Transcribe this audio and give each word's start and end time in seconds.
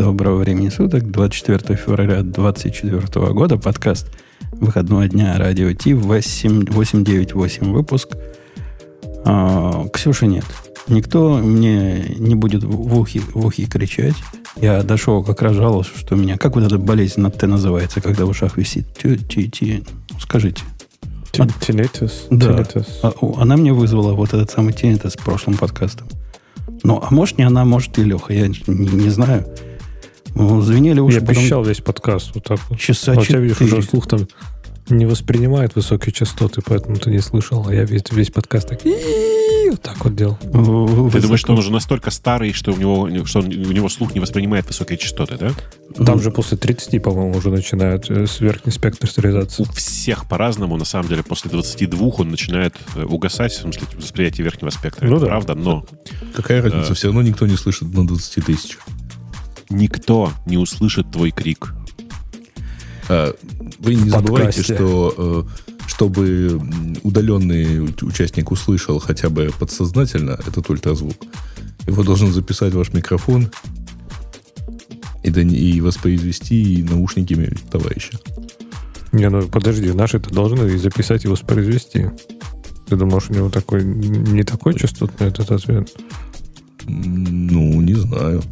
Доброго 0.00 0.38
времени 0.38 0.70
суток, 0.70 1.10
24 1.10 1.76
февраля 1.78 2.22
2024 2.22 3.32
года, 3.34 3.58
подкаст 3.58 4.06
выходного 4.52 5.06
дня 5.06 5.36
радио 5.36 5.74
Ти, 5.74 5.92
898 5.92 7.70
выпуск. 7.70 8.08
А, 9.26 9.86
Ксюши 9.92 10.26
нет. 10.26 10.46
Никто 10.88 11.36
мне 11.36 12.14
не 12.18 12.34
будет 12.34 12.64
в 12.64 12.98
ухи, 12.98 13.20
в 13.34 13.44
ухи 13.44 13.66
кричать. 13.66 14.14
Я 14.56 14.82
дошел, 14.82 15.22
как 15.22 15.42
раз 15.42 15.54
жаловался, 15.54 15.90
что 15.94 16.16
меня... 16.16 16.38
Как 16.38 16.54
вот 16.54 16.64
эта 16.64 16.78
болезнь 16.78 17.20
на 17.20 17.30
Т 17.30 17.46
называется, 17.46 18.00
когда 18.00 18.24
в 18.24 18.30
ушах 18.30 18.56
висит? 18.56 18.86
Ти, 18.96 19.18
ти, 19.18 19.50
ти. 19.50 19.84
Скажите. 20.18 20.62
Tinnitus. 21.32 22.12
Да. 22.30 22.66
А, 23.02 23.12
Она 23.36 23.58
мне 23.58 23.74
вызвала 23.74 24.14
вот 24.14 24.32
этот 24.32 24.50
самый 24.50 24.72
tinnitus 24.72 25.10
с 25.10 25.16
прошлым 25.18 25.58
подкастом. 25.58 26.08
Ну, 26.84 27.02
а 27.06 27.12
может 27.12 27.36
не 27.36 27.44
она, 27.44 27.66
может 27.66 27.98
и 27.98 28.02
Леха, 28.02 28.32
я 28.32 28.48
не, 28.48 28.56
не 28.66 29.10
знаю. 29.10 29.44
Ну, 30.34 30.60
Звенели 30.60 31.00
уши, 31.00 31.16
Я 31.16 31.20
потом 31.22 31.38
обещал 31.42 31.64
весь 31.64 31.78
подкаст 31.80 32.30
вот 32.34 32.44
так 32.44 32.60
вот. 32.68 32.78
часа 32.78 33.12
А 33.12 33.16
у 33.16 33.20
видишь, 33.20 33.56
четыре. 33.58 33.72
уже 33.78 33.82
слух 33.82 34.06
там 34.08 34.28
не 34.88 35.06
воспринимает 35.06 35.76
высокие 35.76 36.12
частоты, 36.12 36.62
поэтому 36.66 36.96
ты 36.96 37.10
не 37.10 37.20
слышал. 37.20 37.64
А 37.68 37.72
я 37.74 37.84
весь, 37.84 38.02
весь 38.10 38.30
подкаст 38.30 38.68
так 38.70 38.80
вот 38.84 39.80
так 39.82 40.04
вот 40.04 40.16
делал. 40.16 40.36
Ты 40.40 40.48
высоко. 40.48 41.20
думаешь, 41.20 41.40
что 41.40 41.52
он 41.52 41.58
уже 41.60 41.70
настолько 41.70 42.10
старый, 42.10 42.52
что 42.52 42.72
у 42.72 42.76
него, 42.76 43.24
что 43.24 43.38
он- 43.38 43.46
у 43.46 43.70
него 43.72 43.88
слух 43.88 44.14
не 44.14 44.20
воспринимает 44.20 44.66
высокие 44.66 44.98
частоты, 44.98 45.36
да? 45.38 45.50
Там 45.94 46.16
Ну, 46.16 46.18
же 46.22 46.32
после 46.32 46.56
30, 46.58 46.98
по-моему, 46.98 47.36
уже 47.38 47.50
начинает 47.50 48.10
э, 48.10 48.26
с 48.26 48.40
верхний 48.40 48.72
спектр 48.72 49.06
У 49.06 49.08
стерилизации. 49.08 49.64
всех 49.72 50.28
по-разному, 50.28 50.76
на 50.76 50.84
самом 50.84 51.08
деле, 51.08 51.22
после 51.22 51.52
22 51.52 52.08
он 52.18 52.30
начинает 52.30 52.74
э, 52.96 53.04
угасать, 53.04 53.52
в 53.52 53.60
смысле, 53.60 53.82
восприятие 53.96 54.42
верхнего 54.42 54.70
спектра. 54.70 55.06
Ну 55.06 55.16
Это 55.16 55.26
да. 55.26 55.30
правда, 55.30 55.54
но 55.54 55.86
Какая 56.34 56.62
разница? 56.62 56.94
Все 56.94 57.06
равно 57.08 57.22
никто 57.22 57.46
не 57.46 57.56
слышит 57.56 57.94
на 57.94 58.04
20 58.04 58.44
тысяч. 58.44 58.76
Никто 59.70 60.32
не 60.46 60.58
услышит 60.58 61.10
твой 61.10 61.30
крик. 61.30 61.74
А, 63.08 63.34
вы 63.78 63.94
не 63.94 64.10
забывайте, 64.10 64.58
подкасте. 64.58 64.74
что 64.74 65.14
э, 65.16 65.88
чтобы 65.88 66.60
удаленный 67.02 67.80
участник 68.02 68.50
услышал 68.50 68.98
хотя 68.98 69.28
бы 69.28 69.50
подсознательно 69.58 70.32
этот 70.46 70.70
ультразвук, 70.70 71.16
его 71.86 72.02
должен 72.02 72.32
записать 72.32 72.74
ваш 72.74 72.92
микрофон 72.92 73.50
и, 75.22 75.28
и 75.30 75.80
воспроизвести 75.80 76.86
наушниками 76.88 77.52
товарища. 77.70 78.18
Не, 79.12 79.28
ну 79.28 79.48
подожди, 79.48 79.92
наши-то 79.92 80.30
должны 80.30 80.72
и 80.72 80.76
записать 80.76 81.24
и 81.24 81.28
воспроизвести. 81.28 82.06
Ты 82.88 82.96
думаешь, 82.96 83.28
у 83.28 83.34
него 83.34 83.50
такой 83.50 83.82
не 83.82 84.44
такой 84.44 84.74
частотный 84.74 85.28
этот 85.28 85.50
ответ? 85.50 85.92
Ну, 86.86 87.80
не 87.80 87.94
знаю. 87.94 88.42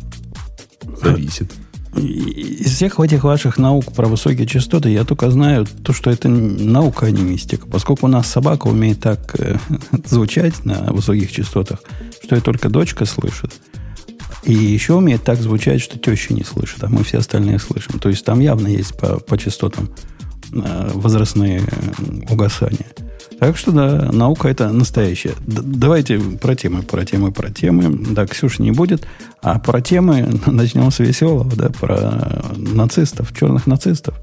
Зависит. 1.02 1.52
Из 1.96 2.74
всех 2.74 3.00
этих 3.00 3.24
ваших 3.24 3.58
наук 3.58 3.92
про 3.92 4.06
высокие 4.06 4.46
частоты 4.46 4.90
я 4.90 5.04
только 5.04 5.30
знаю 5.30 5.66
то, 5.66 5.92
что 5.92 6.10
это 6.10 6.28
наука, 6.28 7.06
а 7.06 7.10
не 7.10 7.22
мистика. 7.22 7.66
Поскольку 7.66 8.06
у 8.06 8.08
нас 8.08 8.26
собака 8.26 8.68
умеет 8.68 9.00
так 9.00 9.34
э, 9.38 9.56
звучать 10.04 10.64
на 10.64 10.92
высоких 10.92 11.32
частотах, 11.32 11.82
что 12.22 12.36
и 12.36 12.40
только 12.40 12.68
дочка 12.68 13.04
слышит. 13.04 13.52
И 14.44 14.52
еще 14.52 14.94
умеет 14.94 15.24
так 15.24 15.40
звучать, 15.40 15.80
что 15.80 15.98
теща 15.98 16.34
не 16.34 16.44
слышит, 16.44 16.82
а 16.84 16.88
мы 16.88 17.02
все 17.04 17.18
остальные 17.18 17.58
слышим. 17.58 17.98
То 17.98 18.08
есть 18.08 18.24
там 18.24 18.40
явно 18.40 18.68
есть 18.68 18.96
по, 18.96 19.18
по 19.18 19.36
частотам 19.36 19.90
э, 20.52 20.90
возрастные 20.94 21.60
э, 21.60 22.32
угасания. 22.32 22.86
Так 23.38 23.56
что 23.56 23.70
да, 23.70 24.10
наука 24.12 24.48
это 24.48 24.72
настоящая. 24.72 25.34
Д- 25.46 25.62
давайте 25.62 26.18
про 26.18 26.56
темы, 26.56 26.82
про 26.82 27.04
темы, 27.04 27.30
про 27.30 27.50
темы. 27.50 28.04
Да, 28.10 28.26
Ксюши 28.26 28.62
не 28.62 28.72
будет. 28.72 29.06
А 29.42 29.58
про 29.60 29.80
темы 29.80 30.40
начнем 30.46 30.90
с 30.90 30.98
веселого, 30.98 31.44
да, 31.54 31.68
про 31.70 32.42
нацистов, 32.56 33.32
черных 33.36 33.66
нацистов. 33.66 34.16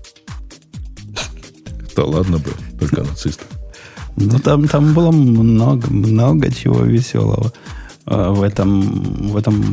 Да 1.95 2.03
ладно 2.03 2.39
бы, 2.39 2.51
только 2.77 3.03
нацистов. 3.03 3.47
Ну, 4.17 4.37
там, 4.39 4.67
там 4.67 4.93
было 4.93 5.11
много, 5.11 5.87
много 5.89 6.51
чего 6.51 6.83
веселого 6.83 7.53
а, 8.05 8.31
в 8.31 8.43
этом, 8.43 8.81
в 9.29 9.37
этом, 9.37 9.63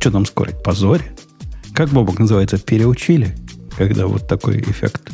что 0.00 0.10
там 0.10 0.26
скорить, 0.26 0.62
позоре. 0.62 1.04
Как 1.74 1.90
Бобок 1.90 2.18
называется, 2.18 2.58
переучили, 2.58 3.36
когда 3.76 4.06
вот 4.06 4.26
такой 4.28 4.60
эффект. 4.60 5.12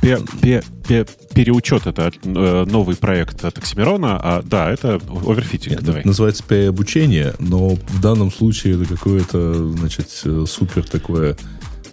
Пе- 0.00 0.20
пе- 0.40 0.62
пе- 0.86 1.06
переучет 1.38 1.86
это 1.86 2.10
э, 2.24 2.64
новый 2.68 2.96
проект 2.96 3.44
от 3.44 3.56
Оксимирона, 3.58 4.18
а 4.20 4.42
да, 4.42 4.68
это 4.72 5.00
оверфитинг, 5.24 5.76
Нет, 5.76 5.84
давай. 5.84 6.00
это 6.00 6.08
называется 6.08 6.42
переобучение, 6.42 7.32
но 7.38 7.76
в 7.76 8.00
данном 8.00 8.32
случае 8.32 8.74
это 8.74 8.96
какое-то, 8.96 9.68
значит, 9.68 10.08
э, 10.24 10.44
супер 10.48 10.82
такое 10.82 11.36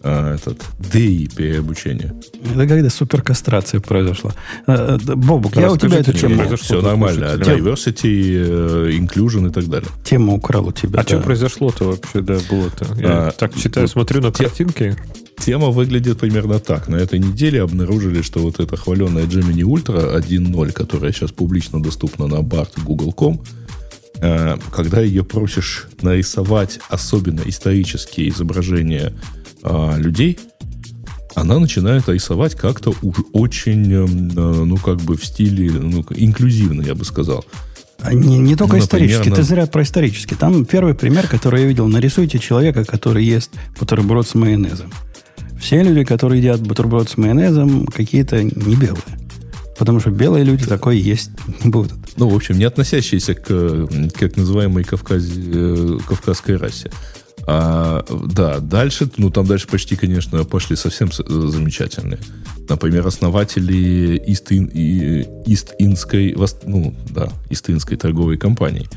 а, 0.08 0.36
этот 0.36 0.64
ДИ 0.78 1.28
переобучение. 1.36 2.14
Это 2.54 2.68
когда 2.68 2.90
суперкастрация 2.92 3.80
произошла. 3.82 4.36
А, 4.68 5.00
да, 5.04 5.16
Бобок, 5.16 5.56
я 5.56 5.72
у 5.72 5.78
тебя 5.78 5.98
эту 5.98 6.14
тему? 6.14 6.56
Все 6.58 6.80
нормально. 6.80 7.34
слушателям? 7.36 7.66
Diversity, 7.66 8.34
э, 8.36 8.92
inclusion 8.92 9.50
и 9.50 9.52
так 9.52 9.66
далее. 9.66 9.90
тему 10.04 10.36
украл 10.36 10.68
у 10.68 10.72
тебя. 10.72 11.00
А 11.00 11.04
да. 11.04 11.08
что 11.08 11.20
произошло-то 11.22 11.86
вообще, 11.86 12.22
да, 12.22 12.38
было-то? 12.50 12.86
Я 13.00 13.28
А, 13.28 13.32
так 13.32 13.56
читаю, 13.56 13.86
ну, 13.86 13.88
смотрю 13.88 14.22
на 14.22 14.32
те- 14.32 14.44
картинки. 14.44 14.96
Тема 15.40 15.70
выглядит 15.70 16.20
примерно 16.20 16.60
так. 16.60 16.88
На 16.88 16.98
этой 16.98 17.18
неделе 17.18 17.64
обнаружили, 17.64 18.22
что 18.22 18.40
вот 18.42 18.60
эта 18.60 18.78
хваленая 18.78 19.26
Gemini 19.26 19.64
Ultra 19.64 20.16
1.0, 20.16 20.72
которая 20.72 21.12
сейчас 21.14 21.32
публично 21.32 21.82
доступна 21.82 22.28
на 22.28 22.42
BART 22.42 22.80
Google.com, 22.84 23.42
э, 24.22 24.58
когда 24.72 25.02
ее 25.02 25.24
просишь 25.24 25.88
нарисовать 26.02 26.80
особенно 26.90 27.42
исторические 27.46 28.30
изображения 28.30 29.14
а, 29.66 29.98
людей, 29.98 30.40
она 31.36 31.60
начинает 31.60 32.08
рисовать 32.08 32.56
как-то 32.56 32.94
уж 33.02 33.18
очень, 33.34 33.92
эм, 33.92 34.30
э, 34.30 34.64
ну, 34.66 34.78
как 34.78 34.98
бы 35.02 35.18
в 35.18 35.26
стиле, 35.26 35.70
ну, 35.72 36.06
инклюзивно, 36.16 36.82
я 36.82 36.96
бы 36.96 37.04
сказал. 37.04 37.44
А 38.00 38.14
Не, 38.14 38.38
не 38.38 38.56
только 38.56 38.78
Ну, 38.78 38.84
исторический, 38.84 39.18
например, 39.18 39.36
ты 39.36 39.42
на- 39.42 39.48
зря 39.48 39.66
про 39.68 39.84
исторический. 39.84 40.36
Там 40.36 40.66
первый 40.66 40.94
пример, 40.94 41.28
который 41.28 41.62
я 41.62 41.68
видел. 41.68 41.88
Нарисуйте 41.88 42.40
человека, 42.40 42.86
который 42.86 43.26
ест 43.26 43.52
бутерброд 43.80 44.28
с 44.28 44.36
майонезом. 44.36 44.92
Все 45.60 45.82
люди, 45.82 46.04
которые 46.04 46.40
едят 46.40 46.62
бутерброд 46.62 47.10
с 47.10 47.18
майонезом, 47.18 47.88
какие-то 47.88 48.44
не 48.44 48.76
белые. 48.76 49.02
Потому 49.78 50.00
что 50.00 50.12
белые 50.12 50.46
люди 50.46 50.66
такое 50.66 50.96
есть 50.96 51.32
не 51.64 51.70
будут. 51.70 51.94
Ну, 52.18 52.30
в 52.30 52.36
общем, 52.36 52.58
не 52.58 52.64
относящиеся 52.66 53.34
к 53.34 53.88
как 54.18 54.38
называемой 54.38 54.84
Кавказе, 54.84 55.42
э, 55.54 55.98
кавказской 56.08 56.56
расе. 56.58 56.92
А, 57.48 58.04
да, 58.10 58.60
дальше, 58.60 59.10
ну, 59.18 59.30
там 59.30 59.46
дальше 59.46 59.68
почти, 59.68 59.96
конечно, 59.96 60.44
пошли 60.46 60.76
совсем 60.76 61.10
э, 61.10 61.48
замечательные. 61.48 62.20
Например, 62.68 63.06
основатели 63.06 64.18
Ист-Индской, 65.46 66.34
вос- 66.34 66.64
ну, 66.66 66.96
да, 67.10 67.30
Ист-Индской 67.52 67.98
торговой 67.98 68.38
компании, 68.38 68.88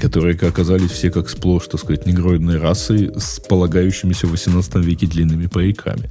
которые 0.00 0.36
оказались 0.36 0.92
все 0.92 1.10
как 1.10 1.28
сплошь, 1.28 1.66
так 1.66 1.80
сказать, 1.80 2.06
негроидной 2.06 2.58
расы 2.58 3.12
с 3.18 3.40
полагающимися 3.40 4.28
в 4.28 4.30
18 4.30 4.76
веке 4.76 5.06
длинными 5.06 5.48
париками. 5.48 6.08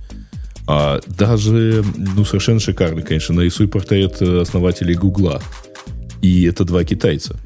А 0.67 0.99
даже, 1.07 1.85
ну, 1.97 2.25
совершенно 2.25 2.59
шикарный, 2.59 3.03
конечно, 3.03 3.33
нарисуй 3.35 3.67
портрет 3.69 4.17
э, 4.21 4.41
основателей 4.41 4.95
Гугла. 4.95 5.41
И 6.21 6.43
это 6.43 6.65
два 6.65 6.83
китайца. 6.83 7.37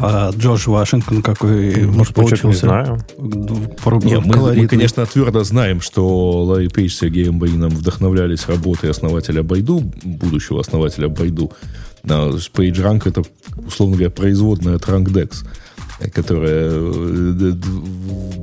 А 0.00 0.30
Джордж 0.36 0.68
Вашингтон 0.68 1.22
какой 1.22 1.84
Может, 1.86 2.16
не 2.16 2.22
получился? 2.22 2.60
знаем. 2.66 2.98
Про- 3.82 4.00
Не, 4.00 4.18
мы, 4.20 4.54
мы, 4.54 4.66
конечно, 4.66 5.04
твердо 5.06 5.44
знаем, 5.44 5.80
что 5.80 6.44
Ларри 6.44 6.68
Пейдж 6.68 6.92
с 6.92 6.98
Сергеем 6.98 7.38
Баином 7.38 7.70
вдохновлялись 7.70 8.46
работой 8.48 8.90
основателя 8.90 9.42
Байду, 9.42 9.80
будущего 10.04 10.60
основателя 10.60 11.08
Байду. 11.08 11.52
А, 12.08 12.30
PageRank 12.30 13.02
это, 13.08 13.22
условно 13.66 13.96
говоря, 13.96 14.10
производная 14.10 14.76
от 14.76 14.82
RankDex, 14.88 15.44
которая 16.12 16.70
э, 16.72 17.32
д- 17.38 17.52
д- 17.52 17.68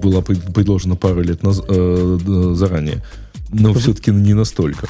была 0.02 0.22
пред- 0.22 0.54
предложена 0.54 0.96
пару 0.96 1.22
лет 1.22 1.42
наз- 1.42 1.64
э, 1.68 2.54
заранее. 2.56 3.04
Но 3.52 3.74
все-таки 3.74 4.12
не 4.12 4.34
настолько. 4.34 4.88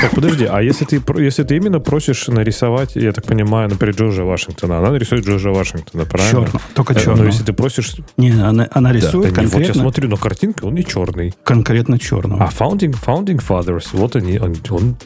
Так, 0.00 0.12
подожди, 0.14 0.44
а 0.44 0.60
если 0.62 0.84
ты, 0.86 1.02
если 1.22 1.42
ты 1.42 1.56
именно 1.56 1.78
просишь 1.78 2.28
нарисовать, 2.28 2.96
я 2.96 3.12
так 3.12 3.26
понимаю, 3.26 3.68
например, 3.68 3.94
Джорджа 3.94 4.24
Вашингтона, 4.24 4.78
она 4.78 4.90
нарисует 4.90 5.26
Джорджа 5.26 5.50
Вашингтона, 5.50 6.04
правильно? 6.06 6.46
Черно, 6.46 6.60
только 6.74 6.94
Э, 6.94 7.00
черно. 7.00 7.22
Но 7.22 7.24
если 7.26 7.44
ты 7.44 7.52
просишь... 7.52 7.96
Не, 8.16 8.30
она, 8.30 8.66
она 8.72 8.92
рисует 8.92 9.34
да 9.34 9.42
не, 9.42 9.46
вот 9.46 9.52
я 9.52 9.58
конкретно, 9.58 9.82
смотрю 9.82 10.08
на 10.08 10.16
картинку, 10.16 10.66
он 10.68 10.74
не 10.74 10.84
черный. 10.84 11.34
конкретно 11.44 11.98
черного. 11.98 12.44
А 12.44 12.48
Founding, 12.50 12.96
founding 13.04 13.42
Fathers, 13.46 13.88
вот 13.92 14.16
они, 14.16 14.38
он, 14.38 14.56
он, 14.70 14.96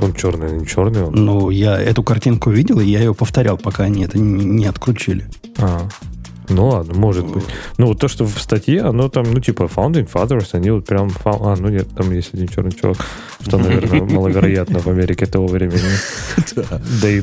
он 0.00 0.14
черный, 0.14 0.52
не 0.58 0.66
черный 0.66 1.02
он. 1.02 1.12
Ну, 1.14 1.50
я 1.50 1.78
эту 1.78 2.02
картинку 2.02 2.50
видел, 2.50 2.80
и 2.80 2.86
я 2.86 3.00
ее 3.00 3.14
повторял, 3.14 3.58
пока 3.58 3.84
они 3.84 4.04
это 4.04 4.18
не, 4.18 4.44
не 4.44 4.66
открутили. 4.66 5.26
А. 5.58 5.88
Ну 6.48 6.68
ладно, 6.68 6.94
может 6.94 7.26
быть. 7.26 7.44
Ну 7.78 7.86
вот 7.86 7.98
то, 7.98 8.08
что 8.08 8.24
в 8.24 8.38
статье, 8.40 8.82
оно 8.82 9.08
там, 9.08 9.24
ну 9.32 9.40
типа 9.40 9.64
Founding 9.64 10.10
Fathers, 10.10 10.48
они 10.52 10.70
вот 10.70 10.86
прям... 10.86 11.10
А, 11.24 11.56
ну 11.58 11.68
нет, 11.68 11.88
там 11.96 12.12
есть 12.12 12.34
один 12.34 12.48
черный 12.48 12.72
чувак, 12.72 12.98
что, 13.40 13.58
наверное, 13.58 14.02
маловероятно 14.14 14.78
в 14.78 14.86
Америке 14.86 15.26
того 15.26 15.46
времени. 15.46 15.80
Да 17.02 17.08
и... 17.08 17.22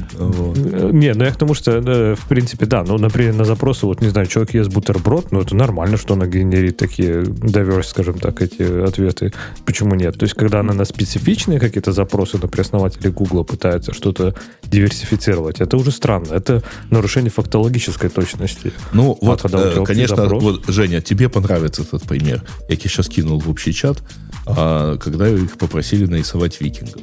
Не, 0.94 1.14
ну 1.14 1.24
я 1.24 1.32
к 1.32 1.38
тому, 1.38 1.54
что, 1.54 1.72
э, 1.72 2.16
в 2.16 2.28
принципе, 2.28 2.66
да, 2.66 2.84
ну, 2.84 2.98
например, 2.98 3.34
на 3.34 3.46
запросы, 3.46 3.86
вот, 3.86 4.02
не 4.02 4.10
знаю, 4.10 4.28
человек 4.28 4.54
ест 4.54 4.72
бутерброд, 4.72 5.32
ну 5.32 5.42
это 5.42 5.56
нормально, 5.56 5.98
что 5.98 6.14
она 6.14 6.28
генерит 6.28 6.78
такие 6.78 7.24
diverse, 7.24 7.84
скажем 7.84 8.20
так, 8.20 8.42
эти 8.42 8.62
ответы. 8.84 9.34
Почему 9.66 9.96
нет? 9.96 10.18
То 10.18 10.24
есть, 10.24 10.36
когда 10.36 10.60
она 10.60 10.74
на 10.74 10.86
специфичные 10.86 11.60
какие-то 11.60 11.92
запросы, 11.92 12.38
например, 12.42 12.66
основатели 12.66 13.10
Гугла 13.10 13.44
пытаются 13.44 13.94
что-то 13.94 14.36
диверсифицировать, 14.64 15.62
это 15.62 15.78
уже 15.78 15.92
странно. 15.92 16.34
Это 16.34 16.64
нарушение 16.90 17.32
фактологической 17.32 18.10
точности. 18.10 18.74
Ну, 18.92 19.13
вот, 19.22 19.46
э, 19.46 19.84
конечно, 19.86 20.26
вот, 20.26 20.66
Женя, 20.68 21.02
тебе 21.02 21.30
понравится 21.30 21.82
этот 21.82 22.04
пример. 22.04 22.44
Я 22.70 22.76
тебе 22.76 22.90
сейчас 22.90 23.10
кинул 23.10 23.40
в 23.40 23.50
общий 23.50 23.74
чат, 23.74 24.04
а, 24.46 24.98
когда 24.98 25.28
их 25.28 25.58
попросили 25.58 26.06
нарисовать 26.06 26.60
викингов. 26.62 27.02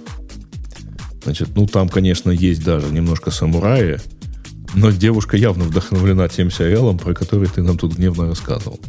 Значит, 1.24 1.50
ну 1.54 1.66
там, 1.66 1.88
конечно, 1.88 2.30
есть 2.30 2.64
даже 2.64 2.86
немножко 2.88 3.30
самураи, 3.30 3.98
но 4.74 4.90
девушка 4.90 5.36
явно 5.36 5.64
вдохновлена 5.64 6.28
тем 6.28 6.50
сериалом, 6.50 6.98
про 6.98 7.14
который 7.14 7.48
ты 7.48 7.62
нам 7.62 7.76
тут 7.76 7.96
гневно 7.96 8.26
рассказывал. 8.26 8.80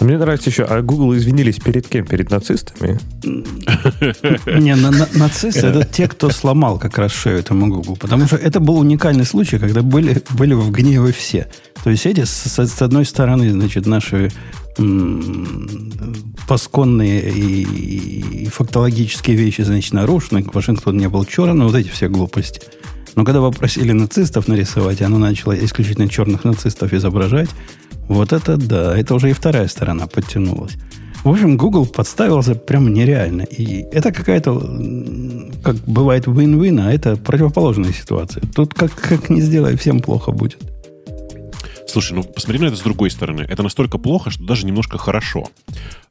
Мне 0.00 0.18
нравится 0.18 0.50
еще, 0.50 0.64
а 0.64 0.82
Google 0.82 1.16
извинились 1.16 1.56
перед 1.56 1.86
кем? 1.88 2.04
Перед 2.06 2.30
нацистами? 2.30 2.98
Не, 4.60 4.74
нацисты 5.18 5.66
это 5.66 5.84
те, 5.84 6.08
кто 6.08 6.30
сломал 6.30 6.78
как 6.78 6.98
раз 6.98 7.12
шею 7.12 7.38
этому 7.38 7.68
Google. 7.68 7.96
Потому 7.96 8.26
что 8.26 8.36
это 8.36 8.60
был 8.60 8.78
уникальный 8.78 9.24
случай, 9.24 9.58
когда 9.58 9.82
были, 9.82 10.22
были 10.30 10.54
в 10.54 10.70
гневе 10.70 11.12
все. 11.12 11.48
То 11.84 11.90
есть 11.90 12.06
эти, 12.06 12.24
с, 12.24 12.82
одной 12.82 13.04
стороны, 13.04 13.50
значит, 13.50 13.86
наши 13.86 14.30
пасконные 16.48 17.30
и, 17.30 18.44
и 18.44 18.46
фактологические 18.46 19.36
вещи, 19.36 19.62
значит, 19.62 19.92
нарушены. 19.92 20.44
Вашингтон 20.52 20.96
не 20.96 21.08
был 21.08 21.24
черным, 21.24 21.68
вот 21.68 21.76
эти 21.76 21.88
все 21.88 22.08
глупости. 22.08 22.60
Но 23.14 23.24
когда 23.24 23.40
попросили 23.40 23.92
нацистов 23.92 24.48
нарисовать, 24.48 25.00
оно 25.02 25.18
начало 25.18 25.52
исключительно 25.52 26.08
черных 26.08 26.44
нацистов 26.44 26.92
изображать, 26.92 27.48
вот 28.08 28.32
это 28.32 28.56
да, 28.56 28.96
это 28.96 29.14
уже 29.14 29.30
и 29.30 29.32
вторая 29.32 29.68
сторона 29.68 30.06
подтянулась. 30.06 30.76
В 31.24 31.30
общем, 31.30 31.56
Google 31.56 31.86
подставился 31.86 32.54
прям 32.54 32.92
нереально. 32.92 33.42
И 33.42 33.86
это 33.92 34.12
какая-то, 34.12 34.60
как 35.62 35.76
бывает, 35.86 36.26
win-win, 36.26 36.80
а 36.82 36.92
это 36.92 37.16
противоположная 37.16 37.92
ситуация. 37.92 38.42
Тут 38.54 38.74
как, 38.74 38.94
как 38.94 39.30
не 39.30 39.40
сделай, 39.40 39.76
всем 39.78 40.00
плохо 40.00 40.32
будет. 40.32 40.58
Слушай, 41.86 42.12
ну 42.12 42.24
посмотри 42.24 42.60
на 42.60 42.66
это 42.66 42.76
с 42.76 42.80
другой 42.80 43.10
стороны. 43.10 43.42
Это 43.48 43.62
настолько 43.62 43.96
плохо, 43.96 44.30
что 44.30 44.44
даже 44.44 44.66
немножко 44.66 44.98
хорошо. 44.98 45.48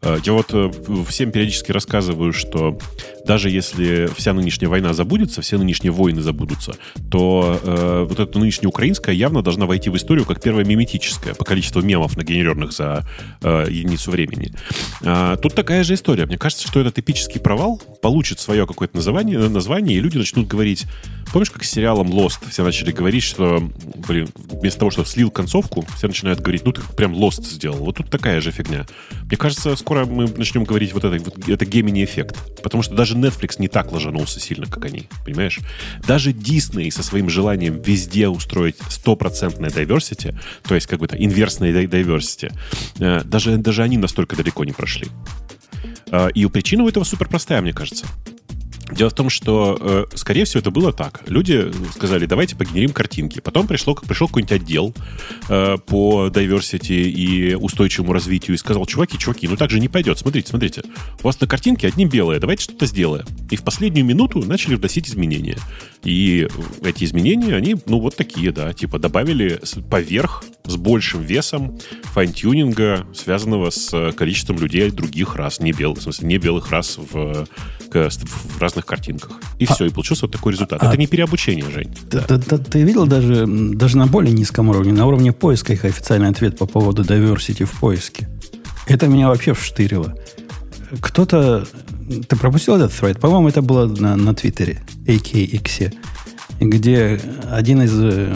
Э, 0.03 0.17
я 0.23 0.33
вот 0.33 0.47
э, 0.53 0.71
всем 1.07 1.31
периодически 1.31 1.71
рассказываю, 1.71 2.33
что 2.33 2.77
даже 3.25 3.49
если 3.49 4.09
вся 4.15 4.33
нынешняя 4.33 4.69
война 4.69 4.93
забудется, 4.93 5.41
все 5.41 5.57
нынешние 5.57 5.91
войны 5.91 6.21
забудутся, 6.21 6.73
то 7.09 7.59
э, 7.63 8.05
вот 8.07 8.19
эта 8.19 8.37
нынешняя 8.37 8.67
украинская 8.67 9.15
явно 9.15 9.41
должна 9.41 9.65
войти 9.65 9.89
в 9.89 9.95
историю 9.95 10.25
как 10.25 10.41
первая 10.41 10.65
миметическая 10.65 11.33
по 11.33 11.45
количеству 11.45 11.81
мемов, 11.81 12.17
нагенеренных 12.17 12.73
за 12.73 13.07
э, 13.41 13.67
единицу 13.69 14.11
времени. 14.11 14.53
А, 15.03 15.37
тут 15.37 15.55
такая 15.55 15.83
же 15.83 15.93
история. 15.93 16.25
Мне 16.25 16.37
кажется, 16.37 16.67
что 16.67 16.79
этот 16.79 16.99
эпический 16.99 17.39
провал 17.39 17.81
получит 18.01 18.39
свое 18.39 18.67
какое-то 18.67 18.95
название, 18.97 19.37
название, 19.37 19.97
и 19.97 20.01
люди 20.01 20.17
начнут 20.17 20.47
говорить... 20.47 20.85
Помнишь, 21.31 21.49
как 21.49 21.63
с 21.63 21.71
сериалом 21.71 22.09
Lost 22.09 22.47
все 22.49 22.63
начали 22.63 22.91
говорить, 22.91 23.23
что, 23.23 23.67
блин, 24.07 24.27
вместо 24.35 24.79
того, 24.79 24.91
что 24.91 25.03
слил 25.03 25.31
концовку, 25.31 25.83
все 25.95 26.07
начинают 26.07 26.41
говорить, 26.41 26.63
ну 26.63 26.73
ты 26.73 26.81
прям 26.95 27.13
Lost 27.13 27.43
сделал. 27.45 27.77
Вот 27.77 27.95
тут 27.95 28.11
такая 28.11 28.39
же 28.39 28.51
фигня. 28.51 28.85
Мне 29.33 29.37
кажется, 29.39 29.75
скоро 29.75 30.05
мы 30.05 30.27
начнем 30.27 30.63
говорить 30.63 30.93
вот 30.93 31.05
это, 31.05 31.17
вот, 31.17 31.49
это 31.49 31.65
гемини 31.65 32.05
эффект. 32.05 32.37
Потому 32.61 32.83
что 32.83 32.93
даже 32.93 33.15
Netflix 33.15 33.55
не 33.57 33.67
так 33.67 33.91
ложанулся 33.91 34.39
сильно, 34.39 34.67
как 34.67 34.85
они. 34.85 35.09
Понимаешь? 35.25 35.59
Даже 36.05 36.33
Disney 36.33 36.91
со 36.91 37.01
своим 37.01 37.31
желанием 37.31 37.81
везде 37.81 38.27
устроить 38.27 38.75
стопроцентное 38.89 39.71
diversity, 39.71 40.37
то 40.67 40.75
есть 40.75 40.85
как 40.85 40.99
бы 40.99 41.07
то 41.07 41.17
инверсное 41.17 41.73
diversity, 41.73 42.53
э, 42.99 43.23
даже, 43.23 43.57
даже 43.57 43.81
они 43.81 43.97
настолько 43.97 44.35
далеко 44.35 44.65
не 44.65 44.71
прошли. 44.71 45.07
Э, 46.11 46.29
и 46.35 46.45
причина 46.45 46.83
у 46.83 46.87
этого 46.87 47.03
супер 47.03 47.27
простая, 47.27 47.59
мне 47.61 47.73
кажется. 47.73 48.05
Дело 48.91 49.09
в 49.09 49.13
том, 49.13 49.29
что, 49.29 49.77
э, 49.79 50.05
скорее 50.15 50.45
всего, 50.45 50.59
это 50.59 50.71
было 50.71 50.91
так. 50.91 51.21
Люди 51.27 51.71
сказали, 51.95 52.25
давайте 52.25 52.55
погенерим 52.55 52.91
картинки. 52.91 53.39
Потом 53.39 53.67
пришло, 53.67 53.95
пришел 53.95 54.27
какой-нибудь 54.27 54.51
отдел 54.51 54.93
э, 55.49 55.77
по 55.85 56.27
diversity 56.27 57.03
и 57.03 57.55
устойчивому 57.55 58.13
развитию 58.13 58.55
и 58.55 58.57
сказал, 58.57 58.85
чуваки, 58.85 59.17
чуваки, 59.17 59.47
ну 59.47 59.55
так 59.55 59.69
же 59.69 59.79
не 59.79 59.87
пойдет. 59.87 60.19
Смотрите, 60.19 60.49
смотрите. 60.49 60.83
У 61.21 61.23
вас 61.23 61.39
на 61.39 61.47
картинке 61.47 61.87
одни 61.87 62.05
белые, 62.05 62.39
давайте 62.39 62.63
что-то 62.63 62.85
сделаем. 62.85 63.25
И 63.49 63.55
в 63.55 63.63
последнюю 63.63 64.05
минуту 64.05 64.39
начали 64.39 64.75
вносить 64.75 65.07
изменения. 65.07 65.57
И 66.03 66.47
эти 66.83 67.05
изменения, 67.05 67.55
они, 67.55 67.77
ну, 67.85 67.99
вот 67.99 68.15
такие, 68.15 68.51
да, 68.51 68.73
типа 68.73 68.99
добавили 68.99 69.61
поверх 69.89 70.43
с 70.65 70.75
большим 70.75 71.21
весом 71.21 71.79
файн-тюнинга, 72.03 73.07
связанного 73.13 73.69
с 73.69 74.11
количеством 74.11 74.59
людей 74.59 74.89
других 74.91 75.35
рас, 75.35 75.59
не 75.59 75.71
белых, 75.71 75.99
в 75.99 76.01
смысле, 76.01 76.27
не 76.27 76.37
белых 76.37 76.71
рас 76.71 76.97
в, 76.97 77.47
в 77.93 78.59
разных 78.59 78.85
картинках. 78.85 79.39
И 79.59 79.65
а, 79.65 79.73
все, 79.73 79.85
и 79.85 79.89
получился 79.89 80.25
вот 80.25 80.31
такой 80.31 80.53
результат. 80.53 80.81
А, 80.81 80.87
Это 80.87 80.97
не 80.97 81.07
переобучение, 81.07 81.65
Жень. 81.69 81.95
Да, 82.11 82.25
да. 82.27 82.37
Да, 82.37 82.57
ты 82.57 82.83
видел 82.83 83.05
даже, 83.05 83.45
даже 83.47 83.97
на 83.97 84.07
более 84.07 84.33
низком 84.33 84.69
уровне, 84.69 84.93
на 84.93 85.05
уровне 85.05 85.31
поиска 85.31 85.73
их 85.73 85.85
официальный 85.85 86.29
ответ 86.29 86.57
по 86.57 86.65
поводу 86.65 87.03
diversity 87.03 87.65
в 87.65 87.71
поиске. 87.79 88.29
Это 88.87 89.07
меня 89.07 89.29
вообще 89.29 89.53
вштырило. 89.53 90.15
Кто-то... 90.99 91.65
Ты 92.27 92.35
пропустил 92.35 92.75
этот 92.75 92.91
thread? 92.91 93.19
По-моему, 93.19 93.47
это 93.47 93.61
было 93.61 93.85
на, 93.85 94.15
на 94.15 94.35
Твиттере, 94.35 94.81
AKX, 95.05 95.93
где 96.59 97.19
один 97.49 97.81
из 97.81 97.93
э, 97.95 98.35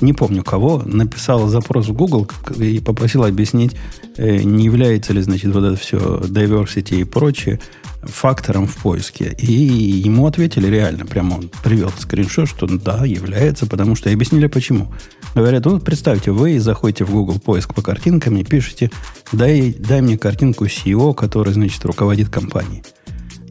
не 0.00 0.12
помню 0.12 0.44
кого, 0.44 0.82
написал 0.84 1.48
запрос 1.48 1.88
в 1.88 1.92
Google 1.92 2.28
и 2.58 2.80
попросил 2.80 3.24
объяснить, 3.24 3.72
э, 4.16 4.42
не 4.42 4.64
является 4.64 5.12
ли, 5.12 5.22
значит, 5.22 5.52
вот 5.52 5.64
это 5.64 5.76
все 5.76 5.96
diversity 6.22 7.00
и 7.00 7.04
прочее 7.04 7.60
фактором 8.02 8.66
в 8.66 8.76
поиске. 8.76 9.34
И 9.38 9.52
ему 9.52 10.26
ответили 10.26 10.66
реально, 10.68 11.06
прямо 11.06 11.34
он 11.34 11.50
привел 11.62 11.90
скриншот, 11.98 12.48
что 12.48 12.66
да, 12.66 13.04
является, 13.04 13.66
потому 13.66 13.94
что 13.96 14.10
и 14.10 14.14
объяснили 14.14 14.46
почему. 14.46 14.92
Говорят, 15.34 15.66
вот 15.66 15.84
представьте, 15.84 16.30
вы 16.30 16.58
заходите 16.60 17.04
в 17.04 17.10
Google 17.10 17.38
поиск 17.38 17.74
по 17.74 17.82
картинкам 17.82 18.36
и 18.36 18.44
пишете, 18.44 18.90
дай, 19.32 19.74
дай 19.78 20.00
мне 20.00 20.16
картинку 20.16 20.66
CEO, 20.66 21.14
который, 21.14 21.52
значит, 21.52 21.84
руководит 21.84 22.28
компанией. 22.28 22.82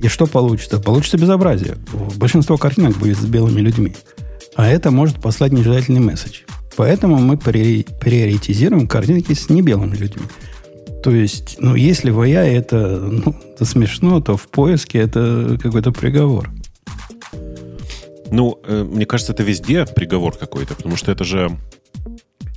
И 0.02 0.08
что 0.08 0.28
получится? 0.28 0.80
Получится 0.80 1.18
безобразие. 1.18 1.78
Большинство 2.18 2.58
картинок 2.58 2.98
будет 2.98 3.18
с 3.18 3.26
белыми 3.26 3.62
людьми. 3.62 3.96
А 4.56 4.68
это 4.68 4.92
может 4.92 5.22
послать 5.22 5.52
нежелательный 5.52 6.00
месседж. 6.00 6.42
Поэтому 6.76 7.18
мы 7.18 7.38
приоритизируем 7.38 8.88
картинки 8.88 9.34
с 9.34 9.50
небелыми 9.50 9.96
людьми. 9.96 10.26
То 11.06 11.12
есть, 11.12 11.58
ну, 11.60 11.76
если 11.76 12.10
в 12.10 12.20
AI 12.20 12.58
это, 12.58 12.98
ну, 12.98 13.36
это 13.54 13.64
смешно, 13.64 14.22
то 14.22 14.36
в 14.38 14.48
поиске 14.48 14.98
это 14.98 15.56
какой-то 15.62 15.92
приговор. 15.92 16.50
Ну, 18.32 18.60
э, 18.64 18.84
мне 18.84 19.06
кажется, 19.06 19.32
это 19.32 19.44
везде 19.44 19.86
приговор 19.86 20.36
какой-то, 20.36 20.74
потому 20.74 20.96
что 20.96 21.12
это 21.12 21.24
же, 21.24 21.52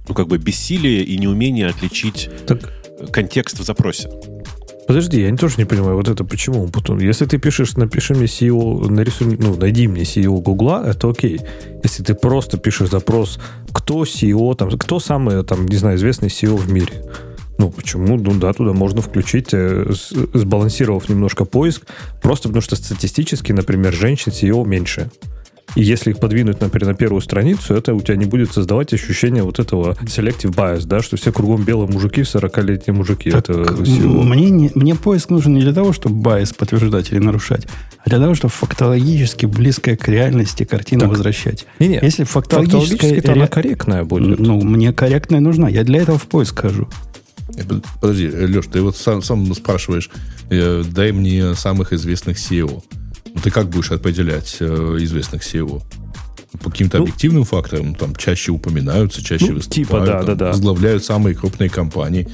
ну, 0.08 0.14
как 0.14 0.28
бы 0.28 0.38
бессилие 0.38 1.04
и 1.04 1.18
неумение 1.18 1.66
отличить 1.66 2.30
так... 2.46 2.73
контекст 3.12 3.58
в 3.58 3.64
запросе. 3.64 4.08
Подожди, 4.87 5.20
я 5.20 5.37
тоже 5.37 5.56
не 5.58 5.66
понимаю, 5.66 5.96
вот 5.96 6.08
это 6.08 6.25
почему. 6.25 6.68
Потом, 6.68 7.00
если 7.00 7.26
ты 7.26 7.37
пишешь, 7.37 7.76
напиши 7.76 8.14
мне 8.14 8.25
CEO, 8.25 8.88
нарисуй, 8.88 9.37
ну, 9.37 9.56
найди 9.56 9.88
мне 9.88 10.04
CEO 10.04 10.40
Гугла, 10.40 10.82
это 10.87 11.11
окей. 11.11 11.38
Если 11.84 12.02
ты 12.02 12.14
просто 12.14 12.56
пишешь 12.56 12.88
запрос, 12.88 13.38
кто 13.75 14.04
CEO, 14.04 14.56
там, 14.56 14.70
кто 14.70 15.00
самый, 15.00 15.44
там, 15.44 15.66
не 15.66 15.76
знаю, 15.76 15.99
известный 15.99 16.28
CEO 16.28 16.56
в 16.56 16.73
мире, 16.73 17.04
ну, 17.58 17.70
почему? 17.70 18.16
Ну, 18.16 18.34
да, 18.38 18.52
туда 18.52 18.72
можно 18.72 19.02
включить, 19.02 19.48
э, 19.52 19.84
сбалансировав 20.32 21.08
немножко 21.08 21.44
поиск, 21.44 21.82
просто 22.22 22.48
потому 22.48 22.62
что 22.62 22.76
статистически, 22.76 23.52
например, 23.52 23.92
женщин 23.92 24.32
CEO 24.32 24.64
меньше. 24.64 25.10
И 25.74 25.82
если 25.82 26.10
их 26.10 26.18
подвинуть, 26.18 26.60
например, 26.60 26.88
на 26.88 26.94
первую 26.94 27.20
страницу, 27.20 27.74
это 27.74 27.94
у 27.94 28.00
тебя 28.00 28.16
не 28.16 28.24
будет 28.24 28.52
создавать 28.52 28.92
ощущение 28.92 29.42
вот 29.42 29.58
этого 29.58 29.96
selective 30.02 30.54
bias, 30.54 30.86
да, 30.86 31.02
что 31.02 31.16
все 31.16 31.32
кругом 31.32 31.64
белые 31.64 31.90
мужики, 31.90 32.22
40-летние 32.22 32.94
мужики. 32.94 33.30
Так 33.30 33.50
это 33.50 33.84
всего. 33.84 34.22
Мне, 34.22 34.50
не, 34.50 34.70
мне 34.74 34.94
поиск 34.94 35.30
нужен 35.30 35.54
не 35.54 35.60
для 35.60 35.74
того, 35.74 35.92
чтобы 35.92 36.22
bias 36.22 36.54
подтверждать 36.56 37.12
или 37.12 37.18
нарушать, 37.18 37.66
а 38.04 38.08
для 38.08 38.18
того, 38.18 38.34
чтобы 38.34 38.52
фактологически 38.52 39.46
близкая 39.46 39.96
к 39.96 40.08
реальности 40.08 40.64
картину 40.64 41.02
так. 41.02 41.10
возвращать. 41.10 41.66
Не, 41.80 41.88
не. 41.88 41.98
Если 42.00 42.24
фактологическая... 42.24 42.98
Фактологически 42.98 43.26
ре... 43.26 43.32
она 43.32 43.46
корректная 43.46 44.04
будет. 44.04 44.38
Ну, 44.38 44.60
мне 44.62 44.92
корректная 44.92 45.40
нужна. 45.40 45.68
Я 45.68 45.84
для 45.84 46.00
этого 46.00 46.18
в 46.18 46.26
поиск 46.26 46.60
хожу. 46.60 46.88
Э, 47.57 47.62
подожди, 48.00 48.28
Леш, 48.28 48.67
ты 48.67 48.83
вот 48.83 48.97
сам, 48.97 49.23
сам 49.23 49.52
спрашиваешь, 49.55 50.11
э, 50.50 50.85
дай 50.90 51.12
мне 51.12 51.55
самых 51.55 51.93
известных 51.93 52.37
SEO. 52.38 52.83
Ну, 53.35 53.40
ты 53.43 53.50
как 53.50 53.69
будешь 53.69 53.90
определять 53.90 54.57
э, 54.61 54.97
известных 55.00 55.43
SEO? 55.43 55.83
по 56.62 56.71
каким-то 56.71 56.97
Ну, 56.97 57.05
объективным 57.05 57.45
факторам 57.45 57.95
там 57.95 58.17
чаще 58.17 58.52
упоминаются, 58.52 59.23
чаще 59.23 59.49
Ну, 59.49 59.57
выступают, 59.57 59.88
типа, 59.88 60.00
да, 60.07 60.17
там, 60.19 60.26
да, 60.26 60.35
да. 60.35 60.49
возглавляют 60.49 61.05
самые 61.05 61.35
крупные 61.37 61.69
компании. 61.69 62.26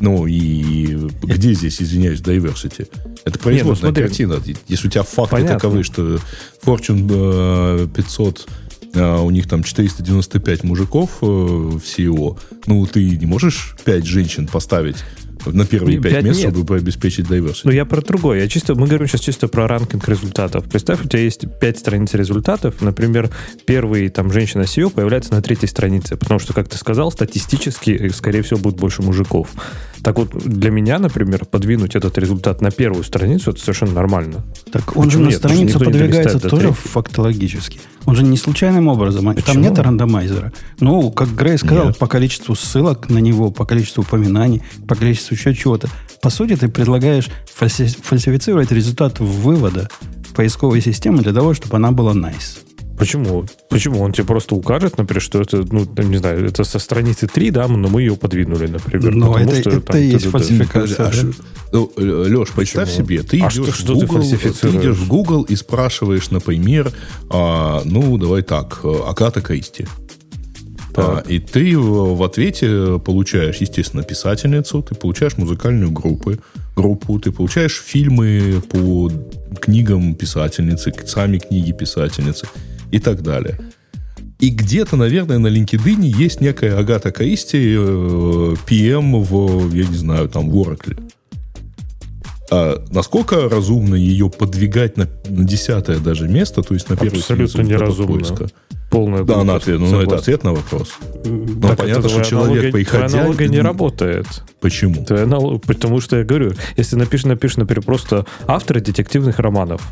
Ну 0.00 0.26
и 0.26 0.86
где 1.22 1.52
здесь, 1.54 1.82
извиняюсь, 1.82 2.20
diversity? 2.20 2.88
Это 3.24 3.36
производная 3.38 3.74
смотри. 3.90 4.04
картина. 4.04 4.40
Если 4.68 4.86
у 4.86 4.90
тебя 4.90 5.02
факты 5.02 5.32
Понятно. 5.36 5.56
таковы, 5.56 5.82
что 5.82 6.20
Fortune 6.64 7.08
э, 7.10 7.88
500 7.94 8.48
э, 8.94 9.20
у 9.20 9.30
них 9.30 9.48
там 9.48 9.62
495 9.62 10.64
мужиков 10.64 11.18
э, 11.22 11.26
в 11.26 11.78
CEO, 11.78 12.38
ну 12.66 12.86
ты 12.86 13.16
не 13.16 13.26
можешь 13.26 13.76
5 13.84 14.04
женщин 14.04 14.46
поставить 14.46 14.96
на 15.46 15.64
первые 15.64 15.96
Не, 15.96 16.02
5 16.02 16.12
пять 16.12 16.24
мест, 16.24 16.40
нет. 16.40 16.52
чтобы 16.52 16.76
обеспечить 16.76 17.26
diversity. 17.26 17.62
Ну, 17.64 17.70
я 17.70 17.84
про 17.84 18.00
другое. 18.02 18.40
Я 18.40 18.48
чисто, 18.48 18.74
мы 18.74 18.86
говорим 18.86 19.06
сейчас 19.06 19.20
чисто 19.20 19.48
про 19.48 19.66
ранкинг 19.66 20.08
результатов. 20.08 20.64
Представь, 20.68 21.04
у 21.04 21.08
тебя 21.08 21.22
есть 21.22 21.46
5 21.60 21.78
страниц 21.78 22.14
результатов. 22.14 22.80
Например, 22.80 23.30
первый 23.66 24.08
там 24.08 24.32
женщина 24.32 24.62
SEO 24.62 24.90
появляется 24.90 25.32
на 25.32 25.42
третьей 25.42 25.68
странице, 25.68 26.16
потому 26.16 26.40
что, 26.40 26.52
как 26.52 26.68
ты 26.68 26.76
сказал, 26.76 27.10
статистически, 27.12 27.90
э, 27.90 28.10
скорее 28.10 28.42
всего, 28.42 28.58
будет 28.58 28.76
больше 28.76 29.02
мужиков. 29.02 29.50
Так 30.02 30.18
вот, 30.18 30.30
для 30.30 30.70
меня, 30.70 30.98
например, 30.98 31.44
подвинуть 31.44 31.96
этот 31.96 32.18
результат 32.18 32.60
на 32.60 32.70
первую 32.70 33.04
страницу, 33.04 33.50
это 33.50 33.60
совершенно 33.60 33.92
нормально. 33.92 34.44
Так 34.70 34.96
он 34.96 35.04
же 35.04 35.18
Почему 35.18 35.24
на 35.24 35.28
нет? 35.28 35.38
Страницу 35.38 35.78
подвигается 35.78 36.40
тоже 36.40 36.72
фактологически. 36.72 37.80
Он 38.08 38.16
же 38.16 38.22
не 38.22 38.38
случайным 38.38 38.88
образом. 38.88 39.28
а 39.28 39.34
Там 39.34 39.42
Почему? 39.44 39.62
нет 39.64 39.78
рандомайзера. 39.78 40.50
Ну, 40.80 41.10
как 41.10 41.28
Грей 41.34 41.58
сказал, 41.58 41.88
Нет. 41.88 41.98
по 41.98 42.06
количеству 42.06 42.54
ссылок 42.54 43.10
на 43.10 43.18
него, 43.18 43.50
по 43.50 43.66
количеству 43.66 44.02
упоминаний, 44.02 44.62
по 44.88 44.94
количеству 44.94 45.34
еще 45.34 45.54
чего-то. 45.54 45.88
По 46.22 46.30
сути, 46.30 46.56
ты 46.56 46.68
предлагаешь 46.68 47.28
фальси- 47.54 47.94
фальсифицировать 48.02 48.72
результат 48.72 49.20
вывода 49.20 49.90
поисковой 50.34 50.80
системы 50.80 51.22
для 51.22 51.34
того, 51.34 51.52
чтобы 51.52 51.76
она 51.76 51.90
была 51.92 52.12
nice. 52.14 52.58
Почему? 52.98 53.44
Почему? 53.68 54.00
Он 54.02 54.12
тебе 54.12 54.26
просто 54.26 54.54
укажет, 54.54 54.98
например, 54.98 55.22
что 55.22 55.40
это, 55.40 55.64
ну, 55.72 55.86
там, 55.86 56.10
не 56.10 56.16
знаю, 56.18 56.46
это 56.46 56.64
со 56.64 56.78
страницы 56.78 57.26
3, 57.26 57.50
да, 57.50 57.68
но 57.68 57.88
мы 57.88 58.02
ее 58.02 58.16
подвинули, 58.16 58.66
например. 58.66 59.14
Но 59.14 59.32
потому 59.32 59.50
это- 59.50 59.60
что 59.60 59.70
это 59.70 59.80
там 59.80 59.96
и 59.96 60.04
есть 60.06 60.26
фальсификация. 60.26 61.06
А 61.06 61.10
да? 61.10 61.28
Ну, 61.72 61.92
Леш, 61.96 62.48
представь 62.50 62.88
Почему? 62.88 63.06
себе, 63.06 63.22
ты 63.22 63.36
А 63.40 63.48
идешь, 63.48 63.52
что- 63.52 63.72
в 63.72 63.74
что 63.76 63.94
ты 63.94 64.06
Google, 64.06 64.06
ты 64.22 64.36
фальсифицируешь? 64.36 64.82
идешь 64.82 64.96
в 64.96 65.08
Google 65.08 65.42
и 65.42 65.56
спрашиваешь, 65.56 66.30
например, 66.30 66.92
а, 67.30 67.82
ну, 67.84 68.16
давай 68.18 68.42
так, 68.42 68.80
э, 68.84 68.94
Агата 69.06 69.40
Кристи. 69.40 69.86
А, 70.96 71.22
и 71.28 71.38
ты 71.38 71.78
в 71.78 72.16
в 72.16 72.22
ответе 72.24 72.98
получаешь, 72.98 73.58
естественно, 73.58 74.02
писательницу, 74.02 74.82
ты 74.82 74.96
получаешь 74.96 75.36
музыкальную 75.36 75.92
группу, 75.92 76.32
группу, 76.74 77.20
ты 77.20 77.30
получаешь 77.30 77.80
фильмы 77.86 78.60
по 78.68 79.08
книгам 79.60 80.14
писательницы, 80.16 80.92
сами 81.06 81.38
книги 81.38 81.70
писательницы 81.72 82.48
и 82.92 82.98
так 82.98 83.22
далее. 83.22 83.58
И 84.38 84.50
где-то, 84.50 84.96
наверное, 84.96 85.38
на 85.38 85.48
LinkedIn 85.48 86.00
есть 86.02 86.40
некая 86.40 86.76
Агата 86.78 87.10
Кристи, 87.10 87.74
э, 87.76 88.54
PM 88.68 89.20
в, 89.22 89.74
я 89.74 89.84
не 89.86 89.96
знаю, 89.96 90.28
там, 90.28 90.48
в 90.50 90.56
Oracle. 90.56 90.96
А 92.50 92.82
насколько 92.90 93.48
разумно 93.48 93.94
ее 93.94 94.30
подвигать 94.30 94.96
на, 94.96 95.06
на 95.28 95.44
десятое 95.44 95.98
даже 95.98 96.28
место, 96.28 96.62
то 96.62 96.72
есть 96.74 96.88
на 96.88 96.96
первую 96.96 97.20
Абсолютно 97.20 97.60
неразумно. 97.62 98.14
поиска? 98.14 98.46
Полная 98.90 99.22
Да, 99.24 99.36
на 99.38 99.44
глупость. 99.44 99.62
ответ, 99.68 99.80
ну, 99.80 100.00
это 100.00 100.16
ответ 100.16 100.44
на 100.44 100.52
вопрос. 100.54 100.88
Так 101.12 101.26
Ну, 101.26 101.76
понятно, 101.76 101.82
это 102.00 102.08
что 102.08 102.24
человек, 102.24 102.32
аналогия- 102.62 102.72
приходя... 102.72 103.08
твоя 103.08 103.22
аналогия 103.24 103.48
не 103.48 103.60
работает. 103.60 104.26
Почему? 104.60 105.04
Твоя 105.04 105.24
анал- 105.24 105.58
Потому 105.58 106.00
что 106.00 106.16
я 106.16 106.24
говорю, 106.24 106.52
если 106.78 106.96
напишешь, 106.96 107.26
напишешь, 107.26 107.58
например, 107.58 107.84
просто 107.84 108.24
авторы 108.46 108.80
детективных 108.80 109.38
романов, 109.40 109.82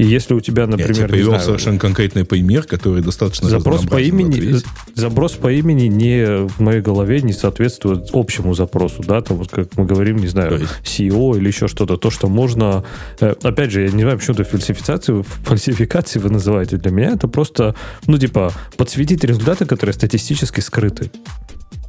и 0.00 0.04
если 0.04 0.32
у 0.32 0.40
тебя, 0.40 0.62
Я 0.62 0.72
тебе 0.72 0.76
например, 0.78 1.02
не 1.02 1.12
привел 1.12 1.30
знаю, 1.32 1.44
совершенно 1.44 1.78
конкретный 1.78 2.24
пример, 2.24 2.62
который 2.62 3.02
достаточно 3.02 3.50
запрос 3.50 3.84
по 3.84 4.00
имени, 4.00 4.56
запрос 4.94 5.32
по 5.32 5.52
имени 5.52 5.88
не 5.88 6.46
в 6.48 6.58
моей 6.58 6.80
голове 6.80 7.20
не 7.20 7.34
соответствует 7.34 8.08
общему 8.14 8.54
запросу, 8.54 9.02
да, 9.06 9.20
там 9.20 9.36
вот 9.36 9.50
как 9.50 9.76
мы 9.76 9.84
говорим, 9.84 10.16
не 10.16 10.28
знаю, 10.28 10.58
есть? 10.58 10.72
SEO 10.84 11.36
или 11.36 11.48
еще 11.48 11.68
что-то, 11.68 11.98
то, 11.98 12.10
что 12.10 12.28
можно, 12.28 12.82
э, 13.20 13.34
опять 13.42 13.72
же, 13.72 13.82
я 13.82 13.90
не 13.90 14.02
знаю, 14.02 14.16
почему 14.16 14.36
это 14.36 14.44
фальсификацию, 14.44 15.22
фальсификации 15.22 16.18
вы 16.18 16.30
называете 16.30 16.78
для 16.78 16.90
меня, 16.90 17.10
это 17.10 17.28
просто, 17.28 17.74
ну, 18.06 18.16
типа, 18.16 18.54
подсветить 18.78 19.22
результаты, 19.22 19.66
которые 19.66 19.92
статистически 19.92 20.60
скрыты. 20.60 21.10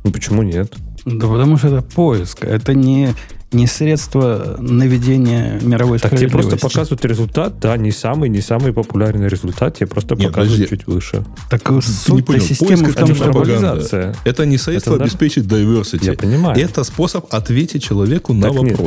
Ну, 0.04 0.12
почему 0.12 0.44
нет? 0.44 0.74
Да 1.06 1.28
потому 1.28 1.58
что 1.58 1.70
это 1.70 1.82
поиск. 1.82 2.44
Это 2.44 2.74
не, 2.74 3.16
не 3.52 3.68
средство 3.68 4.58
наведения 4.60 5.60
мировой 5.62 6.00
Так 6.00 6.12
тебе 6.12 6.30
просто 6.30 6.52
справедливости. 6.52 6.62
показывают 6.62 7.06
результат, 7.06 7.60
да, 7.60 7.76
не 7.78 7.92
самый, 7.92 8.30
не 8.30 8.42
самый 8.42 8.74
популярный 8.74 9.28
результат, 9.28 9.78
тебе 9.78 9.88
просто 9.88 10.16
Нет, 10.16 10.30
показывают 10.30 10.70
подожди. 10.70 10.78
чуть 10.78 10.88
выше. 10.88 11.26
Так 11.50 11.64
Ты 11.64 11.74
не 11.74 11.82
суть 11.82 12.26
понял, 12.26 12.40
системы 12.42 12.84
поиск 12.84 12.90
в 12.90 12.96
том, 12.96 13.16
что... 13.16 14.14
Это 14.24 14.46
не 14.46 14.58
средство 14.58 14.96
Это 14.96 15.04
обеспечить 15.04 15.46
diversity. 15.46 16.06
Я 16.06 16.14
понимаю. 16.14 16.58
Это 16.58 16.84
способ 16.84 17.34
ответить 17.34 17.84
человеку 17.84 18.34
на 18.34 18.50
Так 18.50 18.62
нет. 18.62 18.80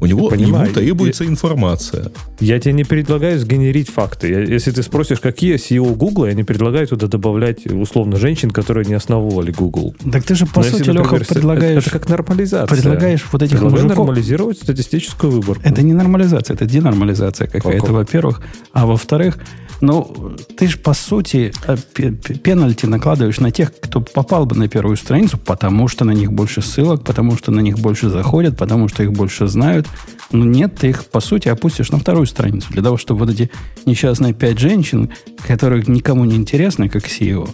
У 0.00 0.06
него 0.06 0.28
понимаю. 0.28 0.66
ему 0.66 0.74
требуется 0.74 1.24
информация. 1.24 2.10
Я 2.40 2.58
тебе 2.58 2.72
не 2.74 2.84
предлагаю 2.84 3.38
сгенерить 3.38 3.88
факты. 3.88 4.28
Я- 4.28 4.40
если 4.42 4.70
ты 4.70 4.82
спросишь, 4.82 5.18
какие 5.20 5.54
SEO 5.56 5.94
Google, 5.94 6.26
я 6.26 6.34
не 6.34 6.44
предлагаю 6.44 6.86
туда 6.86 7.06
добавлять 7.06 7.64
условно 7.66 8.16
женщин, 8.16 8.50
которые 8.50 8.84
не 8.86 8.94
основывали 8.94 9.50
Google. 9.52 9.94
Так 10.12 10.24
ты 10.24 10.34
же, 10.34 10.46
по 10.46 10.60
Но 10.60 10.66
если, 10.66 10.78
сути, 10.78 10.88
Леха, 10.90 10.98
например, 11.02 11.22
это- 11.22 11.34
предлагаешь... 11.34 11.82
Это, 11.86 11.90
как 11.98 12.08
нормализация. 12.08 12.76
предлагаешь 12.76 13.24
вот 13.32 13.42
этих 13.42 13.52
Предлагаю 13.58 13.82
мужиков... 13.84 13.98
нормализировать 14.06 14.58
статистическую 14.58 15.32
выборку. 15.32 15.62
Это 15.64 15.80
не 15.82 15.94
нормализация, 15.94 16.54
это 16.54 16.66
денормализация 16.66 17.46
какая-то, 17.46 17.86
Как? 17.86 17.90
во-первых. 17.90 18.42
А 18.72 18.86
во-вторых, 18.86 19.38
ну, 19.84 20.36
ты 20.56 20.68
же, 20.68 20.78
по 20.78 20.94
сути, 20.94 21.52
э, 21.66 21.76
пе- 21.94 22.10
пе- 22.10 22.34
пенальти 22.34 22.86
накладываешь 22.86 23.38
на 23.40 23.50
тех, 23.50 23.72
кто 23.78 24.00
попал 24.00 24.46
бы 24.46 24.56
на 24.56 24.68
первую 24.68 24.96
страницу, 24.96 25.38
потому 25.38 25.88
что 25.88 26.04
на 26.04 26.12
них 26.12 26.32
больше 26.32 26.62
ссылок, 26.62 27.04
потому 27.04 27.36
что 27.36 27.52
на 27.52 27.60
них 27.60 27.78
больше 27.78 28.08
заходят, 28.08 28.56
потому 28.56 28.88
что 28.88 29.02
их 29.02 29.12
больше 29.12 29.46
знают. 29.46 29.86
Но 30.32 30.44
нет, 30.44 30.76
ты 30.76 30.88
их, 30.88 31.04
по 31.06 31.20
сути, 31.20 31.48
опустишь 31.48 31.90
на 31.90 31.98
вторую 31.98 32.26
страницу, 32.26 32.72
для 32.72 32.82
того, 32.82 32.96
чтобы 32.96 33.20
вот 33.20 33.30
эти 33.30 33.50
несчастные 33.86 34.32
пять 34.32 34.58
женщин, 34.58 35.10
которые 35.46 35.84
никому 35.86 36.24
не 36.24 36.36
интересны, 36.36 36.88
как 36.88 37.04
CEO, 37.04 37.48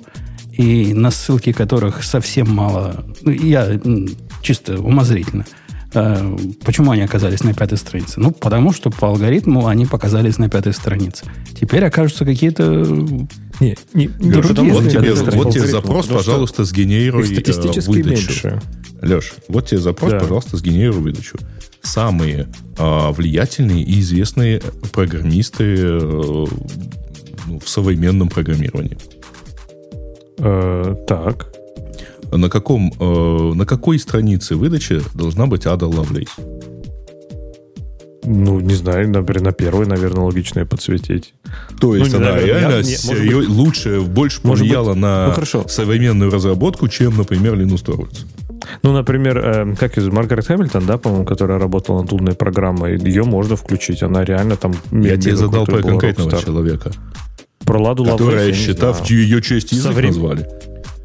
и 0.52 0.94
на 0.94 1.10
ссылки 1.10 1.52
которых 1.52 2.04
совсем 2.04 2.50
мало, 2.50 3.04
ну, 3.22 3.30
я 3.30 3.80
чисто 4.42 4.80
умозрительно, 4.80 5.46
Почему 5.90 6.92
они 6.92 7.02
оказались 7.02 7.42
на 7.42 7.52
пятой 7.52 7.78
странице? 7.78 8.20
Ну, 8.20 8.30
потому 8.30 8.72
что 8.72 8.90
по 8.90 9.08
алгоритму 9.08 9.66
они 9.66 9.86
показались 9.86 10.38
на 10.38 10.48
пятой 10.48 10.72
странице. 10.72 11.26
Теперь 11.60 11.84
окажутся 11.84 12.24
какие-то... 12.24 12.64
Не, 13.60 13.76
не, 13.92 14.10
не 14.18 14.32
Леш, 14.32 14.46
потому 14.46 14.72
вот 14.72 14.88
тебе, 14.88 15.12
вот 15.12 15.52
тебе 15.52 15.66
запрос, 15.66 16.06
пожалуйста, 16.06 16.64
сгенерируй 16.64 17.24
э, 17.24 17.26
статистически 17.26 17.90
выдачу. 17.90 18.10
меньше. 18.10 18.62
Леш, 19.02 19.34
вот 19.48 19.66
тебе 19.66 19.80
запрос, 19.80 20.12
Да. 20.12 20.20
пожалуйста, 20.20 20.56
сгенерируй 20.56 21.00
выдачу. 21.00 21.38
Самые 21.82 22.48
а, 22.78 23.10
влиятельные 23.10 23.82
и 23.82 24.00
известные 24.00 24.60
программисты 24.92 25.64
э, 25.76 26.46
ну, 27.46 27.58
в 27.58 27.68
современном 27.68 28.28
программировании. 28.28 28.96
Э, 30.38 30.94
так. 31.06 31.52
На, 32.32 32.48
каком, 32.48 32.92
э, 32.98 33.52
на 33.54 33.66
какой 33.66 33.98
странице 33.98 34.54
выдачи 34.56 35.00
должна 35.14 35.46
быть 35.46 35.66
Ада 35.66 35.86
Лавлейс? 35.86 36.28
Ну, 38.22 38.60
не 38.60 38.74
знаю, 38.74 39.08
например, 39.08 39.42
на 39.42 39.52
первой, 39.52 39.86
наверное, 39.86 40.24
логично 40.24 40.60
ее 40.60 40.66
подсветить. 40.66 41.34
То 41.80 41.96
есть 41.96 42.12
Ну, 42.12 42.18
она 42.18 42.38
реально 42.38 42.74
я- 42.76 42.82
не, 42.82 42.96
серьё- 42.96 43.48
лучше, 43.48 44.00
больше 44.02 44.42
повлияла 44.42 44.90
быть- 44.92 45.00
на 45.00 45.26
ну, 45.28 45.32
хорошо. 45.32 45.64
современную 45.66 46.30
разработку, 46.30 46.86
чем, 46.88 47.16
например, 47.16 47.54
Linux 47.54 47.82
Torvalds. 47.84 48.26
Ну, 48.82 48.92
например, 48.92 49.38
э, 49.38 49.74
как 49.74 49.96
из 49.98 50.06
Маргарет 50.08 50.46
Хэмилтон, 50.46 50.84
да, 50.86 50.98
по-моему, 50.98 51.24
которая 51.24 51.58
работала 51.58 52.02
над 52.02 52.12
умной 52.12 52.34
программой, 52.34 52.98
ее 52.98 53.24
можно 53.24 53.56
включить. 53.56 54.02
Она 54.02 54.22
реально 54.22 54.56
там... 54.56 54.74
Я 54.92 55.16
тебе 55.16 55.34
задал 55.34 55.64
про 55.64 55.82
конкретного 55.82 56.30
рок-стар. 56.30 56.44
человека, 56.44 56.92
Про 57.64 57.82
Ладу 57.82 58.02
Лавлейс 58.04 58.18
которая, 58.20 58.52
считав 58.52 59.10
ее 59.10 59.40
честь 59.42 59.72
язык 59.72 59.92
Соврем- 59.92 60.08
назвали. 60.08 60.46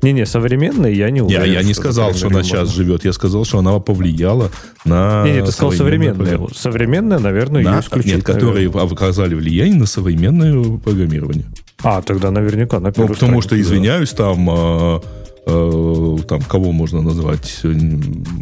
Не-не, 0.06 0.26
современная 0.28 0.92
я 0.92 1.10
не 1.10 1.18
Я, 1.20 1.24
уверен. 1.26 1.52
я 1.54 1.64
не 1.64 1.74
сказал, 1.74 2.14
что 2.14 2.28
она 2.28 2.44
сейчас 2.44 2.68
можно. 2.68 2.76
живет. 2.76 3.06
Я 3.06 3.14
сказал, 3.14 3.44
что 3.44 3.58
она 3.60 3.80
повлияла 3.80 4.52
на 4.86 5.24
Не-не, 5.26 5.44
ты 5.44 5.52
сказал 5.52 5.72
современная. 5.72 6.14
программирование. 6.16 6.56
Современная, 6.56 7.20
наверное, 7.20 7.64
На- 7.64 7.74
ее 7.76 7.80
исключить. 7.82 8.16
нет, 8.18 8.24
которые 8.24 8.70
оказали 8.70 9.34
влияние 9.34 9.80
на 9.80 9.86
современное 9.88 10.78
программирование. 10.78 11.46
А, 11.84 12.02
тогда 12.04 12.30
наверняка 12.32 12.80
на 12.80 12.90
Ну, 12.96 13.08
потому 13.08 13.16
что, 13.16 13.50
страницу, 13.50 13.50
да. 13.50 13.58
извиняюсь, 13.62 14.12
там, 14.12 14.48
а, 14.50 15.02
а, 15.48 16.18
там 16.28 16.42
кого 16.44 16.72
можно 16.72 17.02
назвать? 17.02 17.60
М, 17.64 18.38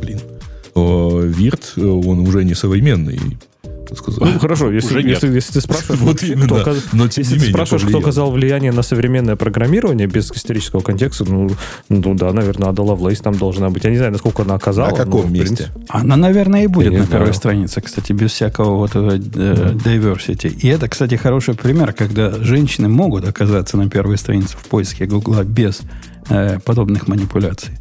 Блин. 0.00 0.20
Вирт, 0.74 1.72
он 1.78 2.18
уже 2.20 2.44
не 2.44 2.52
современный 2.54 3.18
сказать. 3.94 4.20
Ну, 4.20 4.38
хорошо, 4.38 4.70
если, 4.72 4.88
Уже 4.96 5.02
нет. 5.02 5.22
если, 5.22 5.34
если 5.34 5.52
ты 5.54 5.60
спрашиваешь, 5.60 6.00
Вот 6.00 6.16
кто 6.16 6.26
именно. 6.26 6.60
оказ- 6.62 6.84
Но 6.92 7.04
если 7.04 7.22
ты 7.22 7.34
менее 7.36 7.50
спрашиваешь, 7.50 7.84
кто 7.84 7.98
оказал 7.98 8.30
влияние 8.32 8.72
на 8.72 8.82
современное 8.82 9.36
программирование 9.36 10.06
без 10.06 10.30
исторического 10.32 10.80
контекста, 10.80 11.24
ну, 11.24 11.50
ну 11.88 12.14
да, 12.14 12.32
наверное, 12.32 12.70
Ада 12.70 12.82
Лавлейс 12.82 13.20
там 13.20 13.34
должна 13.36 13.70
быть. 13.70 13.84
Я 13.84 13.90
не 13.90 13.96
знаю, 13.98 14.12
насколько 14.12 14.42
она 14.42 14.54
оказала. 14.54 14.90
На 14.90 14.96
каком 14.96 15.22
но, 15.26 15.28
месте? 15.28 15.56
принципе, 15.56 15.80
Она, 15.88 16.16
наверное, 16.16 16.64
и 16.64 16.66
будет 16.66 16.92
Я 16.92 17.00
на 17.00 17.06
первой 17.06 17.34
странице, 17.34 17.80
кстати, 17.80 18.12
без 18.12 18.32
всякого 18.32 18.76
вот 18.76 18.90
э, 18.94 19.20
э, 19.34 19.72
diversity. 19.84 20.48
И 20.48 20.68
это, 20.68 20.88
кстати, 20.88 21.14
хороший 21.16 21.54
пример, 21.54 21.92
когда 21.92 22.30
женщины 22.42 22.88
могут 22.88 23.28
оказаться 23.28 23.76
на 23.76 23.88
первой 23.88 24.16
странице 24.18 24.56
в 24.56 24.66
поиске 24.66 25.06
Гугла 25.06 25.44
без 25.44 25.80
э, 26.28 26.58
подобных 26.64 27.08
манипуляций. 27.08 27.74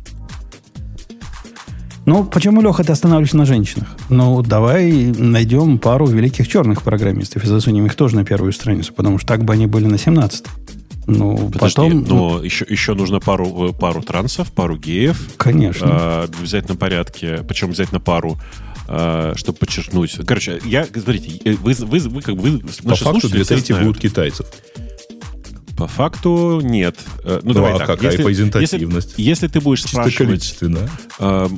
Ну, 2.05 2.23
почему, 2.23 2.61
Леха, 2.61 2.83
ты 2.83 2.91
останавливаешься 2.91 3.37
на 3.37 3.45
женщинах? 3.45 3.87
Ну, 4.09 4.41
давай 4.43 4.91
найдем 5.05 5.79
пару 5.79 6.05
великих 6.05 6.47
черных 6.47 6.83
программистов 6.83 7.43
и 7.43 7.47
засунем 7.47 7.85
их 7.87 7.95
тоже 7.95 8.15
на 8.15 8.23
первую 8.23 8.51
страницу, 8.53 8.93
потому 8.93 9.17
что 9.17 9.27
так 9.27 9.43
бы 9.43 9.53
они 9.53 9.65
были 9.65 9.85
на 9.87 9.97
17 9.97 10.45
Ну, 11.07 11.49
Подожди, 11.51 11.75
потом... 11.75 12.03
но 12.03 12.43
еще, 12.43 12.65
еще 12.69 12.93
нужно 12.93 13.19
пару, 13.19 13.69
э, 13.69 13.73
пару 13.73 14.01
трансов, 14.03 14.51
пару 14.51 14.77
геев. 14.77 15.19
Конечно. 15.37 15.85
э, 15.85 16.27
в 16.31 16.39
обязательном 16.41 16.77
порядке, 16.77 17.43
причем 17.47 17.69
обязательно 17.69 17.99
пару, 17.99 18.37
э, 18.87 19.33
чтобы 19.35 19.57
подчеркнуть. 19.57 20.15
Короче, 20.27 20.59
я, 20.65 20.85
смотрите, 20.85 21.39
э, 21.43 21.53
вы, 21.53 21.73
вы, 21.73 21.99
вы, 21.99 22.21
как 22.21 22.35
бы, 22.35 22.41
вы, 22.41 22.59
По 22.59 22.89
наши 22.89 23.03
факту 23.03 23.21
слушатели 23.21 23.43
две 23.43 23.45
трети 23.45 23.71
знают. 23.71 23.87
будут 23.87 24.01
китайцев. 24.01 24.45
По 25.77 25.87
факту 25.87 26.61
нет. 26.61 26.97
Ну, 27.23 27.39
Ну, 27.43 27.53
давай 27.53 27.73
а 27.73 27.77
так. 27.79 27.87
какая 27.87 28.11
если, 28.11 28.23
презентативность? 28.23 29.09
Если, 29.17 29.21
если 29.21 29.47
ты 29.47 29.59
будешь 29.59 29.81
Чисто 29.81 30.09
спрашивать 30.09 30.57
э, 31.19 31.49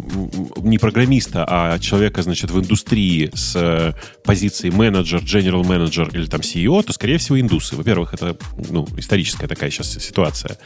не 0.57 0.77
программиста, 0.77 1.45
а 1.47 1.77
человека, 1.79 2.23
значит, 2.23 2.49
в 2.51 2.59
индустрии 2.59 3.29
с 3.33 3.55
э, 3.55 3.93
позиции 4.23 4.69
менеджер, 4.69 5.21
general 5.21 5.65
менеджер 5.65 6.09
или 6.13 6.25
там 6.25 6.41
CEO, 6.41 6.83
то, 6.83 6.93
скорее 6.93 7.17
всего, 7.17 7.39
индусы. 7.39 7.75
Во-первых, 7.75 8.13
это 8.13 8.37
ну, 8.69 8.87
историческая 8.97 9.47
такая 9.47 9.69
сейчас 9.69 9.93
ситуация. 9.93 10.57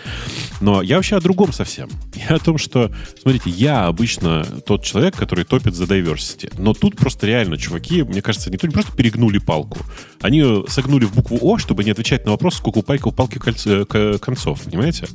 Но 0.61 0.81
я 0.81 0.95
вообще 0.95 1.17
о 1.17 1.21
другом 1.21 1.51
совсем. 1.51 1.89
Я 2.29 2.35
о 2.35 2.39
том, 2.39 2.57
что, 2.57 2.91
смотрите, 3.21 3.49
я 3.49 3.87
обычно 3.87 4.45
тот 4.65 4.83
человек, 4.83 5.15
который 5.15 5.43
топит 5.43 5.73
за 5.75 5.85
diversity. 5.85 6.53
Но 6.57 6.73
тут 6.73 6.95
просто 6.97 7.25
реально 7.27 7.57
чуваки, 7.57 8.03
мне 8.03 8.21
кажется, 8.21 8.51
не 8.51 8.57
то 8.57 8.67
не 8.67 8.73
просто 8.73 8.95
перегнули 8.95 9.39
палку, 9.39 9.79
они 10.21 10.63
согнули 10.67 11.05
в 11.05 11.13
букву 11.15 11.37
О, 11.41 11.57
чтобы 11.57 11.83
не 11.83 11.91
отвечать 11.91 12.25
на 12.25 12.31
вопрос, 12.31 12.55
сколько 12.55 12.79
у 12.79 12.81
пальки, 12.83 13.03
у 13.07 13.11
палки 13.11 13.37
кольц- 13.37 13.67
э, 13.81 13.85
к- 13.85 14.19
концов, 14.19 14.61
понимаете? 14.61 15.07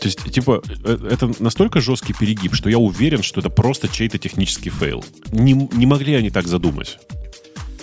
То 0.00 0.04
есть, 0.06 0.30
типа, 0.30 0.62
э, 0.84 1.08
это 1.10 1.30
настолько 1.40 1.80
жесткий 1.80 2.12
перегиб, 2.14 2.54
что 2.54 2.70
я 2.70 2.78
уверен, 2.78 3.22
что 3.22 3.40
это 3.40 3.50
просто 3.50 3.88
чей-то 3.88 4.18
технический 4.18 4.70
fail. 4.70 5.04
Не, 5.32 5.52
не 5.52 5.86
могли 5.86 6.14
они 6.14 6.30
так 6.30 6.46
задумать. 6.46 6.98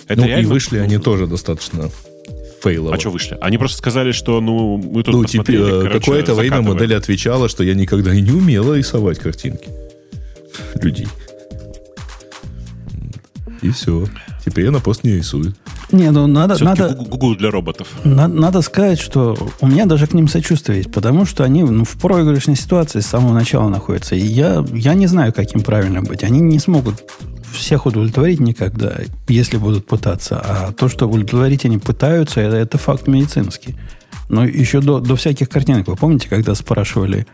Это 0.08 0.20
Ну, 0.20 0.26
и 0.26 0.30
реально- 0.30 0.48
вышли 0.48 0.78
они 0.78 0.98
тоже 1.10 1.26
достаточно 1.26 1.90
фейлово. 2.62 2.94
А 2.94 2.98
что 3.00 3.10
вышли? 3.10 3.36
Они 3.40 3.58
просто 3.58 3.78
сказали, 3.78 4.12
что, 4.12 4.40
ну, 4.40 4.76
мы 4.78 5.02
тут 5.02 5.14
Ну, 5.14 5.22
посмотрели, 5.24 5.62
короче, 5.62 5.98
какое-то 6.00 6.34
время 6.34 6.62
модель 6.62 6.94
отвечала, 6.94 7.48
что 7.48 7.62
я 7.62 7.74
никогда 7.74 8.14
и 8.14 8.20
не 8.22 8.30
умела 8.32 8.74
рисовать 8.74 9.18
картинки 9.18 9.68
людей. 10.80 11.06
И 13.62 13.70
все. 13.70 14.06
Теперь 14.44 14.68
она 14.68 14.80
просто 14.80 15.06
не 15.06 15.16
рисует. 15.16 15.54
Не, 15.92 16.10
ну 16.10 16.26
надо, 16.26 16.62
надо, 16.62 16.94
Google 16.94 17.36
для 17.36 17.50
роботов. 17.50 17.88
На- 18.04 18.26
Надо 18.28 18.60
сказать, 18.62 18.98
что 18.98 19.36
у 19.60 19.66
меня 19.68 19.86
даже 19.86 20.06
к 20.06 20.14
ним 20.14 20.26
сочувствие 20.28 20.78
есть, 20.78 20.92
потому 20.92 21.24
что 21.26 21.44
они 21.44 21.62
ну, 21.62 21.84
в 21.84 21.96
проигрышной 21.96 22.56
ситуации 22.56 23.00
с 23.00 23.06
самого 23.06 23.32
начала 23.32 23.68
находятся. 23.68 24.16
И 24.16 24.20
я, 24.20 24.64
я 24.72 24.94
не 24.94 25.06
знаю, 25.06 25.32
как 25.32 25.54
им 25.54 25.60
правильно 25.62 26.02
быть. 26.02 26.24
Они 26.24 26.40
не 26.40 26.58
смогут 26.58 27.04
всех 27.52 27.86
удовлетворить 27.86 28.40
никогда, 28.40 28.96
если 29.28 29.56
будут 29.58 29.86
пытаться. 29.86 30.40
А 30.44 30.72
то, 30.72 30.88
что 30.88 31.06
удовлетворить 31.06 31.64
они 31.64 31.78
пытаются, 31.78 32.40
это, 32.40 32.56
это 32.56 32.78
факт 32.78 33.06
медицинский. 33.06 33.76
Но 34.28 34.44
еще 34.44 34.80
до, 34.80 34.98
до 34.98 35.14
всяких 35.14 35.48
картинок. 35.48 35.86
Вы 35.86 35.94
помните, 35.94 36.28
когда 36.28 36.54
спрашивали 36.56 37.26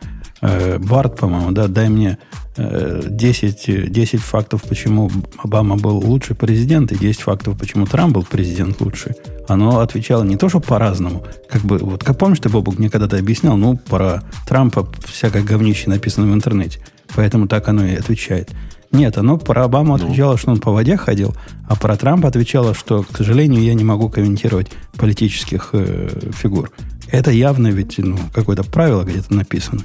Барт, 0.42 1.18
по-моему, 1.18 1.52
да, 1.52 1.68
дай 1.68 1.88
мне 1.88 2.18
э, 2.56 3.02
10, 3.08 3.68
э, 3.68 3.86
10 3.88 4.20
фактов, 4.20 4.62
почему 4.68 5.10
Обама 5.38 5.76
был 5.76 5.98
лучший 5.98 6.34
президент, 6.34 6.90
и 6.90 6.98
10 6.98 7.20
фактов, 7.20 7.56
почему 7.58 7.86
Трамп 7.86 8.14
был 8.14 8.24
президент 8.28 8.80
лучший. 8.80 9.12
Оно 9.48 9.78
отвечало 9.78 10.24
не 10.24 10.36
то, 10.36 10.48
что 10.48 10.60
по-разному. 10.60 11.24
Как 11.48 11.62
бы, 11.62 11.78
вот 11.78 12.02
как 12.02 12.18
помнишь, 12.18 12.40
ты, 12.40 12.48
Бобук, 12.48 12.78
мне 12.78 12.90
когда-то 12.90 13.16
объяснял, 13.16 13.56
ну, 13.56 13.76
про 13.76 14.22
Трампа 14.46 14.88
всякое 15.06 15.42
говнище 15.42 15.88
написано 15.88 16.30
в 16.30 16.34
интернете. 16.34 16.80
Поэтому 17.14 17.46
так 17.46 17.68
оно 17.68 17.84
и 17.84 17.94
отвечает. 17.94 18.50
Нет, 18.90 19.16
оно 19.16 19.38
про 19.38 19.64
Обаму 19.64 19.94
отвечало, 19.94 20.36
что 20.36 20.50
он 20.50 20.60
по 20.60 20.70
воде 20.70 20.98
ходил, 20.98 21.34
а 21.66 21.76
про 21.76 21.96
Трампа 21.96 22.28
отвечало, 22.28 22.74
что, 22.74 23.02
к 23.04 23.16
сожалению, 23.16 23.62
я 23.62 23.72
не 23.72 23.84
могу 23.84 24.10
комментировать 24.10 24.70
политических 24.98 25.70
э, 25.72 26.30
фигур. 26.34 26.70
Это 27.10 27.30
явно 27.30 27.68
ведь 27.68 27.98
ну, 27.98 28.18
какое-то 28.34 28.64
правило 28.64 29.02
где-то 29.04 29.34
написано. 29.34 29.84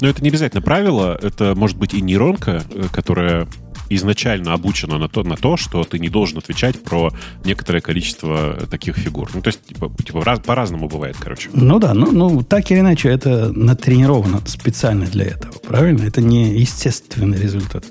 Но 0.00 0.08
это 0.08 0.22
не 0.22 0.28
обязательно 0.28 0.62
правило, 0.62 1.18
это 1.20 1.54
может 1.54 1.76
быть 1.76 1.94
и 1.94 2.00
нейронка, 2.00 2.64
э, 2.70 2.84
которая 2.92 3.46
изначально 3.90 4.54
обучена 4.54 4.98
на 4.98 5.08
то, 5.08 5.22
на 5.22 5.36
то, 5.36 5.56
что 5.56 5.84
ты 5.84 5.98
не 5.98 6.08
должен 6.08 6.38
отвечать 6.38 6.82
про 6.82 7.12
некоторое 7.44 7.80
количество 7.80 8.58
таких 8.70 8.96
фигур. 8.96 9.30
Ну, 9.34 9.42
то 9.42 9.48
есть, 9.48 9.64
типа, 9.64 9.92
типа 10.04 10.24
раз- 10.24 10.40
по-разному 10.40 10.88
бывает, 10.88 11.16
короче. 11.18 11.50
Ну 11.52 11.78
да, 11.78 11.94
ну, 11.94 12.10
ну 12.10 12.42
так 12.42 12.70
или 12.70 12.80
иначе, 12.80 13.08
это 13.10 13.52
натренировано 13.52 14.40
специально 14.46 15.06
для 15.06 15.26
этого, 15.26 15.52
правильно? 15.66 16.02
Это 16.02 16.20
не 16.20 16.58
естественный 16.58 17.38
результат. 17.38 17.84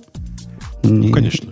Не- 0.84 1.12
конечно. 1.12 1.50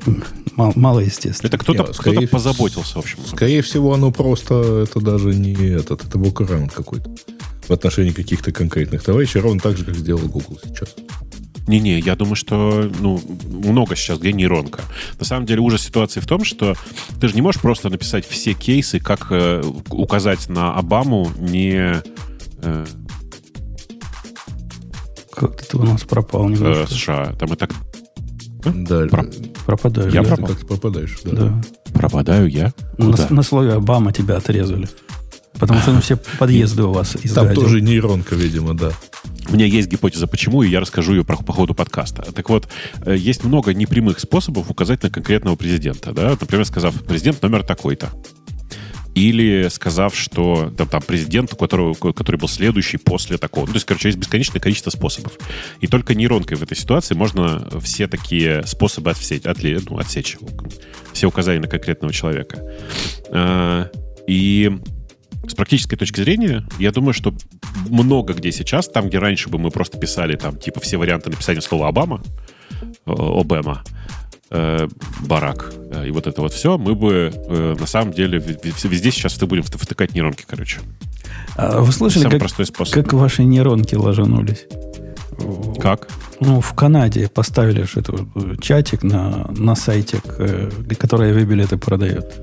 Мало, 0.55 0.73
мало 0.75 0.99
естественно. 0.99 1.47
Это 1.47 1.57
кто-то, 1.57 1.93
скорее 1.93 2.27
кто-то 2.27 2.31
позаботился, 2.31 2.95
в 2.95 2.97
общем. 2.97 3.19
Скорее 3.25 3.61
всего, 3.61 3.93
оно 3.93 4.11
просто, 4.11 4.83
это 4.83 4.99
даже 4.99 5.33
не 5.33 5.53
этот, 5.53 6.03
это 6.03 6.17
workaround 6.17 6.73
какой-то 6.73 7.09
в 7.71 7.73
отношении 7.73 8.11
каких-то 8.11 8.51
конкретных 8.51 9.01
товарищей, 9.01 9.39
ровно 9.39 9.59
так 9.61 9.77
же, 9.77 9.85
как 9.85 9.95
сделал 9.95 10.27
Google 10.27 10.59
сейчас. 10.63 10.93
Не-не, 11.67 11.99
я 11.99 12.15
думаю, 12.15 12.35
что 12.35 12.91
ну, 12.99 13.21
много 13.45 13.95
сейчас, 13.95 14.19
где 14.19 14.33
нейронка. 14.33 14.81
На 15.19 15.25
самом 15.25 15.45
деле 15.45 15.61
ужас 15.61 15.81
ситуации 15.81 16.19
в 16.19 16.27
том, 16.27 16.43
что 16.43 16.75
ты 17.21 17.27
же 17.29 17.35
не 17.35 17.41
можешь 17.41 17.61
просто 17.61 17.89
написать 17.89 18.27
все 18.27 18.53
кейсы, 18.53 18.99
как 18.99 19.27
э, 19.31 19.63
указать 19.89 20.49
на 20.49 20.73
Обаму 20.73 21.31
не 21.39 22.01
э, 22.63 22.85
Как 25.33 25.61
ты 25.65 25.77
у 25.77 25.83
нас 25.83 26.01
пропал 26.03 26.49
э, 26.49 26.51
немножко. 26.53 26.87
США. 26.93 27.35
Там 27.39 27.53
и 27.53 27.55
так 27.55 27.71
Да, 28.65 29.05
Про- 29.07 29.25
Пропадаю. 29.65 30.11
Я 30.11 30.23
да. 30.23 30.27
пропал? 30.29 30.47
как-то 30.49 30.65
пропадаешь. 30.65 31.19
Да. 31.23 31.31
Да. 31.31 31.61
пропадаю 31.93 32.47
я. 32.49 32.73
На, 32.97 33.11
Куда? 33.11 33.27
на 33.29 33.43
слове 33.43 33.73
Обама 33.73 34.11
тебя 34.11 34.37
отрезали. 34.37 34.89
Потому 35.61 35.79
что 35.79 35.93
ну, 35.93 36.01
все 36.01 36.17
подъезды 36.17 36.83
у 36.83 36.91
вас 36.91 37.11
Там 37.11 37.21
изгадил. 37.23 37.61
тоже 37.61 37.81
нейронка, 37.81 38.35
видимо, 38.35 38.73
да. 38.73 38.91
У 39.49 39.53
меня 39.53 39.65
есть 39.65 39.87
гипотеза, 39.89 40.27
почему, 40.27 40.63
и 40.63 40.69
я 40.69 40.79
расскажу 40.79 41.13
ее 41.13 41.23
про- 41.23 41.37
по 41.37 41.53
ходу 41.53 41.73
подкаста. 41.73 42.23
Так 42.33 42.49
вот, 42.49 42.67
э, 43.05 43.15
есть 43.15 43.43
много 43.43 43.73
непрямых 43.73 44.19
способов 44.19 44.69
указать 44.69 45.03
на 45.03 45.09
конкретного 45.09 45.55
президента. 45.55 46.11
Да? 46.13 46.31
Например, 46.31 46.65
сказав, 46.65 46.95
президент 47.03 47.41
номер 47.41 47.63
такой-то. 47.63 48.11
Или 49.13 49.67
сказав, 49.69 50.15
что 50.15 50.71
там, 50.77 50.87
там 50.87 51.01
президент, 51.01 51.51
у 51.51 51.57
которого, 51.57 51.93
который 51.93 52.37
был 52.37 52.47
следующий 52.47 52.95
после 52.97 53.37
такого. 53.37 53.65
Ну, 53.65 53.73
то 53.73 53.77
есть, 53.77 53.85
короче, 53.85 54.07
есть 54.07 54.17
бесконечное 54.17 54.61
количество 54.61 54.89
способов. 54.89 55.33
И 55.81 55.87
только 55.87 56.15
нейронкой 56.15 56.55
в 56.57 56.63
этой 56.63 56.77
ситуации 56.77 57.13
можно 57.13 57.67
все 57.81 58.07
такие 58.07 58.63
способы 58.65 59.11
отсечь, 59.11 59.41
отле- 59.43 59.83
ну, 59.89 59.97
отсечь 59.97 60.37
все 61.11 61.27
указания 61.27 61.59
на 61.59 61.67
конкретного 61.67 62.13
человека. 62.13 62.63
А, 63.31 63.89
И 64.27 64.71
с 65.47 65.53
практической 65.53 65.95
точки 65.97 66.21
зрения, 66.21 66.65
я 66.79 66.91
думаю, 66.91 67.13
что 67.13 67.33
много 67.89 68.33
где 68.33 68.51
сейчас, 68.51 68.87
там, 68.87 69.07
где 69.07 69.17
раньше 69.19 69.49
бы 69.49 69.57
мы 69.57 69.71
просто 69.71 69.97
писали 69.97 70.35
там, 70.35 70.57
типа, 70.57 70.79
все 70.79 70.97
варианты 70.97 71.29
написания 71.29 71.61
слова 71.61 71.87
Обама, 71.87 72.21
э, 73.05 73.11
Обама, 73.11 73.83
э, 74.51 74.87
Барак 75.21 75.73
э, 75.91 76.07
и 76.07 76.11
вот 76.11 76.27
это 76.27 76.41
вот 76.41 76.53
все, 76.53 76.77
мы 76.77 76.93
бы 76.95 77.31
э, 77.33 77.75
на 77.79 77.87
самом 77.87 78.13
деле 78.13 78.37
везде 78.39 79.11
сейчас 79.11 79.33
ты 79.33 79.45
будем 79.47 79.63
вт- 79.63 79.77
втыкать 79.77 80.13
нейронки, 80.13 80.45
короче. 80.47 80.79
А 81.55 81.81
вы 81.81 81.91
слышали, 81.91 82.23
Самый 82.23 82.33
как, 82.33 82.39
простой 82.41 82.65
способ. 82.65 82.93
как 82.93 83.13
ваши 83.13 83.43
нейронки 83.43 83.95
ложанулись? 83.95 84.65
Как? 85.79 86.07
Ну, 86.39 86.61
в 86.61 86.73
Канаде 86.73 87.29
поставили 87.29 87.83
же 87.83 88.01
эту, 88.01 88.29
э, 88.35 88.55
чатик 88.61 89.03
на, 89.03 89.47
на 89.57 89.75
сайте, 89.75 90.21
который 90.99 91.31
авиабилеты 91.31 91.77
продает. 91.77 92.39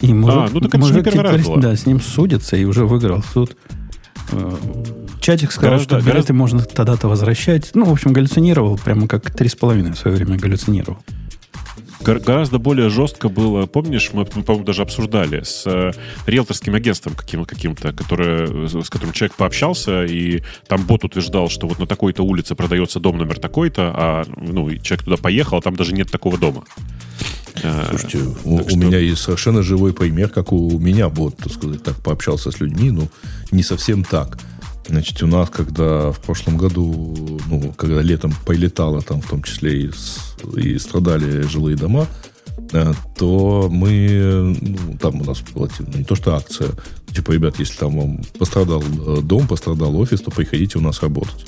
И 0.00 0.12
мужик, 0.14 0.36
А, 0.38 0.48
ну 0.52 0.60
так 0.60 0.68
это 0.70 0.78
не 0.78 0.82
мужик 0.82 1.06
раз 1.06 1.14
теперь, 1.14 1.44
было. 1.44 1.60
да, 1.60 1.76
с 1.76 1.86
ним 1.86 2.00
судится 2.00 2.56
и 2.56 2.64
уже 2.64 2.86
выиграл 2.86 3.22
суд. 3.22 3.56
Э, 4.32 4.56
Чатик 5.20 5.52
сказал, 5.52 5.72
Гораздо- 5.72 5.84
что 5.84 5.94
билеты 5.96 6.10
гораздо- 6.12 6.34
можно 6.34 6.62
тогда-то 6.62 7.08
возвращать. 7.08 7.70
Ну, 7.74 7.84
в 7.84 7.92
общем, 7.92 8.12
галлюцинировал, 8.12 8.78
прямо 8.78 9.06
как 9.08 9.30
три 9.30 9.48
с 9.48 9.54
половиной 9.56 9.92
в 9.92 9.98
свое 9.98 10.16
время 10.16 10.38
галлюцинировал. 10.38 10.98
Гор- 12.02 12.18
гораздо 12.20 12.58
более 12.58 12.88
жестко 12.88 13.28
было, 13.28 13.66
помнишь, 13.66 14.10
мы, 14.12 14.26
мы, 14.34 14.42
по-моему, 14.42 14.64
даже 14.64 14.82
обсуждали 14.82 15.42
с 15.42 15.64
э, 15.66 15.92
риэлторским 16.26 16.74
агентством 16.74 17.14
каким- 17.14 17.44
каким-то, 17.44 17.92
которое, 17.92 18.66
с 18.68 18.88
которым 18.88 19.12
человек 19.12 19.34
пообщался, 19.36 20.04
и 20.04 20.42
там 20.66 20.84
бот 20.86 21.04
утверждал, 21.04 21.48
что 21.48 21.66
вот 21.68 21.78
на 21.78 21.86
такой-то 21.86 22.22
улице 22.22 22.54
продается 22.54 23.00
дом 23.00 23.18
номер 23.18 23.38
такой-то, 23.38 23.92
а 23.94 24.24
ну, 24.36 24.70
человек 24.78 25.04
туда 25.04 25.16
поехал, 25.16 25.58
а 25.58 25.60
там 25.62 25.76
даже 25.76 25.92
нет 25.92 26.10
такого 26.10 26.38
дома. 26.38 26.64
А, 27.62 27.86
Слушайте, 27.90 28.18
у, 28.44 28.56
у 28.62 28.76
меня 28.76 28.98
есть 28.98 29.20
совершенно 29.20 29.62
живой 29.62 29.92
пример, 29.92 30.28
как 30.30 30.52
у 30.52 30.78
меня 30.78 31.08
бот, 31.08 31.36
так 31.36 31.52
сказать, 31.52 31.82
так 31.82 31.96
пообщался 31.96 32.50
с 32.50 32.60
людьми, 32.60 32.90
но 32.90 33.08
не 33.50 33.62
совсем 33.62 34.04
так. 34.04 34.38
Значит, 34.90 35.22
у 35.22 35.28
нас, 35.28 35.48
когда 35.50 36.10
в 36.10 36.18
прошлом 36.18 36.56
году, 36.56 37.38
ну, 37.46 37.72
когда 37.76 38.02
летом 38.02 38.34
полетало 38.44 39.00
там, 39.02 39.22
в 39.22 39.28
том 39.28 39.44
числе 39.44 39.84
и, 39.84 39.90
и 40.56 40.78
страдали 40.78 41.42
жилые 41.42 41.76
дома, 41.76 42.08
э, 42.72 42.92
то 43.16 43.68
мы, 43.70 44.56
ну, 44.60 44.98
там 44.98 45.20
у 45.20 45.24
нас 45.24 45.42
была 45.54 45.68
не 45.94 46.02
то 46.02 46.16
что 46.16 46.34
акция, 46.34 46.70
типа, 47.14 47.30
ребят, 47.30 47.60
если 47.60 47.78
там 47.78 47.96
вам 48.00 48.20
пострадал 48.36 48.82
э, 48.82 49.20
дом, 49.22 49.46
пострадал 49.46 49.96
офис, 49.96 50.22
то 50.22 50.32
приходите 50.32 50.78
у 50.78 50.82
нас 50.82 51.00
работать. 51.02 51.46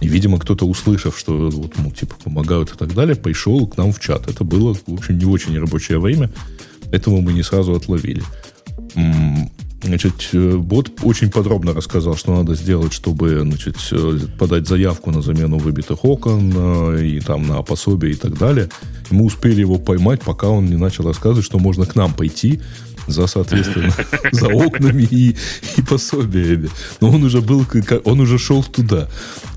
И, 0.00 0.08
видимо, 0.08 0.38
кто-то, 0.38 0.66
услышав, 0.66 1.18
что 1.18 1.50
вот, 1.50 1.74
ну, 1.76 1.90
типа, 1.90 2.14
помогают 2.24 2.72
и 2.72 2.78
так 2.78 2.94
далее, 2.94 3.14
пришел 3.14 3.66
к 3.66 3.76
нам 3.76 3.92
в 3.92 4.00
чат. 4.00 4.26
Это 4.26 4.42
было, 4.42 4.74
в 4.86 4.94
общем, 4.94 5.18
не 5.18 5.26
очень 5.26 5.58
рабочее 5.58 5.98
время, 6.00 6.30
поэтому 6.90 7.20
мы 7.20 7.34
не 7.34 7.42
сразу 7.42 7.74
отловили. 7.74 8.22
Значит, 9.84 10.30
э, 10.32 10.56
бот 10.56 10.90
очень 11.02 11.30
подробно 11.30 11.74
рассказал, 11.74 12.16
что 12.16 12.34
надо 12.34 12.54
сделать, 12.54 12.92
чтобы 12.92 13.40
значит, 13.40 13.76
э, 13.92 14.18
подать 14.38 14.66
заявку 14.66 15.10
на 15.10 15.20
замену 15.20 15.58
выбитых 15.58 16.04
окон 16.04 16.52
э, 16.56 17.04
и 17.04 17.20
там 17.20 17.46
на 17.46 17.62
пособие 17.62 18.12
и 18.12 18.16
так 18.16 18.38
далее. 18.38 18.70
И 19.10 19.14
мы 19.14 19.26
успели 19.26 19.60
его 19.60 19.76
поймать, 19.76 20.22
пока 20.22 20.48
он 20.48 20.66
не 20.66 20.76
начал 20.76 21.04
рассказывать, 21.04 21.44
что 21.44 21.58
можно 21.58 21.84
к 21.84 21.96
нам 21.96 22.14
пойти 22.14 22.60
за, 23.06 23.26
соответственно, 23.26 23.92
за 24.32 24.48
окнами 24.48 25.02
и, 25.02 25.36
и 25.76 25.82
пособиями. 25.82 26.70
Но 27.00 27.10
он 27.10 27.22
уже 27.22 27.42
был, 27.42 27.66
он 28.04 28.20
уже 28.20 28.38
шел 28.38 28.64
туда, 28.64 29.08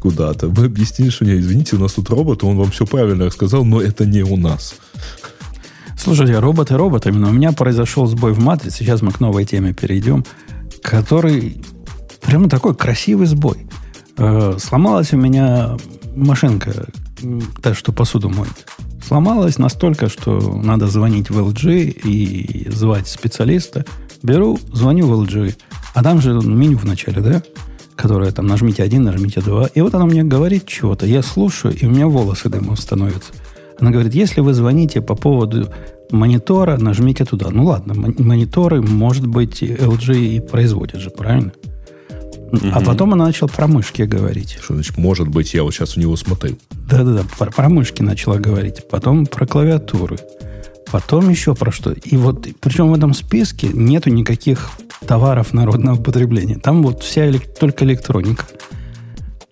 куда-то. 0.02 0.50
Мы 0.50 0.66
объяснили, 0.66 1.10
что, 1.10 1.24
не, 1.26 1.38
извините, 1.38 1.78
у 1.78 1.80
нас 1.80 1.94
тут 1.94 2.10
робот, 2.10 2.44
он 2.44 2.58
вам 2.58 2.72
все 2.72 2.86
правильно 2.86 3.26
рассказал, 3.26 3.64
но 3.64 3.82
это 3.82 4.06
не 4.06 4.24
у 4.24 4.36
нас. 4.36 4.76
Слушайте, 5.98 6.40
роботы 6.40 6.78
роботами, 6.78 7.18
но 7.18 7.30
у 7.30 7.32
меня 7.34 7.52
произошел 7.52 8.06
сбой 8.06 8.32
в 8.32 8.40
матрице, 8.40 8.78
сейчас 8.78 9.02
мы 9.02 9.12
к 9.12 9.20
новой 9.20 9.46
теме 9.46 9.74
перейдем, 9.74 10.24
который 10.82 11.62
прямо 12.22 12.48
такой 12.48 12.76
красивый 12.76 13.28
сбой. 13.28 13.68
Э, 14.18 14.58
сломалась 14.60 15.12
у 15.14 15.18
меня 15.18 15.76
машинка, 16.16 16.88
та, 17.62 17.74
что 17.74 17.92
посуду 17.92 18.30
моет. 18.30 18.68
Сломалась 19.06 19.58
настолько, 19.58 20.08
что 20.08 20.62
надо 20.64 20.88
звонить 20.88 21.30
в 21.30 21.40
LG 21.40 22.02
и 22.04 22.70
звать 22.70 23.08
специалиста. 23.08 23.86
Беру, 24.22 24.60
звоню 24.72 25.08
в 25.08 25.22
LG, 25.24 25.56
а 25.94 26.04
там 26.04 26.22
же 26.22 26.34
меню 26.34 26.78
в 26.78 26.86
начале, 26.86 27.22
да? 27.22 27.44
Которое 27.96 28.32
там 28.32 28.48
нажмите 28.48 28.84
один, 28.84 29.04
нажмите 29.04 29.42
два. 29.42 29.68
И 29.68 29.82
вот 29.82 29.96
она 29.96 30.06
мне 30.06 30.24
говорит 30.24 30.68
чего-то. 30.68 31.06
Я 31.06 31.24
слушаю, 31.24 31.76
и 31.76 31.86
у 31.86 31.90
меня 31.90 32.08
волосы 32.08 32.50
дымом 32.50 32.78
становятся. 32.78 33.34
Она 33.80 33.92
говорит, 33.92 34.14
если 34.14 34.42
вы 34.42 34.54
звоните 34.54 35.02
по 35.02 35.16
поводу 35.16 35.70
монитора, 36.12 36.78
нажмите 36.78 37.26
туда. 37.26 37.50
Ну 37.52 37.66
ладно, 37.66 37.94
мониторы, 37.96 38.82
может 38.82 39.28
быть, 39.28 39.62
LG 39.62 40.18
и 40.18 40.40
производят 40.40 41.02
же, 41.02 41.10
правильно? 41.10 41.52
Угу. 42.52 42.70
А 42.72 42.82
потом 42.82 43.14
она 43.14 43.26
начала 43.26 43.50
про 43.50 43.68
мышки 43.68 44.04
говорить. 44.04 44.58
Что 44.62 44.74
значит, 44.74 44.98
может 44.98 45.28
быть, 45.28 45.54
я 45.54 45.64
вот 45.64 45.74
сейчас 45.74 45.98
у 45.98 46.00
него 46.00 46.16
смотрю. 46.16 46.58
Да-да-да, 46.90 47.24
про, 47.38 47.52
про 47.52 47.70
мышки 47.70 48.02
начала 48.02 48.38
говорить. 48.38 48.88
Потом 48.90 49.26
про 49.26 49.46
клавиатуры. 49.46 50.18
Потом 50.90 51.30
еще 51.30 51.54
про 51.54 51.72
что. 51.72 51.92
И 51.92 52.16
вот, 52.16 52.48
причем 52.62 52.90
в 52.90 52.94
этом 52.94 53.14
списке 53.14 53.68
нету 53.74 54.10
никаких 54.10 54.70
товаров 55.06 55.54
народного 55.54 56.02
потребления. 56.02 56.58
Там 56.58 56.84
вот 56.84 57.04
вся 57.04 57.30
только 57.60 57.84
электроника. 57.84 58.46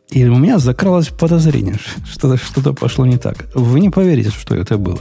И 0.09 0.25
у 0.25 0.37
меня 0.37 0.59
закралось 0.59 1.09
подозрение, 1.09 1.77
что 2.09 2.37
что-то 2.37 2.73
пошло 2.73 3.05
не 3.05 3.17
так. 3.17 3.47
Вы 3.55 3.79
не 3.79 3.89
поверите, 3.89 4.29
что 4.29 4.55
это 4.55 4.77
было. 4.77 4.99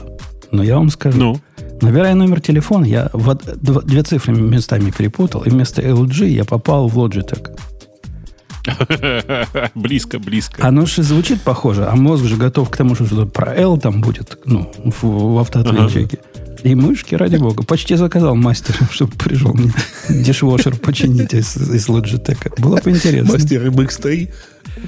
Но 0.51 0.63
я 0.63 0.75
вам 0.75 0.89
скажу. 0.89 1.17
Ну? 1.17 1.39
Набирая 1.81 2.15
номер 2.15 2.41
телефона, 2.41 2.85
я 2.85 3.09
в, 3.13 3.35
две 3.35 4.03
цифры 4.03 4.33
местами 4.33 4.91
перепутал, 4.91 5.41
и 5.41 5.49
вместо 5.49 5.81
LG 5.81 6.27
я 6.27 6.45
попал 6.45 6.87
в 6.87 6.97
Logitech. 6.97 7.57
близко, 9.75 10.19
близко. 10.19 10.65
Оно 10.65 10.85
же 10.85 11.03
звучит 11.03 11.41
похоже, 11.41 11.85
а 11.85 11.95
мозг 11.95 12.25
же 12.25 12.35
готов 12.37 12.69
к 12.69 12.77
тому, 12.77 12.95
что 12.95 13.05
что-то 13.05 13.25
про 13.25 13.53
L 13.53 13.77
там 13.77 14.01
будет, 14.01 14.39
ну, 14.45 14.71
в, 14.83 15.03
в 15.03 15.39
автоответчике. 15.39 16.19
Ага. 16.23 16.45
И 16.63 16.73
мышки, 16.73 17.13
ради 17.13 17.35
бога. 17.35 17.63
Почти 17.63 17.95
заказал 17.95 18.35
мастера, 18.35 18.77
чтобы 18.91 19.11
пришел 19.11 19.53
мне 19.53 19.71
дишвошер 20.09 20.77
починить 20.77 21.33
из, 21.33 21.55
из 21.57 21.87
Logitech. 21.89 22.59
Было 22.59 22.79
бы 22.81 22.89
интересно. 22.89 23.33
Мастер 23.33 23.67
MX3 23.67 24.33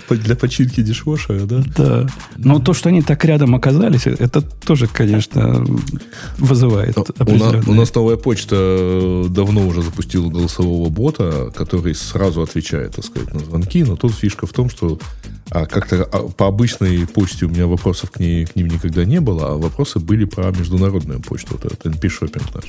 для 0.10 0.36
починки 0.36 0.82
дишвошера, 0.82 1.45
да? 1.45 1.63
Да. 1.78 2.08
Но 2.38 2.60
то, 2.60 2.73
что 2.73 2.89
они 2.89 3.02
так 3.02 3.23
рядом 3.26 3.56
оказались, 3.56 4.08
это 4.08 4.41
тоже, 4.41 4.88
конечно, 4.88 5.65
вызывает 6.38 6.97
у 6.97 7.36
нас, 7.36 7.67
у 7.67 7.73
нас 7.73 7.93
новая 7.93 8.17
почта 8.17 9.26
давно 9.30 9.67
уже 9.67 9.82
запустила 9.82 10.30
голосового 10.30 10.89
бота, 10.89 11.52
который 11.56 11.95
сразу 11.95 12.41
отвечает, 12.41 12.95
так 12.95 13.06
сказать, 13.06 13.34
на 13.34 13.39
звонки. 13.39 13.84
Но 13.84 13.95
тут 13.95 14.13
фишка 14.13 14.47
в 14.47 14.54
том, 14.54 14.69
что 14.69 15.00
а 15.50 15.65
как-то 15.65 16.04
а, 16.04 16.28
по 16.30 16.47
обычной 16.47 17.08
почте 17.08 17.45
у 17.45 17.50
меня 17.50 17.67
вопросов 17.67 18.12
к, 18.12 18.19
ней, 18.19 18.45
к 18.45 18.56
ним 18.56 18.67
никогда 18.67 19.06
не 19.06 19.21
было, 19.21 19.54
а 19.54 19.58
вопросы 19.58 20.00
были 20.00 20.26
про 20.26 20.52
международную 20.52 21.21
почту, 21.21 21.54
вот 21.54 21.65
этот 21.65 21.86
NP-шоппинг 21.86 22.54
наш, 22.54 22.65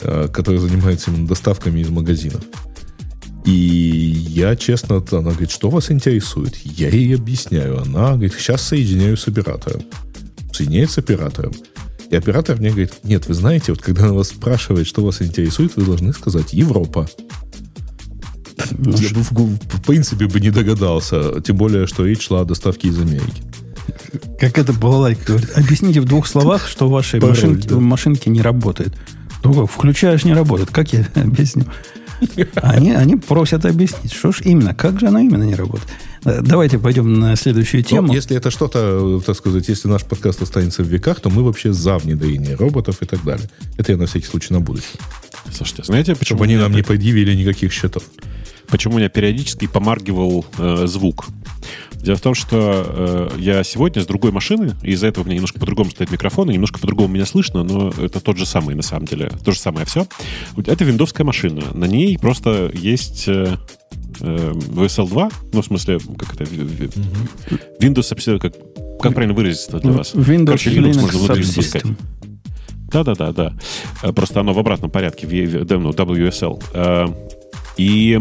а, 0.00 0.28
который 0.28 0.58
занимается 0.58 1.10
именно 1.10 1.28
доставками 1.28 1.80
из 1.80 1.90
магазинов. 1.90 2.42
И 3.44 3.50
я, 3.50 4.54
честно, 4.56 5.02
она 5.10 5.30
говорит, 5.30 5.50
что 5.50 5.68
вас 5.68 5.90
интересует? 5.90 6.56
Я 6.64 6.88
ей 6.88 7.16
объясняю. 7.16 7.80
Она 7.80 8.12
говорит, 8.12 8.34
сейчас 8.34 8.62
соединяю 8.62 9.16
с 9.16 9.26
оператором. 9.26 9.82
Соединяет 10.52 10.90
с 10.90 10.98
оператором. 10.98 11.52
И 12.10 12.16
оператор 12.16 12.56
мне 12.56 12.70
говорит, 12.70 12.92
нет, 13.04 13.26
вы 13.26 13.34
знаете, 13.34 13.72
вот 13.72 13.82
когда 13.82 14.04
она 14.04 14.12
вас 14.12 14.28
спрашивает, 14.28 14.86
что 14.86 15.04
вас 15.04 15.22
интересует, 15.22 15.76
вы 15.76 15.84
должны 15.84 16.12
сказать 16.12 16.52
Европа. 16.52 17.08
Ну, 18.70 18.92
я 18.96 19.08
бы, 19.10 19.22
в, 19.22 19.30
в 19.32 19.82
принципе, 19.82 20.26
бы 20.26 20.38
не 20.38 20.50
догадался. 20.50 21.40
Тем 21.40 21.56
более, 21.56 21.86
что 21.86 22.04
речь 22.06 22.26
шла 22.26 22.42
о 22.42 22.44
доставке 22.44 22.88
из 22.88 23.00
Америки. 23.00 23.42
Как 24.38 24.58
это 24.58 24.72
было 24.72 24.96
лайк 24.96 25.24
говорит, 25.24 25.50
объясните 25.56 26.00
в 26.00 26.04
двух 26.04 26.26
словах, 26.26 26.68
что 26.68 26.86
в 26.86 26.90
вашей 26.90 27.20
Пароль, 27.20 27.34
машинке, 27.34 27.68
да. 27.68 27.76
машинке 27.76 28.30
не 28.30 28.42
работает. 28.42 28.94
Ну 29.42 29.54
как, 29.54 29.70
включаешь, 29.70 30.24
не 30.24 30.34
работает. 30.34 30.70
Как 30.70 30.92
я 30.92 31.08
объясню? 31.14 31.64
Они, 32.56 32.92
они 32.92 33.16
просят 33.16 33.64
объяснить, 33.64 34.12
что 34.12 34.32
ж 34.32 34.40
именно, 34.44 34.74
как 34.74 35.00
же 35.00 35.08
оно 35.08 35.18
именно 35.18 35.42
не 35.44 35.54
работает. 35.54 35.88
Э, 36.24 36.40
давайте 36.42 36.78
пойдем 36.78 37.18
на 37.18 37.36
следующую 37.36 37.82
тему. 37.82 38.08
Ну, 38.08 38.14
если 38.14 38.36
это 38.36 38.50
что-то, 38.50 39.20
так 39.24 39.36
сказать, 39.36 39.68
если 39.68 39.88
наш 39.88 40.04
подкаст 40.04 40.42
останется 40.42 40.82
в 40.82 40.86
веках, 40.86 41.20
то 41.20 41.30
мы 41.30 41.42
вообще 41.42 41.72
за 41.72 41.98
внедрение 41.98 42.54
роботов 42.54 42.98
и 43.00 43.06
так 43.06 43.24
далее. 43.24 43.48
Это 43.78 43.92
я 43.92 43.98
на 43.98 44.06
всякий 44.06 44.26
случай 44.26 44.52
на 44.52 44.60
будущее. 44.60 45.00
Слушайте, 45.52 45.84
знаете, 45.84 46.14
почему... 46.14 46.38
Чтобы 46.38 46.44
они 46.44 46.56
нам 46.56 46.72
не 46.72 46.82
предъявили 46.82 47.34
никаких 47.34 47.72
счетов. 47.72 48.04
Почему 48.68 48.94
у 48.94 48.98
меня 48.98 49.08
периодически 49.08 49.66
помаргивал 49.66 50.46
э, 50.58 50.86
звук? 50.86 51.26
Дело 52.02 52.16
в 52.16 52.20
том, 52.20 52.34
что 52.34 53.30
э, 53.36 53.38
я 53.38 53.62
сегодня 53.62 54.02
с 54.02 54.06
другой 54.06 54.32
машины, 54.32 54.74
и 54.82 54.90
из-за 54.90 55.06
этого 55.06 55.22
у 55.22 55.26
меня 55.26 55.36
немножко 55.36 55.60
по-другому 55.60 55.90
стоит 55.90 56.10
микрофон, 56.10 56.50
и 56.50 56.54
немножко 56.54 56.80
по-другому 56.80 57.14
меня 57.14 57.26
слышно, 57.26 57.62
но 57.62 57.90
это 57.90 58.20
тот 58.20 58.36
же 58.38 58.44
самый 58.44 58.74
на 58.74 58.82
самом 58.82 59.06
деле. 59.06 59.30
То 59.44 59.52
же 59.52 59.58
самое 59.60 59.86
все. 59.86 60.06
Это 60.56 60.84
виндовская 60.84 61.24
машина. 61.24 61.62
На 61.74 61.84
ней 61.84 62.18
просто 62.18 62.72
есть 62.74 63.28
э, 63.28 63.56
э, 64.20 64.52
VSL 64.52 65.08
2, 65.08 65.30
ну, 65.52 65.62
в 65.62 65.64
смысле, 65.64 66.00
как 66.18 66.34
это, 66.34 66.44
Windows, 67.80 68.38
как, 68.40 68.52
как 69.00 69.14
правильно 69.14 69.34
выразиться 69.34 69.78
для 69.78 69.92
вас? 69.92 70.12
Windows 70.14 70.46
Короче, 70.46 70.70
Linux 70.70 71.00
можно 71.00 71.18
внутри 71.20 71.42
запускать. 71.44 71.84
Да-да-да, 72.92 73.32
да. 73.32 73.52
Э, 74.02 74.12
просто 74.12 74.40
оно 74.40 74.52
в 74.52 74.58
обратном 74.58 74.90
порядке, 74.90 75.26
в, 75.26 75.78
ну, 75.78 75.90
WSL. 75.90 76.62
Э, 76.74 77.06
и, 77.76 78.20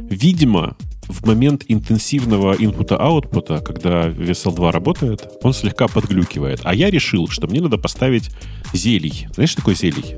видимо, 0.00 0.76
в 1.08 1.26
момент 1.26 1.64
интенсивного 1.68 2.54
инпута-аутпута, 2.54 3.60
когда 3.60 4.08
VSL2 4.08 4.70
работает, 4.70 5.28
он 5.42 5.52
слегка 5.52 5.88
подглюкивает. 5.88 6.60
А 6.64 6.74
я 6.74 6.90
решил, 6.90 7.28
что 7.28 7.46
мне 7.46 7.60
надо 7.60 7.78
поставить 7.78 8.30
зелий. 8.72 9.26
Знаешь, 9.34 9.50
что 9.50 9.62
такое 9.62 9.74
зелий? 9.74 10.16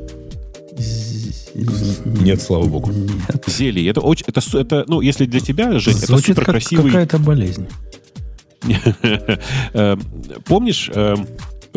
Нет, 1.55 2.41
слава 2.43 2.65
богу. 2.65 2.93
Нет. 2.93 3.45
Зелий. 3.47 3.87
Это 3.89 4.01
очень, 4.01 4.25
это, 4.29 4.41
это, 4.59 4.85
ну, 4.89 5.01
если 5.01 5.27
для 5.27 5.41
тебя, 5.41 5.79
Жень, 5.79 5.95
Звучит 5.95 6.31
это 6.31 6.41
супер 6.41 6.45
красивый. 6.45 6.93
какая-то 6.93 7.19
болезнь. 7.19 7.69
Э, 9.73 9.97
помнишь, 10.45 10.91
э, 10.95 11.15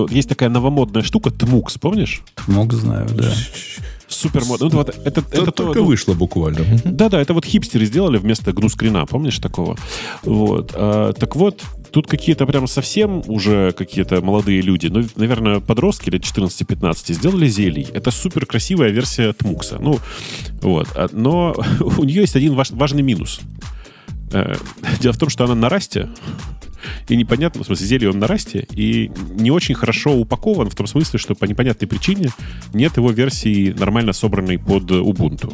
есть 0.10 0.28
такая 0.28 0.50
новомодная 0.50 1.02
штука, 1.02 1.32
Тмукс, 1.32 1.78
помнишь? 1.78 2.24
Тмукс 2.46 2.76
знаю, 2.76 3.08
да 3.14 3.32
супер 4.08 4.46
модно. 4.46 4.70
Ну, 4.70 4.78
вот, 4.78 4.90
это, 4.90 5.00
это, 5.06 5.22
это 5.32 5.52
только 5.52 5.80
то, 5.80 5.86
вышло 5.86 6.14
буквально. 6.14 6.66
Да-да, 6.84 7.22
это 7.22 7.34
вот 7.34 7.46
хипстеры 7.46 7.86
сделали 7.86 8.18
вместо 8.18 8.54
гну-скрина, 8.54 9.06
помнишь 9.06 9.40
такого? 9.40 9.78
Вот. 10.24 10.72
А, 10.76 11.14
так 11.14 11.36
вот, 11.36 11.62
тут 11.92 12.08
какие-то 12.08 12.46
прям 12.46 12.68
совсем 12.68 13.24
уже 13.28 13.72
какие-то 13.72 14.22
молодые 14.22 14.62
люди, 14.62 14.88
ну, 14.88 15.04
наверное, 15.16 15.60
подростки 15.60 16.10
лет 16.10 16.24
14-15, 16.24 17.14
сделали 17.14 17.48
зелий. 17.48 17.88
Это 17.94 18.12
супер 18.12 18.46
красивая 18.46 18.90
версия 18.90 19.34
Тмукса. 19.34 19.78
Ну, 19.80 20.00
вот. 20.62 20.88
А, 20.96 21.08
но 21.12 21.56
у 21.80 22.04
нее 22.04 22.22
есть 22.22 22.36
один 22.36 22.56
важ, 22.56 22.72
важный 22.72 23.04
минус. 23.04 23.40
Э, 24.32 24.56
дело 25.00 25.14
в 25.14 25.18
том, 25.18 25.30
что 25.30 25.44
она 25.46 25.56
на 25.56 25.70
расте, 25.70 26.10
и 27.08 27.16
непонятно, 27.16 27.64
в 27.64 27.66
смысле, 27.66 27.98
Zelium 27.98 28.18
на 28.18 28.28
расте, 28.28 28.66
и 28.72 29.12
не 29.32 29.52
очень 29.52 29.76
хорошо 29.76 30.14
упакован 30.14 30.70
в 30.70 30.76
том 30.76 30.88
смысле, 30.88 31.20
что 31.20 31.36
по 31.36 31.46
непонятной 31.46 31.88
причине 31.88 32.30
нет 32.74 32.98
его 32.98 33.12
версии 33.12 33.74
нормально 33.78 34.14
собранной 34.14 34.60
под 34.60 34.84
Ubuntu. 34.92 35.54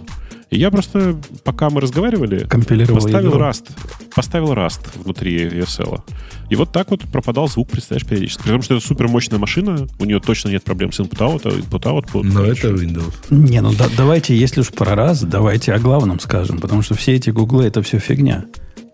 И 0.49 0.57
я 0.57 0.71
просто, 0.71 1.19
пока 1.43 1.69
мы 1.69 1.79
разговаривали, 1.79 2.47
поставил 2.47 3.29
ядро. 3.29 3.49
Rust, 3.49 3.69
поставил 4.15 4.53
Rust 4.53 4.79
внутри 4.95 5.45
ESL. 5.45 6.01
И 6.49 6.55
вот 6.55 6.71
так 6.71 6.89
вот 6.89 7.01
пропадал 7.01 7.47
звук, 7.47 7.69
представляешь, 7.69 8.07
периодически. 8.07 8.41
При 8.41 8.49
том, 8.49 8.61
что 8.63 8.75
это 8.75 8.85
супер 8.85 9.07
мощная 9.07 9.37
машина, 9.37 9.87
у 9.99 10.05
нее 10.05 10.19
точно 10.19 10.49
нет 10.49 10.63
проблем 10.63 10.91
с 10.91 10.99
input-out, 10.99 11.41
а 11.45 11.49
input-out 11.49 12.11
будет 12.11 12.33
Но 12.33 12.43
это 12.43 12.69
Windows. 12.69 13.13
Не, 13.29 13.61
ну 13.61 13.73
да- 13.73 13.89
давайте, 13.95 14.35
если 14.35 14.61
уж 14.61 14.69
про 14.69 14.95
раз, 14.95 15.21
давайте 15.21 15.73
о 15.73 15.79
главном 15.79 16.19
скажем, 16.19 16.57
потому 16.59 16.81
что 16.81 16.95
все 16.95 17.13
эти 17.13 17.29
гуглы 17.29 17.65
это 17.65 17.83
все 17.83 17.99
фигня. 17.99 18.45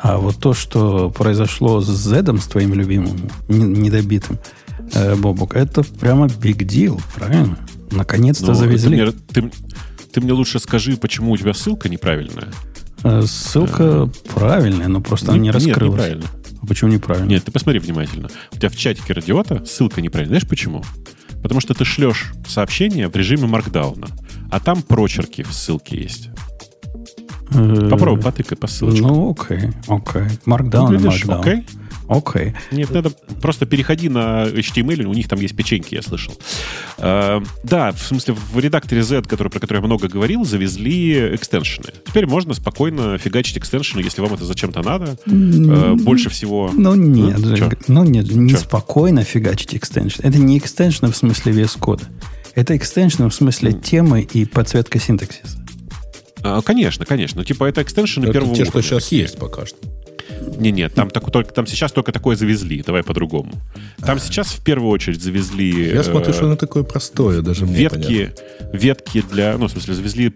А 0.08 0.18
вот 0.20 0.36
то, 0.38 0.54
что 0.54 1.10
произошло 1.10 1.82
с 1.82 1.88
Зедом, 1.90 2.38
с 2.40 2.46
твоим 2.46 2.76
любимым, 2.76 3.18
не- 3.48 3.64
недобитым, 3.66 4.38
э, 4.94 5.16
Бобок, 5.16 5.56
это 5.56 5.82
прямо 5.84 6.28
big 6.28 6.58
deal, 6.60 7.02
правильно? 7.16 7.58
Наконец-то 7.90 8.48
Ну, 8.48 8.54
завезли. 8.54 8.98
Ты 9.34 9.42
мне, 9.42 9.50
ты- 9.52 9.58
ты 10.14 10.22
мне 10.22 10.32
лучше 10.34 10.60
скажи, 10.60 10.96
почему 10.96 11.32
у 11.32 11.38
тебя 11.38 11.56
ссылка 11.56 11.90
неправильная. 11.90 12.50
Э, 13.04 13.24
Ссылка 13.26 14.08
правильная, 14.36 14.88
но 14.90 15.02
просто 15.02 15.30
она 15.32 15.40
не 15.40 15.48
Нет, 15.48 15.56
раскрылась. 15.56 15.94
неправильно. 15.94 16.26
А 16.62 16.66
почему 16.68 16.92
неправильно? 16.92 17.28
Нет, 17.30 17.44
ты 17.44 17.52
посмотри 17.52 17.80
внимательно. 17.80 18.30
У 18.54 18.58
тебя 18.58 18.70
в 18.70 18.76
чатике 18.76 19.12
радиота 19.14 19.66
ссылка 19.66 20.02
неправильная. 20.02 20.40
Знаешь 20.40 20.48
почему? 20.48 20.84
Потому 21.42 21.62
что 21.62 21.74
ты 21.74 21.84
шлешь 21.84 22.32
сообщение 22.48 23.08
в 23.08 23.16
режиме 23.16 23.48
маркдауна, 23.48 24.08
а 24.52 24.60
там 24.60 24.84
прочерки 24.84 25.42
в 25.44 25.52
ссылке 25.52 26.00
есть. 26.00 26.30
Э, 27.54 27.88
Попробуй, 27.90 28.22
потыкай 28.22 28.58
по 28.58 28.68
ссылочке. 28.68 29.02
Ну, 29.02 29.32
окей, 29.32 29.70
окей. 29.88 30.24
Markdown 30.46 30.98
Markdown. 30.98 31.40
окей? 31.40 31.66
Окей. 32.08 32.54
Нет, 32.72 32.92
надо 32.92 33.12
просто 33.42 33.66
переходи 33.66 34.10
на 34.10 34.46
HTML, 34.46 35.06
у 35.06 35.14
них 35.14 35.28
там 35.28 35.40
есть 35.40 35.56
печеньки, 35.56 35.96
я 35.96 36.02
слышал. 36.02 36.36
Э, 36.98 37.42
да, 37.64 37.92
в 37.92 38.02
смысле, 38.02 38.36
в 38.54 38.60
редакторе 38.60 39.02
Z, 39.04 39.24
который, 39.24 39.50
про 39.50 39.60
который 39.60 39.78
я 39.80 39.86
много 39.86 40.08
говорил, 40.08 40.46
завезли 40.46 41.36
экстеншены. 41.36 41.90
Теперь 42.06 42.28
можно 42.28 42.54
спокойно 42.54 43.18
фигачить 43.18 43.58
экстеншены, 43.58 44.02
если 44.02 44.22
вам 44.22 44.34
это 44.34 44.46
зачем-то 44.46 44.84
надо. 44.84 45.18
Э, 45.26 45.96
больше 45.96 46.30
всего... 46.30 46.70
Ну 46.74 46.94
нет, 46.96 47.40
Ну, 47.40 47.70
ну 47.88 48.04
нет, 48.04 48.28
Чё? 48.28 48.36
неспокойно 48.36 49.24
фигачить 49.24 49.76
экстеншн. 49.76 50.22
Это 50.24 50.38
не 50.38 50.58
экстеншн 50.58 51.08
в 51.08 51.16
смысле 51.18 51.54
вес 51.54 51.72
кода. 51.72 52.04
Это 52.54 52.78
экстеншн 52.78 53.28
в 53.28 53.34
смысле 53.34 53.74
темы 53.74 54.22
и 54.22 54.46
подсветка 54.46 55.00
синтаксиса. 55.00 55.65
А, 56.48 56.62
конечно, 56.62 57.06
конечно. 57.06 57.42
Ну, 57.42 57.46
типа, 57.46 57.66
это 57.66 57.82
экстеншены 57.82 58.26
Это 58.26 58.34
первого 58.34 58.56
те, 58.56 58.66
что 58.66 58.78
уровня. 58.78 58.90
сейчас 58.90 59.12
есть 59.12 59.38
пока 59.40 59.66
что. 59.66 59.78
Не, 60.58 60.72
нет, 60.72 60.94
там, 60.94 61.10
так, 61.10 61.30
только, 61.32 61.54
там 61.54 61.68
сейчас 61.68 61.92
только 61.92 62.12
такое 62.12 62.36
завезли. 62.36 62.84
Давай 62.86 63.04
по-другому. 63.04 63.52
Там 63.98 64.20
сейчас 64.20 64.48
в 64.48 64.64
первую 64.64 64.90
очередь 64.92 65.22
завезли... 65.22 65.94
Я 65.94 66.04
смотрю, 66.04 66.32
э, 66.32 66.34
что 66.34 66.46
оно 66.46 66.56
такое 66.56 66.84
простое, 66.84 67.42
даже 67.42 67.66
мне 67.66 67.90
понятно. 67.90 68.12
ветки, 68.12 68.36
ветки 68.74 69.24
для, 69.32 69.58
ну, 69.58 69.68
в 69.68 69.72
смысле, 69.72 69.94
завезли 69.94 70.34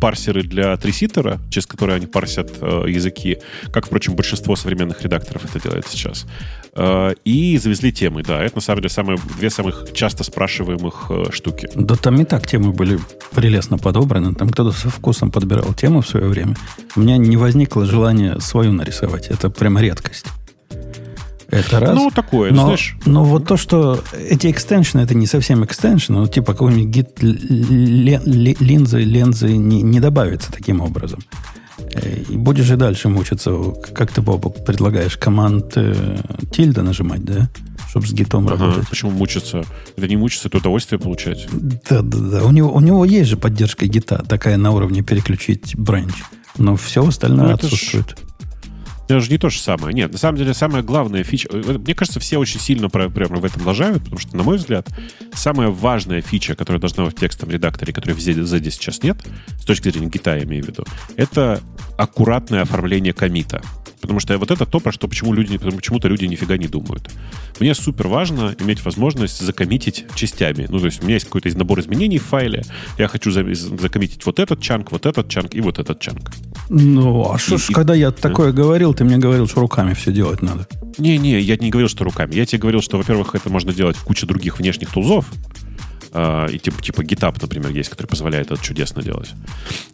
парсеры 0.00 0.42
для 0.42 0.76
триситера, 0.76 1.38
через 1.50 1.66
которые 1.66 1.96
они 1.96 2.06
парсят 2.06 2.50
э, 2.60 2.84
языки, 2.88 3.38
как, 3.72 3.86
впрочем, 3.86 4.14
большинство 4.14 4.56
современных 4.56 5.02
редакторов 5.02 5.44
это 5.44 5.62
делает 5.62 5.86
сейчас. 5.88 6.26
Э, 6.74 7.14
и 7.24 7.58
завезли 7.58 7.92
темы, 7.92 8.22
да. 8.22 8.42
Это, 8.42 8.56
на 8.56 8.60
самом 8.60 8.80
деле, 8.80 8.88
самые, 8.88 9.18
две 9.36 9.50
самых 9.50 9.92
часто 9.92 10.24
спрашиваемых 10.24 11.06
э, 11.10 11.24
штуки. 11.32 11.68
Да 11.74 11.96
там 11.96 12.20
и 12.20 12.24
так 12.24 12.46
темы 12.46 12.72
были 12.72 12.98
прелестно 13.34 13.78
подобраны. 13.78 14.34
Там 14.34 14.48
кто-то 14.50 14.70
со 14.72 14.88
вкусом 14.88 15.30
подбирал 15.30 15.74
тему 15.74 16.02
в 16.02 16.08
свое 16.08 16.26
время. 16.26 16.56
У 16.98 17.00
меня 17.00 17.16
не 17.16 17.36
возникло 17.36 17.86
желания 17.86 18.40
свою 18.40 18.72
нарисовать. 18.72 19.28
Это 19.28 19.50
прямо 19.50 19.80
редкость. 19.80 20.26
Это 21.48 21.78
раз. 21.78 21.94
Ну, 21.94 22.10
такое, 22.10 22.50
но, 22.50 22.64
знаешь... 22.64 22.96
но 23.06 23.24
вот 23.24 23.46
то, 23.46 23.56
что 23.56 24.02
эти 24.28 24.50
экстеншны, 24.50 25.00
это 25.00 25.14
не 25.14 25.26
совсем 25.26 25.64
экстеншны, 25.64 26.18
ну, 26.18 26.26
типа 26.26 26.52
какой-нибудь 26.52 26.88
гид 26.92 27.22
линзы, 27.22 29.00
лензы 29.00 29.56
не, 29.56 29.82
не 29.82 30.00
добавится 30.00 30.50
таким 30.52 30.80
образом. 30.80 31.20
Э, 31.94 32.22
И 32.28 32.36
будешь 32.36 32.68
и 32.70 32.76
дальше 32.76 33.08
мучиться, 33.08 33.52
как 33.94 34.10
ты, 34.10 34.20
Бобок, 34.20 34.64
предлагаешь 34.64 35.16
команд 35.16 35.72
э, 35.76 36.18
тильда 36.50 36.82
нажимать, 36.82 37.24
да? 37.24 37.48
Чтобы 37.88 38.06
с 38.08 38.12
гитом 38.12 38.46
Ага, 38.48 38.66
работать. 38.66 38.88
почему 38.88 39.12
мучиться? 39.12 39.62
Это 39.96 40.08
не 40.08 40.16
мучиться, 40.16 40.48
это 40.48 40.58
удовольствие 40.58 40.98
получать. 40.98 41.46
Да, 41.88 42.02
да, 42.02 42.18
да. 42.18 42.44
У 42.44 42.50
него, 42.50 42.72
у 42.72 42.80
него 42.80 43.04
есть 43.04 43.30
же 43.30 43.36
поддержка 43.36 43.86
гита, 43.86 44.22
такая 44.28 44.56
на 44.58 44.72
уровне 44.72 45.02
переключить 45.02 45.76
бренч. 45.76 46.12
Но 46.58 46.76
все 46.76 47.06
остальное 47.06 47.46
Ну, 47.46 47.50
ж- 47.52 47.54
отсутствует. 47.64 48.16
Это 49.08 49.20
же 49.20 49.30
не 49.30 49.38
то 49.38 49.48
же 49.48 49.58
самое. 49.58 49.94
Нет, 49.94 50.12
на 50.12 50.18
самом 50.18 50.36
деле, 50.36 50.52
самая 50.52 50.82
главная 50.82 51.24
фича... 51.24 51.48
э, 51.50 51.78
Мне 51.78 51.94
кажется, 51.94 52.20
все 52.20 52.36
очень 52.36 52.60
сильно 52.60 52.90
про- 52.90 53.08
прямо 53.08 53.36
в 53.36 53.44
этом 53.46 53.66
лажают, 53.66 54.02
потому 54.02 54.18
что, 54.18 54.36
на 54.36 54.42
мой 54.42 54.58
взгляд, 54.58 54.86
самая 55.32 55.68
важная 55.70 56.20
фича, 56.20 56.54
которая 56.54 56.78
должна 56.78 57.04
быть 57.06 57.16
в 57.16 57.18
текстовом 57.18 57.54
редакторе, 57.54 57.94
которой 57.94 58.12
в 58.12 58.18
ZD 58.18 58.70
сейчас 58.70 59.02
нет, 59.02 59.16
с 59.58 59.64
точки 59.64 59.88
зрения 59.88 60.08
гита, 60.08 60.36
я 60.36 60.44
имею 60.44 60.62
в 60.62 60.66
виду, 60.68 60.84
это 61.16 61.62
аккуратное 61.96 62.60
оформление 62.62 63.14
комита. 63.14 63.62
Потому 64.00 64.20
что 64.20 64.38
вот 64.38 64.50
это 64.50 64.64
то, 64.64 64.80
про 64.80 64.92
что 64.92 65.08
почему 65.08 65.32
люди, 65.32 65.58
почему-то 65.58 66.08
люди 66.08 66.24
нифига 66.26 66.56
не 66.56 66.68
думают. 66.68 67.10
Мне 67.60 67.74
супер 67.74 68.08
важно 68.08 68.54
иметь 68.60 68.84
возможность 68.84 69.40
закоммитить 69.40 70.06
частями. 70.14 70.66
Ну, 70.68 70.78
то 70.78 70.86
есть 70.86 71.00
у 71.02 71.04
меня 71.04 71.14
есть 71.14 71.26
какой-то 71.26 71.48
набор 71.58 71.80
изменений 71.80 72.18
в 72.18 72.24
файле, 72.24 72.64
я 72.98 73.08
хочу 73.08 73.30
за- 73.30 73.54
закоммитить 73.54 74.24
вот 74.26 74.38
этот 74.38 74.60
чанк, 74.62 74.92
вот 74.92 75.06
этот 75.06 75.28
чанк 75.28 75.54
и 75.54 75.60
вот 75.60 75.78
этот 75.78 76.00
чанк. 76.00 76.30
Ну, 76.68 77.32
а 77.32 77.38
что 77.38 77.58
ж, 77.58 77.70
и- 77.70 77.72
когда 77.72 77.94
я 77.94 78.10
такое 78.10 78.52
говорил, 78.52 78.94
ты 78.94 79.04
мне 79.04 79.18
говорил, 79.18 79.46
что 79.48 79.60
руками 79.60 79.94
все 79.94 80.12
делать 80.12 80.42
надо. 80.42 80.66
Не-не, 80.98 81.40
я 81.40 81.56
не 81.56 81.70
говорил, 81.70 81.88
что 81.88 82.04
руками. 82.04 82.34
Я 82.34 82.44
тебе 82.46 82.60
говорил, 82.60 82.82
что, 82.82 82.98
во-первых, 82.98 83.34
это 83.34 83.50
можно 83.50 83.72
делать 83.72 83.96
в 83.96 84.04
куче 84.04 84.26
других 84.26 84.58
внешних 84.58 84.90
тулзов. 84.90 85.26
А, 86.12 86.46
и 86.46 86.58
типа, 86.58 86.82
типа 86.82 87.02
GitHub, 87.02 87.36
например, 87.40 87.70
есть, 87.70 87.90
который 87.90 88.06
позволяет 88.06 88.50
это 88.50 88.62
чудесно 88.62 89.02
делать. 89.02 89.30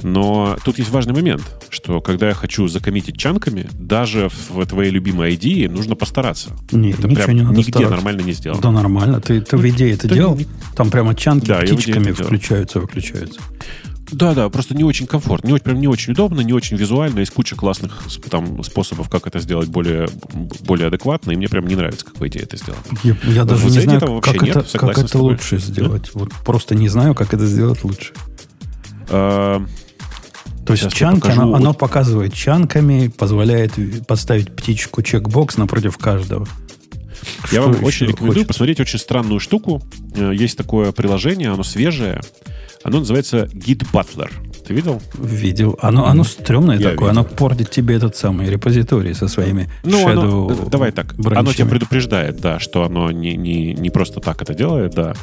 Но 0.03 0.57
тут 0.65 0.79
есть 0.79 0.91
важный 0.91 1.13
момент, 1.15 1.43
что 1.71 2.01
когда 2.01 2.29
я 2.29 2.35
хочу 2.35 2.69
закоммитить 2.69 3.17
чанками, 3.17 3.69
даже 3.79 4.29
в 4.49 4.65
твоей 4.67 4.91
любимой 4.91 5.35
ID 5.35 5.69
нужно 5.69 5.97
постараться. 5.97 6.51
Не, 6.73 6.91
это 6.91 7.09
ничего 7.09 7.25
прям 7.25 7.37
не 7.37 7.43
надо 7.43 7.57
нигде 7.59 7.71
стараться. 7.73 7.95
нормально 7.97 8.21
не 8.23 8.33
сделано. 8.33 8.63
Да 8.63 8.71
нормально. 8.71 9.21
Ты, 9.21 9.41
ты 9.41 9.57
в 9.57 9.69
идее 9.69 9.95
это 9.95 10.09
делал? 10.09 10.37
не- 10.37 10.47
Там 10.77 10.91
прямо 10.91 11.15
чанки 11.15 11.47
Да, 11.47 11.59
птичками 11.61 12.13
включаются, 12.13 12.81
выключаются. 12.81 13.41
Да, 14.15 14.35
да, 14.35 14.49
просто 14.49 14.75
не 14.75 14.85
очень 14.85 15.07
комфортно, 15.07 15.49
не 15.49 15.53
очень, 15.55 15.65
прям 15.65 15.81
не 15.81 15.89
очень 15.89 16.13
удобно, 16.13 16.41
не 16.41 16.53
очень 16.53 16.77
визуально. 16.77 17.19
Есть 17.21 17.33
куча 17.33 17.57
классных 17.57 18.03
там 18.31 18.63
способов, 18.63 19.09
как 19.09 19.27
это 19.27 19.41
сделать 19.41 19.69
более, 19.69 20.09
более 20.61 20.89
адекватно, 20.89 21.33
и 21.33 21.37
мне 21.37 21.49
прям 21.49 21.67
не 21.67 21.75
нравится, 21.77 22.05
как 22.07 22.19
вы 22.19 22.29
идея 22.29 22.45
это 22.45 22.57
сделана. 22.57 22.83
Я, 23.03 23.17
я 23.25 23.45
даже 23.45 23.67
не 23.67 23.81
знаю, 23.81 24.21
как, 24.21 24.41
нет, 24.43 24.57
это, 24.57 24.79
как 24.79 24.99
это 24.99 25.19
лучше 25.19 25.59
сделать. 25.59 26.11
Вот 26.15 26.31
просто 26.45 26.75
не 26.75 26.89
знаю, 26.89 27.15
как 27.15 27.35
это 27.35 27.47
сделать 27.47 27.83
лучше. 27.85 28.13
А, 29.11 29.65
То 30.67 30.73
есть 30.73 30.93
чанк, 30.93 31.27
оно, 31.27 31.55
оно 31.55 31.69
Вот. 31.69 31.79
показывает 31.79 32.33
чанками, 32.33 33.09
позволяет 33.09 33.73
поставить 34.07 34.55
птичку 34.55 35.03
чекбокс 35.03 35.57
напротив 35.57 35.99
каждого. 35.99 36.47
Я 37.51 37.63
Что 37.63 37.73
вам 37.73 37.85
очень 37.85 38.07
рекомендую 38.07 38.33
хочется? 38.33 38.49
посмотреть 38.49 38.81
очень 38.81 38.99
странную 38.99 39.41
штуку. 39.41 39.83
Э, 40.15 40.33
Есть 40.35 40.57
такое 40.59 40.93
приложение, 40.93 41.51
оно 41.51 41.63
свежее. 41.63 42.21
Оно 42.85 43.01
называется 43.01 43.49
Git 43.53 43.85
Butler. 43.93 44.31
Ты 44.67 44.73
видел? 44.73 45.03
Видел. 45.19 45.79
Оно, 45.83 46.07
оно 46.07 46.25
стрёмное 46.25 46.79
Я 46.79 46.91
такое. 46.91 47.11
Оно 47.11 47.23
портит 47.25 47.71
тебе 47.71 47.97
этот 47.97 48.17
самый 48.17 48.49
репозиторий 48.49 49.13
со 49.15 49.29
своими 49.29 49.69
Ну, 49.83 50.09
оно, 50.09 50.23
shadow 50.49 50.67
э, 50.67 50.71
давай 50.71 50.91
так. 50.93 51.13
Оно 51.15 51.23
бранчами. 51.23 51.55
тебя 51.55 51.67
предупреждает, 51.67 52.41
да, 52.41 52.59
что 52.59 52.83
оно 52.85 53.11
не, 53.11 53.37
не, 53.37 53.75
не 53.75 53.91
просто 53.91 54.21
так 54.21 54.41
это 54.41 54.55
делает, 54.55 54.95
да. 54.95 55.15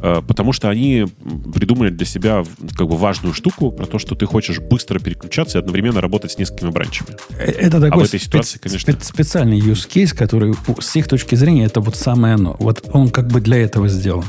Э, 0.00 0.22
Потому 0.26 0.52
что 0.52 0.68
они 0.68 1.06
придумали 1.52 1.90
для 1.90 2.06
себя 2.06 2.44
как 2.76 2.86
бы 2.86 2.96
важную 2.96 3.34
штуку 3.34 3.72
про 3.72 3.86
то, 3.86 3.98
что 3.98 4.14
ты 4.14 4.26
хочешь 4.26 4.60
быстро 4.60 5.00
переключаться 5.00 5.58
и 5.58 5.60
одновременно 5.60 6.00
работать 6.00 6.30
с 6.32 6.38
несколькими 6.38 6.70
бранчами. 6.70 7.10
Э, 7.36 7.50
Это 7.50 7.80
такой 7.80 8.02
А 8.02 8.04
в 8.04 8.08
этой 8.08 8.20
ситуации, 8.20 8.58
конечно. 8.60 8.92
спе- 8.92 9.02
специальный 9.02 9.58
use 9.58 9.88
case, 9.92 10.14
который 10.16 10.54
с 10.80 10.94
их 10.94 11.08
точки 11.08 11.34
зрения 11.34 11.64
это 11.64 11.80
вот 11.80 11.96
самое 11.96 12.34
оно. 12.34 12.54
Вот 12.60 12.84
он 12.92 13.08
как 13.10 13.26
бы 13.26 13.40
для 13.40 13.56
этого 13.58 13.88
сделан. 13.88 14.24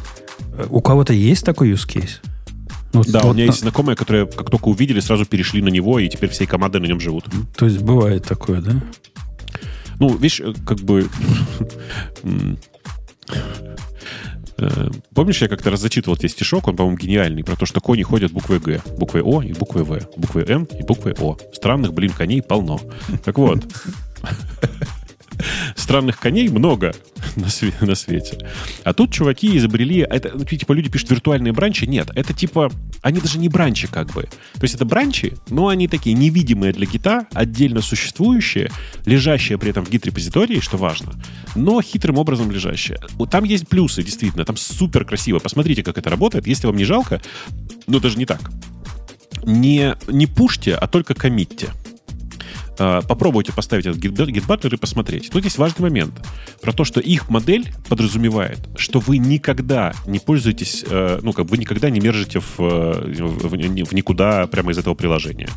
Э, 0.57 0.65
У 0.71 0.81
кого-то 0.81 1.13
есть 1.13 1.45
такой 1.45 1.71
use 1.71 1.87
case? 1.87 2.13
Ну, 2.95 3.03
Да, 3.11 3.19
вот 3.21 3.31
у 3.31 3.33
меня 3.33 3.45
на- 3.45 3.49
есть 3.49 3.59
знакомые, 3.61 3.95
которые 3.95 4.25
как 4.25 4.49
только 4.49 4.67
увидели, 4.69 4.99
сразу 4.99 5.25
перешли 5.25 5.61
на 5.61 5.69
него, 5.69 5.99
и 5.99 6.07
теперь 6.09 6.29
всей 6.29 6.47
командой 6.47 6.81
на 6.81 6.85
нем 6.85 6.99
живут. 6.99 7.25
То 7.57 7.65
есть 7.65 7.81
бывает 7.81 8.25
такое, 8.25 8.61
да? 8.61 8.81
Ну, 9.99 10.09
видишь, 10.17 10.39
э, 10.41 10.53
как 10.65 10.79
бы... 10.79 11.07
м, 12.23 12.57
э, 14.57 14.89
Помнишь, 15.13 15.41
я 15.41 15.47
как-то 15.47 15.69
раз 15.71 15.79
зачитывал 15.81 16.17
тебе 16.17 16.29
стишок, 16.29 16.67
он, 16.67 16.75
по-моему, 16.75 16.97
гениальный, 16.97 17.43
про 17.43 17.55
то, 17.55 17.65
что 17.65 17.79
кони 17.81 18.03
ходят 18.03 18.31
буквой 18.31 18.59
Г, 18.59 18.81
буквой 18.97 19.21
О 19.23 19.41
и 19.41 19.53
буквой 19.53 19.83
В, 19.83 19.99
буквой 20.17 20.45
Н 20.47 20.63
и 20.65 20.83
буквой 20.83 21.13
О. 21.19 21.37
Странных, 21.53 21.93
блин, 21.93 22.11
коней 22.11 22.41
полно. 22.41 22.79
Так 23.23 23.37
вот, 23.37 23.63
странных 25.75 26.19
коней 26.19 26.49
много. 26.49 26.93
на, 27.35 27.45
све- 27.45 27.73
на 27.85 27.95
свете. 27.95 28.37
А 28.83 28.93
тут 28.93 29.11
чуваки 29.11 29.57
изобрели... 29.57 29.99
Это, 29.99 30.31
ну, 30.33 30.43
типа, 30.43 30.73
люди 30.73 30.89
пишут 30.89 31.11
виртуальные 31.11 31.53
бранчи. 31.53 31.85
Нет, 31.85 32.09
это 32.15 32.33
типа... 32.33 32.71
Они 33.01 33.19
даже 33.19 33.37
не 33.37 33.49
бранчи 33.49 33.87
как 33.87 34.11
бы. 34.11 34.23
То 34.23 34.63
есть 34.63 34.75
это 34.75 34.85
бранчи, 34.85 35.33
но 35.49 35.67
они 35.67 35.87
такие 35.87 36.15
невидимые 36.15 36.73
для 36.73 36.85
гита, 36.85 37.27
отдельно 37.33 37.81
существующие, 37.81 38.71
лежащие 39.05 39.57
при 39.57 39.69
этом 39.69 39.85
в 39.85 39.89
гит-репозитории, 39.89 40.59
что 40.59 40.77
важно, 40.77 41.13
но 41.55 41.81
хитрым 41.81 42.17
образом 42.17 42.51
лежащие. 42.51 42.99
Вот 43.13 43.29
Там 43.29 43.43
есть 43.43 43.67
плюсы, 43.67 44.01
действительно. 44.01 44.45
Там 44.45 44.57
супер 44.57 45.05
красиво. 45.05 45.39
Посмотрите, 45.39 45.83
как 45.83 45.97
это 45.97 46.09
работает. 46.09 46.47
Если 46.47 46.67
вам 46.67 46.77
не 46.77 46.85
жалко, 46.85 47.21
ну 47.87 47.99
даже 47.99 48.17
не 48.17 48.25
так. 48.25 48.51
Не, 49.43 49.95
не 50.07 50.25
пушьте, 50.25 50.73
а 50.73 50.87
только 50.87 51.13
коммитьте. 51.13 51.69
А, 52.77 53.01
Попробуйте 53.01 53.53
поставить 53.53 53.85
этот 53.85 53.99
гит- 53.99 54.27
гит-батлер 54.27 54.73
и 54.73 54.77
посмотреть. 54.77 55.29
Тут 55.29 55.43
есть 55.43 55.57
важный 55.57 55.83
момент 55.83 56.13
про 56.61 56.71
то, 56.73 56.83
что 56.83 56.99
их 56.99 57.29
модель 57.29 57.71
подразумевает, 57.87 58.59
что 58.77 58.99
вы 58.99 59.17
никогда 59.17 59.93
не 60.05 60.19
пользуетесь, 60.19 60.83
э, 60.87 61.19
ну, 61.21 61.33
как 61.33 61.47
вы 61.47 61.57
никогда 61.57 61.89
не 61.89 61.99
мержите 61.99 62.39
в, 62.39 62.59
э, 62.59 63.13
в, 63.23 63.47
в 63.47 63.93
никуда 63.93 64.47
прямо 64.47 64.71
из 64.71 64.77
этого 64.77 64.93
приложения. 64.93 65.49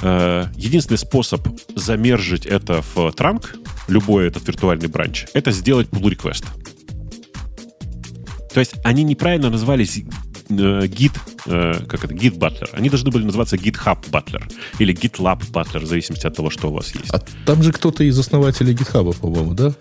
Э, 0.00 0.46
Единственный 0.56 0.98
способ 0.98 1.46
замержить 1.74 2.46
это 2.46 2.82
в 2.94 3.12
транк, 3.12 3.56
любой 3.88 4.26
этот 4.28 4.46
виртуальный 4.48 4.88
бранч, 4.88 5.26
это 5.34 5.52
сделать 5.52 5.88
pull 5.88 6.10
request. 6.10 6.44
То 8.52 8.60
есть 8.60 8.74
они 8.84 9.02
неправильно 9.02 9.50
назвались 9.50 10.02
э, 10.58 10.86
Git, 10.86 11.12
э, 11.46 11.84
как 11.86 12.04
это, 12.04 12.14
Git 12.14 12.38
Butler. 12.38 12.68
Они 12.72 12.88
должны 12.88 13.10
были 13.10 13.24
называться 13.24 13.56
GitHub 13.56 13.98
Butler 14.10 14.42
или 14.78 14.94
GitLab 14.94 15.40
Butler, 15.52 15.80
в 15.80 15.86
зависимости 15.86 16.26
от 16.26 16.34
того, 16.36 16.50
что 16.50 16.68
у 16.70 16.72
вас 16.74 16.94
есть. 16.94 17.10
А 17.12 17.20
там 17.46 17.62
же 17.62 17.72
кто-то 17.72 18.04
из 18.04 18.18
основателей 18.18 18.74
GitHub, 18.74 19.16
по-моему, 19.18 19.54
да? 19.54 19.72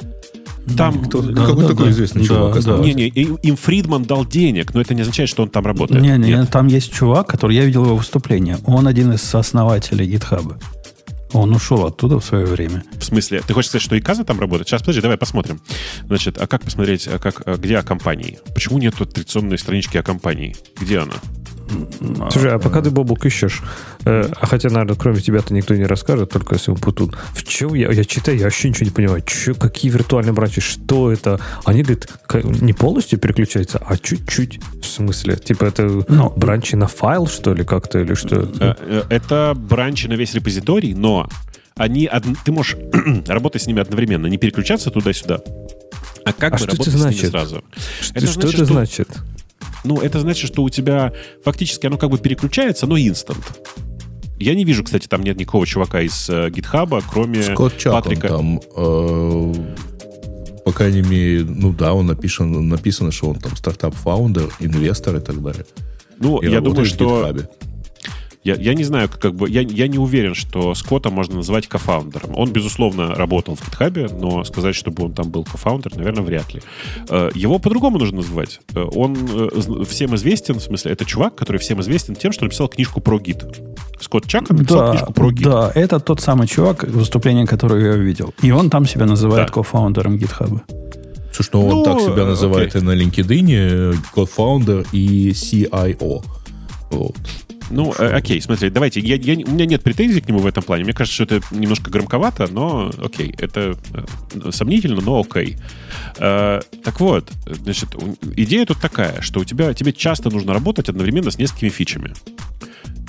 Там 0.78 1.06
Кто, 1.06 1.22
Да, 1.24 1.46
какой 1.46 1.64
да, 1.64 1.70
такой 1.70 1.86
да. 1.86 1.92
известный 1.92 2.22
Да, 2.22 2.28
чувак 2.28 2.64
да. 2.64 2.78
Не-не, 2.78 3.08
и- 3.08 3.36
им 3.48 3.56
Фридман 3.56 4.04
дал 4.04 4.26
денег, 4.28 4.74
но 4.76 4.82
это 4.82 4.94
не 4.94 5.02
означает, 5.02 5.28
что 5.28 5.42
он 5.44 5.50
там 5.50 5.66
работает. 5.66 6.02
Не, 6.04 6.18
не, 6.20 6.30
Нет. 6.36 6.52
там 6.52 6.68
есть 6.68 6.94
чувак, 6.94 7.28
который 7.28 7.56
я 7.56 7.66
видел 7.66 7.84
его 7.86 7.96
выступление. 7.96 8.60
Он 8.68 8.86
один 8.88 9.12
из 9.12 9.22
сооснователей 9.24 10.08
GitHub. 10.08 10.56
Он 11.34 11.54
ушел 11.54 11.86
оттуда 11.86 12.20
в 12.20 12.26
свое 12.26 12.46
время. 12.46 12.84
В 12.94 13.04
смысле, 13.04 13.42
ты 13.46 13.54
хочешь 13.54 13.70
сказать, 13.70 13.84
что 13.84 13.96
и 13.96 14.02
Каза 14.02 14.24
там 14.24 14.40
работает? 14.40 14.68
Сейчас, 14.68 14.82
подожди, 14.82 15.02
давай 15.02 15.18
посмотрим. 15.18 15.62
Значит, 16.06 16.42
а 16.42 16.48
как 16.48 16.64
посмотреть, 16.64 17.08
а 17.08 17.20
как, 17.20 17.44
а 17.46 17.56
где 17.56 17.78
о 17.78 17.84
компании? 17.84 18.40
Почему 18.54 18.80
нет 18.80 18.96
традиционной 18.96 19.58
странички 19.58 19.98
о 19.98 20.04
компании? 20.04 20.56
Где 20.80 21.00
она? 21.00 21.16
Слушай, 22.32 22.52
а 22.54 22.60
пока 22.60 22.82
ты, 22.82 22.90
Бобук, 22.92 23.26
ищешь, 23.26 23.62
э, 24.06 24.30
а 24.40 24.46
хотя, 24.46 24.70
наверное, 24.70 24.96
кроме 24.96 25.20
тебя-то 25.22 25.54
никто 25.54 25.76
не 25.76 25.86
расскажет, 25.86 26.30
только 26.32 26.56
если 26.56 26.72
он 26.72 26.78
путун. 26.78 27.16
В 27.34 27.44
чем 27.44 27.74
я, 27.74 27.92
я 27.92 28.04
читаю, 28.04 28.38
я 28.38 28.46
вообще 28.46 28.70
ничего 28.70 28.86
не 28.86 28.92
понимаю. 28.92 29.24
Чё, 29.26 29.56
какие 29.56 29.92
виртуальные 29.92 30.34
бранчи, 30.34 30.62
что 30.62 31.12
это? 31.12 31.40
Они, 31.66 31.84
говорят, 31.84 32.08
ка- 32.28 32.42
не 32.42 32.74
полностью 32.74 33.20
переключаются, 33.20 33.78
а 33.86 33.98
чуть-чуть. 33.98 34.60
В 34.82 34.86
смысле? 34.86 35.36
Типа 35.38 35.66
это 35.66 36.04
Ну, 36.08 36.34
бранчи 36.36 36.76
на 36.76 36.88
файл, 36.88 37.28
что 37.28 37.54
ли, 37.54 37.64
как-то, 37.64 38.00
или 38.00 38.14
что? 38.14 38.50
Э, 38.60 38.74
э, 38.80 39.04
Это 39.10 39.54
бранчи 39.56 40.08
на 40.08 40.14
весь 40.14 40.34
репозиторий, 40.34 40.94
но 40.94 41.30
они, 41.76 42.10
ты 42.46 42.52
можешь 42.52 42.76
работать 43.28 43.62
с 43.62 43.68
ними 43.68 43.82
одновременно, 43.82 44.28
не 44.28 44.38
переключаться 44.38 44.90
туда-сюда, 44.92 45.40
а 46.26 46.34
как 46.34 46.54
А 46.54 46.58
бы 46.58 46.64
что 46.64 46.76
это 46.84 46.92
значит? 46.92 47.32
сразу. 47.32 47.64
Что, 48.02 48.14
это 48.20 48.28
что 48.28 48.42
значит, 48.42 48.54
это 48.56 48.66
что- 48.66 48.74
значит? 48.74 49.08
Ну, 49.84 50.00
это 50.00 50.20
значит, 50.20 50.48
что 50.48 50.64
у 50.64 50.70
тебя 50.70 51.14
фактически 51.44 51.88
оно 51.88 51.98
как 51.98 52.10
бы 52.10 52.18
переключается, 52.18 52.88
но 52.88 52.98
instant. 52.98 53.62
Я 54.38 54.56
не 54.56 54.64
вижу, 54.64 54.84
кстати, 54.84 55.08
там 55.08 55.22
нет 55.22 55.38
никакого 55.38 55.68
чувака 55.68 56.02
из 56.02 56.28
э, 56.30 56.50
GitHub 56.50 56.89
а, 56.89 57.02
кроме 57.08 57.44
Скотт 57.44 57.78
Чаплин 57.78 58.02
Патрика. 58.02 58.28
там, 58.28 58.60
э, 58.76 59.54
по 60.66 60.72
крайней 60.72 61.02
мере, 61.02 61.44
ну 61.44 61.72
да, 61.72 61.94
он 61.94 62.08
написан, 62.08 62.68
написано, 62.68 63.12
что 63.12 63.30
он 63.30 63.36
там 63.36 63.56
стартап-founder, 63.56 64.50
инвестор 64.60 65.18
и 65.18 65.20
так 65.20 65.42
далее. 65.42 65.66
Ну, 66.18 66.40
И 66.40 66.50
я 66.50 66.62
думаю, 66.62 66.86
что... 66.86 67.34
Я, 68.44 68.56
я 68.56 68.74
не 68.74 68.84
знаю, 68.84 69.08
как 69.08 69.36
бы... 69.36 69.48
Я, 69.48 69.62
я 69.62 69.88
не 69.88 70.00
уверен, 70.00 70.34
что 70.34 70.74
Скотта 70.74 71.12
можно 71.12 71.36
назвать 71.36 71.68
кофаундером. 71.68 72.32
Он, 72.36 72.52
безусловно, 72.52 73.14
работал 73.14 73.56
в 73.56 73.62
GitHub, 73.62 74.18
но 74.20 74.44
сказать, 74.44 74.76
чтобы 74.76 75.06
он 75.06 75.14
там 75.14 75.30
был 75.30 75.44
кофаундер, 75.44 75.96
наверное, 75.96 76.24
вряд 76.24 76.52
ли. 76.54 76.62
Э, 77.10 77.30
Его 77.36 77.60
по-другому 77.60 78.00
нужно 78.00 78.18
называть. 78.18 78.60
Э, 78.74 78.82
Он 78.96 79.16
э, 79.32 79.84
всем 79.88 80.16
известен, 80.16 80.56
в 80.56 80.62
смысле, 80.64 80.92
это 80.94 81.06
чувак, 81.06 81.36
который 81.36 81.58
всем 81.58 81.82
известен 81.82 82.16
тем, 82.16 82.32
что 82.32 82.46
написал 82.46 82.68
книжку 82.68 83.00
про 83.00 83.20
гид. 83.20 83.44
Скотт 84.00 84.26
Чакан 84.28 84.58
написал 84.58 84.80
Да, 84.80 84.90
книжку 84.92 85.14
про 85.14 85.32
гид. 85.32 85.44
да, 85.44 85.72
это 85.76 86.00
тот 86.00 86.20
самый 86.20 86.48
чувак, 86.48 86.84
выступление 86.86 87.46
которое 87.46 87.92
я 87.92 87.96
видел. 87.96 88.34
И 88.42 88.50
он 88.50 88.72
там 88.72 88.88
себя 88.88 89.06
называет 89.06 89.48
Да. 89.50 89.54
кофаундером 89.54 90.16
GitHub. 90.16 90.62
Слушай, 91.32 91.50
ну 91.54 91.68
он 91.68 91.76
Ну, 91.78 91.84
так 91.84 92.00
себя 92.02 92.24
э, 92.24 92.26
называет 92.26 92.70
окей. 92.76 92.82
и 92.82 92.84
на 92.84 92.96
LinkedIn, 92.96 93.96
co-founder 94.16 94.88
и 94.92 95.30
CIO. 95.30 96.24
Вот. 96.90 97.16
Ну, 97.72 97.94
э, 97.98 98.14
окей, 98.14 98.42
смотри, 98.42 98.70
давайте. 98.70 99.00
Я, 99.00 99.16
я 99.16 99.34
у 99.46 99.52
меня 99.52 99.66
нет 99.66 99.84
претензий 99.84 100.22
к 100.22 100.28
нему 100.28 100.40
в 100.40 100.46
этом 100.46 100.64
плане. 100.64 100.84
Мне 100.84 100.94
кажется, 100.94 101.24
что 101.24 101.36
это 101.36 101.46
немножко 101.52 101.90
громковато, 101.90 102.48
но 102.52 102.92
окей. 103.02 103.34
Это 103.38 103.78
э, 103.94 104.52
сомнительно, 104.52 105.02
но 105.02 105.20
окей. 105.22 105.58
Э, 106.18 106.62
так 106.84 107.00
вот, 107.00 107.32
значит, 107.46 107.90
идея 108.36 108.66
тут 108.66 108.80
такая, 108.80 109.22
что 109.22 109.40
у 109.40 109.46
тебя, 109.46 109.74
тебе 109.74 109.94
часто 109.94 110.30
нужно 110.30 110.54
работать 110.54 110.90
одновременно 110.90 111.32
с 111.32 111.38
несколькими 111.38 111.70
фичами. 111.70 112.14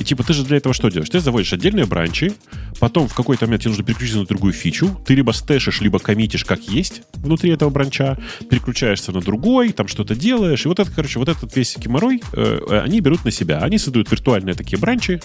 И 0.03 0.05
типа 0.05 0.25
ты 0.25 0.33
же 0.33 0.43
для 0.43 0.57
этого 0.57 0.75
что 0.75 0.91
делаешь? 0.91 1.11
Ты 1.11 1.21
заводишь 1.21 1.53
отдельные 1.53 1.87
бранчи, 1.87 2.33
потом 2.81 3.07
в 3.07 3.15
какой-то 3.15 3.47
момент 3.47 3.62
тебе 3.62 3.71
нужно 3.71 3.85
переключиться 3.85 4.19
на 4.19 4.27
другую 4.27 4.53
фичу, 4.53 5.01
ты 5.07 5.15
либо 5.15 5.31
стэшишь, 5.31 5.81
либо 5.81 6.01
коммитишь 6.01 6.45
как 6.45 6.61
есть 6.62 7.03
внутри 7.15 7.51
этого 7.51 7.71
бранча, 7.71 8.19
переключаешься 8.51 9.12
на 9.12 9.21
другой, 9.21 9.71
там 9.71 9.87
что-то 9.87 10.17
делаешь, 10.17 10.65
и 10.65 10.69
вот 10.69 10.81
это, 10.81 10.91
короче, 10.91 11.21
вот 11.21 11.29
этот 11.29 11.55
весь 11.55 11.77
геморрой 11.79 12.21
э, 12.33 12.81
они 12.83 13.01
берут 13.01 13.25
на 13.25 13.31
себя. 13.31 13.59
Они 13.59 13.79
создают 13.79 14.11
виртуальные 14.11 14.57
такие 14.57 14.77
бранчи, 14.77 15.21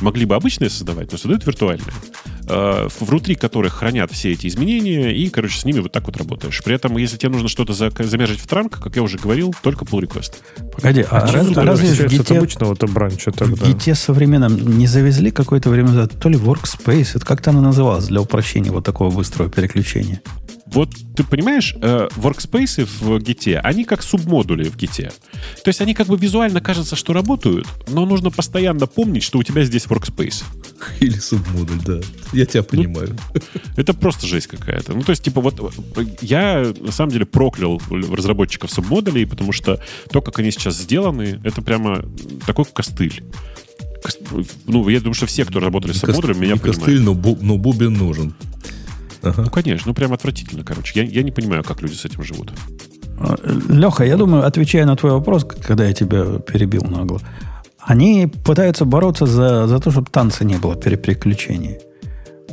могли 0.00 0.24
бы 0.26 0.34
обычные 0.34 0.70
создавать, 0.70 1.12
но 1.12 1.18
создают 1.18 1.46
виртуальные, 1.46 1.86
э, 2.48 2.88
внутри 3.00 3.34
которых 3.34 3.74
хранят 3.74 4.12
все 4.12 4.32
эти 4.32 4.46
изменения, 4.46 5.12
и, 5.14 5.28
короче, 5.28 5.58
с 5.58 5.64
ними 5.64 5.80
вот 5.80 5.92
так 5.92 6.06
вот 6.06 6.16
работаешь. 6.16 6.62
При 6.64 6.74
этом, 6.74 6.96
если 6.96 7.16
тебе 7.16 7.30
нужно 7.30 7.48
что-то 7.48 7.72
за- 7.72 7.90
замержить 7.98 8.40
в 8.40 8.46
транк, 8.46 8.78
как 8.80 8.96
я 8.96 9.02
уже 9.02 9.18
говорил, 9.18 9.54
только 9.62 9.84
pull 9.84 10.00
request. 10.02 10.32
Погоди, 10.72 11.04
а, 11.10 11.26
Что 11.26 11.36
раз- 11.38 11.56
разве 11.56 11.88
в 11.88 11.92
отличается 11.92 12.22
от 12.22 12.38
обычного-то 12.38 12.86
бранча 12.86 13.30
в 13.30 13.34
тогда? 13.36 13.66
Git 13.66 13.94
современном 13.94 14.78
не 14.78 14.86
завезли 14.86 15.30
какое-то 15.30 15.70
время 15.70 15.88
назад 15.88 16.12
то 16.20 16.28
ли 16.28 16.36
Workspace, 16.36 17.10
это 17.14 17.24
как-то 17.26 17.50
оно 17.50 17.60
называлось 17.60 18.06
для 18.06 18.20
упрощения 18.20 18.70
вот 18.72 18.84
такого 18.84 19.10
быстрого 19.10 19.50
переключения? 19.50 20.20
Вот 20.66 20.90
ты 21.14 21.22
понимаешь, 21.22 21.74
э, 21.80 22.08
workspace 22.16 22.88
в 23.00 23.18
гите, 23.20 23.58
они 23.60 23.84
как 23.84 24.02
субмодули 24.02 24.68
в 24.68 24.76
гите. 24.76 25.12
То 25.64 25.68
есть 25.68 25.80
они 25.80 25.94
как 25.94 26.08
бы 26.08 26.16
визуально 26.16 26.60
кажется, 26.60 26.96
что 26.96 27.12
работают, 27.12 27.66
но 27.88 28.04
нужно 28.04 28.30
постоянно 28.30 28.86
помнить, 28.86 29.22
что 29.22 29.38
у 29.38 29.42
тебя 29.44 29.64
здесь 29.64 29.84
workspace. 29.86 30.42
Или 31.00 31.18
субмодуль, 31.18 31.78
да. 31.86 32.00
Я 32.32 32.46
тебя 32.46 32.62
Ну, 32.72 32.82
понимаю. 32.82 33.16
Это 33.76 33.94
просто 33.94 34.26
жесть 34.26 34.48
какая-то. 34.48 34.92
Ну, 34.92 35.02
то 35.02 35.10
есть, 35.10 35.22
типа, 35.22 35.40
вот 35.40 35.60
я 36.20 36.72
на 36.80 36.92
самом 36.92 37.12
деле 37.12 37.26
проклял 37.26 37.80
разработчиков 37.90 38.70
субмодулей, 38.70 39.24
потому 39.26 39.52
что 39.52 39.80
то, 40.10 40.20
как 40.20 40.38
они 40.40 40.50
сейчас 40.50 40.76
сделаны, 40.76 41.40
это 41.44 41.62
прямо 41.62 42.04
такой 42.44 42.64
костыль. 42.64 43.22
Кос- 44.02 44.18
Ну, 44.66 44.88
я 44.88 44.98
думаю, 44.98 45.14
что 45.14 45.26
все, 45.26 45.44
кто 45.44 45.60
работали 45.60 45.92
с 45.92 46.00
субмодулями, 46.00 46.38
меня 46.40 46.52
не 46.54 46.58
понимают. 46.58 46.76
костыль, 46.78 47.00
но, 47.00 47.12
бу- 47.14 47.38
но 47.40 47.56
бубен 47.56 47.92
нужен. 47.94 48.34
Ага. 49.30 49.42
Ну, 49.42 49.50
конечно, 49.50 49.88
ну, 49.88 49.94
прям 49.94 50.12
отвратительно, 50.12 50.64
короче. 50.64 51.00
Я, 51.00 51.06
я 51.06 51.22
не 51.22 51.30
понимаю, 51.30 51.64
как 51.64 51.82
люди 51.82 51.94
с 51.94 52.04
этим 52.04 52.22
живут. 52.22 52.52
Леха, 53.68 54.04
я 54.04 54.16
думаю, 54.16 54.46
отвечая 54.46 54.84
на 54.84 54.96
твой 54.96 55.12
вопрос, 55.12 55.44
когда 55.44 55.86
я 55.86 55.92
тебя 55.92 56.38
перебил 56.38 56.82
нагло, 56.82 57.20
они 57.80 58.26
пытаются 58.26 58.84
бороться 58.84 59.26
за, 59.26 59.66
за 59.66 59.78
то, 59.80 59.90
чтобы 59.90 60.10
танца 60.10 60.44
не 60.44 60.56
было 60.56 60.74
при 60.74 60.96
переключении. 60.96 61.80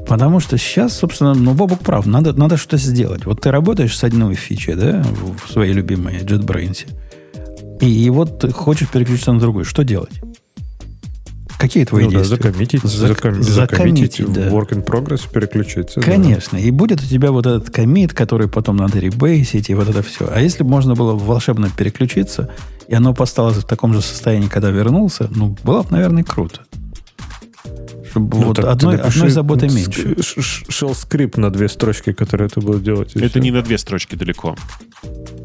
Потому 0.08 0.40
что 0.40 0.58
сейчас, 0.58 0.98
собственно, 0.98 1.34
ну, 1.34 1.54
Бобок 1.54 1.80
прав, 1.80 2.06
надо, 2.06 2.34
надо 2.34 2.58
что-то 2.58 2.78
сделать. 2.78 3.26
Вот 3.26 3.42
ты 3.42 3.52
работаешь 3.52 3.98
с 3.98 4.04
одной 4.04 4.36
фичей, 4.36 4.76
да, 4.76 5.04
в 5.46 5.52
своей 5.52 5.74
любимой 5.74 6.18
JetBrains, 6.20 6.86
и, 7.82 8.06
и 8.06 8.10
вот 8.10 8.40
ты 8.40 8.52
хочешь 8.52 8.90
переключиться 8.90 9.34
на 9.34 9.40
другую. 9.40 9.66
Что 9.66 9.84
делать? 9.84 10.22
Какие 11.58 11.86
твои 11.86 12.06
Ну 12.06 12.12
да, 12.12 12.18
действия? 12.20 12.38
закоммитить, 12.38 12.82
Зак- 12.84 13.08
заком- 13.08 13.44
закоммитить, 13.44 14.16
закоммитить, 14.18 14.34
да. 14.34 14.48
work 14.50 14.70
in 14.70 14.84
progress 14.86 15.22
переключиться. 15.32 16.00
да. 16.00 16.06
Конечно. 16.06 16.58
И 16.58 16.72
будет 16.72 17.02
у 17.02 17.06
тебя 17.06 17.32
вот 17.32 17.46
этот 17.46 17.70
комит, 17.70 18.14
который 18.14 18.48
потом 18.50 18.78
надо 18.78 19.00
ребейсить, 19.00 19.70
и 19.70 19.74
вот 19.76 19.88
это 19.90 20.02
все. 20.04 20.30
А 20.34 20.40
если 20.42 20.64
бы 20.64 20.70
можно 20.70 20.96
было 20.96 21.14
волшебно 21.14 21.70
переключиться, 21.76 22.50
и 22.88 22.94
оно 22.96 23.16
осталось 23.18 23.58
в 23.58 23.64
таком 23.64 23.94
же 23.94 24.02
состоянии, 24.02 24.48
когда 24.48 24.70
вернулся, 24.70 25.30
ну, 25.34 25.56
было 25.64 25.84
бы, 25.84 25.92
наверное, 25.92 26.24
круто. 26.24 26.62
Чтобы 28.10 28.38
Ну, 28.38 28.46
вот 28.48 28.56
так 28.58 28.66
ты 28.66 28.72
одной, 28.72 28.98
напиши 28.98 29.18
одной 29.20 29.30
заботы 29.32 29.68
меньше. 29.70 30.22
ш- 30.22 30.42
ш- 30.42 30.66
Shell 30.70 30.94
скрипт 30.96 31.38
на 31.38 31.50
две 31.50 31.68
строчки, 31.70 32.12
которые 32.14 32.48
это 32.48 32.60
будет 32.62 32.84
делать. 32.84 33.16
Это 33.16 33.30
всё. 33.30 33.40
не 33.40 33.52
на 33.52 33.62
две 33.62 33.78
строчки 33.78 34.16
далеко. 34.16 34.56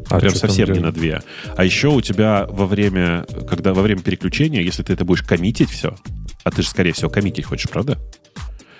А 0.09 0.19
Прям 0.19 0.35
совсем 0.35 0.67
не 0.67 0.73
делать? 0.75 0.81
на 0.81 0.91
две. 0.91 1.21
А 1.55 1.63
еще 1.63 1.87
у 1.89 2.01
тебя 2.01 2.45
во 2.49 2.65
время, 2.67 3.25
когда 3.49 3.73
во 3.73 3.81
время 3.81 4.01
переключения, 4.01 4.61
если 4.61 4.83
ты 4.83 4.93
это 4.93 5.05
будешь 5.05 5.23
коммитить 5.23 5.69
все, 5.69 5.95
а 6.43 6.51
ты 6.51 6.61
же, 6.61 6.67
скорее 6.69 6.91
всего, 6.93 7.09
коммитить 7.09 7.45
хочешь, 7.45 7.69
правда? 7.69 7.97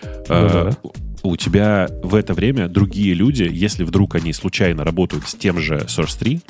Ну 0.03 0.09
Э, 0.29 0.71
да. 0.83 0.89
У 1.23 1.35
тебя 1.35 1.87
в 2.03 2.15
это 2.15 2.33
время 2.33 2.67
другие 2.67 3.13
люди, 3.13 3.47
если 3.51 3.83
вдруг 3.83 4.15
они 4.15 4.33
случайно 4.33 4.83
работают 4.83 5.27
с 5.27 5.35
тем 5.35 5.59
же 5.59 5.85
Source 5.87 6.17
3, 6.17 6.41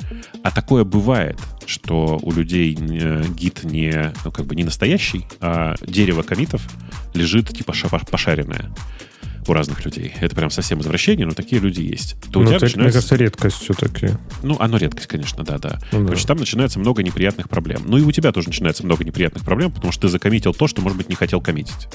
а 0.42 0.50
такое 0.50 0.84
бывает, 0.84 1.38
что 1.66 2.18
у 2.22 2.32
людей 2.32 2.76
э, 2.78 3.24
гид 3.36 3.64
не, 3.64 4.12
ну, 4.24 4.32
как 4.32 4.46
бы 4.46 4.54
не 4.54 4.64
настоящий, 4.64 5.26
а 5.40 5.74
дерево 5.86 6.22
комитов 6.22 6.62
лежит 7.14 7.48
типа 7.48 7.72
ша- 7.72 7.88
пошаренное 7.88 8.70
у 9.46 9.52
разных 9.52 9.84
людей. 9.84 10.12
Это 10.20 10.34
прям 10.34 10.50
совсем 10.50 10.80
извращение, 10.80 11.26
но 11.26 11.32
такие 11.32 11.60
люди 11.60 11.80
есть. 11.80 12.16
То 12.32 12.40
ну, 12.40 12.50
это, 12.50 12.64
начинается... 12.64 12.78
мне 12.78 12.92
кажется, 12.92 13.16
редкость 13.16 13.56
все-таки. 13.62 14.10
Ну, 14.42 14.56
оно 14.58 14.76
редкость, 14.76 15.08
конечно, 15.08 15.44
да, 15.44 15.58
да. 15.58 15.80
Ну, 15.92 16.04
Короче, 16.04 16.22
да. 16.22 16.28
там 16.28 16.38
начинается 16.38 16.78
много 16.78 17.02
неприятных 17.02 17.48
проблем. 17.48 17.82
Ну 17.86 17.96
и 17.96 18.02
у 18.02 18.12
тебя 18.12 18.32
тоже 18.32 18.48
начинается 18.48 18.84
много 18.84 19.04
неприятных 19.04 19.44
проблем, 19.44 19.72
потому 19.72 19.92
что 19.92 20.02
ты 20.02 20.08
закоммитил 20.08 20.54
то, 20.54 20.68
что, 20.68 20.82
может 20.82 20.96
быть, 20.96 21.08
не 21.08 21.14
хотел 21.14 21.40
коммитить. 21.40 21.88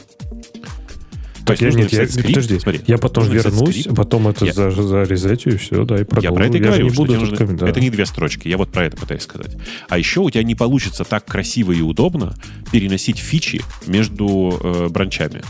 Так 1.46 1.62
я, 1.62 1.72
нет, 1.72 1.91
я, 1.93 2.08
скрипт, 2.08 2.28
подожди, 2.28 2.60
смотри, 2.60 2.82
я 2.88 2.98
потом 2.98 3.30
вернусь, 3.30 3.82
скрипт. 3.82 3.96
потом 3.96 4.28
это 4.28 4.46
я, 4.46 4.54
за, 4.54 4.72
зарезетю 4.72 5.52
и 5.52 5.58
все, 5.58 5.86
да, 5.86 6.00
и 6.00 6.04
продолжу. 6.04 6.30
Я 6.30 6.36
про 6.36 6.46
это 6.48 6.58
и 6.58 6.60
я 6.60 6.68
говорю, 6.68 6.86
не 6.86 6.91
буду 6.91 7.14
нужно, 7.14 7.58
да. 7.58 7.70
это 7.70 7.80
не 7.80 7.89
две 7.89 8.06
строчки, 8.06 8.48
я 8.48 8.58
вот 8.58 8.72
про 8.72 8.86
это 8.86 8.98
пытаюсь 8.98 9.22
сказать. 9.22 9.56
А 9.88 9.98
еще 9.98 10.22
у 10.22 10.30
тебя 10.30 10.43
не 10.43 10.56
получится 10.56 11.04
так 11.04 11.26
красиво 11.26 11.72
и 11.72 11.82
удобно 11.82 12.36
переносить 12.72 13.20
фичи 13.20 13.62
между 13.86 14.60
э, 14.62 14.88
бранчами. 14.89 15.41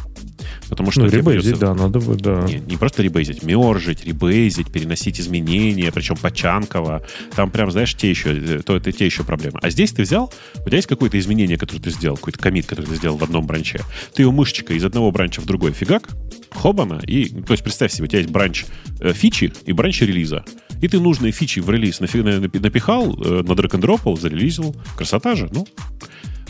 Потому 0.69 0.91
что 0.91 1.01
ну, 1.01 1.09
ребейзить, 1.09 1.59
да, 1.59 1.73
надо 1.73 1.99
бы, 1.99 2.15
да. 2.15 2.43
Не, 2.47 2.55
не 2.59 2.77
просто 2.77 3.03
ребейзить, 3.03 3.43
мержить, 3.43 4.05
ребейзить, 4.05 4.71
переносить 4.71 5.19
изменения, 5.19 5.91
причем 5.91 6.15
почанково. 6.17 7.03
Там 7.35 7.51
прям, 7.51 7.71
знаешь, 7.71 7.95
те 7.95 8.09
еще, 8.09 8.33
э, 8.33 8.61
то, 8.63 8.75
это 8.75 8.91
те 8.91 9.05
еще 9.05 9.23
проблемы. 9.23 9.59
А 9.61 9.69
здесь 9.69 9.91
ты 9.91 10.03
взял, 10.03 10.31
у 10.55 10.67
тебя 10.67 10.77
есть 10.77 10.87
какое-то 10.87 11.19
изменение, 11.19 11.57
которое 11.57 11.81
ты 11.81 11.91
сделал, 11.91 12.17
какой-то 12.17 12.39
комит, 12.39 12.65
который 12.65 12.85
ты 12.85 12.95
сделал 12.95 13.17
в 13.17 13.23
одном 13.23 13.45
бранче. 13.45 13.81
Ты 14.13 14.23
его 14.23 14.31
мышечкой 14.31 14.77
из 14.77 14.85
одного 14.85 15.11
бранча 15.11 15.41
в 15.41 15.45
другой 15.45 15.71
фигак, 15.73 16.09
хобана, 16.51 17.01
и, 17.05 17.29
то 17.29 17.51
есть 17.51 17.63
представь 17.63 17.91
себе, 17.91 18.05
у 18.05 18.07
тебя 18.07 18.19
есть 18.19 18.31
бранч 18.31 18.65
э, 18.99 19.13
фичи 19.13 19.53
и 19.65 19.73
бранч 19.73 20.01
релиза. 20.01 20.43
И 20.81 20.87
ты 20.87 20.99
нужные 20.99 21.31
фичи 21.31 21.59
в 21.59 21.69
релиз 21.69 21.99
напихал, 21.99 23.15
э, 23.21 23.43
на 23.43 23.55
драг 23.55 23.73
н 23.73 24.17
зарелизил. 24.17 24.75
Красота 24.97 25.35
же, 25.35 25.49
ну. 25.51 25.67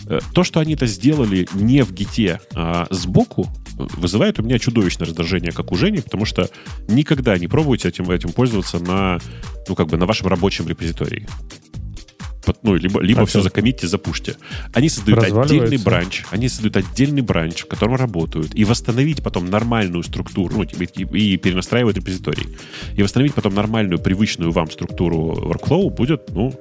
Э, 0.08 0.20
то, 0.34 0.44
что 0.44 0.60
они 0.60 0.74
это 0.74 0.86
сделали 0.86 1.48
не 1.54 1.84
в 1.84 1.94
гите, 1.94 2.40
а 2.54 2.88
сбоку, 2.90 3.48
вызывает 3.78 4.40
у 4.40 4.44
меня 4.44 4.60
чудовищное 4.60 5.08
раздражение, 5.08 5.52
как 5.52 5.72
у 5.72 5.76
Жени, 5.76 6.02
потому 6.02 6.26
что 6.26 6.50
никогда 6.88 7.38
не 7.38 7.48
пробуйте 7.48 7.90
этим, 7.90 8.10
этим 8.10 8.32
пользоваться 8.32 8.80
на, 8.80 9.20
ну, 9.68 9.76
как 9.76 9.88
бы 9.88 9.98
на 9.98 10.06
вашем 10.06 10.28
рабочем 10.28 10.68
репозитории 10.68 11.28
ну, 12.62 12.76
либо, 12.76 13.02
либо 13.02 13.22
а 13.22 13.26
все 13.26 13.42
закоммитьте, 13.42 13.88
запушьте. 13.88 14.36
Они 14.74 14.90
создают 14.90 15.24
отдельный 15.24 15.78
бранч, 15.78 16.24
они 16.32 16.50
создают 16.50 16.78
отдельный 16.78 17.22
бранч, 17.22 17.64
в 17.64 17.68
котором 17.68 17.96
работают, 17.96 18.54
и 18.54 18.64
восстановить 18.66 19.24
потом 19.24 19.50
нормальную 19.50 20.04
структуру, 20.04 20.58
ну, 20.58 20.64
и, 20.64 21.34
и 21.34 21.38
перенастраивать 21.38 21.98
репозиторий. 21.98 22.58
И 22.96 23.04
восстановить 23.04 23.34
потом 23.34 23.54
нормальную, 23.54 24.00
привычную 24.00 24.52
вам 24.52 24.70
структуру 24.70 25.34
workflow 25.34 25.90
будет, 25.90 26.30
ну, 26.34 26.54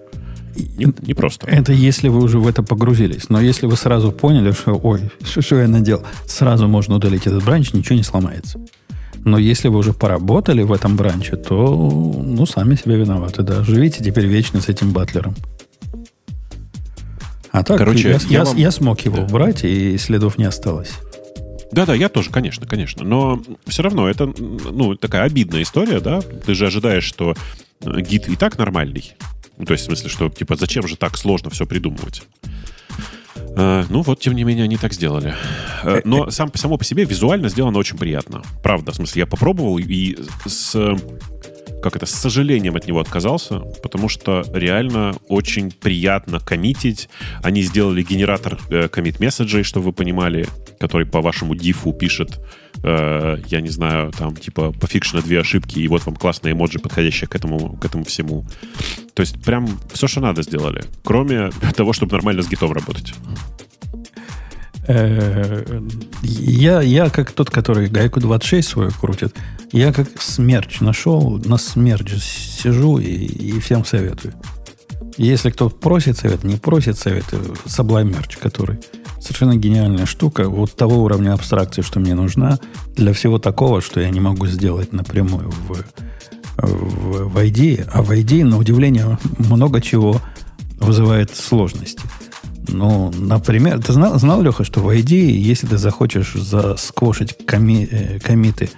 не, 0.57 0.93
не 1.07 1.15
просто. 1.15 1.47
Это 1.47 1.73
если 1.73 2.09
вы 2.09 2.23
уже 2.23 2.39
в 2.39 2.47
это 2.47 2.63
погрузились. 2.63 3.29
Но 3.29 3.41
если 3.41 3.67
вы 3.67 3.77
сразу 3.77 4.13
поняли, 4.13 4.53
что, 4.53 4.73
ой, 4.83 5.11
что, 5.25 5.43
что 5.43 5.57
я 5.57 5.69
надел, 5.69 6.03
сразу 6.27 6.69
можно 6.69 6.97
удалить 6.97 7.27
этот 7.27 7.45
бранч, 7.45 7.73
ничего 7.73 7.97
не 7.97 8.03
сломается. 8.03 8.61
Но 9.25 9.39
если 9.39 9.69
вы 9.69 9.79
уже 9.79 9.93
поработали 9.95 10.63
в 10.63 10.73
этом 10.73 10.97
бранче, 10.97 11.37
то, 11.37 11.75
ну, 12.23 12.45
сами 12.45 12.75
себе 12.75 12.97
виноваты, 12.97 13.43
да. 13.43 13.65
Живите 13.65 14.05
теперь 14.05 14.27
вечно 14.27 14.61
с 14.61 14.69
этим 14.69 14.93
батлером. 14.93 15.35
А 17.51 17.63
так, 17.63 17.79
Короче, 17.79 18.09
я, 18.09 18.15
я, 18.15 18.21
я, 18.29 18.45
вам... 18.45 18.57
я 18.57 18.71
смог 18.71 19.01
его 19.01 19.19
да. 19.19 19.23
убрать, 19.23 19.65
и 19.65 19.97
следов 19.97 20.39
не 20.39 20.45
осталось. 20.45 20.91
Да-да, 21.73 21.95
я 21.95 22.09
тоже, 22.09 22.31
конечно, 22.31 22.67
конечно. 22.67 23.05
Но 23.05 23.43
все 23.67 23.83
равно 23.83 24.09
это, 24.09 24.27
ну, 24.27 24.95
такая 24.97 25.23
обидная 25.23 25.63
история, 25.63 26.01
да? 26.01 26.21
Ты 26.21 26.55
же 26.55 26.67
ожидаешь, 26.67 27.05
что 27.05 27.35
гид 27.81 28.29
и 28.29 28.37
так 28.37 28.59
нормальный. 28.59 29.15
Ну, 29.59 29.65
то 29.65 29.73
есть, 29.73 29.85
в 29.85 29.87
смысле, 29.87 30.09
что, 30.09 30.29
типа, 30.29 30.57
зачем 30.57 30.87
же 30.87 30.97
так 30.97 31.17
сложно 31.17 31.51
все 31.51 31.67
придумывать? 31.67 32.23
Uh, 33.57 33.87
ну 33.89 34.03
вот, 34.03 34.19
тем 34.19 34.35
не 34.35 34.43
менее, 34.43 34.65
они 34.65 34.77
так 34.77 34.93
сделали. 34.93 35.33
Uh, 35.85 36.01
но 36.05 36.31
сам, 36.31 36.53
само 36.55 36.77
по 36.77 36.85
себе 36.85 37.05
визуально 37.05 37.49
сделано 37.49 37.79
очень 37.79 37.97
приятно. 37.97 38.43
Правда, 38.65 38.91
в 38.91 38.97
смысле, 38.97 39.21
я 39.21 39.27
попробовал 39.27 39.79
и 39.79 40.17
с 40.45 40.97
как 41.85 41.97
это, 41.97 42.07
с 42.07 42.13
сожалением 42.13 42.77
от 42.77 42.87
него 42.87 42.99
отказался, 42.99 43.61
потому 43.83 44.09
что 44.09 44.43
реально 44.55 45.15
очень 45.29 45.71
приятно 45.71 46.41
коммитить. 46.41 47.11
Они 47.43 47.61
сделали 47.61 48.03
генератор 48.03 48.59
э, 48.71 48.89
коммит-месседжей, 48.89 49.65
чтобы 49.65 49.87
вы 49.87 49.93
понимали, 49.93 50.49
который 50.81 51.07
по 51.07 51.21
вашему 51.21 51.55
дифу 51.55 51.93
пишет, 51.93 52.41
э, 52.85 53.39
я 53.49 53.61
не 53.61 53.71
знаю, 53.71 54.13
там, 54.13 54.37
типа, 54.37 54.73
пофикшено 54.73 55.23
две 55.23 55.41
ошибки, 55.41 55.79
и 55.79 55.89
вот 55.89 56.05
вам 56.07 56.17
классные 56.17 56.53
эмоджи, 56.53 56.79
подходящие 56.79 57.29
к 57.29 57.35
этому, 57.35 57.77
к 57.77 57.85
этому 57.85 58.05
всему. 58.05 58.47
То 59.15 59.21
есть 59.23 59.43
прям 59.43 59.67
все, 59.93 60.07
что 60.07 60.21
надо, 60.21 60.43
сделали. 60.43 60.85
Кроме 61.03 61.51
того, 61.77 61.93
чтобы 61.93 62.13
нормально 62.13 62.43
с 62.43 62.49
гитом 62.49 62.73
работать. 62.73 63.15
Э, 64.87 65.81
я, 66.23 66.83
я 66.83 67.09
как 67.09 67.33
тот, 67.33 67.51
который 67.51 67.89
гайку 67.89 68.21
26 68.21 68.69
свою 68.69 68.91
крутит, 68.91 69.35
я 69.73 69.93
как 69.93 70.21
смерч 70.21 70.81
нашел, 70.81 71.41
на 71.45 71.57
смерч 71.57 72.13
сижу 72.23 72.99
и, 72.99 73.07
и 73.07 73.61
всем 73.61 73.85
советую. 73.85 74.35
Если 75.17 75.51
кто 75.51 75.69
просит 75.69 76.19
совет, 76.19 76.45
не 76.45 76.57
просит 76.57 76.99
совет, 76.99 77.25
Sublime 77.67 78.13
Merch, 78.13 78.39
который 78.41 78.79
совершенно 79.21 79.57
гениальная 79.57 80.07
штука, 80.07 80.49
вот 80.49 80.75
того 80.77 81.03
уровня 81.03 81.33
абстракции, 81.33 81.83
что 81.83 82.01
мне 82.01 82.15
нужна, 82.15 82.59
для 82.95 83.13
всего 83.13 83.39
такого, 83.39 83.81
что 83.81 84.01
я 84.01 84.11
не 84.11 84.21
могу 84.21 84.47
сделать 84.47 84.93
напрямую 84.93 85.51
в, 85.51 85.85
в, 86.59 87.29
в 87.29 87.39
ID. 87.39 87.89
А 87.93 88.03
в 88.03 88.11
ID, 88.11 88.45
на 88.45 88.59
удивление, 88.59 89.19
много 89.39 89.81
чего 89.81 90.21
вызывает 90.79 91.35
сложности. 91.35 92.03
Ну, 92.69 93.13
например, 93.17 93.83
ты 93.83 93.93
знал, 93.93 94.19
знал 94.19 94.43
Леха, 94.43 94.65
что 94.65 94.81
в 94.81 94.89
ID, 94.89 95.15
если 95.15 95.67
ты 95.67 95.79
захочешь 95.79 96.35
засквошить 96.35 97.37
коми, 97.47 97.89
э, 97.91 98.19
комиты 98.21 98.71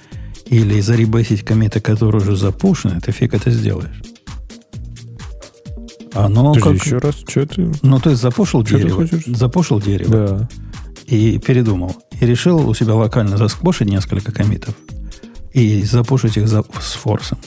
или 0.47 0.81
заребесить 0.81 1.45
комиты, 1.45 1.81
которые 1.81 2.23
уже 2.23 2.37
запущены, 2.37 3.01
ты 3.01 3.13
фиг 3.13 3.35
это 3.35 3.51
сделаешь. 3.51 4.03
Оно 6.25 6.55
Подожди, 6.55 6.79
как... 6.79 6.87
еще 6.87 6.99
раз, 6.99 7.15
что 7.27 7.47
ты... 7.47 7.73
Ну, 7.83 8.01
то 8.01 8.11
есть 8.11 8.23
запушил 8.23 8.65
что 8.65 8.79
дерево. 8.79 9.07
Запушил 9.27 9.81
дерево. 9.81 10.11
Да. 10.11 10.49
И 11.07 11.39
передумал. 11.39 11.95
И 12.21 12.27
решил 12.27 12.69
у 12.69 12.75
себя 12.75 12.95
локально 12.95 13.37
засквошить 13.37 13.89
несколько 13.89 14.33
комитов. 14.33 14.75
И 15.53 15.83
запушить 15.83 16.37
их 16.37 16.49
за... 16.49 16.63
с 16.81 16.93
форсом. 16.95 17.39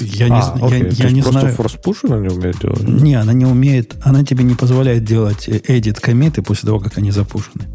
Я 0.00 0.26
а, 0.26 0.56
не, 0.56 0.66
окей. 0.66 0.90
я, 0.92 1.08
я 1.08 1.10
не 1.10 1.22
просто 1.22 1.40
знаю. 1.40 1.56
Просто 1.56 1.78
форс 1.82 2.04
она 2.04 2.18
не 2.18 2.28
умеет 2.28 2.58
делать? 2.58 2.82
Не, 2.82 3.14
она 3.14 3.32
не 3.32 3.44
умеет. 3.44 3.96
Она 4.02 4.24
тебе 4.24 4.44
не 4.44 4.54
позволяет 4.54 5.04
делать 5.04 5.48
edit 5.48 6.00
комиты 6.00 6.42
после 6.42 6.66
того, 6.66 6.80
как 6.80 6.96
они 6.98 7.10
запущены. 7.10 7.68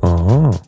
Ага. 0.00 0.58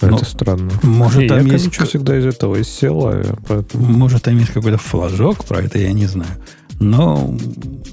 Но, 0.00 0.16
это 0.16 0.24
странно. 0.24 0.70
Может, 0.82 1.28
там 1.28 1.46
я 1.46 1.54
есть... 1.54 1.74
всегда 1.74 2.18
из 2.18 2.26
этого, 2.26 2.56
из 2.56 2.68
села. 2.68 3.22
Поэтому... 3.48 3.84
Может, 3.84 4.22
там 4.22 4.38
есть 4.38 4.52
какой-то 4.52 4.78
флажок, 4.78 5.44
про 5.44 5.62
это 5.62 5.78
я 5.78 5.92
не 5.92 6.06
знаю. 6.06 6.30
Но, 6.80 7.36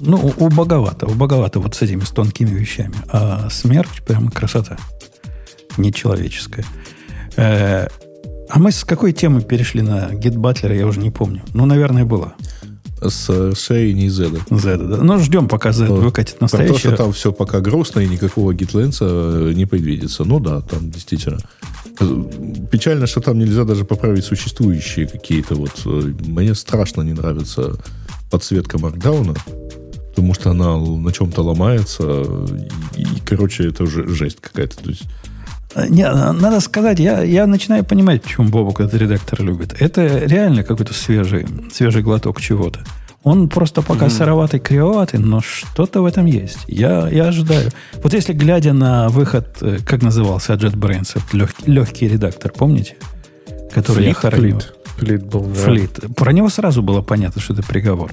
ну, 0.00 0.32
убоговато, 0.38 1.06
убоговато 1.06 1.60
вот 1.60 1.74
с 1.74 1.82
этими, 1.82 2.00
с 2.02 2.10
тонкими 2.10 2.50
вещами. 2.50 2.94
А 3.08 3.48
смерть 3.50 4.02
прямо 4.06 4.30
красота. 4.30 4.76
Нечеловеческая. 5.76 6.64
Э, 7.36 7.86
а 8.48 8.58
мы 8.58 8.70
с 8.70 8.84
какой 8.84 9.12
темы 9.12 9.40
перешли 9.40 9.82
на 9.82 10.10
Git 10.12 10.34
Butler, 10.34 10.76
я 10.76 10.86
уже 10.86 11.00
не 11.00 11.10
помню. 11.10 11.42
Ну, 11.54 11.64
наверное, 11.64 12.04
было. 12.04 12.34
С 13.00 13.54
Шей 13.56 13.94
не 13.94 14.08
Z. 14.10 14.30
Z, 14.50 14.76
да. 14.76 14.96
Ну, 14.98 15.18
ждем, 15.18 15.48
пока 15.48 15.72
ну, 15.76 15.96
выкатит 15.96 16.40
настоящее. 16.40 16.74
Потому 16.74 16.94
что 16.94 17.04
там 17.04 17.12
все 17.12 17.32
пока 17.32 17.60
грустно, 17.60 18.00
и 18.00 18.08
никакого 18.08 18.54
гитленса 18.54 19.06
э, 19.08 19.52
не 19.54 19.66
предвидится. 19.66 20.24
Ну 20.24 20.38
да, 20.38 20.60
там 20.60 20.90
действительно. 20.90 21.38
Печально, 22.70 23.06
что 23.06 23.20
там 23.20 23.38
нельзя 23.38 23.64
даже 23.64 23.84
поправить 23.84 24.24
существующие 24.24 25.06
какие-то 25.06 25.54
вот... 25.54 25.82
Э, 25.84 26.12
мне 26.26 26.54
страшно 26.54 27.02
не 27.02 27.12
нравится 27.12 27.76
подсветка 28.32 28.78
маркдауна, 28.78 29.34
потому 30.08 30.34
что 30.34 30.50
она 30.50 30.76
на 30.78 31.12
чем-то 31.12 31.42
ломается, 31.42 32.22
и, 32.96 33.02
и 33.02 33.06
короче, 33.26 33.68
это 33.68 33.84
уже 33.84 34.08
жесть 34.08 34.40
какая-то. 34.40 34.76
То 34.78 34.90
есть 34.90 35.04
не, 35.88 36.10
надо 36.10 36.60
сказать, 36.60 36.98
я, 36.98 37.22
я 37.22 37.46
начинаю 37.46 37.84
понимать, 37.84 38.22
почему 38.22 38.48
Бобок 38.48 38.80
этот 38.80 38.94
редактор 38.94 39.42
любит. 39.42 39.74
Это 39.80 40.18
реально 40.24 40.64
какой-то 40.64 40.94
свежий, 40.94 41.46
свежий 41.72 42.02
глоток 42.02 42.40
чего-то. 42.40 42.80
Он 43.22 43.48
просто 43.48 43.82
пока 43.82 44.06
mm-hmm. 44.06 44.18
сыроватый, 44.18 44.60
кривоватый, 44.60 45.20
но 45.20 45.40
что-то 45.40 46.02
в 46.02 46.06
этом 46.06 46.26
есть. 46.26 46.58
Я, 46.66 47.08
я 47.08 47.26
ожидаю. 47.26 47.70
Вот 48.02 48.14
если 48.14 48.32
глядя 48.32 48.72
на 48.72 49.08
выход, 49.08 49.58
э, 49.60 49.78
как 49.86 50.02
назывался 50.02 50.54
JetBrains, 50.54 51.20
легкий, 51.32 51.70
легкий 51.70 52.08
редактор, 52.08 52.52
помните? 52.52 52.96
Который 53.72 54.04
Fleet, 54.04 54.08
я 54.08 54.14
хоронил. 54.14 54.60
Флит 54.60 54.81
был, 55.00 55.42
да. 55.44 55.54
Флит. 55.54 56.00
Про 56.16 56.32
него 56.32 56.48
сразу 56.48 56.82
было 56.82 57.02
понятно, 57.02 57.40
что 57.40 57.54
это 57.54 57.62
приговор. 57.62 58.12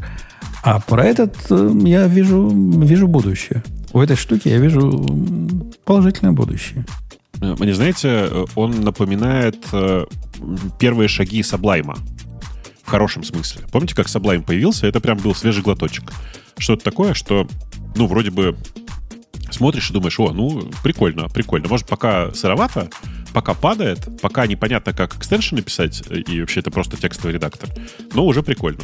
А 0.63 0.79
про 0.79 1.05
этот 1.05 1.35
я 1.49 2.07
вижу, 2.07 2.49
вижу 2.49 3.07
будущее. 3.07 3.63
У 3.93 3.99
этой 3.99 4.15
штуки 4.15 4.47
я 4.49 4.57
вижу 4.57 5.05
положительное 5.85 6.33
будущее. 6.33 6.85
Э, 7.41 7.55
Мне, 7.59 7.73
знаете, 7.73 8.07
э, 8.07 8.45
он 8.55 8.81
напоминает 8.81 9.57
э, 9.71 10.05
первые 10.77 11.07
шаги 11.07 11.41
Саблайма. 11.43 11.97
В 12.83 12.89
хорошем 12.89 13.23
смысле. 13.23 13.63
Помните, 13.71 13.95
как 13.95 14.07
Саблайм 14.07 14.43
появился? 14.43 14.87
Это 14.87 14.99
прям 14.99 15.17
был 15.17 15.35
свежий 15.35 15.63
глоточек. 15.63 16.11
Что-то 16.57 16.83
такое, 16.83 17.13
что, 17.13 17.47
ну, 17.95 18.07
вроде 18.07 18.31
бы 18.31 18.57
смотришь 19.51 19.89
и 19.89 19.93
думаешь, 19.93 20.19
о, 20.19 20.31
ну, 20.31 20.69
прикольно, 20.83 21.27
прикольно. 21.29 21.67
Может, 21.69 21.87
пока 21.87 22.33
сыровато, 22.33 22.89
пока 23.33 23.53
падает, 23.53 23.99
пока 24.21 24.47
непонятно, 24.47 24.93
как 24.93 25.15
экстеншены 25.15 25.61
писать, 25.61 26.03
и 26.09 26.39
вообще 26.39 26.59
это 26.59 26.71
просто 26.71 26.97
текстовый 26.97 27.33
редактор, 27.33 27.69
но 28.13 28.25
уже 28.25 28.43
прикольно. 28.43 28.83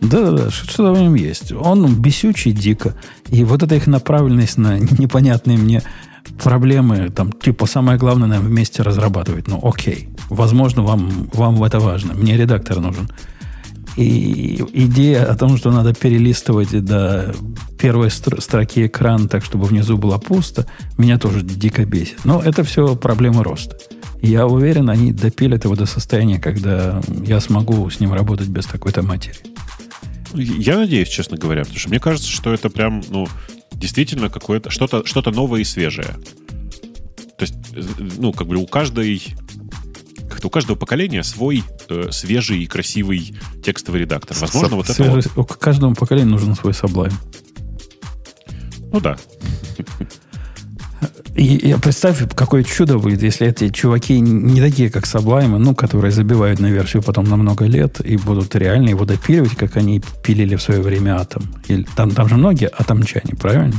Да-да-да, 0.00 0.50
что-то 0.50 0.92
в 0.92 1.00
нем 1.00 1.14
есть. 1.14 1.52
Он 1.52 1.94
бесючий 1.94 2.52
дико. 2.52 2.94
И 3.28 3.44
вот 3.44 3.62
эта 3.62 3.74
их 3.76 3.86
направленность 3.86 4.58
на 4.58 4.78
непонятные 4.78 5.58
мне 5.58 5.82
проблемы, 6.42 7.10
там, 7.10 7.32
типа, 7.32 7.66
самое 7.66 7.98
главное, 7.98 8.28
нам 8.28 8.42
вместе 8.42 8.82
разрабатывать. 8.82 9.48
Ну, 9.48 9.60
окей. 9.62 10.10
Возможно, 10.28 10.82
вам, 10.82 11.30
вам 11.32 11.62
это 11.64 11.80
важно. 11.80 12.14
Мне 12.14 12.36
редактор 12.36 12.80
нужен. 12.80 13.08
И 13.96 14.62
идея 14.74 15.24
о 15.24 15.36
том, 15.36 15.56
что 15.56 15.70
надо 15.70 15.94
перелистывать 15.94 16.84
до 16.84 17.34
первой 17.78 18.10
стр- 18.10 18.40
строки 18.42 18.86
экрана 18.86 19.26
так, 19.26 19.42
чтобы 19.42 19.64
внизу 19.64 19.96
было 19.96 20.18
пусто, 20.18 20.66
меня 20.98 21.18
тоже 21.18 21.42
дико 21.42 21.84
бесит. 21.86 22.24
Но 22.24 22.42
это 22.42 22.62
все 22.62 22.94
проблемы 22.94 23.42
роста. 23.42 23.78
Я 24.20 24.46
уверен, 24.46 24.90
они 24.90 25.12
допилят 25.12 25.64
его 25.64 25.76
до 25.76 25.86
состояния, 25.86 26.38
когда 26.38 27.00
я 27.24 27.40
смогу 27.40 27.88
с 27.88 28.00
ним 28.00 28.12
работать 28.12 28.48
без 28.48 28.66
такой-то 28.66 29.02
материи. 29.02 29.54
Я 30.34 30.76
надеюсь, 30.76 31.08
честно 31.08 31.38
говоря, 31.38 31.62
потому 31.62 31.78
что 31.78 31.88
мне 31.88 32.00
кажется, 32.00 32.28
что 32.28 32.52
это 32.52 32.68
прям, 32.68 33.02
ну, 33.08 33.26
действительно 33.72 34.28
какое-то 34.28 34.70
что-то 34.70 35.06
что 35.06 35.22
новое 35.30 35.60
и 35.60 35.64
свежее. 35.64 36.16
То 37.38 37.42
есть, 37.42 37.54
э, 37.74 37.82
ну, 38.18 38.32
как 38.32 38.46
бы 38.46 38.56
у 38.56 38.66
каждой 38.66 39.22
как-то 40.36 40.48
у 40.48 40.50
каждого 40.50 40.76
поколения 40.76 41.22
свой 41.22 41.64
э, 41.88 42.08
свежий 42.10 42.62
и 42.62 42.66
красивый 42.66 43.34
текстовый 43.64 44.02
редактор. 44.02 44.36
Возможно, 44.38 44.68
С- 44.68 44.72
вот 44.72 44.84
это 44.90 44.94
свежий- 44.94 45.30
вот. 45.34 45.50
к 45.52 45.58
Каждому 45.58 45.94
поколению 45.94 46.32
нужен 46.32 46.54
свой 46.54 46.74
саблайм. 46.74 47.14
Ну 48.92 49.00
да. 49.00 49.16
И, 51.34 51.54
и 51.56 51.74
представь, 51.74 52.22
какое 52.34 52.62
чудо 52.64 52.98
будет, 52.98 53.22
если 53.22 53.46
эти 53.46 53.68
чуваки 53.68 54.18
не 54.20 54.58
такие, 54.58 54.88
как 54.88 55.04
Саблаймы, 55.04 55.58
ну, 55.58 55.74
которые 55.74 56.10
забивают 56.10 56.60
на 56.60 56.70
версию 56.70 57.02
потом 57.02 57.24
на 57.26 57.36
много 57.36 57.66
лет 57.66 58.00
и 58.00 58.16
будут 58.16 58.54
реально 58.56 58.88
его 58.88 59.04
допиливать, 59.04 59.54
как 59.54 59.76
они 59.76 60.00
пилили 60.22 60.56
в 60.56 60.62
свое 60.62 60.80
время 60.80 61.16
атом. 61.20 61.54
Или, 61.68 61.86
там, 61.94 62.12
там 62.12 62.30
же 62.30 62.36
многие 62.36 62.68
атомчане, 62.70 63.34
правильно? 63.38 63.74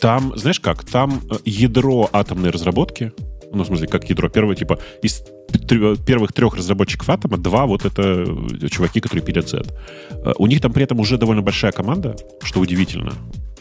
Там, 0.00 0.36
знаешь 0.36 0.58
как, 0.58 0.82
там 0.84 1.22
э, 1.30 1.36
ядро 1.44 2.10
атомной 2.12 2.50
разработки, 2.50 3.12
ну, 3.52 3.64
в 3.64 3.66
смысле, 3.66 3.86
как 3.86 4.08
ядро, 4.08 4.28
первое, 4.28 4.54
типа, 4.54 4.78
из 5.02 5.22
первых 6.06 6.32
трех 6.32 6.54
разработчиков 6.56 7.08
атома, 7.08 7.36
два 7.36 7.66
вот 7.66 7.84
это 7.84 8.02
э, 8.02 8.68
чуваки, 8.68 9.00
которые 9.00 9.24
пилят 9.24 9.48
Z. 9.48 9.62
Э, 10.10 10.32
У 10.38 10.46
них 10.46 10.60
там 10.60 10.72
при 10.72 10.84
этом 10.84 11.00
уже 11.00 11.18
довольно 11.18 11.42
большая 11.42 11.72
команда, 11.72 12.16
что 12.42 12.60
удивительно. 12.60 13.12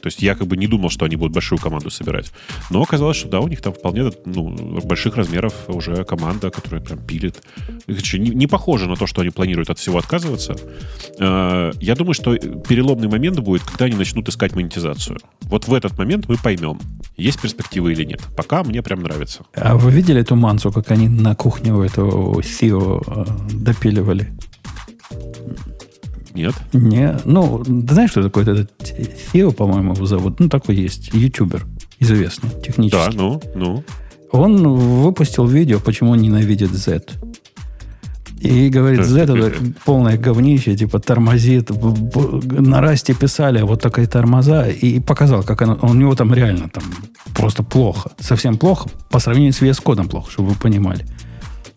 То 0.01 0.07
есть 0.07 0.21
я 0.21 0.35
как 0.35 0.47
бы 0.47 0.57
не 0.57 0.67
думал, 0.67 0.89
что 0.89 1.05
они 1.05 1.15
будут 1.15 1.33
большую 1.33 1.59
команду 1.59 1.89
собирать. 1.89 2.31
Но 2.69 2.81
оказалось, 2.81 3.17
что 3.17 3.29
да, 3.29 3.39
у 3.39 3.47
них 3.47 3.61
там 3.61 3.73
вполне 3.73 4.11
ну, 4.25 4.79
больших 4.83 5.15
размеров 5.15 5.53
уже 5.67 6.03
команда, 6.03 6.49
которая 6.49 6.81
прям 6.81 6.99
пилит. 6.99 7.41
Короче, 7.85 8.19
Не, 8.19 8.29
не 8.29 8.47
похоже 8.47 8.87
на 8.87 8.95
то, 8.95 9.07
что 9.07 9.21
они 9.21 9.29
планируют 9.29 9.69
от 9.69 9.79
всего 9.79 9.97
отказываться. 9.97 10.55
Э, 11.19 11.71
Я 11.79 11.95
думаю, 11.95 12.13
что 12.13 12.35
переломный 12.37 13.07
момент 13.07 13.39
будет, 13.39 13.63
когда 13.63 13.85
они 13.85 13.95
начнут 13.95 14.29
искать 14.29 14.55
монетизацию. 14.55 15.17
Вот 15.41 15.67
в 15.67 15.73
этот 15.73 15.97
момент 15.97 16.27
мы 16.29 16.37
поймем, 16.37 16.79
есть 17.17 17.41
перспективы 17.41 17.93
или 17.93 18.05
нет. 18.05 18.21
Пока 18.37 18.63
мне 18.63 18.81
прям 18.81 19.03
нравится. 19.03 19.43
А 19.53 19.75
вы 19.75 19.91
видели 19.91 20.21
эту 20.21 20.35
мансу, 20.35 20.71
как 20.71 20.91
они 20.91 21.09
на 21.09 21.35
кухне 21.35 21.73
у 21.73 21.81
этого 21.81 22.41
Сио 22.43 23.01
э, 23.05 23.25
допиливали? 23.51 24.31
Нет? 26.33 26.53
Не, 26.73 27.17
ну, 27.25 27.63
ты 27.63 27.93
знаешь, 27.93 28.11
что 28.11 28.23
такое 28.23 28.43
этот 28.43 28.69
Сио, 29.31 29.51
по-моему, 29.51 29.93
его 29.93 30.05
зовут? 30.05 30.39
Ну, 30.39 30.49
такой 30.49 30.75
есть, 30.75 31.09
ютубер, 31.13 31.65
известный, 31.99 32.49
технический. 32.63 32.97
Да, 32.97 33.09
ну, 33.13 33.41
ну. 33.55 33.83
Он 34.31 34.77
выпустил 35.03 35.45
видео, 35.47 35.79
почему 35.79 36.11
он 36.11 36.19
ненавидит 36.21 36.71
Z. 36.71 37.01
И 38.39 38.69
говорит, 38.69 39.05
Z 39.05 39.21
это 39.23 39.53
полное 39.85 40.17
говнище, 40.17 40.75
типа 40.75 40.99
тормозит. 40.99 41.71
На 41.71 42.79
расте 42.79 43.13
писали, 43.13 43.59
а 43.59 43.65
вот 43.65 43.81
такие 43.81 44.07
тормоза. 44.07 44.67
И 44.67 44.99
показал, 44.99 45.43
как 45.43 45.61
оно, 45.61 45.77
у 45.81 45.93
него 45.93 46.15
там 46.15 46.33
реально 46.33 46.69
там 46.69 46.83
просто 47.35 47.63
плохо. 47.63 48.11
Совсем 48.19 48.57
плохо. 48.57 48.89
По 49.09 49.19
сравнению 49.19 49.53
с 49.53 49.61
VS 49.61 49.83
Code 49.83 50.07
плохо, 50.07 50.31
чтобы 50.31 50.49
вы 50.49 50.55
понимали. 50.55 51.05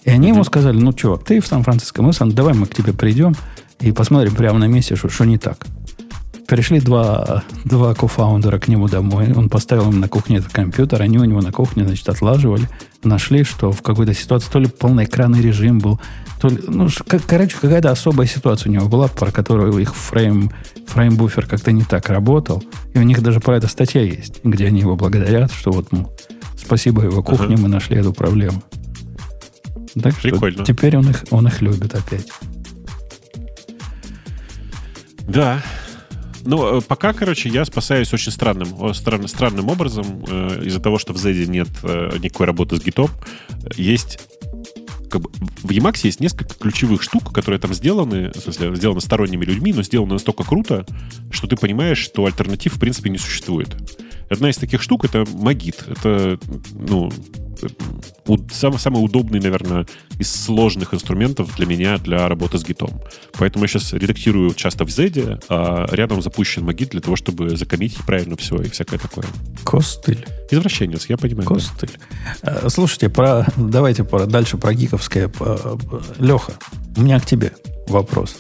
И 0.05 0.11
они 0.11 0.29
ему 0.29 0.45
сказали, 0.45 0.77
ну, 0.79 0.93
чувак, 0.93 1.25
ты 1.25 1.41
в 1.41 1.47
Сан-Франциско, 1.47 2.03
мы, 2.03 2.13
Сан- 2.13 2.33
давай 2.33 2.55
мы 2.55 2.67
к 2.67 2.75
тебе 2.75 2.93
придем 2.93 3.35
и 3.83 3.93
посмотрим 3.93 4.35
прямо 4.35 4.59
на 4.59 4.67
месте, 4.67 4.97
что, 4.97 5.09
что 5.09 5.25
не 5.25 5.39
так. 5.39 5.67
Пришли 6.47 6.81
два, 6.81 7.45
два 7.65 7.95
кофаундера 7.95 8.59
к 8.59 8.69
нему 8.69 8.89
домой. 8.89 9.33
Он 9.35 9.49
поставил 9.49 9.91
им 9.91 10.01
на 10.01 10.09
кухне 10.09 10.37
этот 10.37 10.53
компьютер. 10.53 11.01
Они 11.01 11.19
у 11.19 11.25
него 11.25 11.41
на 11.41 11.51
кухне, 11.53 11.85
значит, 11.85 12.09
отлаживали. 12.09 12.69
Нашли, 13.05 13.43
что 13.43 13.73
в 13.73 13.81
какой-то 13.81 14.13
ситуации 14.13 14.51
то 14.51 14.59
ли 14.59 14.67
полноэкранный 14.67 15.41
режим 15.41 15.79
был, 15.79 16.01
то 16.41 16.49
ли... 16.49 16.59
Ну, 16.67 16.89
как, 17.07 17.25
короче, 17.25 17.57
какая-то 17.61 17.91
особая 17.91 18.27
ситуация 18.27 18.71
у 18.71 18.73
него 18.73 18.89
была, 18.89 19.09
про 19.09 19.31
которую 19.31 19.77
их 19.79 19.95
фрейм, 19.95 20.53
фрейм-буфер 20.89 21.47
как-то 21.47 21.73
не 21.73 21.85
так 21.85 22.09
работал. 22.09 22.63
И 22.93 22.99
у 22.99 23.03
них 23.03 23.23
даже 23.23 23.41
про 23.41 23.57
это 23.57 23.67
статья 23.67 24.03
есть, 24.03 24.41
где 24.45 24.67
они 24.67 24.81
его 24.81 24.95
благодарят, 24.97 25.53
что 25.53 25.71
вот, 25.71 25.91
мол, 25.93 26.13
спасибо 26.57 27.03
его 27.03 27.23
кухне, 27.23 27.55
Ага. 27.55 27.63
мы 27.63 27.69
нашли 27.69 27.97
эту 27.97 28.13
проблему. 28.13 28.63
Так 30.03 30.13
что 30.19 30.29
Прикольно. 30.29 30.65
теперь 30.65 30.97
он 30.97 31.09
их, 31.09 31.25
он 31.31 31.47
их 31.47 31.63
любит 31.63 31.95
опять. 31.95 32.27
Да. 35.29 35.63
Ну, 36.45 36.79
э, 36.79 36.81
пока, 36.81 37.13
короче, 37.13 37.49
я 37.49 37.65
спасаюсь 37.65 38.13
очень 38.13 38.33
странным, 38.33 38.69
о, 38.81 38.93
странно- 38.93 39.29
странным 39.29 39.69
образом. 39.69 40.25
э, 40.27 40.63
из-за 40.65 40.81
того, 40.81 40.99
что 40.99 41.13
в 41.13 41.17
Z 41.17 41.33
нет 41.47 41.69
э, 41.83 42.19
никакой 42.19 42.47
работы 42.47 42.77
с 42.77 42.83
гитом. 42.83 43.09
Есть 43.77 44.19
как 45.09 45.21
бы, 45.21 45.31
в 45.63 45.71
Emacs 45.71 46.01
есть 46.05 46.21
несколько 46.21 46.55
ключевых 46.55 47.03
штук, 47.03 47.33
которые 47.35 47.61
там 47.61 47.75
сделаны, 47.75 48.31
в 48.35 48.39
смысле, 48.41 48.75
сделаны 48.75 49.01
сторонними 49.03 49.45
людьми, 49.45 49.73
но 49.73 49.83
сделаны 49.83 50.15
настолько 50.15 50.43
круто, 50.43 50.87
что 51.31 51.47
ты 51.47 51.57
понимаешь, 51.57 51.99
что 51.99 52.25
альтернатив 52.25 52.75
в 52.77 52.81
принципе 52.81 53.11
не 53.11 53.19
существует. 53.19 53.69
Одна 54.33 54.51
из 54.51 54.57
таких 54.57 54.83
штук 54.83 55.05
это 55.05 55.19
Magit. 55.23 55.77
Это, 55.91 56.39
ну, 56.73 57.11
сам- 58.53 58.79
самый 58.79 59.05
удобный, 59.05 59.39
наверное, 59.41 59.87
из 60.19 60.33
сложных 60.35 60.95
инструментов 60.95 61.55
для 61.57 61.67
меня 61.67 61.99
для 61.99 62.29
работы 62.29 62.59
с 62.59 62.65
гитом. 62.65 62.91
Поэтому 63.39 63.65
я 63.65 63.69
сейчас 63.69 63.93
редактирую 63.93 64.55
часто 64.55 64.85
в 64.85 64.91
Z, 64.91 65.39
а 65.49 65.87
рядом 65.93 66.23
запущен 66.23 66.69
Magit 66.69 66.91
для 66.91 67.01
того, 67.01 67.15
чтобы 67.17 67.57
закоммитить 67.57 67.99
правильно 68.05 68.37
все 68.37 68.57
и 68.57 68.69
всякое 68.69 68.99
такое. 68.99 69.25
Костыль. 69.65 70.27
Извращенец, 70.51 71.07
я 71.09 71.17
понимаю. 71.17 71.49
да. 71.49 71.55
Костыль. 71.55 71.91
Э, 72.43 72.69
Слушайте, 72.69 73.09
про, 73.09 73.47
давайте 73.57 74.03
про, 74.05 74.27
дальше 74.27 74.57
про 74.57 74.75
гиковское. 74.75 75.31
Леха, 76.19 76.55
у 76.97 77.03
меня 77.03 77.21
к 77.21 77.27
тебе 77.27 77.53
вопрос. 77.87 78.37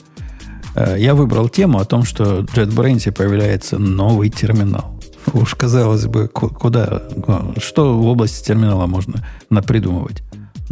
Э, 0.74 0.96
Я 0.98 1.14
выбрал 1.14 1.48
тему 1.48 1.78
о 1.78 1.84
том, 1.84 2.02
что 2.04 2.42
в 2.42 2.56
JetBrains 2.56 3.12
появляется 3.12 3.78
новый 3.78 4.30
терминал. 4.30 4.98
Уж 5.32 5.54
казалось 5.54 6.06
бы, 6.06 6.28
ку- 6.28 6.48
куда, 6.48 7.02
ку- 7.24 7.54
что 7.60 7.96
в 7.96 8.06
области 8.06 8.44
терминала 8.46 8.86
можно 8.86 9.24
напридумывать. 9.50 10.22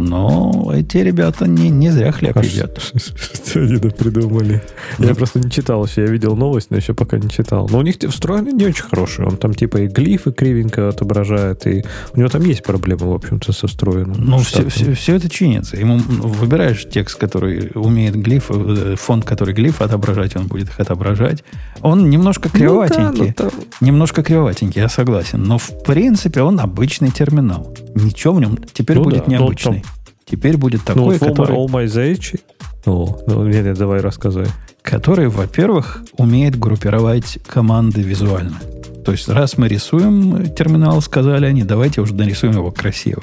Но 0.00 0.72
эти 0.74 0.98
ребята 0.98 1.46
не, 1.46 1.68
не 1.68 1.90
зря 1.90 2.12
хлеб 2.12 2.36
А 2.36 2.42
едят. 2.44 2.78
Что 2.80 3.60
они 3.60 3.78
придумали? 3.78 4.62
Я 4.98 5.14
просто 5.14 5.38
не 5.40 5.50
читал 5.50 5.84
все. 5.84 6.02
Я 6.02 6.08
видел 6.10 6.36
новость, 6.36 6.70
но 6.70 6.76
еще 6.76 6.94
пока 6.94 7.18
не 7.18 7.28
читал. 7.28 7.68
Но 7.70 7.78
у 7.78 7.82
них 7.82 7.96
встроенный 8.08 8.52
не 8.52 8.66
очень 8.66 8.84
хороший. 8.84 9.24
Он 9.26 9.36
там 9.36 9.54
типа 9.54 9.78
и 9.78 9.86
глифы 9.86 10.32
кривенько 10.32 10.88
отображает, 10.88 11.66
и 11.66 11.84
у 12.14 12.18
него 12.18 12.28
там 12.28 12.42
есть 12.42 12.62
проблемы, 12.62 13.10
в 13.10 13.14
общем-то, 13.14 13.52
со 13.52 13.66
встроенным. 13.66 14.16
Ну, 14.18 14.38
все, 14.38 14.68
штатом. 14.70 14.94
все, 14.94 15.16
это 15.16 15.28
чинится. 15.28 15.76
Ему 15.76 16.00
ну, 16.08 16.28
выбираешь 16.28 16.86
текст, 16.88 17.18
который 17.18 17.70
умеет 17.74 18.16
глифы, 18.16 18.54
э, 18.56 18.96
фонд, 18.96 19.24
который 19.24 19.54
глифы 19.54 19.84
отображать, 19.84 20.36
он 20.36 20.46
будет 20.46 20.68
их 20.68 20.80
отображать. 20.80 21.44
Он 21.82 22.08
немножко 22.10 22.48
Ну 22.48 22.52
да, 22.52 22.58
кривоватенький. 22.58 23.26
но 23.28 23.32
там- 23.32 23.50
Немножко 23.80 24.22
кривоватенький, 24.22 24.80
я 24.80 24.88
согласен. 24.88 25.42
Но 25.42 25.58
в 25.58 25.70
принципе 25.84 26.42
он 26.42 26.60
обычный 26.60 27.10
терминал. 27.10 27.74
Ничего 27.94 28.34
в 28.34 28.40
нем 28.40 28.58
теперь 28.72 28.96
Ну 28.98 29.04
будет 29.04 29.24
да, 29.26 29.32
необычный. 29.32 29.84
Теперь 30.30 30.56
будет 30.56 30.80
Ну, 30.80 30.94
такой, 30.94 31.18
вот 31.18 31.22
All 31.22 31.26
My- 31.26 31.28
который, 31.28 31.56
All 31.56 31.66
My 31.66 31.84
Zage. 31.86 32.40
О, 32.86 33.18
ну, 33.26 33.46
не, 33.46 33.60
не, 33.60 33.74
давай 33.74 34.00
рассказывай. 34.00 34.48
который, 34.82 35.28
во-первых, 35.28 36.02
умеет 36.16 36.58
группировать 36.58 37.38
команды 37.46 38.00
визуально. 38.00 38.58
То 39.04 39.12
есть, 39.12 39.28
раз 39.28 39.58
мы 39.58 39.68
рисуем 39.68 40.48
терминал, 40.54 41.00
сказали 41.02 41.46
они, 41.46 41.64
давайте 41.64 42.00
уже 42.00 42.14
нарисуем 42.14 42.54
его 42.54 42.70
красиво. 42.70 43.22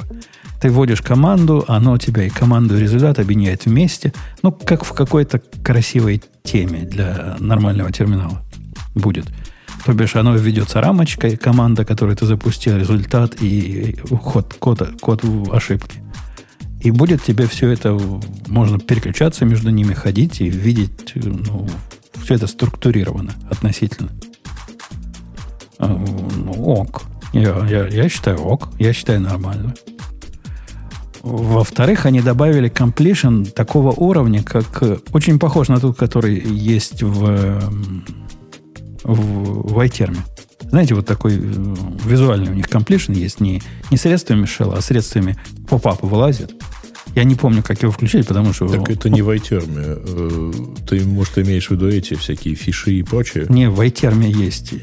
Ты 0.62 0.70
вводишь 0.70 1.01
команду, 1.01 1.64
оно 1.68 1.93
у 1.93 1.97
тебя 1.97 2.24
и 2.24 2.30
команду, 2.30 2.78
и 2.78 2.82
результат 2.82 3.20
объединяет 3.20 3.66
вместе. 3.66 4.14
Ну, 4.43 4.51
как 4.51 4.84
в 4.84 4.93
какой-то 4.93 5.41
красивой 5.64 6.22
теме 6.43 6.80
для 6.80 7.36
нормального 7.39 7.91
терминала 7.91 8.41
будет. 8.95 9.26
То 9.86 9.93
бишь 9.93 10.16
оно 10.16 10.36
ведется 10.36 10.82
рамочкой, 10.82 11.38
команда, 11.38 11.86
которую 11.86 12.18
ты 12.18 12.26
запустил, 12.26 12.78
результат 12.78 13.36
и 13.41 13.95
ход, 14.10 14.55
код, 14.60 14.82
код 14.99 15.24
в 15.24 15.53
ошибке. 15.53 16.01
И 16.82 16.92
будет 16.92 17.24
тебе 17.24 17.48
все 17.48 17.70
это, 17.70 18.00
можно 18.48 18.80
переключаться 18.80 19.46
между 19.46 19.72
ними, 19.72 19.94
ходить 19.94 20.42
и 20.42 20.50
видеть, 20.50 21.14
ну, 21.16 21.68
все 22.24 22.36
это 22.36 22.48
структурировано 22.48 23.34
относительно. 23.50 24.12
А, 25.80 25.88
ну, 25.88 26.52
ок. 26.52 27.04
Я, 27.34 27.66
я, 27.68 27.88
я 27.88 28.10
считаю 28.10 28.40
ок. 28.40 28.70
Я 28.80 28.94
считаю 28.94 29.22
нормально. 29.22 29.74
Во-вторых, 31.22 32.06
они 32.06 32.22
добавили 32.22 32.72
completion 32.72 33.50
такого 33.50 33.92
уровня, 33.92 34.44
как 34.44 34.82
очень 35.12 35.40
похож 35.40 35.68
на 35.68 35.80
тот, 35.80 35.98
который 35.98 36.40
есть 36.40 37.04
в, 37.04 37.60
в, 39.04 39.74
в 39.74 39.80
iTerm. 39.80 40.18
Знаете, 40.70 40.95
вот 40.95 41.05
такой 41.05 41.36
э, 41.36 41.39
визуальный 42.05 42.51
у 42.51 42.53
них 42.53 42.68
completion 42.68 43.13
есть 43.13 43.39
не, 43.39 43.61
не 43.89 43.97
средствами 43.97 44.45
шелла, 44.45 44.78
а 44.78 44.82
средствами 44.82 45.38
поп-апа 45.70 46.05
вылазит. 46.05 46.53
Я 47.18 47.24
не 47.24 47.34
помню, 47.34 47.63
как 47.63 47.82
его 47.82 47.91
включить, 47.91 48.28
потому 48.28 48.53
что... 48.53 48.68
Так 48.68 48.91
это 48.91 49.09
не 49.09 49.24
в 49.24 49.30
iTerm. 49.32 49.74
Э, 49.76 50.51
ты, 50.88 51.03
может, 51.03 51.39
имеешь 51.39 51.68
в 51.68 51.72
виду 51.72 51.89
эти 51.89 52.13
всякие 52.13 52.53
фиши 52.53 52.91
и 52.91 53.01
прочее? 53.01 53.47
Не, 53.49 53.72
в 53.72 53.82
iTerm 53.82 54.24
есть. 54.24 54.76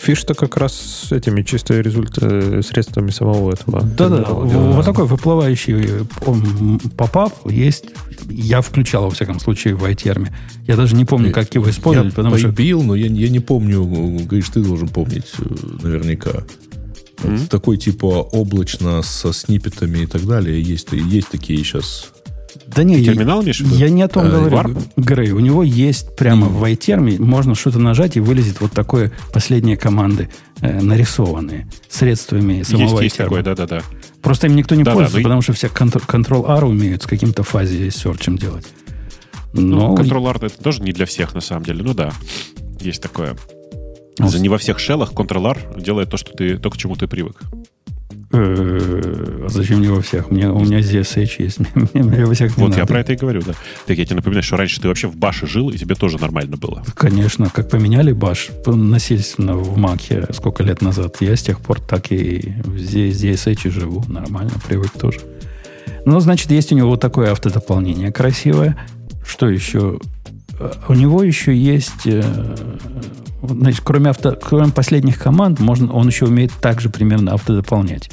Фиш-то 0.00 0.34
как 0.34 0.56
раз 0.56 0.72
с 0.72 1.10
этими 1.10 1.42
чисто 1.42 1.80
результатами, 1.80 2.60
средствами 2.60 3.10
самого 3.10 3.52
этого. 3.52 3.82
Да-да, 3.82 4.22
вот 4.22 4.84
такой 4.84 5.04
выплывающий 5.04 6.06
попап 6.96 7.34
есть. 7.50 7.86
Я 8.28 8.60
включал, 8.60 9.06
во 9.06 9.10
всяком 9.10 9.40
случае, 9.40 9.74
в 9.74 9.84
iTerm. 9.84 10.28
Я 10.68 10.76
даже 10.76 10.94
не 10.94 11.04
помню, 11.04 11.32
как 11.32 11.52
его 11.56 11.68
использовать, 11.68 12.12
я 12.12 12.16
потому 12.16 12.38
что... 12.38 12.54
Я 12.56 12.76
но 12.76 12.94
я, 12.94 13.08
не 13.08 13.40
помню. 13.40 13.84
Говоришь, 13.84 14.50
ты 14.50 14.62
должен 14.62 14.86
помнить 14.86 15.26
э, 15.40 15.44
наверняка. 15.82 16.44
Mm-hmm. 17.22 17.48
Такой 17.48 17.76
типа 17.76 18.06
облачно 18.32 19.02
со 19.02 19.32
сниппетами 19.32 20.00
и 20.00 20.06
так 20.06 20.26
далее. 20.26 20.60
Есть, 20.60 20.92
есть 20.92 21.28
такие 21.28 21.58
сейчас 21.62 22.12
да 22.66 22.84
не, 22.84 23.02
терминал 23.02 23.42
имеешь 23.42 23.60
Я 23.60 23.90
не 23.90 24.02
о 24.02 24.08
том 24.08 24.26
а, 24.26 24.30
говорю, 24.30 24.56
Warp? 24.56 24.82
Грей. 24.96 25.32
У 25.32 25.40
него 25.40 25.62
есть 25.62 26.14
прямо 26.16 26.46
mm. 26.46 26.50
в 26.50 26.64
iTerm, 26.64 27.20
можно 27.20 27.54
что-то 27.54 27.78
нажать 27.78 28.16
и 28.16 28.20
вылезет 28.20 28.60
вот 28.60 28.72
такое 28.72 29.12
последние 29.32 29.76
команды 29.76 30.30
э, 30.60 30.80
нарисованные 30.80 31.68
средствами 31.88 32.62
самого 32.62 33.00
есть, 33.00 33.02
есть 33.02 33.16
такое, 33.16 33.42
да-да-да. 33.42 33.82
Просто 34.22 34.46
им 34.46 34.56
никто 34.56 34.74
не 34.74 34.84
да, 34.84 34.92
пользуется, 34.92 35.18
да, 35.18 35.22
потому 35.22 35.40
и... 35.40 35.42
что 35.42 35.52
все 35.52 35.66
Ctrl-R 35.66 36.64
умеют 36.64 37.02
с 37.02 37.06
каким-то 37.06 37.42
фазе 37.42 37.90
серчем 37.90 38.38
делать. 38.38 38.66
Но... 39.52 39.88
Ну, 39.88 39.96
Ctrl-R 39.96 40.44
это 40.44 40.62
тоже 40.62 40.82
не 40.82 40.92
для 40.92 41.06
всех, 41.06 41.34
на 41.34 41.40
самом 41.40 41.64
деле. 41.64 41.82
Ну 41.82 41.94
да, 41.94 42.12
есть 42.80 43.02
такое. 43.02 43.36
За 44.28 44.38
не 44.38 44.48
во 44.48 44.58
всех 44.58 44.78
шеллах 44.78 45.12
Ctrl-R 45.12 45.80
делает 45.80 46.10
то, 46.10 46.16
что 46.16 46.32
ты, 46.32 46.58
то, 46.58 46.70
к 46.70 46.76
чему 46.76 46.96
ты 46.96 47.06
привык. 47.06 47.40
Э, 48.32 49.44
а 49.46 49.48
зачем 49.48 49.80
не 49.80 49.88
во 49.88 50.00
всех? 50.02 50.30
У 50.30 50.34
меня, 50.34 50.52
у 50.52 50.60
меня 50.60 50.80
здесь 50.82 51.06
SH 51.06 51.42
есть. 51.42 51.58
мне 51.94 52.24
во 52.24 52.34
всех 52.34 52.56
вот, 52.56 52.76
я 52.76 52.86
про 52.86 53.00
это 53.00 53.12
и 53.12 53.16
говорю, 53.16 53.42
да. 53.44 53.54
Так 53.86 53.98
я 53.98 54.04
тебе 54.04 54.16
напоминаю, 54.16 54.44
что 54.44 54.56
раньше 54.56 54.80
ты 54.80 54.86
вообще 54.86 55.08
в 55.08 55.16
баше 55.16 55.46
жил, 55.46 55.70
и 55.70 55.78
тебе 55.78 55.96
тоже 55.96 56.18
нормально 56.18 56.56
было. 56.56 56.84
Конечно. 56.94 57.50
Как 57.50 57.68
поменяли 57.68 58.12
баш 58.12 58.50
насильственно 58.66 59.56
в 59.56 59.76
Маке 59.76 60.26
сколько 60.32 60.62
лет 60.62 60.80
назад, 60.80 61.16
я 61.20 61.34
с 61.34 61.42
тех 61.42 61.60
пор 61.60 61.80
так 61.80 62.12
и 62.12 62.54
здесь, 62.76 63.16
здесь 63.16 63.46
SH 63.46 63.70
живу. 63.70 64.04
Нормально, 64.06 64.52
привык 64.66 64.92
тоже. 64.92 65.20
Ну, 66.04 66.20
значит, 66.20 66.50
есть 66.50 66.72
у 66.72 66.76
него 66.76 66.90
вот 66.90 67.00
такое 67.00 67.32
автодополнение 67.32 68.12
красивое. 68.12 68.76
Что 69.26 69.48
еще? 69.48 69.98
Э, 70.60 70.72
у 70.88 70.94
него 70.94 71.22
еще 71.22 71.56
есть 71.56 72.06
э, 72.06 72.22
Значит, 73.42 73.80
кроме, 73.82 74.10
авто, 74.10 74.36
кроме 74.40 74.70
последних 74.70 75.18
команд, 75.18 75.60
можно, 75.60 75.92
он 75.92 76.06
еще 76.06 76.26
умеет 76.26 76.52
также 76.60 76.90
примерно 76.90 77.32
автодополнять. 77.32 78.10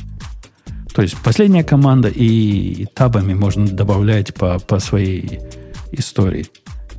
То 0.93 1.01
есть 1.01 1.17
последняя 1.17 1.63
команда 1.63 2.07
и 2.07 2.85
табами 2.95 3.33
можно 3.33 3.67
добавлять 3.67 4.33
по, 4.33 4.57
по 4.59 4.79
своей 4.79 5.41
истории. 5.91 6.47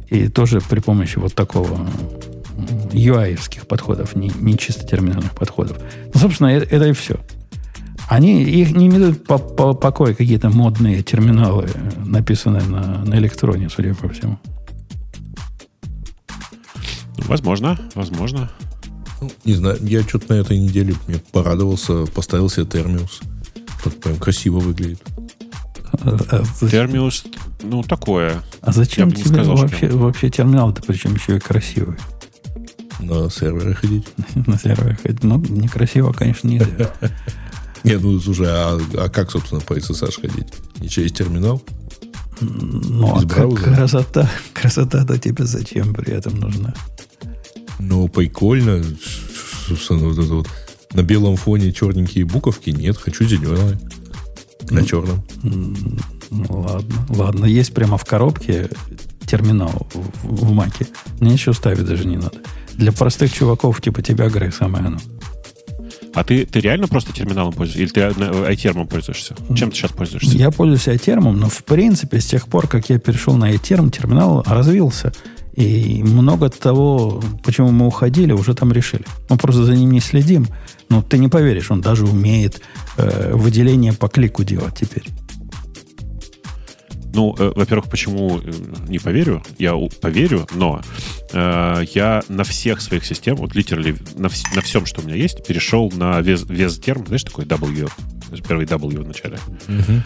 И 0.08 0.28
тоже 0.28 0.60
при 0.60 0.80
помощи 0.80 1.18
вот 1.18 1.34
такого 1.34 1.88
UI-евских 2.92 3.66
подходов, 3.66 4.14
не, 4.14 4.30
не 4.40 4.56
чисто 4.58 4.86
терминальных 4.86 5.32
подходов. 5.32 5.78
Ну, 6.14 6.20
собственно, 6.20 6.48
это, 6.48 6.74
это 6.74 6.86
и 6.86 6.92
все. 6.92 7.16
Они 8.08 8.42
их 8.42 8.74
не 8.74 8.86
имеют 8.86 9.24
по, 9.24 9.38
по 9.38 9.74
покоя 9.74 10.14
какие-то 10.14 10.50
модные 10.50 11.02
терминалы, 11.02 11.68
написанные 12.04 12.62
на, 12.62 13.04
на 13.04 13.14
электроне, 13.18 13.68
судя 13.68 13.94
по 13.94 14.08
всему. 14.08 14.38
Возможно, 17.26 17.78
возможно. 17.94 18.50
Ну, 19.20 19.30
не 19.44 19.54
знаю, 19.54 19.78
я 19.82 20.02
что-то 20.02 20.34
на 20.34 20.38
этой 20.38 20.58
неделе 20.58 20.94
мне 21.06 21.18
порадовался, 21.32 22.06
поставил 22.06 22.48
себе 22.48 22.66
термиус. 22.66 23.20
Так 23.82 23.96
прям 23.96 24.16
красиво 24.16 24.58
выглядит. 24.58 25.02
А, 25.92 26.16
а 26.30 26.68
термиус, 26.68 27.24
ну, 27.62 27.82
такое. 27.82 28.42
А 28.60 28.72
зачем 28.72 29.10
тебе 29.10 29.28
сказал, 29.28 29.56
вообще, 29.56 29.88
что... 29.88 29.98
вообще 29.98 30.30
терминал-то, 30.30 30.82
причем 30.86 31.14
еще 31.14 31.36
и 31.36 31.40
красивый? 31.40 31.96
На 33.00 33.30
сервере 33.30 33.74
ходить. 33.74 34.06
На 34.46 34.58
сервере 34.58 34.96
ходить. 35.02 35.22
Ну, 35.24 35.38
некрасиво, 35.38 36.12
конечно, 36.12 36.48
нельзя. 36.48 36.92
Нет, 37.84 38.02
ну, 38.02 38.18
слушай, 38.20 38.46
а, 38.48 38.78
а 38.94 39.08
как, 39.08 39.30
собственно, 39.30 39.60
по 39.60 39.74
SSH 39.74 40.20
ходить? 40.20 40.48
Не 40.80 40.88
через 40.88 41.12
терминал? 41.12 41.62
Ну, 42.40 43.16
а 43.16 43.26
красота, 43.56 44.30
красота-то 44.52 45.18
тебе 45.18 45.44
зачем 45.44 45.94
при 45.94 46.12
этом 46.12 46.38
нужна? 46.38 46.74
Ну, 47.78 48.08
прикольно. 48.08 48.82
Вот 49.68 50.18
это 50.18 50.34
вот. 50.34 50.48
На 50.94 51.02
белом 51.02 51.36
фоне 51.36 51.72
черненькие 51.72 52.24
буковки. 52.24 52.70
Нет, 52.70 52.96
хочу 52.96 53.24
зеленые. 53.24 53.78
На 54.70 54.84
черном. 54.84 55.22
Ну, 55.42 56.60
ладно. 56.60 57.06
Ладно, 57.08 57.44
есть 57.44 57.74
прямо 57.74 57.98
в 57.98 58.04
коробке 58.04 58.70
терминал 59.26 59.86
в, 59.92 60.46
в 60.46 60.52
маке. 60.52 60.86
Мне 61.20 61.32
ничего 61.32 61.52
ставить 61.52 61.84
даже 61.84 62.06
не 62.06 62.16
надо. 62.16 62.38
Для 62.74 62.92
простых 62.92 63.32
чуваков 63.32 63.80
типа 63.80 64.02
тебя, 64.02 64.28
Грег, 64.28 64.54
самое 64.54 64.86
оно. 64.86 64.98
А 66.14 66.24
ты, 66.24 66.46
ты 66.46 66.60
реально 66.60 66.88
просто 66.88 67.12
терминалом 67.12 67.52
пользуешься? 67.52 67.82
Или 67.82 67.90
ты 67.90 68.00
iTerm 68.00 68.86
пользуешься? 68.86 69.36
Чем 69.54 69.70
ты 69.70 69.76
сейчас 69.76 69.92
пользуешься? 69.92 70.36
Я 70.36 70.50
пользуюсь 70.50 70.88
iTerm, 70.88 71.30
но 71.32 71.48
в 71.48 71.64
принципе 71.64 72.20
с 72.20 72.26
тех 72.26 72.48
пор, 72.48 72.66
как 72.66 72.88
я 72.88 72.98
перешел 72.98 73.36
на 73.36 73.52
iTerm, 73.52 73.90
терминал 73.90 74.42
развился. 74.46 75.12
И 75.58 76.04
много 76.04 76.50
того, 76.50 77.20
почему 77.42 77.72
мы 77.72 77.88
уходили, 77.88 78.32
уже 78.32 78.54
там 78.54 78.72
решили. 78.72 79.04
Мы 79.28 79.36
просто 79.36 79.64
за 79.64 79.74
ним 79.74 79.90
не 79.90 79.98
следим. 80.00 80.46
Но 80.88 81.02
ты 81.02 81.18
не 81.18 81.26
поверишь, 81.28 81.72
он 81.72 81.80
даже 81.80 82.04
умеет 82.04 82.62
э, 82.96 83.32
выделение 83.34 83.92
по 83.92 84.08
клику 84.08 84.44
делать 84.44 84.76
теперь. 84.78 85.04
Ну, 87.12 87.34
э, 87.36 87.52
во-первых, 87.56 87.90
почему 87.90 88.38
э, 88.38 88.52
не 88.86 89.00
поверю? 89.00 89.42
Я 89.58 89.74
поверю, 90.00 90.46
но 90.54 90.80
э, 91.32 91.84
я 91.92 92.22
на 92.28 92.44
всех 92.44 92.80
своих 92.80 93.04
системах, 93.04 93.40
вот 93.40 93.56
литерали 93.56 93.96
на, 94.16 94.28
вс- 94.28 94.54
на 94.54 94.60
всем, 94.60 94.86
что 94.86 95.00
у 95.00 95.04
меня 95.04 95.16
есть, 95.16 95.44
перешел 95.44 95.90
на 95.90 96.20
вес, 96.20 96.44
вес 96.48 96.78
терм, 96.78 97.04
знаешь, 97.04 97.24
такой 97.24 97.46
W, 97.46 97.90
первый 98.48 98.66
W 98.66 99.02
в 99.02 99.08
начале. 99.08 99.38
Угу. 99.66 100.02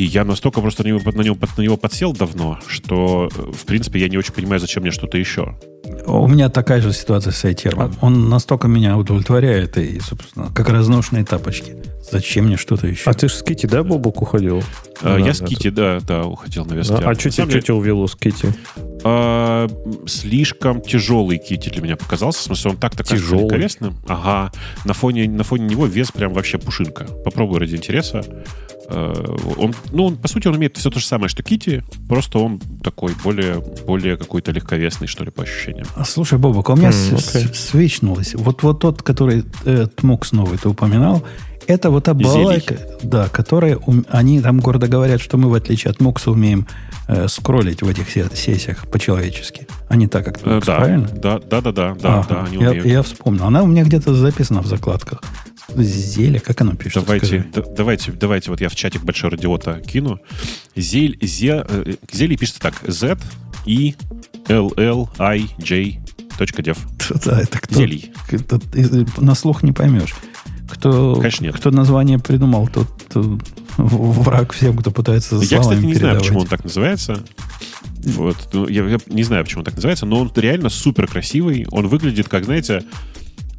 И 0.00 0.04
я 0.04 0.24
настолько 0.24 0.62
просто 0.62 0.82
на 0.82 0.88
него, 0.88 1.00
на, 1.12 1.20
него, 1.20 1.36
на 1.58 1.60
него 1.60 1.76
подсел 1.76 2.14
давно, 2.14 2.58
что, 2.66 3.28
в 3.34 3.66
принципе, 3.66 4.00
я 4.00 4.08
не 4.08 4.16
очень 4.16 4.32
понимаю, 4.32 4.58
зачем 4.58 4.82
мне 4.82 4.92
что-то 4.92 5.18
еще. 5.18 5.58
У 6.06 6.26
меня 6.26 6.48
такая 6.48 6.80
же 6.80 6.94
ситуация 6.94 7.34
с 7.34 7.44
iTerm. 7.44 7.92
Он 8.00 8.30
настолько 8.30 8.66
меня 8.66 8.96
удовлетворяет, 8.96 9.76
и, 9.76 10.00
собственно, 10.00 10.50
как 10.54 10.70
разношенные 10.70 11.26
тапочки. 11.26 11.76
Зачем 12.10 12.46
мне 12.46 12.56
что-то 12.56 12.86
еще? 12.86 13.10
А 13.10 13.12
ты 13.12 13.28
же 13.28 13.34
с 13.34 13.42
Кити, 13.42 13.66
да, 13.66 13.82
Бобок, 13.82 14.22
уходил? 14.22 14.62
А, 15.02 15.18
я 15.18 15.34
с 15.34 15.44
Кити, 15.44 15.68
да, 15.68 16.00
да, 16.00 16.24
уходил 16.24 16.64
на 16.64 16.72
вес. 16.72 16.90
А, 16.90 16.96
а 16.96 17.14
что 17.14 17.30
тебя 17.30 17.74
увело 17.74 18.06
с 18.06 18.16
Кити? 18.16 18.54
А, 19.04 19.68
слишком 20.06 20.80
тяжелый 20.80 21.38
Кити 21.38 21.68
для 21.68 21.82
меня 21.82 21.96
показался. 21.96 22.40
В 22.40 22.42
смысле, 22.42 22.72
он 22.72 22.76
так-то 22.76 23.04
тяжелый. 23.04 23.44
интересным. 23.44 23.96
Ага. 24.06 24.52
На 24.84 24.94
фоне, 24.94 25.28
на 25.28 25.44
фоне 25.44 25.66
него 25.66 25.86
вес 25.86 26.10
прям 26.12 26.32
вообще 26.32 26.58
пушинка. 26.58 27.04
Попробуй 27.24 27.58
ради 27.58 27.76
интереса. 27.76 28.22
Э, 28.88 29.36
он, 29.56 29.74
ну, 29.92 30.06
он, 30.06 30.16
по 30.16 30.28
сути, 30.28 30.48
он 30.48 30.56
имеет 30.56 30.76
все 30.76 30.90
то 30.90 30.98
же 30.98 31.06
самое, 31.06 31.28
что 31.28 31.42
Кити, 31.42 31.84
просто 32.08 32.38
он 32.38 32.60
такой 32.82 33.12
более, 33.22 33.62
более 33.86 34.16
какой-то 34.16 34.50
легковесный, 34.52 35.06
что 35.06 35.24
ли, 35.24 35.30
по 35.30 35.44
ощущениям. 35.44 35.86
А, 35.94 36.04
слушай, 36.04 36.38
Бобок, 36.38 36.70
а 36.70 36.72
у 36.72 36.76
меня 36.76 36.90
mm, 36.90 37.14
okay. 37.14 37.54
свечнулось. 37.54 38.34
Вот, 38.34 38.62
вот 38.62 38.80
тот, 38.80 39.02
который 39.02 39.44
э, 39.64 39.86
Тмукс 39.94 40.32
новый 40.32 40.58
ты 40.58 40.68
упоминал, 40.68 41.22
это 41.66 41.90
вот 41.90 42.04
та 42.04 42.14
балалайка, 42.14 42.78
да, 43.02 43.28
которая, 43.28 43.78
они 44.08 44.40
там 44.40 44.58
гордо 44.58 44.88
говорят, 44.88 45.20
что 45.20 45.36
мы, 45.36 45.48
в 45.48 45.54
отличие 45.54 45.92
от 45.92 46.00
Мукса, 46.00 46.32
умеем 46.32 46.66
э, 47.10 47.28
скроллить 47.28 47.82
в 47.82 47.88
этих 47.88 48.08
сессиях 48.10 48.86
по-человечески, 48.88 49.66
а 49.88 49.96
не 49.96 50.06
так, 50.06 50.24
как 50.24 50.38
Тмукс, 50.38 50.66
э, 50.66 50.70
да, 50.70 50.76
правильно? 50.78 51.08
Да, 51.08 51.38
да, 51.38 51.60
да, 51.60 51.72
да, 51.72 51.94
да, 51.94 52.18
ага, 52.20 52.26
да 52.28 52.44
они 52.44 52.56
я, 52.62 52.72
я 52.72 53.02
вспомнил. 53.02 53.44
Она 53.44 53.62
у 53.62 53.66
меня 53.66 53.82
где-то 53.84 54.14
записана 54.14 54.62
в 54.62 54.66
закладках. 54.66 55.22
Зелье, 55.76 56.40
как 56.40 56.60
оно 56.62 56.74
пишется? 56.74 57.00
Давайте, 57.00 57.38
д- 57.54 57.64
давайте, 57.76 58.12
давайте, 58.12 58.50
вот 58.50 58.60
я 58.60 58.68
в 58.68 58.74
чатик 58.74 59.02
большой 59.04 59.30
радиота 59.30 59.80
кину. 59.80 60.18
Зель, 60.76 61.16
зе, 61.22 61.64
э, 61.68 61.94
зелье 62.12 62.36
пишется 62.36 62.60
так. 62.60 62.74
Z, 62.86 63.16
E, 63.66 63.92
L, 64.48 64.72
L, 64.76 65.10
I, 65.18 65.46
J, 65.58 66.00
.dev. 66.38 66.78
Да, 67.24 67.40
это 67.42 67.58
кто? 67.60 67.74
Зелий. 67.74 68.12
это- 68.30 68.60
на 69.22 69.34
слух 69.34 69.62
не 69.62 69.72
поймешь. 69.72 70.14
Кто, 70.70 71.16
Конечно, 71.16 71.44
нет. 71.44 71.56
кто 71.56 71.70
название 71.70 72.18
придумал, 72.18 72.68
тот 72.68 72.88
э, 73.14 73.20
в- 73.76 74.22
враг 74.22 74.52
всем, 74.52 74.76
кто 74.76 74.90
пытается 74.90 75.38
за 75.38 75.44
Я, 75.44 75.60
кстати, 75.60 75.78
не 75.78 75.94
знаю, 75.94 75.94
передавать. 75.94 76.18
почему 76.22 76.40
он 76.40 76.46
так 76.46 76.64
называется. 76.64 77.22
Вот. 78.04 78.36
Ну, 78.52 78.66
я, 78.68 78.84
я 78.86 78.98
не 79.08 79.22
знаю, 79.22 79.44
почему 79.44 79.60
он 79.60 79.64
так 79.64 79.74
называется, 79.74 80.06
но 80.06 80.20
он 80.20 80.32
реально 80.34 80.68
супер 80.70 81.06
красивый. 81.06 81.66
Он 81.70 81.86
выглядит, 81.88 82.28
как, 82.28 82.44
знаете, 82.44 82.82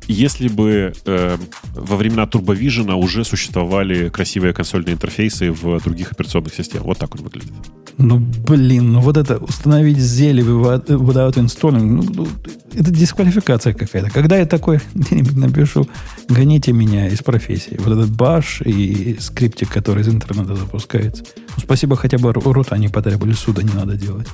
если 0.08 0.48
бы 0.48 0.94
э, 1.06 1.38
во 1.74 1.96
времена 1.96 2.26
Турбовижена 2.26 2.96
уже 2.96 3.24
существовали 3.24 4.10
красивые 4.10 4.54
консольные 4.54 4.94
интерфейсы 4.94 5.52
в 5.52 5.82
других 5.82 6.12
операционных 6.12 6.54
системах. 6.54 6.88
Вот 6.88 6.98
так 7.00 7.16
он 7.16 7.22
выглядит. 7.22 7.52
Ну, 7.98 8.18
блин, 8.20 8.94
ну 8.94 9.02
вот 9.02 9.18
это 9.18 9.38
установить 9.38 9.98
зелье 9.98 10.44
without 10.44 11.36
installing, 11.36 11.84
ну, 11.84 12.04
ну, 12.04 12.28
это 12.74 12.90
дисквалификация 12.90 13.74
какая-то. 13.74 14.10
Когда 14.10 14.38
я 14.38 14.46
такой 14.46 14.80
напишу, 15.34 15.88
гоните 16.30 16.72
меня 16.72 17.08
из 17.08 17.20
профессии. 17.20 17.78
Вот 17.80 17.98
этот 17.98 18.10
баш 18.10 18.62
и 18.62 19.18
скриптик, 19.20 19.70
который 19.70 20.02
из 20.02 20.08
интернета 20.08 20.56
запускается. 20.56 21.24
Ну, 21.38 21.64
спасибо, 21.64 21.96
хотя 21.96 22.18
бы 22.18 22.30
ру- 22.32 22.52
рута 22.52 22.78
не 22.78 22.88
потребовали, 22.88 23.34
суда 23.34 23.62
не 23.62 23.74
надо 23.74 23.96
делать. 23.96 24.28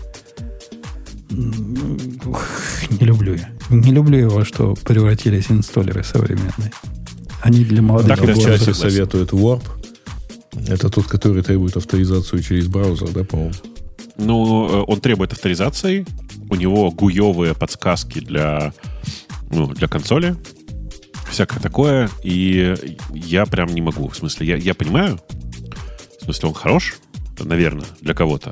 Ух, 2.25 2.41
Не 2.99 3.05
люблю 3.05 3.33
я. 3.33 3.49
Не 3.69 3.91
люблю 3.91 4.17
его, 4.17 4.43
что 4.45 4.75
превратились 4.75 5.51
инсталлеры 5.51 6.03
современные. 6.03 6.71
Они 7.41 7.63
для 7.63 7.81
молодых 7.81 8.09
Так, 8.09 8.19
Так, 8.19 8.27
да, 8.27 8.33
в 8.33 8.35
сейчас 8.35 8.59
чате 8.59 8.73
согласен. 8.73 8.91
советует 8.91 9.31
Warp. 9.31 9.63
Это 10.67 10.89
тот, 10.89 11.05
который 11.07 11.43
требует 11.43 11.77
авторизацию 11.77 12.41
через 12.41 12.67
браузер, 12.67 13.09
да, 13.09 13.23
по-моему? 13.23 13.53
Ну, 14.17 14.67
э, 14.69 14.83
он 14.87 14.99
требует 15.01 15.33
авторизации. 15.33 16.05
У 16.49 16.55
него 16.55 16.89
гуевые 16.91 17.53
подсказки 17.53 18.19
для, 18.19 18.73
ну, 19.51 19.67
для 19.67 19.87
консоли. 19.87 20.35
Всякое 21.29 21.59
такое. 21.59 22.09
И 22.23 22.75
я 23.13 23.45
прям 23.45 23.67
не 23.69 23.81
могу. 23.81 24.07
В 24.07 24.15
смысле, 24.15 24.47
я, 24.47 24.55
я 24.55 24.73
понимаю. 24.73 25.19
В 26.19 26.23
смысле, 26.23 26.49
он 26.49 26.55
хорош, 26.55 26.95
наверное, 27.39 27.85
для 28.01 28.13
кого-то. 28.13 28.51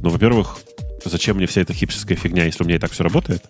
Но, 0.00 0.10
во-первых, 0.10 0.56
зачем 1.04 1.36
мне 1.36 1.46
вся 1.46 1.60
эта 1.60 1.74
хипстерская 1.74 2.16
фигня, 2.16 2.44
если 2.44 2.62
у 2.62 2.66
меня 2.66 2.76
и 2.76 2.80
так 2.80 2.92
все 2.92 3.02
работает? 3.02 3.44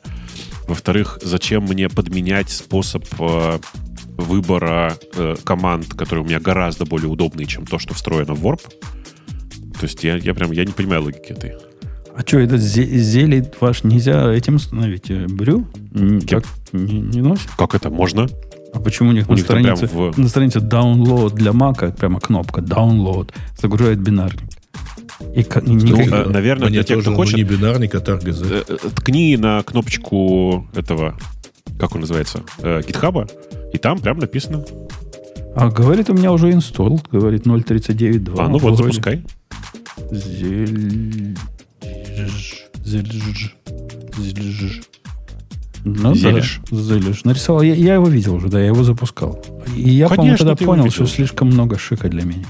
Во-вторых, 0.66 1.18
зачем 1.22 1.64
мне 1.64 1.88
подменять 1.88 2.50
способ 2.50 3.04
э, 3.18 3.58
выбора 4.16 4.96
э, 5.16 5.36
команд, 5.44 5.88
которые 5.94 6.24
у 6.24 6.26
меня 6.26 6.40
гораздо 6.40 6.84
более 6.86 7.08
удобные, 7.08 7.46
чем 7.46 7.66
то, 7.66 7.78
что 7.78 7.94
встроено 7.94 8.34
в 8.34 8.44
Warp? 8.46 8.60
То 9.78 9.82
есть 9.82 10.02
я, 10.04 10.16
я 10.16 10.34
прям 10.34 10.52
я 10.52 10.64
не 10.64 10.72
понимаю 10.72 11.02
логики 11.02 11.32
этой. 11.32 11.52
А 12.16 12.20
что, 12.20 12.38
этот 12.38 12.60
зе- 12.60 12.86
зелень 12.96 13.46
ваш 13.60 13.82
нельзя 13.84 14.32
этим 14.32 14.54
установить? 14.56 15.10
э, 15.10 15.26
Брю? 15.26 15.66
Так 16.28 16.44
не, 16.72 17.00
не 17.00 17.20
носит? 17.20 17.50
Как 17.58 17.74
это 17.74 17.90
можно? 17.90 18.26
А 18.72 18.80
почему 18.80 19.10
у 19.10 19.12
них, 19.12 19.28
У 19.28 19.32
на, 19.32 19.36
них 19.36 19.44
странице, 19.44 19.86
в- 19.86 20.18
на 20.18 20.28
странице 20.28 20.60
download 20.60 21.34
для 21.34 21.52
Мака 21.52 21.90
прямо 21.90 22.20
кнопка 22.20 22.60
download 22.60 23.30
загружает 23.60 24.00
бинарник? 24.00 24.42
И 25.34 25.40
и 25.40 25.46
Ну, 25.62 25.72
никак- 25.74 26.26
э, 26.26 26.30
наверное, 26.30 26.68
Мне 26.68 26.78
для 26.78 26.82
тех, 26.84 26.96
тоже, 26.96 27.02
кто 27.02 27.10
ну, 27.12 27.16
хочет, 27.16 27.36
не 27.36 27.44
бинарник, 27.44 27.94
а 27.94 28.00
таргет. 28.00 28.36
э, 28.42 28.64
э, 28.68 28.76
ткни 28.96 29.36
на 29.36 29.62
кнопочку 29.62 30.66
этого, 30.74 31.16
как 31.78 31.94
он 31.94 32.00
называется, 32.00 32.42
э, 32.58 32.82
гитхаба, 32.86 33.28
и 33.72 33.78
там 33.78 33.98
прям 34.00 34.18
написано. 34.18 34.64
А 35.54 35.70
говорит, 35.70 36.10
у 36.10 36.14
меня 36.14 36.32
уже 36.32 36.50
инсталл, 36.52 37.00
говорит 37.12 37.46
0.39.2. 37.46 38.34
А, 38.38 38.48
ну 38.48 38.58
вот, 38.58 38.76
Вроде. 38.76 38.92
запускай. 38.92 39.24
Зель... 40.10 41.36
Зельж. 42.84 43.54
Зельж. 44.18 44.80
Ну 45.84 46.14
Зелишь. 46.14 46.60
да, 46.70 46.76
зелишь. 46.78 47.24
Нарисовал. 47.24 47.62
Я, 47.62 47.74
я 47.74 47.94
его 47.94 48.08
видел 48.08 48.34
уже, 48.36 48.48
да, 48.48 48.58
я 48.58 48.66
его 48.68 48.82
запускал. 48.84 49.44
И 49.76 49.90
я, 49.90 50.08
по-моему, 50.08 50.36
тогда 50.36 50.56
понял, 50.56 50.90
что 50.90 51.06
слишком 51.06 51.48
много 51.48 51.78
шика 51.78 52.08
для 52.08 52.24
меня. 52.24 52.46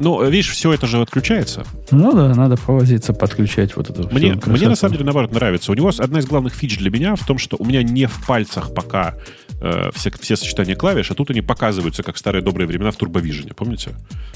Ну, 0.00 0.24
видишь, 0.28 0.50
все 0.50 0.72
это 0.72 0.86
же 0.86 1.00
отключается. 1.00 1.64
Ну 1.90 2.12
да, 2.12 2.34
надо 2.34 2.56
повозиться, 2.56 3.12
подключать 3.12 3.76
вот 3.76 3.90
эту 3.90 4.08
Мне, 4.14 4.38
мне 4.46 4.68
на 4.68 4.76
самом 4.76 4.92
деле, 4.92 5.04
наоборот, 5.04 5.32
нравится. 5.32 5.72
У 5.72 5.74
него 5.74 5.90
одна 5.98 6.20
из 6.20 6.26
главных 6.26 6.54
фич 6.54 6.78
для 6.78 6.90
меня 6.90 7.16
в 7.16 7.26
том, 7.26 7.38
что 7.38 7.56
у 7.58 7.64
меня 7.64 7.82
не 7.82 8.06
в 8.06 8.26
пальцах 8.26 8.72
пока 8.74 9.16
э, 9.60 9.90
все, 9.94 10.10
все 10.10 10.36
сочетания 10.36 10.76
клавиш, 10.76 11.10
а 11.10 11.14
тут 11.14 11.30
они 11.30 11.40
показываются, 11.40 12.02
как 12.02 12.14
в 12.14 12.18
старые 12.18 12.42
добрые 12.42 12.66
времена 12.66 12.90
в 12.90 12.96
турбовижене, 12.96 13.54
помните? 13.54 13.94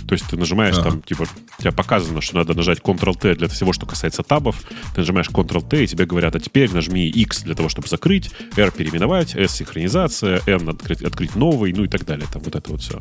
То 0.08 0.14
есть 0.14 0.26
ты 0.28 0.36
нажимаешь 0.36 0.76
Ага. 0.78 0.90
там, 0.90 1.02
типа, 1.02 1.26
у 1.58 1.62
тебя 1.62 1.72
показано, 1.72 2.20
что 2.20 2.36
надо 2.36 2.54
нажать 2.54 2.80
Ctrl-T 2.80 3.36
для 3.36 3.48
всего, 3.48 3.72
что 3.72 3.86
касается 3.86 4.22
табов. 4.22 4.62
Ты 4.94 5.00
нажимаешь 5.02 5.28
Ctrl-T, 5.28 5.84
и 5.84 5.86
тебе 5.86 6.06
говорят, 6.06 6.34
а 6.34 6.40
теперь 6.40 6.72
нажми 6.72 7.08
X 7.08 7.42
для 7.42 7.54
того, 7.54 7.68
чтобы 7.68 7.88
закрыть, 7.88 8.30
R 8.56 8.70
переименовать, 8.72 9.36
S 9.36 9.52
синхронизация, 9.56 10.40
N 10.46 10.68
открыть, 10.68 11.02
открыть 11.02 11.36
новый, 11.36 11.72
ну 11.72 11.84
и 11.84 11.88
так 11.88 12.04
далее. 12.04 12.26
Там 12.32 12.42
вот 12.42 12.56
это 12.56 12.70
вот 12.70 12.80
все. 12.80 13.00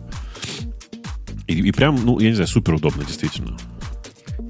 И, 1.52 1.68
и 1.68 1.72
прям, 1.72 2.00
ну, 2.04 2.20
я 2.20 2.30
не 2.30 2.36
знаю, 2.36 2.48
супер 2.48 2.74
удобно, 2.76 3.04
действительно. 3.04 3.58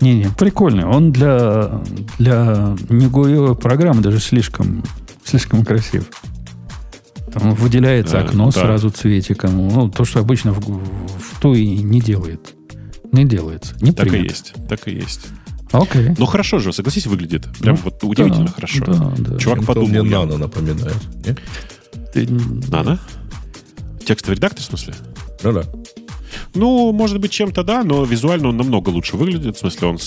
Не-не, 0.02 0.30
прикольный. 0.38 0.86
Он 0.86 1.12
для, 1.12 1.82
для 2.18 2.76
негуевой 2.90 3.56
программы 3.56 4.02
даже 4.02 4.20
слишком, 4.20 4.84
слишком 5.24 5.64
красив. 5.64 6.06
Там 7.34 7.54
выделяется 7.54 8.18
Э, 8.18 8.24
окно 8.24 8.46
да. 8.48 8.52
сразу 8.52 8.90
цветиком. 8.90 9.68
Ну, 9.70 9.90
то, 9.90 10.04
что 10.06 10.20
обычно 10.20 10.54
в, 10.54 10.60
в 10.60 11.40
туи 11.40 11.66
не 11.66 12.02
делает. 12.02 12.54
Не 13.12 13.26
делается. 13.26 13.76
Не 13.82 13.92
Так 13.92 14.08
и 14.08 14.10
принято. 14.10 14.30
есть. 14.34 14.54
Так 14.68 14.88
и 14.88 14.92
есть. 14.92 15.28
Окей. 15.72 16.10
Ну 16.18 16.26
хорошо 16.26 16.60
же, 16.60 16.74
согласись, 16.74 17.06
выглядит. 17.08 17.48
Прям 17.60 17.76
Ну, 17.76 17.82
вот 17.86 18.04
удивительно 18.04 18.48
Да, 18.48 18.52
хорошо. 18.52 18.86
Да, 18.86 19.14
да. 19.18 19.38
Чувак 19.38 19.60
Интел 19.60 19.68
подумал. 19.76 19.90
мне 19.90 20.02
нано 20.04 20.38
напоминает. 20.38 20.96
не? 21.26 21.36
Ты- 22.14 22.28
Нано? 22.70 23.00
Текстовый 24.06 24.36
редактор, 24.36 24.62
в 24.62 24.66
смысле? 24.66 24.94
Ну 25.44 25.54
да. 25.54 25.64
Ну, 26.54 26.92
может 26.92 27.20
быть, 27.20 27.32
чем-то 27.32 27.64
да, 27.64 27.84
но 27.84 28.04
визуально 28.04 28.50
он 28.50 28.58
намного 28.58 28.90
лучше 28.90 29.16
выглядит. 29.16 29.56
В 29.56 29.60
смысле, 29.60 29.88
он, 29.88 30.00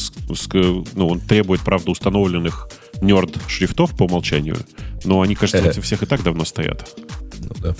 ну, 0.94 1.08
он 1.08 1.20
требует, 1.20 1.62
правда, 1.62 1.90
установленных 1.90 2.68
нерд 3.00 3.36
шрифтов 3.48 3.96
по 3.96 4.04
умолчанию. 4.04 4.56
Но 5.04 5.20
они, 5.22 5.34
кажется, 5.34 5.78
у 5.78 5.82
всех 5.82 6.02
и 6.02 6.06
так 6.06 6.22
давно 6.22 6.44
стоят. 6.44 6.88
Ну, 7.40 7.50
да. 7.60 7.74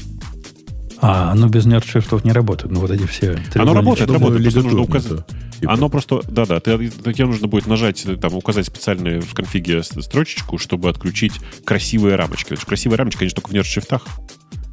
А, 1.07 1.33
оно 1.33 1.49
без 1.49 1.67
нерд-шрифтов 1.67 2.25
не 2.25 2.33
работает. 2.33 2.73
Ну, 2.73 2.81
вот 2.81 2.91
эти 2.91 3.07
все 3.07 3.39
Оно 3.55 3.75
работает, 3.75 4.11
работает. 4.11 4.43
Просто 4.43 4.63
нужно 4.63 4.81
указать. 4.81 5.27
типа. 5.61 5.73
Оно 5.73 5.89
просто, 5.91 6.23
да-да, 6.27 6.61
тебе 6.61 7.27
нужно 7.27 7.47
будет 7.47 7.67
нажать, 7.67 8.07
э, 8.07 8.17
там, 8.17 8.35
указать 8.35 8.67
специальную 8.67 9.21
в 9.21 9.35
конфиге 9.35 9.83
строчечку, 9.83 10.57
чтобы 10.57 10.89
отключить 10.89 11.35
красивые 11.65 12.17
рамочки. 12.17 12.57
Красивые 12.57 12.97
рамочки, 12.97 13.21
они 13.21 13.29
же 13.29 13.35
только 13.35 13.51
в 13.51 13.53
нерд-шрифтах. 13.53 14.07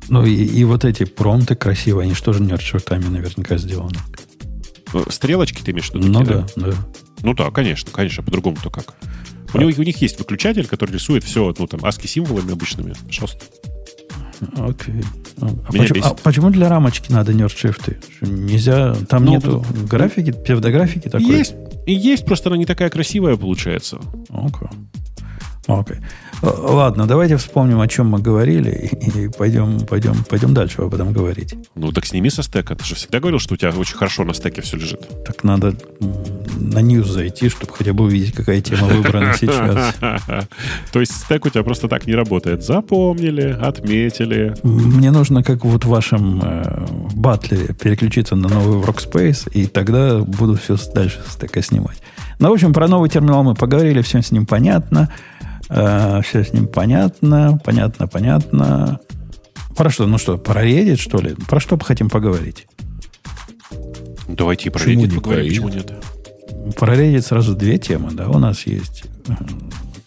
Ну, 0.09 0.25
и, 0.25 0.33
и 0.33 0.63
вот 0.63 0.83
эти 0.85 1.05
промты 1.05 1.55
красивые, 1.55 2.05
они 2.05 2.13
что 2.13 2.33
же 2.33 2.41
нерд-шрифтами 2.43 3.07
наверняка 3.07 3.57
сделаны. 3.57 3.97
Э, 4.93 5.03
Стрелочки 5.09 5.61
ты 5.61 5.71
имеешь 5.71 5.89
в 5.89 5.95
виду? 5.95 6.07
Ну 6.07 6.23
да, 6.23 6.45
да. 6.55 6.73
Ну 7.23 7.33
да, 7.33 7.51
конечно, 7.51 7.91
конечно, 7.91 8.23
по-другому-то 8.23 8.69
как. 8.69 8.95
У, 9.53 9.57
него, 9.57 9.71
у 9.77 9.83
них 9.83 10.01
есть 10.01 10.17
выключатель, 10.17 10.65
который 10.65 10.91
рисует 10.91 11.23
все, 11.23 11.53
ну, 11.57 11.67
там, 11.67 11.81
ASCII 11.81 12.07
символами 12.07 12.53
обычными. 12.53 12.93
Пожалуйста. 13.05 13.39
Окей. 14.57 15.03
А, 15.39 15.45
а 15.45 15.73
Меня 15.73 15.83
почему, 15.83 15.99
а 16.03 16.09
бесит. 16.09 16.21
почему 16.23 16.49
для 16.49 16.67
рамочки 16.69 17.11
надо 17.11 17.31
нерд-шрифты? 17.33 17.97
Что 18.15 18.25
Нельзя, 18.25 18.95
там 19.07 19.25
Ну, 19.25 19.31
нету 19.33 19.65
графики, 19.87 20.31
псевдографики 20.31 21.09
такой? 21.09 21.37
Есть. 21.37 21.53
Есть, 21.85 22.25
просто 22.25 22.49
она 22.49 22.57
не 22.57 22.65
такая 22.65 22.89
красивая 22.89 23.35
получается. 23.37 23.99
Окей. 24.29 24.67
Окей. 25.67 25.97
Л- 26.41 26.75
Ладно, 26.75 27.05
давайте 27.07 27.37
вспомним, 27.37 27.79
о 27.81 27.87
чем 27.87 28.07
мы 28.09 28.19
говорили, 28.19 28.71
и, 28.71 29.27
пойдем, 29.27 29.79
пойдем, 29.81 30.23
пойдем 30.27 30.53
дальше 30.53 30.81
об 30.81 30.93
этом 30.95 31.13
говорить. 31.13 31.53
Ну, 31.75 31.91
так 31.91 32.05
сними 32.05 32.29
со 32.29 32.41
стека. 32.41 32.75
Ты 32.75 32.83
же 32.83 32.95
всегда 32.95 33.19
говорил, 33.19 33.39
что 33.39 33.53
у 33.53 33.57
тебя 33.57 33.69
очень 33.71 33.95
хорошо 33.95 34.23
на 34.23 34.33
стеке 34.33 34.61
все 34.61 34.77
лежит. 34.77 35.07
Так 35.23 35.43
надо 35.43 35.75
на 35.99 36.79
ньюс 36.79 37.07
зайти, 37.09 37.49
чтобы 37.49 37.73
хотя 37.73 37.93
бы 37.93 38.05
увидеть, 38.05 38.33
какая 38.33 38.61
тема 38.61 38.87
выбрана 38.87 39.33
сейчас. 39.39 39.95
То 40.91 40.99
есть 40.99 41.13
стек 41.15 41.45
у 41.45 41.49
тебя 41.49 41.63
просто 41.63 41.87
так 41.87 42.07
не 42.07 42.15
работает. 42.15 42.63
Запомнили, 42.63 43.55
отметили. 43.61 44.55
Мне 44.63 45.11
нужно, 45.11 45.43
как 45.43 45.63
вот 45.63 45.85
в 45.85 45.89
вашем 45.89 46.41
э, 46.43 46.85
батле, 47.13 47.67
переключиться 47.79 48.35
на 48.35 48.49
новый 48.49 48.81
workspace, 48.81 49.49
и 49.51 49.67
тогда 49.67 50.19
буду 50.19 50.55
все 50.57 50.75
дальше 50.93 51.19
стека 51.29 51.61
снимать. 51.61 52.01
Ну, 52.39 52.49
в 52.49 52.53
общем, 52.53 52.73
про 52.73 52.87
новый 52.87 53.09
терминал 53.09 53.43
мы 53.43 53.53
поговорили, 53.53 54.01
все 54.01 54.21
с 54.23 54.31
ним 54.31 54.47
понятно. 54.47 55.09
Все 55.71 56.43
с 56.43 56.53
ним 56.53 56.67
понятно, 56.67 57.59
понятно, 57.63 58.07
понятно. 58.07 58.99
Про 59.75 59.89
что? 59.89 60.05
Ну 60.05 60.17
что, 60.17 60.37
про 60.37 60.63
Reddit, 60.65 60.97
что 60.97 61.19
ли? 61.19 61.33
Про 61.47 61.59
что 61.59 61.77
бы 61.77 61.85
хотим 61.85 62.09
поговорить? 62.09 62.67
Давайте 64.27 64.67
и 64.67 64.71
про 64.71 64.79
Почему 64.79 65.03
Reddit 65.03 65.07
не 65.07 65.15
поговорим, 65.15 65.43
про 65.45 65.49
почему 65.49 65.69
нет. 65.69 66.75
Про 66.77 66.95
Reddit 66.95 67.21
сразу 67.21 67.55
две 67.55 67.77
темы, 67.77 68.11
да, 68.11 68.29
у 68.29 68.37
нас 68.39 68.65
есть. 68.67 69.03
э, 69.27 69.33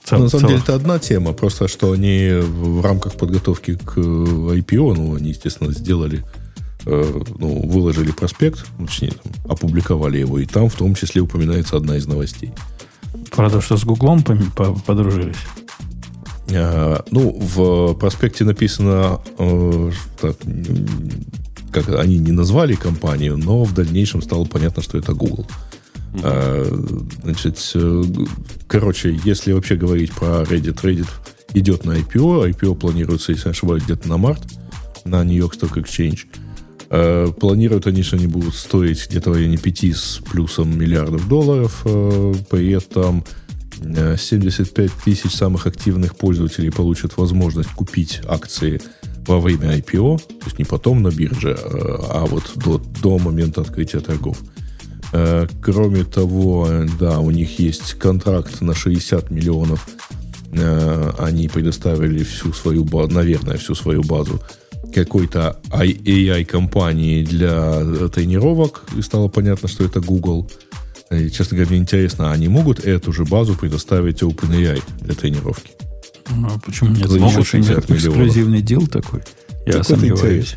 цел- 0.05 0.19
Ну, 0.19 0.25
на 0.25 0.29
самом 0.29 0.31
целых- 0.31 0.47
деле 0.49 0.61
это 0.62 0.75
одна 0.75 0.99
тема, 0.99 1.33
просто 1.33 1.67
что 1.69 1.93
они 1.93 2.31
в, 2.41 2.83
рамках 2.83 3.15
подготовки 3.15 3.77
к 3.77 3.95
э, 3.97 4.01
IPO, 4.01 4.95
ну, 4.95 5.15
они, 5.17 5.31
естественно, 5.31 5.73
сделали, 5.73 6.25
э, 6.87 7.23
ну, 7.39 7.67
выложили 7.69 8.12
проспект, 8.12 8.65
точнее, 8.79 9.12
там, 9.12 9.33
опубликовали 9.51 10.19
его, 10.19 10.39
и 10.39 10.47
там 10.47 10.69
в 10.69 10.75
том 10.75 10.95
числе 10.95 11.23
упоминается 11.23 11.77
одна 11.77 11.97
из 11.97 12.07
новостей. 12.07 12.53
Про 13.31 13.51
то, 13.51 13.61
что 13.61 13.77
с 13.77 13.85
Гуглом 13.85 14.23
подружились. 14.23 15.37
Э, 16.49 17.01
ну, 17.11 17.31
в 17.39 17.95
проспекте 17.95 18.45
написано, 18.45 19.21
э, 19.39 19.91
так, 20.21 20.37
как 21.73 21.89
они 21.99 22.19
не 22.19 22.33
назвали 22.33 22.75
компанию, 22.75 23.37
но 23.37 23.65
в 23.65 23.75
дальнейшем 23.75 24.23
стало 24.23 24.45
понятно, 24.45 24.83
что 24.83 24.99
это 24.99 25.15
Google. 25.15 25.47
Mm-hmm. 26.12 27.23
Значит, 27.25 27.77
короче, 28.69 29.19
если 29.25 29.53
вообще 29.53 29.75
говорить 29.75 30.12
про 30.12 30.43
Reddit, 30.43 30.81
Reddit 30.83 31.09
идет 31.55 31.85
на 31.85 31.93
IPO. 31.93 32.51
IPO 32.51 32.77
планируется, 32.77 33.33
если 33.33 33.49
не 33.49 33.51
ошибаюсь, 33.51 33.83
где-то 33.83 34.09
на 34.09 34.17
март 34.17 34.43
на 35.05 35.23
Нью-Йорк 35.25 35.55
Stock 35.55 35.75
Exchange. 35.75 36.27
Планируют 37.40 37.86
они, 37.86 38.03
что 38.03 38.16
они 38.16 38.26
будут 38.26 38.55
стоить 38.55 39.09
где-то 39.09 39.30
в 39.30 39.34
районе 39.34 39.57
5 39.57 39.84
с 39.84 40.20
плюсом 40.30 40.78
миллиардов 40.78 41.28
долларов. 41.28 41.82
При 42.51 42.70
этом 42.70 43.24
75 43.82 44.92
тысяч 45.05 45.32
самых 45.32 45.66
активных 45.66 46.16
пользователей 46.16 46.70
получат 46.70 47.16
возможность 47.16 47.70
купить 47.70 48.20
акции 48.28 48.80
во 49.26 49.40
время 49.40 49.76
IPO, 49.78 50.18
то 50.18 50.45
есть 50.45 50.59
не 50.59 50.64
потом 50.64 51.03
на 51.03 51.11
бирже, 51.11 51.59
а 51.61 52.26
вот 52.26 52.53
до, 52.57 52.80
до 53.03 53.18
момента 53.18 53.62
открытия 53.62 54.01
торгов. 54.01 54.38
Э, 55.14 55.47
кроме 55.62 56.05
того, 56.05 56.68
да, 56.99 57.20
у 57.20 57.30
них 57.30 57.61
есть 57.61 57.95
контракт 57.95 58.61
на 58.61 58.74
60 58.74 59.30
миллионов. 59.30 59.86
Э, 60.53 61.12
они 61.18 61.49
предоставили 61.49 62.24
всю 62.24 62.53
свою 62.53 62.84
базу, 62.84 63.14
наверное, 63.14 63.57
всю 63.57 63.76
свою 63.76 64.03
базу 64.03 64.40
какой-то 64.95 65.61
AI-компании 65.70 67.24
для 67.24 68.09
тренировок, 68.09 68.84
и 68.97 69.03
стало 69.03 69.28
понятно, 69.28 69.68
что 69.68 69.84
это 69.84 70.01
Google. 70.01 70.51
И, 71.11 71.30
честно 71.30 71.57
говоря, 71.57 71.70
мне 71.70 71.80
интересно, 71.80 72.32
они 72.32 72.49
могут 72.49 72.80
эту 72.80 73.12
же 73.12 73.24
базу 73.24 73.55
предоставить 73.55 74.22
OpenAI 74.22 74.82
для 75.01 75.14
тренировки? 75.14 75.72
Ну, 76.30 76.49
а 76.49 76.59
почему 76.59 76.90
нет? 76.90 77.11
Могут 77.11 77.55
эксклюзивный 77.55 78.62
дел 78.62 78.86
такой? 78.86 79.22
Я 79.66 79.72
так 79.74 79.84
сомневаюсь. 79.84 80.55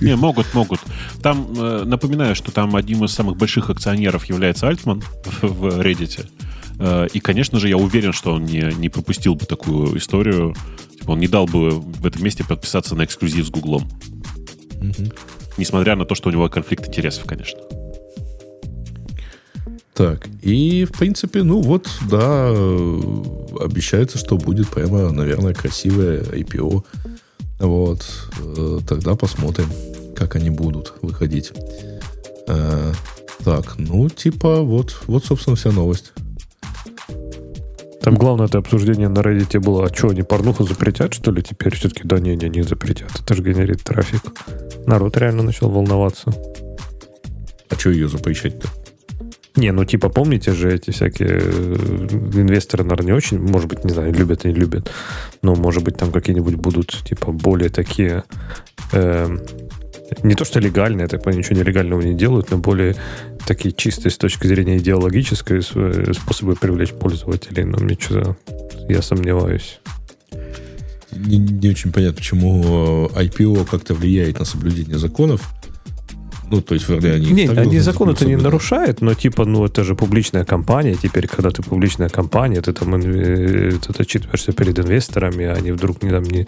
Не, 0.00 0.16
могут, 0.16 0.54
могут. 0.54 0.80
Там, 1.22 1.52
э, 1.58 1.82
напоминаю, 1.84 2.34
что 2.34 2.52
там 2.52 2.74
одним 2.74 3.04
из 3.04 3.12
самых 3.12 3.36
больших 3.36 3.68
акционеров 3.68 4.24
является 4.26 4.66
Альтман 4.66 5.02
в 5.42 5.80
Reddit. 5.80 6.26
Э, 6.78 7.06
и, 7.12 7.20
конечно 7.20 7.58
же, 7.58 7.68
я 7.68 7.76
уверен, 7.76 8.12
что 8.12 8.34
он 8.34 8.44
не, 8.44 8.72
не 8.78 8.88
пропустил 8.88 9.34
бы 9.34 9.46
такую 9.46 9.96
историю. 9.98 10.54
Типа 10.98 11.12
он 11.12 11.20
не 11.20 11.28
дал 11.28 11.46
бы 11.46 11.70
в 11.70 12.06
этом 12.06 12.22
месте 12.22 12.44
подписаться 12.44 12.94
на 12.94 13.04
эксклюзив 13.04 13.46
с 13.46 13.50
Гуглом. 13.50 13.88
Угу. 14.80 15.12
Несмотря 15.56 15.96
на 15.96 16.04
то, 16.04 16.14
что 16.14 16.28
у 16.28 16.32
него 16.32 16.48
конфликт 16.48 16.88
интересов, 16.88 17.24
конечно. 17.24 17.60
Так, 19.94 20.26
и, 20.42 20.84
в 20.84 20.92
принципе, 20.92 21.44
ну 21.44 21.60
вот, 21.60 21.88
да, 22.10 22.48
обещается, 22.48 24.18
что 24.18 24.36
будет 24.36 24.68
прямо, 24.68 25.12
наверное, 25.12 25.54
красивое 25.54 26.20
IPO. 26.20 26.84
Вот, 27.60 28.04
э, 28.40 28.78
тогда 28.88 29.14
посмотрим, 29.14 29.66
как 30.16 30.34
они 30.34 30.50
будут 30.50 30.94
выходить. 31.00 31.52
Э, 32.48 32.92
так, 33.44 33.78
ну, 33.78 34.08
типа, 34.08 34.62
вот, 34.62 35.02
вот, 35.06 35.24
собственно, 35.24 35.54
вся 35.54 35.70
новость. 35.70 36.12
Там 38.04 38.16
главное 38.16 38.48
это 38.48 38.58
обсуждение 38.58 39.08
на 39.08 39.20
Reddit 39.20 39.58
было, 39.60 39.86
а 39.86 39.94
что, 39.94 40.10
они 40.10 40.20
порнуху 40.20 40.64
запретят, 40.64 41.14
что 41.14 41.30
ли, 41.30 41.42
теперь? 41.42 41.74
Все-таки, 41.74 42.02
да 42.04 42.18
не, 42.18 42.36
не, 42.36 42.50
не 42.50 42.60
запретят. 42.60 43.10
Это 43.18 43.34
же 43.34 43.42
генерит 43.42 43.82
трафик. 43.82 44.20
Народ 44.86 45.16
реально 45.16 45.42
начал 45.42 45.70
волноваться. 45.70 46.30
А 47.70 47.74
что 47.76 47.88
ее 47.88 48.06
запрещать-то? 48.08 48.68
Не, 49.56 49.72
ну 49.72 49.86
типа 49.86 50.10
помните 50.10 50.52
же 50.52 50.70
эти 50.70 50.90
всякие 50.90 51.40
э, 51.40 52.08
инвесторы, 52.34 52.84
наверное, 52.84 53.06
не 53.06 53.12
очень, 53.12 53.38
может 53.38 53.70
быть, 53.70 53.84
не 53.84 53.94
знаю, 53.94 54.12
любят 54.12 54.44
или 54.44 54.52
не 54.52 54.60
любят, 54.60 54.90
но 55.40 55.54
может 55.54 55.82
быть 55.82 55.96
там 55.96 56.12
какие-нибудь 56.12 56.56
будут 56.56 56.90
типа 57.08 57.32
более 57.32 57.70
такие 57.70 58.24
э, 58.92 59.38
не 60.22 60.34
то 60.34 60.44
что 60.44 60.60
легальные, 60.60 61.02
я 61.02 61.08
так 61.08 61.22
понимаю, 61.22 61.44
ничего 61.44 61.60
нелегального 61.60 62.00
не 62.02 62.14
делают, 62.14 62.50
но 62.50 62.58
более 62.58 62.94
такие 63.46 63.74
чистые 63.74 64.12
с 64.12 64.18
точки 64.18 64.46
зрения 64.46 64.78
идеологической 64.78 65.62
способы 65.62 66.56
привлечь 66.56 66.92
пользователей. 66.92 67.64
Но 67.64 67.78
мне 67.78 67.96
что-то 67.98 68.36
я 68.88 69.02
сомневаюсь. 69.02 69.80
Не, 71.12 71.38
не 71.38 71.70
очень 71.70 71.92
понятно, 71.92 72.16
почему 72.16 73.06
IPO 73.14 73.66
как-то 73.70 73.94
влияет 73.94 74.38
на 74.38 74.44
соблюдение 74.44 74.98
законов. 74.98 75.52
Ну, 76.54 76.60
то 76.60 76.74
есть, 76.74 76.88
вернее, 76.88 77.14
они... 77.14 77.32
Не, 77.32 77.48
они 77.48 77.80
закон 77.80 78.10
это 78.10 78.24
не 78.24 78.36
нарушают, 78.36 79.00
но 79.00 79.14
типа, 79.14 79.44
ну, 79.44 79.64
это 79.64 79.82
же 79.82 79.94
публичная 79.94 80.44
компания. 80.44 80.94
Теперь, 80.94 81.26
когда 81.26 81.50
ты 81.50 81.62
публичная 81.62 82.08
компания, 82.08 82.60
ты 82.60 82.72
там 82.72 83.00
ты 83.00 84.02
отчитываешься 84.02 84.52
перед 84.52 84.78
инвесторами, 84.78 85.46
а 85.46 85.54
они 85.54 85.72
вдруг 85.72 86.02
не, 86.02 86.10
там, 86.10 86.22
не, 86.22 86.42
и, 86.42 86.46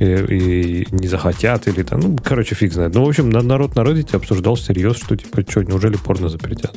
э, 0.00 0.26
и 0.34 0.86
не 0.90 1.06
захотят, 1.06 1.68
или 1.68 1.84
там, 1.84 2.00
ну, 2.00 2.18
короче, 2.24 2.56
фиг 2.56 2.72
знает. 2.72 2.94
Ну, 2.94 3.04
в 3.04 3.08
общем, 3.08 3.30
народ 3.30 3.76
на 3.76 3.80
Reddit 3.80 4.16
обсуждал 4.16 4.56
всерьез, 4.56 4.96
что, 4.96 5.16
типа, 5.16 5.42
что, 5.48 5.62
неужели 5.62 5.96
порно 5.96 6.28
запретят? 6.28 6.74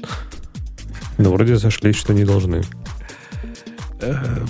Ну, 1.17 1.31
вроде 1.31 1.55
зашлись, 1.55 1.95
что 1.95 2.13
не 2.13 2.25
должны. 2.25 2.61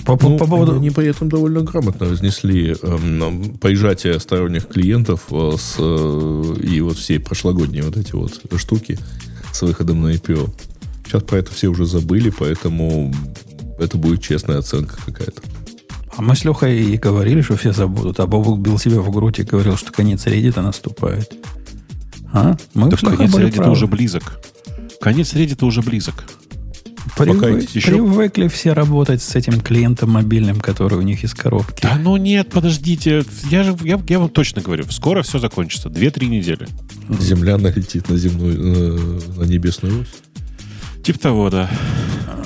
По, 0.05 0.17
ну, 0.21 0.37
по 0.37 0.45
поводу... 0.45 0.75
Они 0.75 0.89
при 0.89 1.07
этом 1.07 1.29
довольно 1.29 1.61
грамотно 1.61 2.09
разнесли 2.09 2.75
э, 2.81 2.97
поезжатие 3.61 4.19
сторонних 4.19 4.67
клиентов 4.67 5.27
э, 5.31 5.51
с, 5.57 5.75
э, 5.79 6.55
и 6.63 6.81
вот 6.81 6.97
все 6.97 7.19
прошлогодние 7.19 7.83
вот 7.83 7.95
эти 7.95 8.11
вот 8.13 8.41
штуки 8.57 8.99
с 9.53 9.61
выходом 9.61 10.01
на 10.01 10.13
IPO. 10.13 10.49
Сейчас 11.05 11.23
про 11.23 11.37
это 11.37 11.53
все 11.53 11.69
уже 11.69 11.85
забыли, 11.85 12.29
поэтому 12.37 13.13
это 13.79 13.97
будет 13.97 14.21
честная 14.21 14.57
оценка 14.57 14.97
какая-то. 15.05 15.41
А 16.17 16.21
мы 16.21 16.35
с 16.35 16.43
Лехой 16.43 16.81
и 16.81 16.97
говорили, 16.97 17.41
что 17.41 17.55
все 17.55 17.71
забудут. 17.71 18.19
А 18.19 18.27
Бобук 18.27 18.59
бил 18.59 18.77
себя 18.79 18.99
в 18.99 19.11
грудь 19.11 19.39
и 19.39 19.43
говорил, 19.43 19.77
что 19.77 19.91
конец 19.91 20.25
Reddit 20.25 20.59
наступает. 20.61 21.31
А? 22.33 22.57
Мы 22.73 22.89
так 22.89 22.99
конец 22.99 23.33
Reddit 23.33 23.69
уже 23.69 23.87
близок. 23.87 24.41
Конец 24.99 25.33
Reddit 25.33 25.63
уже 25.63 25.81
близок. 25.81 26.25
Привык, 27.17 27.69
еще... 27.71 27.91
Привыкли 27.91 28.47
все 28.47 28.73
работать 28.73 29.21
с 29.21 29.35
этим 29.35 29.59
клиентом 29.59 30.11
мобильным, 30.11 30.59
который 30.59 30.97
у 30.97 31.01
них 31.01 31.23
из 31.23 31.33
коробки. 31.33 31.81
Да 31.81 31.97
ну 31.97 32.17
нет, 32.17 32.49
подождите. 32.49 33.23
Я 33.49 33.63
же 33.63 33.75
я, 33.83 33.99
я 34.07 34.19
вам 34.19 34.29
точно 34.29 34.61
говорю, 34.61 34.85
скоро 34.89 35.23
все 35.23 35.39
закончится. 35.39 35.89
Две-три 35.89 36.27
недели. 36.27 36.67
Земля 37.19 37.57
налетит 37.57 38.09
на 38.09 38.17
земную, 38.17 38.57
на, 38.59 39.43
на 39.43 39.43
небесную 39.43 40.01
ось. 40.01 40.26
Типа 41.07 41.19
того, 41.19 41.49
да. 41.49 41.69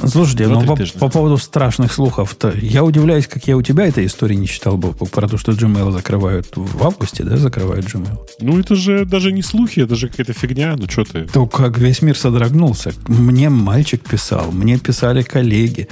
Слушайте, 0.05 0.47
ну, 0.47 0.63
по, 0.63 0.75
по 0.75 1.09
поводу 1.09 1.37
страшных 1.37 1.91
слухов-то, 1.91 2.53
я 2.61 2.83
удивляюсь, 2.83 3.25
как 3.25 3.47
я 3.47 3.57
у 3.57 3.63
тебя 3.63 3.87
этой 3.87 4.05
истории 4.05 4.35
не 4.35 4.45
читал 4.45 4.77
бы, 4.77 4.93
про 4.93 5.27
то, 5.27 5.39
что 5.39 5.51
Gmail 5.51 5.91
закрывают 5.91 6.45
в 6.55 6.83
августе, 6.83 7.23
да, 7.23 7.37
закрывают 7.37 7.87
Gmail? 7.87 8.19
Ну, 8.39 8.59
это 8.59 8.75
же 8.75 9.05
даже 9.05 9.31
не 9.31 9.41
слухи, 9.41 9.79
это 9.79 9.95
же 9.95 10.09
какая-то 10.09 10.33
фигня, 10.33 10.75
ну 10.77 10.87
что 10.87 11.05
ты? 11.05 11.23
То, 11.25 11.47
как 11.47 11.79
весь 11.79 12.03
мир 12.03 12.15
содрогнулся. 12.15 12.93
Мне 13.07 13.49
мальчик 13.49 14.07
писал, 14.07 14.51
мне 14.51 14.77
писали 14.77 15.23
коллеги, 15.23 15.87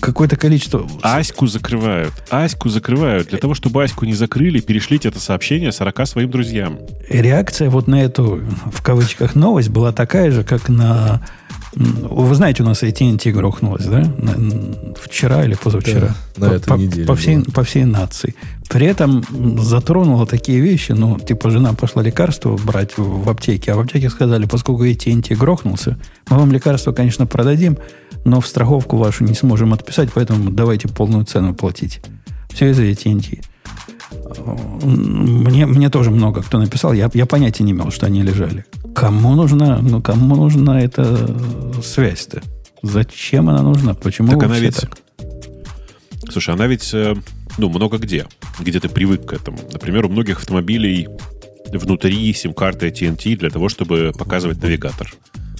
какое-то 0.00 0.36
количество... 0.36 0.86
Аську 1.02 1.48
закрывают. 1.48 2.12
Аську 2.30 2.68
закрывают. 2.68 3.30
Для 3.30 3.38
того, 3.38 3.54
чтобы 3.54 3.82
Аську 3.82 4.04
не 4.04 4.14
закрыли, 4.14 4.60
перешлите 4.60 5.08
это 5.08 5.18
сообщение 5.18 5.72
40 5.72 6.06
своим 6.06 6.30
друзьям. 6.30 6.78
Реакция 7.08 7.70
вот 7.70 7.88
на 7.88 8.00
эту, 8.00 8.40
в 8.72 8.82
кавычках, 8.82 9.34
новость 9.34 9.70
была 9.70 9.90
такая 9.90 10.30
же, 10.30 10.44
как 10.44 10.68
на 10.68 11.22
вы 11.78 12.34
знаете, 12.34 12.64
у 12.64 12.66
нас 12.66 12.82
AT&T 12.82 13.30
грохнулась, 13.30 13.84
да? 13.84 14.02
Вчера 15.00 15.44
или 15.44 15.54
позавчера. 15.54 16.16
Да, 16.36 16.48
на 16.48 16.52
этой 16.54 16.68
по, 16.68 16.74
неделе. 16.74 17.06
По 17.06 17.14
всей, 17.14 17.42
по 17.42 17.62
всей 17.62 17.84
нации. 17.84 18.34
При 18.68 18.86
этом 18.86 19.24
затронула 19.62 20.26
такие 20.26 20.60
вещи, 20.60 20.92
ну, 20.92 21.18
типа, 21.20 21.50
жена 21.50 21.72
пошла 21.74 22.02
лекарство 22.02 22.56
брать 22.56 22.98
в, 22.98 23.24
в 23.24 23.30
аптеке, 23.30 23.72
а 23.72 23.76
в 23.76 23.80
аптеке 23.80 24.10
сказали, 24.10 24.46
поскольку 24.46 24.84
AT&T 24.84 25.36
грохнулся, 25.36 25.98
мы 26.28 26.38
вам 26.38 26.50
лекарство, 26.50 26.92
конечно, 26.92 27.26
продадим, 27.26 27.78
но 28.24 28.40
в 28.40 28.46
страховку 28.48 28.96
вашу 28.96 29.22
не 29.24 29.34
сможем 29.34 29.72
отписать, 29.72 30.10
поэтому 30.12 30.50
давайте 30.50 30.88
полную 30.88 31.24
цену 31.26 31.54
платить. 31.54 32.00
Все 32.50 32.70
из-за 32.70 32.82
AT&T. 32.82 33.40
Мне, 34.82 35.66
мне 35.66 35.90
тоже 35.90 36.10
много 36.10 36.42
кто 36.42 36.58
написал. 36.58 36.92
Я, 36.92 37.10
я 37.14 37.26
понятия 37.26 37.62
не 37.62 37.72
имел, 37.72 37.90
что 37.90 38.06
они 38.06 38.22
лежали. 38.22 38.64
Кому 38.98 39.36
нужна, 39.36 39.78
ну, 39.80 40.02
кому 40.02 40.34
нужна 40.34 40.80
эта 40.80 41.16
связь-то? 41.82 42.42
Зачем 42.82 43.48
она 43.48 43.62
нужна? 43.62 43.94
Почему 43.94 44.30
так 44.30 44.42
она 44.42 44.58
ведь... 44.58 44.76
так? 44.76 44.98
Слушай, 46.28 46.54
она 46.54 46.66
ведь, 46.66 46.92
э, 46.92 47.14
ну, 47.58 47.68
много 47.68 47.98
где. 47.98 48.26
Где 48.58 48.80
ты 48.80 48.88
привык 48.88 49.26
к 49.26 49.32
этому. 49.34 49.58
Например, 49.72 50.06
у 50.06 50.08
многих 50.08 50.38
автомобилей 50.38 51.08
внутри 51.72 52.32
сим-карты 52.34 52.88
TNT 52.88 53.36
для 53.36 53.50
того, 53.50 53.68
чтобы 53.68 54.12
показывать 54.18 54.60
навигатор. 54.60 55.14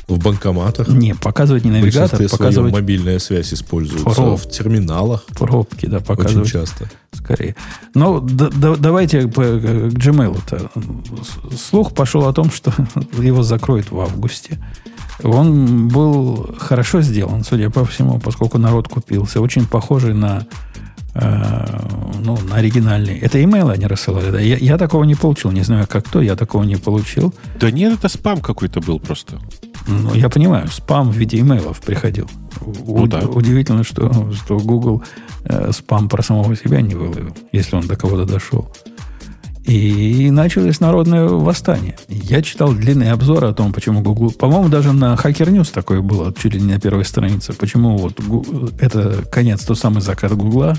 В 0.09 0.19
банкоматах. 0.19 0.89
Не, 0.89 1.15
показывать 1.15 1.67
не 1.67 1.71
навигатор, 1.71 2.27
показывать... 2.31 2.73
мобильная 2.73 3.19
связь 3.19 3.53
используется 3.53 4.09
Проб... 4.09 4.41
в 4.41 4.51
терминалах. 4.51 5.27
Пробки, 5.39 5.85
да, 5.85 6.01
показывать. 6.01 6.47
Очень 6.47 6.61
часто. 6.61 6.91
Скорее. 7.13 7.55
Но 7.95 8.19
да, 8.21 8.49
да, 8.49 8.77
давайте 8.77 9.29
к, 9.29 9.35
к 9.35 9.37
Gmail-то. 9.37 10.71
Слух 11.55 11.93
пошел 11.93 12.27
о 12.27 12.33
том, 12.33 12.51
что 12.51 12.73
его 13.19 13.43
закроют 13.43 13.91
в 13.91 14.01
августе. 14.01 14.59
Он 15.23 15.89
был 15.89 16.55
хорошо 16.59 17.03
сделан, 17.03 17.45
судя 17.45 17.71
по 17.71 17.85
всему, 17.85 18.19
поскольку 18.19 18.57
народ 18.57 18.89
купился. 18.89 19.41
Очень 19.43 19.67
похожий 19.67 20.15
на 20.15 20.47
э, 21.15 21.81
ну, 22.21 22.39
на 22.49 22.57
оригинальный. 22.57 23.19
Это 23.19 23.43
имейл 23.43 23.71
они 23.71 23.87
рассылали, 23.87 24.31
да? 24.31 24.41
Я, 24.41 24.57
я 24.57 24.79
такого 24.79 25.05
не 25.05 25.17
получил, 25.17 25.51
не 25.51 25.63
знаю, 25.63 25.87
как 25.89 26.07
кто, 26.07 26.23
я 26.23 26.37
такого 26.37 26.63
не 26.63 26.77
получил. 26.77 27.35
Да 27.61 27.71
нет, 27.71 27.99
это 27.99 28.09
спам 28.09 28.41
какой-то 28.41 28.81
был 28.81 29.01
просто. 29.01 29.39
Ну, 29.89 30.15
я 30.15 30.29
понимаю, 30.29 30.69
спам 30.69 31.11
в 31.11 31.17
виде 31.17 31.41
имейлов 31.41 31.81
приходил. 31.81 32.29
Ну 32.61 33.03
У- 33.03 33.07
да. 33.07 33.21
Удивительно, 33.21 33.85
что, 33.85 34.31
что 34.33 34.59
Google 34.59 35.03
э, 35.45 35.73
спам 35.73 36.09
про 36.09 36.23
самого 36.23 36.55
себя 36.57 36.81
не 36.83 36.95
выловил, 36.95 37.35
если 37.53 37.77
он 37.77 37.87
до 37.87 37.97
кого-то 37.97 38.25
дошел. 38.27 38.71
И 39.65 40.31
началось 40.31 40.81
народное 40.81 41.27
восстание. 41.29 41.97
Я 42.09 42.41
читал 42.43 42.73
длинные 42.73 43.13
обзоры 43.13 43.49
о 43.49 43.53
том, 43.53 43.73
почему 43.73 44.01
Google... 44.03 44.31
По-моему, 44.31 44.69
даже 44.69 44.93
на 44.93 45.15
Hacker 45.15 45.51
News 45.51 45.71
такое 45.73 46.01
было, 46.01 46.33
чуть 46.33 46.55
ли 46.55 46.61
не 46.61 46.73
на 46.75 46.81
первой 46.81 47.05
странице. 47.05 47.53
Почему 47.53 47.97
вот 47.99 48.19
Гу- 48.21 48.71
это 48.81 49.25
конец, 49.31 49.65
тот 49.65 49.79
самый 49.79 50.01
закат 50.01 50.33
Гугла, 50.35 50.75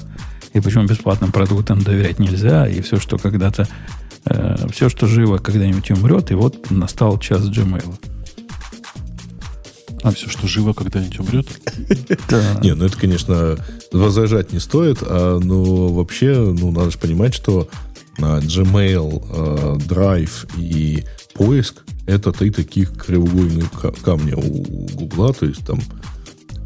и 0.53 0.59
почему 0.59 0.85
бесплатным 0.85 1.31
продуктам 1.31 1.81
доверять 1.81 2.17
нельзя, 2.19 2.67
и 2.67 2.81
все, 2.81 2.97
что 2.99 3.17
когда-то... 3.17 3.67
все, 4.71 4.89
что 4.89 5.05
живо, 5.07 5.37
когда-нибудь 5.37 5.91
умрет, 5.91 6.31
и 6.31 6.35
вот 6.35 6.71
настал 6.71 7.17
час 7.19 7.47
Gmail. 7.49 7.93
А 10.03 10.11
все, 10.11 10.29
что 10.29 10.47
живо, 10.47 10.73
когда-нибудь 10.73 11.19
умрет. 11.19 11.47
Да. 12.29 12.59
Не, 12.61 12.73
ну 12.75 12.85
это, 12.85 12.97
конечно, 12.97 13.57
возражать 13.91 14.53
не 14.53 14.59
стоит, 14.59 14.99
а, 15.01 15.39
но 15.39 15.87
вообще, 15.89 16.35
ну, 16.35 16.71
надо 16.71 16.91
же 16.91 16.97
понимать, 16.97 17.33
что 17.33 17.69
а, 18.19 18.39
Gmail, 18.39 19.25
а, 19.29 19.77
Drive 19.77 20.49
и 20.57 21.03
поиск— 21.33 21.83
это 22.07 22.31
три 22.31 22.51
таких 22.51 22.93
краеугольных 22.93 23.71
ка- 23.71 23.91
камня 23.91 24.35
у 24.37 24.87
Гугла, 24.93 25.33
то 25.33 25.45
есть 25.45 25.65
там 25.65 25.79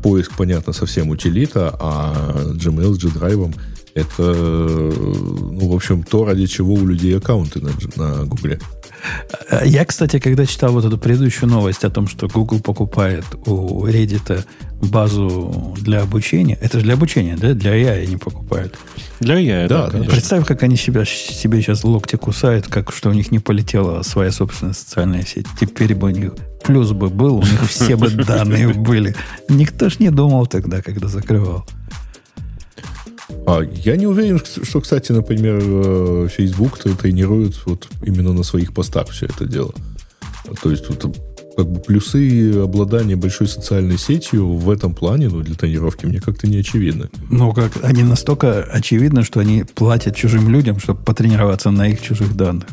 поиск, 0.02 0.34
понятно, 0.38 0.74
совсем 0.74 1.10
утилита, 1.10 1.76
а 1.80 2.54
Gmail 2.56 2.94
с 2.94 2.98
G-Drive— 2.98 3.56
это, 3.94 4.24
ну, 4.24 5.70
в 5.70 5.76
общем, 5.76 6.04
то, 6.04 6.26
ради 6.26 6.46
чего 6.48 6.74
у 6.74 6.86
людей 6.86 7.16
аккаунты 7.18 7.62
на, 7.62 7.72
на 7.96 8.26
Гугле. 8.26 8.60
Я, 9.66 9.86
кстати, 9.86 10.20
когда 10.20 10.46
читал 10.46 10.72
вот 10.74 10.86
эту 10.86 10.98
предыдущую 10.98 11.50
новость 11.50 11.84
о 11.84 11.90
том, 11.90 12.08
что 12.08 12.28
Google 12.28 12.60
покупает 12.60 13.26
у 13.46 13.86
Reddit 13.86 14.46
базу 14.82 15.76
для 15.80 16.02
обучения, 16.02 16.58
это 16.62 16.80
же 16.80 16.86
для 16.86 16.94
обучения, 16.96 17.38
да? 17.38 17.54
Для 17.54 17.76
AI 17.76 18.04
они 18.04 18.18
покупают. 18.18 18.78
Для 19.20 19.38
я, 19.38 19.68
Да, 19.68 19.78
да, 19.78 19.86
да. 19.86 19.92
конечно. 19.92 20.12
Представь, 20.12 20.46
как 20.46 20.64
они 20.64 20.76
себя, 20.76 21.06
себе 21.06 21.62
сейчас 21.62 21.84
локти 21.84 22.16
кусают, 22.18 22.68
как 22.68 22.92
что 22.94 23.10
у 23.10 23.14
них 23.14 23.32
не 23.32 23.40
полетела 23.40 24.02
своя 24.04 24.32
собственная 24.32 24.74
социальная 24.74 25.24
сеть. 25.26 25.48
Теперь 25.60 25.96
бы 25.96 26.08
у 26.08 26.12
них 26.12 26.34
плюс 26.64 26.92
бы 26.92 27.10
был, 27.10 27.38
у 27.38 27.42
них 27.42 27.70
все 27.70 27.96
бы 27.96 28.10
данные 28.10 28.70
были. 28.70 29.16
Никто 29.50 29.90
ж 29.90 30.00
не 30.00 30.10
думал 30.10 30.48
тогда, 30.48 30.82
когда 30.82 31.08
закрывал. 31.08 31.66
А 33.46 33.62
я 33.62 33.96
не 33.96 34.08
уверен, 34.08 34.40
что, 34.40 34.82
кстати, 34.82 35.12
например, 35.12 35.60
э, 35.62 36.28
Facebook 36.32 36.80
тренирует 36.80 37.66
вот 37.66 37.88
именно 38.04 38.34
на 38.34 38.44
своих 38.44 38.74
постах 38.74 39.10
все 39.10 39.26
это 39.28 39.46
дело. 39.46 39.74
То 40.62 40.72
есть 40.72 40.90
вот 40.90 41.16
как 41.56 41.68
бы 41.68 41.80
плюсы 41.80 42.52
обладания 42.62 43.16
большой 43.16 43.48
социальной 43.48 43.98
сетью 43.98 44.56
в 44.56 44.70
этом 44.70 44.94
плане, 44.94 45.30
ну, 45.30 45.42
для 45.42 45.56
тренировки, 45.56 46.06
мне 46.06 46.20
как-то 46.20 46.48
не 46.48 46.58
очевидны. 46.58 47.10
Ну, 47.30 47.54
как 47.54 47.84
они 47.84 48.04
настолько 48.04 48.64
очевидно, 48.64 49.24
что 49.24 49.40
они 49.40 49.64
платят 49.64 50.16
чужим 50.16 50.50
людям, 50.50 50.80
чтобы 50.80 51.04
потренироваться 51.04 51.72
на 51.72 51.88
их 51.88 52.02
чужих 52.02 52.36
данных. 52.36 52.68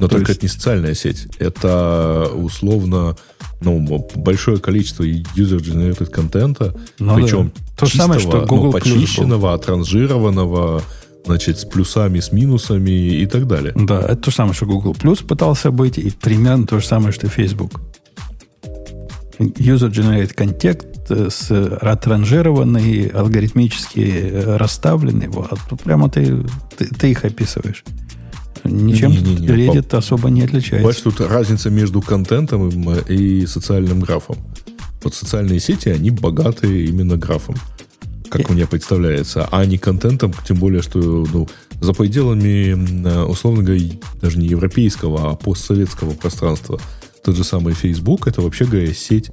Но 0.00 0.08
То 0.08 0.16
только 0.16 0.30
есть- 0.32 0.38
это 0.38 0.46
не 0.46 0.48
социальная 0.48 0.94
сеть. 0.94 1.28
Это 1.38 2.30
условно 2.34 3.16
ну, 3.60 4.08
большое 4.16 4.58
количество 4.58 5.04
user-generated 5.04 6.06
контента, 6.06 6.74
Ну 6.98 7.14
причем 7.14 7.52
да. 7.54 7.62
То 7.76 7.86
же 7.86 7.96
самое, 7.96 8.18
что 8.18 8.30
чистого, 8.30 8.46
Google 8.46 8.64
ну, 8.66 8.72
почищенного, 8.72 9.54
отранжированного, 9.54 10.82
значит, 11.26 11.58
с 11.58 11.64
плюсами, 11.66 12.20
с 12.20 12.32
минусами 12.32 12.90
и 12.90 13.26
так 13.26 13.46
далее. 13.46 13.72
Да, 13.76 14.00
это 14.00 14.16
то 14.16 14.30
же 14.30 14.36
самое, 14.36 14.54
что 14.54 14.64
Google 14.66 14.92
Plus 14.92 15.24
пытался 15.24 15.70
быть, 15.70 15.98
и 15.98 16.10
примерно 16.10 16.66
то 16.66 16.80
же 16.80 16.86
самое, 16.86 17.12
что 17.12 17.28
Facebook. 17.28 17.72
User 19.38 19.90
Generate 19.90 20.34
Content 20.34 20.86
э, 21.08 21.28
с 21.30 21.50
отранжированный, 21.50 23.08
алгоритмически 23.08 24.00
э, 24.00 24.56
расставленный. 24.56 25.28
Вот. 25.28 25.58
Прямо 25.82 26.10
ты, 26.10 26.44
ты, 26.76 26.86
ты 26.86 27.10
их 27.10 27.24
описываешь. 27.24 27.84
Ничем 28.64 29.10
Не-не-не, 29.12 29.46
Reddit 29.46 29.96
особо 29.96 30.30
не 30.30 30.42
отличается. 30.42 30.86
Бачишь, 30.86 31.02
тут 31.02 31.20
разница 31.20 31.70
между 31.70 32.00
контентом 32.02 32.68
и, 32.68 33.42
и 33.42 33.46
социальным 33.46 34.00
графом. 34.00 34.36
Вот 35.02 35.14
социальные 35.14 35.60
сети, 35.60 35.88
они 35.88 36.10
богаты 36.10 36.84
именно 36.84 37.16
графом, 37.16 37.54
как 38.28 38.50
И- 38.50 38.52
мне 38.52 38.66
представляется, 38.66 39.48
а 39.50 39.64
не 39.64 39.78
контентом, 39.78 40.34
тем 40.46 40.58
более, 40.58 40.82
что 40.82 40.98
ну, 41.32 41.48
за 41.80 41.94
пределами, 41.94 43.06
э, 43.06 43.22
условно 43.24 43.62
говоря, 43.62 43.82
даже 44.20 44.38
не 44.38 44.46
европейского, 44.46 45.30
а 45.30 45.36
постсоветского 45.36 46.10
пространства. 46.12 46.78
Тот 47.24 47.36
же 47.36 47.44
самый 47.44 47.74
Facebook, 47.74 48.26
это 48.26 48.42
вообще 48.42 48.66
говоря 48.66 48.92
сеть 48.92 49.30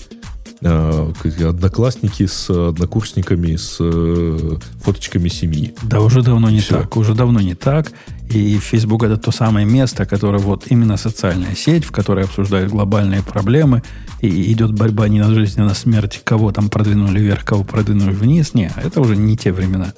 э, 0.61 1.11
одноклассники 1.47 2.25
с 2.25 2.49
однокурсниками, 2.49 3.55
с 3.55 3.77
э, 3.79 4.57
фоточками 4.81 5.29
семьи. 5.29 5.75
Да, 5.83 5.99
уже 6.01 6.21
давно 6.21 6.49
не 6.49 6.59
Всё. 6.61 6.79
так. 6.79 6.97
Уже 6.97 7.13
давно 7.13 7.41
не 7.41 7.55
так. 7.55 7.91
И 8.29 8.57
Facebook 8.57 9.03
это 9.03 9.17
то 9.17 9.31
самое 9.31 9.65
место, 9.65 10.05
которое 10.05 10.39
вот 10.39 10.65
именно 10.69 10.97
социальная 10.97 11.55
сеть, 11.55 11.85
в 11.85 11.91
которой 11.91 12.25
обсуждают 12.25 12.71
глобальные 12.71 13.23
проблемы, 13.23 13.83
и 14.21 14.51
идет 14.51 14.73
борьба 14.73 15.07
не 15.07 15.19
на 15.19 15.33
жизнь, 15.33 15.61
а 15.61 15.65
на 15.65 15.73
смерть, 15.73 16.21
кого 16.23 16.51
там 16.51 16.69
продвинули 16.69 17.19
вверх, 17.19 17.45
кого 17.45 17.63
продвинули 17.63 18.13
вниз. 18.13 18.53
Не, 18.53 18.71
это 18.75 18.99
уже 18.99 19.15
не 19.15 19.37
те 19.37 19.51
времена. 19.51 19.93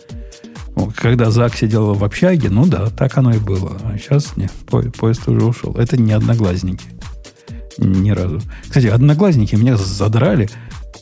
Когда 0.96 1.32
Зак 1.32 1.56
сидел 1.56 1.94
в 1.94 2.04
общаге, 2.04 2.50
ну 2.50 2.66
да, 2.66 2.90
так 2.90 3.18
оно 3.18 3.34
и 3.34 3.40
было. 3.40 3.78
А 3.84 3.98
сейчас 3.98 4.34
по- 4.68 4.82
поезд 4.82 5.28
уже 5.28 5.44
ушел. 5.44 5.74
Это 5.76 5.98
не 5.98 6.14
одноглазники. 6.14 6.86
Ни 7.78 8.12
разу. 8.12 8.42
Кстати, 8.64 8.88
одноглазники 8.88 9.56
меня 9.56 9.76
задрали. 9.78 10.50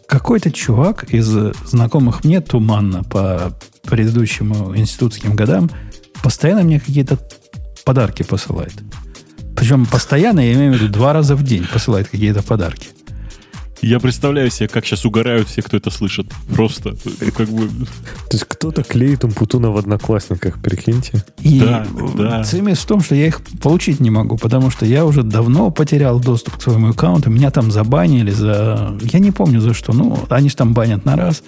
Какой-то 0.07 0.51
чувак 0.51 1.03
из 1.13 1.27
знакомых 1.65 2.23
мне 2.23 2.39
туманно 2.39 3.03
по 3.03 3.57
предыдущим 3.83 4.53
институтским 4.75 5.35
годам 5.35 5.69
постоянно 6.23 6.63
мне 6.63 6.79
какие-то 6.79 7.17
подарки 7.85 8.23
посылает. 8.23 8.73
Причем 9.55 9.85
постоянно, 9.85 10.39
я 10.39 10.53
имею 10.53 10.73
в 10.73 10.75
виду, 10.75 10.89
два 10.91 11.13
раза 11.13 11.35
в 11.35 11.43
день 11.43 11.65
посылает 11.65 12.09
какие-то 12.09 12.43
подарки. 12.43 12.89
Я 13.81 13.99
представляю 13.99 14.49
себе, 14.49 14.67
как 14.67 14.85
сейчас 14.85 15.05
угорают 15.05 15.49
все, 15.49 15.61
кто 15.61 15.77
это 15.77 15.91
слышит. 15.91 16.27
Просто, 16.53 16.95
как 17.35 17.47
бы... 17.49 17.67
То 17.67 18.33
есть 18.33 18.45
кто-то 18.45 18.83
клеит 18.83 19.23
Умпутуна 19.23 19.69
в 19.69 19.77
одноклассниках, 19.77 20.59
прикиньте. 20.59 21.23
И 21.41 21.59
Да, 21.59 21.85
да. 22.15 22.43
цимис 22.43 22.79
в 22.79 22.85
том, 22.87 23.01
что 23.01 23.13
я 23.13 23.27
их 23.27 23.41
получить 23.61 23.99
не 23.99 24.09
могу, 24.09 24.37
потому 24.37 24.71
что 24.71 24.85
я 24.85 25.05
уже 25.05 25.21
давно 25.21 25.69
потерял 25.69 26.19
доступ 26.19 26.57
к 26.57 26.61
своему 26.61 26.89
аккаунту. 26.89 27.29
Меня 27.29 27.51
там 27.51 27.71
забанили 27.71 28.31
за... 28.31 28.97
Я 29.01 29.19
не 29.19 29.31
помню 29.31 29.61
за 29.61 29.73
что. 29.73 29.93
Ну, 29.93 30.25
они 30.29 30.49
же 30.49 30.55
там 30.55 30.73
банят 30.73 31.05
на 31.05 31.15
раз. 31.15 31.43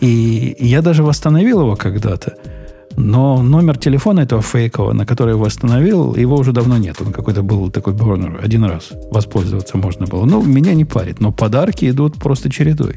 И 0.00 0.56
я 0.60 0.80
даже 0.80 1.02
восстановил 1.02 1.60
его 1.60 1.76
когда-то. 1.76 2.36
Но 2.98 3.42
номер 3.42 3.78
телефона 3.78 4.20
этого 4.20 4.42
фейкового, 4.42 4.92
на 4.92 5.06
который 5.06 5.30
я 5.30 5.36
восстановил, 5.36 6.16
его 6.16 6.36
уже 6.36 6.52
давно 6.52 6.78
нет. 6.78 6.96
Он 7.00 7.12
какой-то 7.12 7.42
был 7.42 7.70
такой 7.70 7.92
бурнер. 7.94 8.40
Один 8.42 8.64
раз 8.64 8.90
воспользоваться 9.10 9.78
можно 9.78 10.06
было. 10.06 10.24
Ну, 10.24 10.42
меня 10.42 10.74
не 10.74 10.84
парит. 10.84 11.20
Но 11.20 11.30
подарки 11.30 11.88
идут 11.88 12.16
просто 12.16 12.50
чередой. 12.50 12.96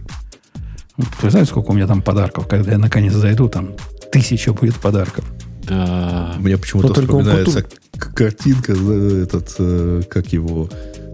Вы 1.21 1.29
знаете, 1.29 1.51
сколько 1.51 1.69
у 1.71 1.73
меня 1.73 1.87
там 1.87 2.01
подарков? 2.01 2.47
Когда 2.47 2.71
я 2.71 2.77
наконец 2.79 3.13
зайду, 3.13 3.47
там 3.47 3.69
тысяча 4.11 4.53
будет 4.53 4.75
подарков. 4.75 5.23
Да. 5.67 6.33
Мне 6.39 6.57
почему-то 6.57 6.87
Но 6.89 6.93
только 6.93 7.11
он 7.11 7.23
вспоминается 7.23 7.65
картинка, 7.99 8.73
э, 8.75 9.23
этот, 9.23 9.55
э, 9.59 10.01
как 10.09 10.33
его, 10.33 10.67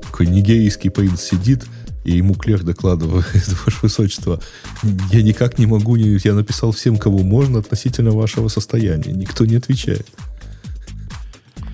такой 0.04 0.28
нигерийский 0.28 0.90
принц 0.90 1.22
сидит, 1.22 1.66
и 2.08 2.16
ему 2.16 2.36
клерк 2.36 2.64
докладывает, 2.64 3.26
ваше 3.66 3.80
высочество, 3.82 4.40
я 5.12 5.22
никак 5.22 5.60
не 5.60 5.66
могу, 5.66 5.98
не, 5.98 6.18
я 6.24 6.34
написал 6.34 6.72
всем, 6.72 6.98
кому 6.98 7.20
можно 7.20 7.60
относительно 7.60 8.12
вашего 8.12 8.48
состояния. 8.48 9.12
Никто 9.12 9.46
не 9.46 9.58
отвечает. 9.58 10.08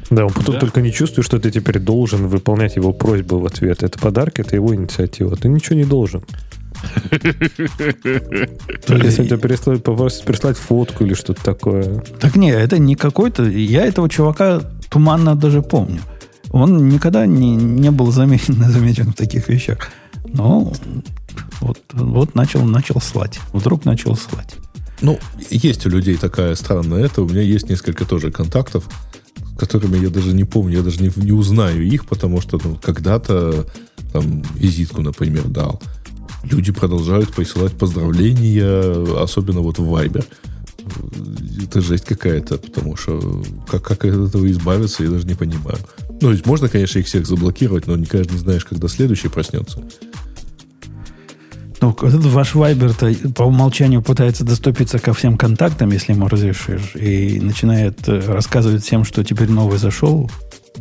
Да, 0.09 0.25
Умпутун 0.25 0.55
Да. 0.55 0.59
только 0.59 0.81
не 0.81 0.91
чувствует, 0.91 1.27
что 1.27 1.39
ты 1.39 1.51
теперь 1.51 1.77
должен 1.77 2.27
выполнять 2.27 2.75
его 2.75 2.93
просьбы 2.93 3.39
в 3.39 3.45
ответ. 3.45 3.83
Это 3.83 3.99
подарок, 3.99 4.39
это 4.39 4.55
его 4.55 4.73
инициатива. 4.73 5.35
Ты 5.35 5.49
ничего 5.49 5.75
не 5.75 5.85
должен. 5.85 6.23
Если 8.89 9.21
он 9.21 9.27
тебя 9.27 9.37
переслать, 9.37 9.83
попросит 9.83 10.23
прислать 10.23 10.57
фотку 10.57 11.05
или 11.05 11.13
что-то 11.13 11.43
такое. 11.43 12.03
Так 12.19 12.35
не, 12.35 12.49
это 12.49 12.79
не 12.79 12.95
какой-то... 12.95 13.43
Я 13.43 13.85
этого 13.85 14.09
чувака 14.09 14.61
туманно 14.89 15.35
даже 15.35 15.61
помню. 15.61 16.01
Он 16.49 16.89
никогда 16.89 17.27
не, 17.27 17.55
не 17.55 17.91
был 17.91 18.11
замечен, 18.11 18.55
замечен 18.67 19.11
в 19.11 19.15
таких 19.15 19.47
вещах. 19.47 19.77
Но 20.33 20.73
вот, 21.61 21.79
вот 21.93 22.35
начал, 22.35 22.65
начал 22.65 22.99
слать. 22.99 23.39
Вдруг 23.53 23.85
начал 23.85 24.15
слать. 24.17 24.55
Ну, 25.01 25.19
есть 25.49 25.85
у 25.85 25.89
людей 25.89 26.17
такая 26.17 26.55
странная 26.55 27.05
это. 27.05 27.21
У 27.21 27.29
меня 27.29 27.41
есть 27.41 27.69
несколько 27.69 28.05
тоже 28.05 28.31
контактов, 28.31 28.89
с 29.55 29.57
которыми 29.57 29.97
я 29.97 30.09
даже 30.09 30.33
не 30.33 30.43
помню, 30.43 30.77
я 30.77 30.83
даже 30.83 31.01
не, 31.01 31.11
не 31.15 31.31
узнаю 31.31 31.83
их, 31.83 32.05
потому 32.05 32.41
что 32.41 32.59
ну, 32.63 32.77
когда-то 32.81 33.65
там 34.11 34.43
визитку, 34.55 35.01
например, 35.01 35.47
дал. 35.47 35.81
Люди 36.43 36.71
продолжают 36.71 37.33
присылать 37.33 37.73
поздравления, 37.73 39.21
особенно 39.21 39.61
вот 39.61 39.79
в 39.79 39.83
Viber. 39.83 40.25
это 41.63 41.81
жесть 41.81 42.05
какая-то, 42.05 42.57
потому 42.57 42.95
что 42.95 43.43
как, 43.69 43.83
как 43.83 44.05
от 44.05 44.29
этого 44.29 44.49
избавиться, 44.51 45.03
я 45.03 45.09
даже 45.09 45.25
не 45.25 45.35
понимаю. 45.35 45.79
Ну, 46.09 46.19
то 46.19 46.31
есть 46.31 46.45
можно, 46.45 46.69
конечно, 46.69 46.99
их 46.99 47.05
всех 47.07 47.25
заблокировать, 47.27 47.87
но 47.87 47.95
никогда 47.95 48.31
не 48.31 48.39
знаешь, 48.39 48.65
когда 48.65 48.87
следующий 48.87 49.29
проснется. 49.29 49.83
Ну, 51.83 51.91
этот 51.91 52.23
ваш 52.27 52.55
Вайбер-то 52.55 53.13
по 53.35 53.43
умолчанию 53.43 54.01
пытается 54.01 54.45
доступиться 54.45 54.99
ко 54.99 55.13
всем 55.13 55.37
контактам, 55.37 55.91
если 55.91 56.13
ему 56.13 56.29
разрешишь, 56.29 56.95
и 56.95 57.41
начинает 57.41 58.07
э, 58.07 58.21
рассказывать 58.25 58.83
всем, 58.85 59.03
что 59.03 59.21
теперь 59.25 59.49
новый 59.49 59.77
зашел. 59.77 60.31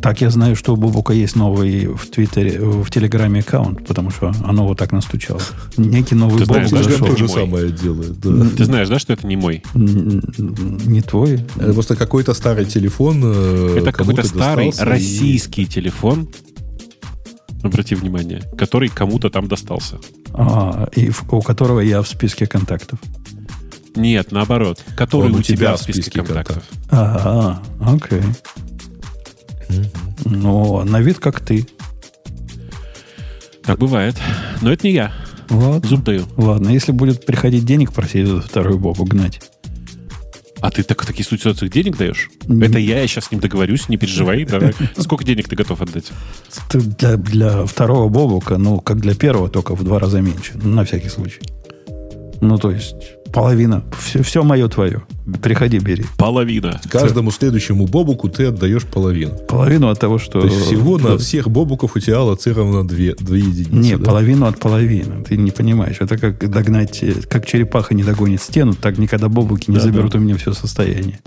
Так 0.01 0.21
я 0.21 0.29
знаю, 0.29 0.55
что 0.55 0.71
у 0.73 0.75
Бубука 0.77 1.11
есть 1.11 1.35
новый 1.35 1.87
в 1.87 2.07
Твиттере, 2.07 2.57
в 2.61 2.89
Телеграме 2.89 3.41
аккаунт, 3.41 3.85
потому 3.85 4.11
что 4.11 4.31
оно 4.45 4.65
вот 4.65 4.77
так 4.77 4.93
настучало. 4.93 5.41
Некий 5.75 6.15
новый 6.15 6.39
Ты 6.39 6.45
знаешь, 6.45 6.69
зашел. 6.69 6.91
это 6.91 7.05
то 7.05 7.15
же 7.17 7.27
самое 7.27 7.69
делает. 7.69 8.17
Да. 8.21 8.45
Ты 8.55 8.63
знаешь, 8.63 8.87
да, 8.87 8.97
что 8.97 9.11
это 9.11 9.27
не 9.27 9.35
мой? 9.35 9.61
Не 9.73 11.01
твой. 11.01 11.41
Это 11.57 11.73
просто 11.73 11.97
какой-то 11.97 12.33
старый 12.33 12.63
телефон. 12.63 13.21
э, 13.25 13.75
Это 13.79 13.91
какой-то 13.91 14.23
старый 14.25 14.71
российский 14.79 15.65
телефон, 15.65 16.29
обрати 17.63 17.95
внимание, 17.95 18.41
который 18.57 18.89
кому-то 18.89 19.29
там 19.29 19.47
достался. 19.47 19.97
А, 20.33 20.87
и 20.95 21.09
в- 21.09 21.31
у 21.33 21.41
которого 21.41 21.79
я 21.79 22.01
в 22.01 22.07
списке 22.07 22.45
контактов. 22.45 22.99
Нет, 23.95 24.31
наоборот, 24.31 24.83
который 24.95 25.31
Он 25.31 25.35
у 25.39 25.41
тебя 25.41 25.75
в 25.75 25.81
списке 25.81 26.11
контактов. 26.21 26.63
А, 26.89 27.61
окей. 27.81 28.21
Ну, 30.25 30.83
на 30.83 30.99
вид 31.01 31.19
как 31.19 31.39
ты. 31.39 31.67
Так 33.63 33.77
бывает. 33.79 34.15
Но 34.61 34.71
это 34.71 34.87
не 34.87 34.93
я. 34.93 35.13
Ладно. 35.49 35.87
Зуб 35.87 36.03
даю. 36.03 36.23
Ладно, 36.37 36.69
если 36.69 36.91
будет 36.91 37.25
приходить 37.25 37.65
денег 37.65 37.93
просить 37.93 38.27
за 38.27 38.41
вторую 38.41 38.79
Бобу 38.79 39.05
гнать. 39.05 39.41
А 40.63 40.71
ты 40.71 40.81
так 40.83 41.03
в 41.03 41.05
таких 41.05 41.25
ситуациях 41.27 41.69
денег 41.73 41.97
даешь? 41.97 42.29
Не- 42.47 42.65
Это 42.65 42.79
я, 42.79 43.01
я 43.01 43.07
сейчас 43.07 43.25
с 43.25 43.31
ним 43.31 43.41
договорюсь, 43.41 43.89
не 43.89 43.97
переживай. 43.97 44.45
Давай. 44.49 44.73
Сколько 44.97 45.25
денег 45.25 45.49
ты 45.49 45.57
готов 45.57 45.81
отдать? 45.81 46.09
Для, 46.73 47.17
для 47.17 47.65
второго 47.65 48.07
Бобука, 48.07 48.57
ну, 48.57 48.79
как 48.79 49.01
для 49.01 49.13
первого, 49.13 49.49
только 49.49 49.75
в 49.75 49.83
два 49.83 49.99
раза 49.99 50.21
меньше. 50.21 50.53
Ну, 50.55 50.69
на 50.69 50.85
всякий 50.85 51.09
случай. 51.09 51.41
Ну, 52.39 52.57
то 52.57 52.71
есть, 52.71 52.95
половина. 53.33 53.83
Все, 53.99 54.21
все 54.23 54.43
мое 54.43 54.67
твое. 54.69 55.01
Приходи, 55.41 55.79
бери. 55.79 56.05
Половина. 56.17 56.79
Каждому 56.89 57.31
следующему 57.31 57.87
бобуку 57.87 58.29
ты 58.29 58.45
отдаешь 58.45 58.85
половину. 58.85 59.35
Половину 59.47 59.89
от 59.89 59.99
того, 59.99 60.19
что... 60.19 60.41
То 60.41 60.47
есть 60.47 60.65
всего 60.65 60.97
Да. 60.97 61.09
на 61.09 61.17
всех 61.17 61.49
бобуков 61.49 61.95
у 61.95 61.99
тебя 61.99 62.17
аллоцировано 62.17 62.87
две, 62.87 63.15
две 63.15 63.39
единицы. 63.39 63.73
Не, 63.73 63.97
да? 63.97 64.05
половину 64.05 64.45
от 64.45 64.59
половины. 64.59 65.23
Ты 65.23 65.37
не 65.37 65.51
понимаешь. 65.51 65.97
Это 65.99 66.17
как 66.17 66.49
догнать, 66.49 67.01
э, 67.01 67.13
как 67.27 67.45
черепаха 67.45 67.95
не 67.95 68.03
догонит 68.03 68.41
стену, 68.41 68.73
так 68.75 68.97
никогда 68.97 69.29
бобуки 69.29 69.69
не 69.71 69.77
Да, 69.77 69.83
заберут 69.83 70.15
у 70.15 70.19
меня 70.19 70.37
все 70.37 70.53
состояние. 70.53 71.19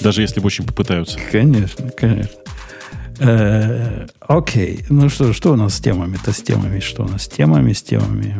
Даже 0.00 0.22
если 0.22 0.40
очень 0.40 0.64
попытаются. 0.64 1.18
Конечно, 1.32 1.90
конечно. 1.90 2.30
Э, 3.18 4.06
Окей. 4.20 4.84
Ну 4.88 5.08
что, 5.08 5.32
что 5.32 5.52
у 5.52 5.56
нас 5.56 5.74
с 5.74 5.80
темами-то? 5.80 6.32
С 6.32 6.42
темами 6.42 6.80
что 6.80 7.04
у 7.04 7.08
нас? 7.08 7.22
С 7.22 7.28
темами, 7.28 7.72
с 7.72 7.82
темами. 7.82 8.36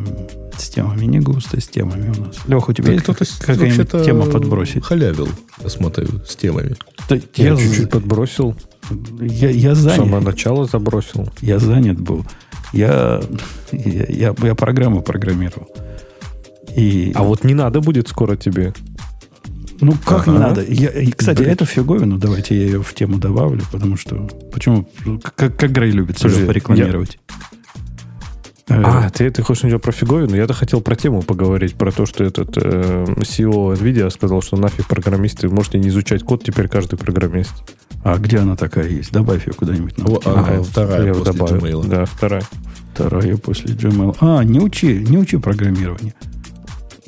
С 0.57 0.69
темами 0.71 1.05
не 1.05 1.21
густо, 1.21 1.61
с 1.61 1.69
темами 1.69 2.13
у 2.17 2.21
нас. 2.21 2.37
Леха, 2.47 2.71
у 2.71 2.73
тебя 2.73 2.93
есть 2.93 3.05
кто-то 3.05 3.25
какая-нибудь 3.41 4.05
тема 4.05 4.27
подбросить? 4.27 4.85
халявил, 4.85 5.29
я 5.63 5.69
смотрю, 5.69 6.09
с 6.27 6.37
темами. 6.37 6.77
Я, 7.37 7.57
чуть-чуть 7.57 7.91
подбросил. 7.91 8.57
я, 9.21 9.51
я 9.51 9.75
Самое 9.75 9.99
занят. 10.11 10.25
начало 10.25 10.67
забросил. 10.67 11.29
Я 11.41 11.59
занят 11.59 12.01
был. 12.01 12.25
Я, 12.73 13.21
я, 13.73 14.05
я, 14.09 14.35
я 14.43 14.55
программу 14.55 15.01
программировал. 15.03 15.69
И, 16.77 17.13
А 17.15 17.23
вот 17.23 17.45
не 17.45 17.55
надо 17.55 17.81
будет 17.81 18.09
скоро 18.09 18.37
тебе. 18.37 18.75
Ну, 19.81 19.95
как 20.05 20.27
не 20.27 20.37
Ага. 20.37 20.49
надо? 20.49 20.63
Я, 20.65 20.89
и, 20.91 21.11
кстати, 21.11 21.39
Бред. 21.39 21.53
эту 21.53 21.65
фиговину, 21.67 22.19
давайте 22.19 22.57
я 22.57 22.65
ее 22.67 22.83
в 22.83 22.95
тему 22.95 23.19
добавлю, 23.19 23.63
потому 23.73 23.97
что... 23.97 24.29
Почему? 24.53 24.89
Как, 25.37 25.57
как 25.57 25.73
Грей 25.73 25.91
любит 25.91 26.19
себя 26.19 26.29
Подожди, 26.31 26.47
порекламировать. 26.47 27.19
Э, 28.69 28.83
А, 28.85 29.09
ты, 29.11 29.31
ты 29.31 29.43
хочешь 29.43 29.63
начать 29.63 29.81
про 29.81 29.93
фиговину? 29.93 30.37
Я-то 30.37 30.53
хотел 30.53 30.81
про 30.83 30.95
тему 30.95 31.23
поговорить, 31.23 31.75
про 31.75 31.91
то, 31.91 32.05
что 32.07 32.23
этот 32.25 32.57
э, 32.57 33.05
CEO 33.21 33.75
NVIDIA 33.79 34.11
сказал, 34.11 34.43
что 34.43 34.57
нафиг 34.57 34.87
программисты, 34.87 35.49
можете 35.49 35.79
не 35.79 35.89
изучать 35.89 36.23
код, 36.23 36.45
теперь 36.45 36.69
каждый 36.69 36.99
программист. 36.99 37.53
А 38.05 38.19
где 38.19 38.39
она 38.39 38.57
такая 38.57 38.89
есть? 38.89 39.11
Добавь 39.13 39.47
ее 39.47 39.55
куда-нибудь. 39.55 39.97
нам 39.99 40.07
в 40.09 40.15
О, 40.15 40.21
тему. 40.21 40.35
а, 40.37 40.63
вторая 40.63 41.07
я 41.07 41.15
после 41.15 41.33
добавил. 41.33 41.83
Gmail. 41.83 41.89
Да, 41.89 42.05
вторая. 42.05 42.43
Вторая 42.95 43.37
после 43.39 43.75
Gmail. 43.75 44.17
А, 44.21 44.43
не 44.45 44.61
учи, 44.61 44.99
не 45.09 45.17
учи 45.19 45.37
программирование. 45.39 46.15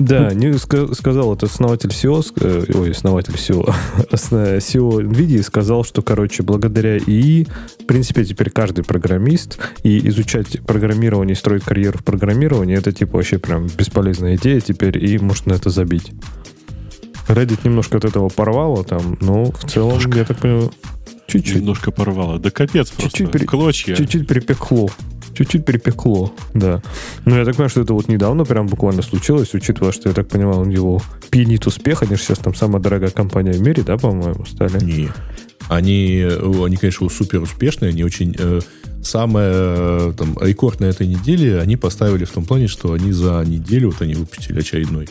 Да, 0.05 0.33
не 0.33 0.47
ска- 0.51 0.93
сказал 0.95 1.33
этот 1.33 1.49
основатель 1.51 1.89
SEO, 1.89 2.23
э, 2.39 2.65
ой, 2.77 2.91
основатель 2.91 3.33
SEO, 3.35 3.73
SEO 4.11 4.99
NVIDIA 5.01 5.43
сказал, 5.43 5.83
что, 5.83 6.01
короче, 6.01 6.43
благодаря 6.43 6.97
ИИ, 6.97 7.47
в 7.81 7.85
принципе, 7.85 8.23
теперь 8.25 8.49
каждый 8.49 8.83
программист, 8.83 9.59
и 9.83 10.07
изучать 10.09 10.61
программирование, 10.65 11.35
строить 11.35 11.63
карьеру 11.63 11.99
в 11.99 12.03
программировании, 12.03 12.77
это, 12.77 12.91
типа, 12.91 13.17
вообще 13.17 13.37
прям 13.37 13.67
бесполезная 13.67 14.35
идея 14.35 14.59
теперь, 14.59 15.03
и 15.03 15.17
может 15.19 15.45
на 15.45 15.53
это 15.53 15.69
забить. 15.69 16.11
Reddit 17.27 17.59
немножко 17.63 17.97
от 17.97 18.05
этого 18.05 18.29
порвало 18.29 18.83
там, 18.83 19.17
но 19.21 19.51
в 19.51 19.69
целом, 19.69 19.97
Немножко. 19.99 20.17
я 20.19 20.25
так 20.25 20.37
понимаю, 20.39 20.71
чуть-чуть. 21.27 21.57
Немножко 21.57 21.91
порвало. 21.91 22.39
Да 22.39 22.49
капец 22.51 22.89
просто. 22.91 23.03
Чуть-чуть 23.17 23.31
пере- 23.31 23.45
Клочья. 23.45 23.95
Чуть-чуть 23.95 24.27
припекло. 24.27 24.89
Чуть-чуть 25.33 25.65
припекло, 25.65 26.33
да. 26.53 26.81
Ну, 27.25 27.37
я 27.37 27.45
так 27.45 27.55
понимаю, 27.55 27.69
что 27.69 27.81
это 27.81 27.93
вот 27.93 28.07
недавно 28.07 28.45
прям 28.45 28.67
буквально 28.67 29.01
случилось, 29.01 29.53
учитывая, 29.53 29.91
что, 29.91 30.09
я 30.09 30.15
так 30.15 30.27
понимаю, 30.27 30.59
он 30.59 30.69
его 30.69 31.01
пьянит 31.29 31.65
успех. 31.67 32.03
Они 32.03 32.15
же 32.15 32.21
сейчас 32.21 32.39
там 32.39 32.53
самая 32.55 32.81
дорогая 32.81 33.09
компания 33.11 33.51
в 33.53 33.61
мире, 33.61 33.83
да, 33.83 33.97
по-моему, 33.97 34.45
стали? 34.45 34.83
Не. 34.83 35.09
Они, 35.69 36.25
они, 36.65 36.75
конечно, 36.75 37.07
супер 37.09 37.41
успешные, 37.41 37.89
они 37.89 38.03
очень... 38.03 38.35
э, 38.37 38.59
самое 39.03 39.49
э, 39.51 40.13
там, 40.17 40.37
рекорд 40.41 40.79
на 40.79 40.85
этой 40.85 41.07
неделе 41.07 41.59
они 41.59 41.77
поставили 41.77 42.25
в 42.25 42.31
том 42.31 42.45
плане, 42.45 42.67
что 42.67 42.93
они 42.93 43.11
за 43.11 43.43
неделю, 43.45 43.91
вот 43.91 44.01
они 44.01 44.15
выпустили 44.15 44.59
очередной 44.59 45.09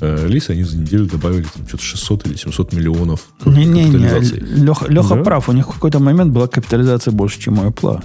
э, 0.00 0.26
релиз, 0.26 0.50
они 0.50 0.64
за 0.64 0.76
неделю 0.78 1.06
добавили 1.06 1.46
там 1.54 1.66
что-то 1.66 1.82
600 1.82 2.26
или 2.26 2.36
700 2.36 2.72
миллионов 2.72 3.28
Не-не-не. 3.44 4.20
Леха, 4.64 4.86
Леха 4.88 5.14
Да? 5.16 5.22
прав. 5.22 5.48
У 5.48 5.52
них 5.52 5.68
в 5.68 5.72
какой-то 5.72 5.98
момент 5.98 6.32
была 6.32 6.46
капитализация 6.46 7.12
больше, 7.12 7.40
чем 7.40 7.58
у 7.58 7.68
Apple. 7.68 8.02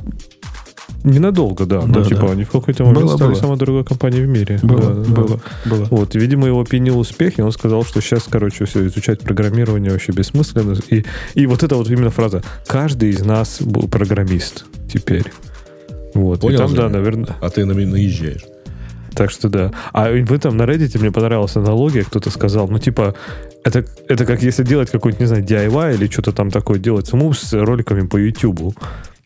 Ненадолго, 1.07 1.65
да. 1.65 1.81
Да, 1.81 1.99
ну, 1.99 2.05
типа, 2.05 2.21
да. 2.27 2.31
они 2.31 2.43
в 2.43 2.51
какой-то 2.51 2.83
момент 2.83 3.05
Было, 3.05 3.15
стали 3.15 3.31
было. 3.31 3.39
самой 3.39 3.57
дорогой 3.57 3.83
компанией 3.83 4.23
в 4.23 4.27
мире. 4.27 4.59
Было, 4.61 4.81
Да, 4.81 4.87
да, 4.93 5.13
было, 5.13 5.27
да. 5.65 5.75
было. 5.75 5.87
Вот, 5.89 6.15
видимо, 6.15 6.47
его 6.47 6.63
пьянил 6.63 6.99
успех, 6.99 7.39
и 7.39 7.41
он 7.41 7.51
сказал, 7.51 7.83
что 7.83 8.01
сейчас, 8.01 8.23
короче, 8.29 8.65
все, 8.65 8.85
изучать 8.87 9.21
программирование 9.21 9.91
вообще 9.91 10.11
бессмысленно. 10.11 10.75
И, 10.89 11.05
и 11.33 11.45
вот 11.47 11.63
эта 11.63 11.75
вот 11.75 11.89
именно 11.89 12.09
фраза 12.09 12.43
«каждый 12.67 13.09
из 13.09 13.23
нас 13.23 13.61
был 13.61 13.87
программист 13.87 14.65
теперь». 14.91 15.25
Вот. 16.13 16.41
Понял, 16.41 16.55
и 16.55 16.57
там, 16.57 16.69
да, 16.73 16.83
Женя? 16.83 16.89
наверное, 16.89 17.35
А 17.41 17.49
ты 17.49 17.65
на 17.65 17.73
меня 17.73 17.91
наезжаешь. 17.91 18.43
Так 19.13 19.31
что 19.31 19.49
да. 19.49 19.71
А 19.93 20.11
в 20.11 20.31
этом 20.31 20.57
на 20.57 20.63
Reddit 20.63 20.99
мне 20.99 21.11
понравилась 21.11 21.55
аналогия, 21.55 22.03
кто-то 22.03 22.29
сказал, 22.29 22.67
ну 22.67 22.77
типа, 22.77 23.15
это, 23.63 23.83
это 24.07 24.25
как 24.25 24.43
если 24.43 24.63
делать 24.63 24.91
какой-нибудь, 24.91 25.19
не 25.19 25.25
знаю, 25.25 25.43
DIY 25.43 25.95
или 25.95 26.07
что-то 26.07 26.31
там 26.31 26.51
такое 26.51 26.77
делать 26.77 27.07
самому 27.07 27.33
с 27.33 27.51
роликами 27.53 28.05
по 28.05 28.17
YouTube. 28.17 28.75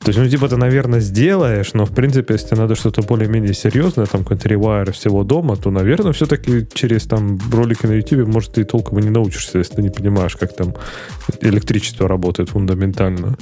То 0.03 0.09
есть, 0.09 0.19
ну, 0.19 0.27
типа, 0.27 0.49
ты, 0.49 0.57
наверное, 0.57 0.99
сделаешь, 0.99 1.73
но, 1.73 1.85
в 1.85 1.91
принципе, 1.91 2.33
если 2.33 2.55
надо 2.55 2.73
что-то 2.75 3.03
более-менее 3.03 3.53
серьезное, 3.53 4.07
там, 4.07 4.23
какой-то 4.23 4.49
ревайр 4.49 4.91
всего 4.93 5.23
дома, 5.23 5.55
то, 5.55 5.69
наверное, 5.69 6.11
все-таки 6.11 6.67
через, 6.73 7.03
там, 7.03 7.39
ролики 7.51 7.85
на 7.85 7.93
YouTube, 7.93 8.27
может, 8.27 8.53
ты 8.53 8.63
толком 8.63 8.97
и 8.97 9.03
не 9.03 9.11
научишься, 9.11 9.59
если 9.59 9.75
ты 9.75 9.83
не 9.83 9.89
понимаешь, 9.89 10.35
как 10.35 10.55
там 10.55 10.73
электричество 11.41 12.07
работает 12.07 12.49
фундаментально. 12.49 13.37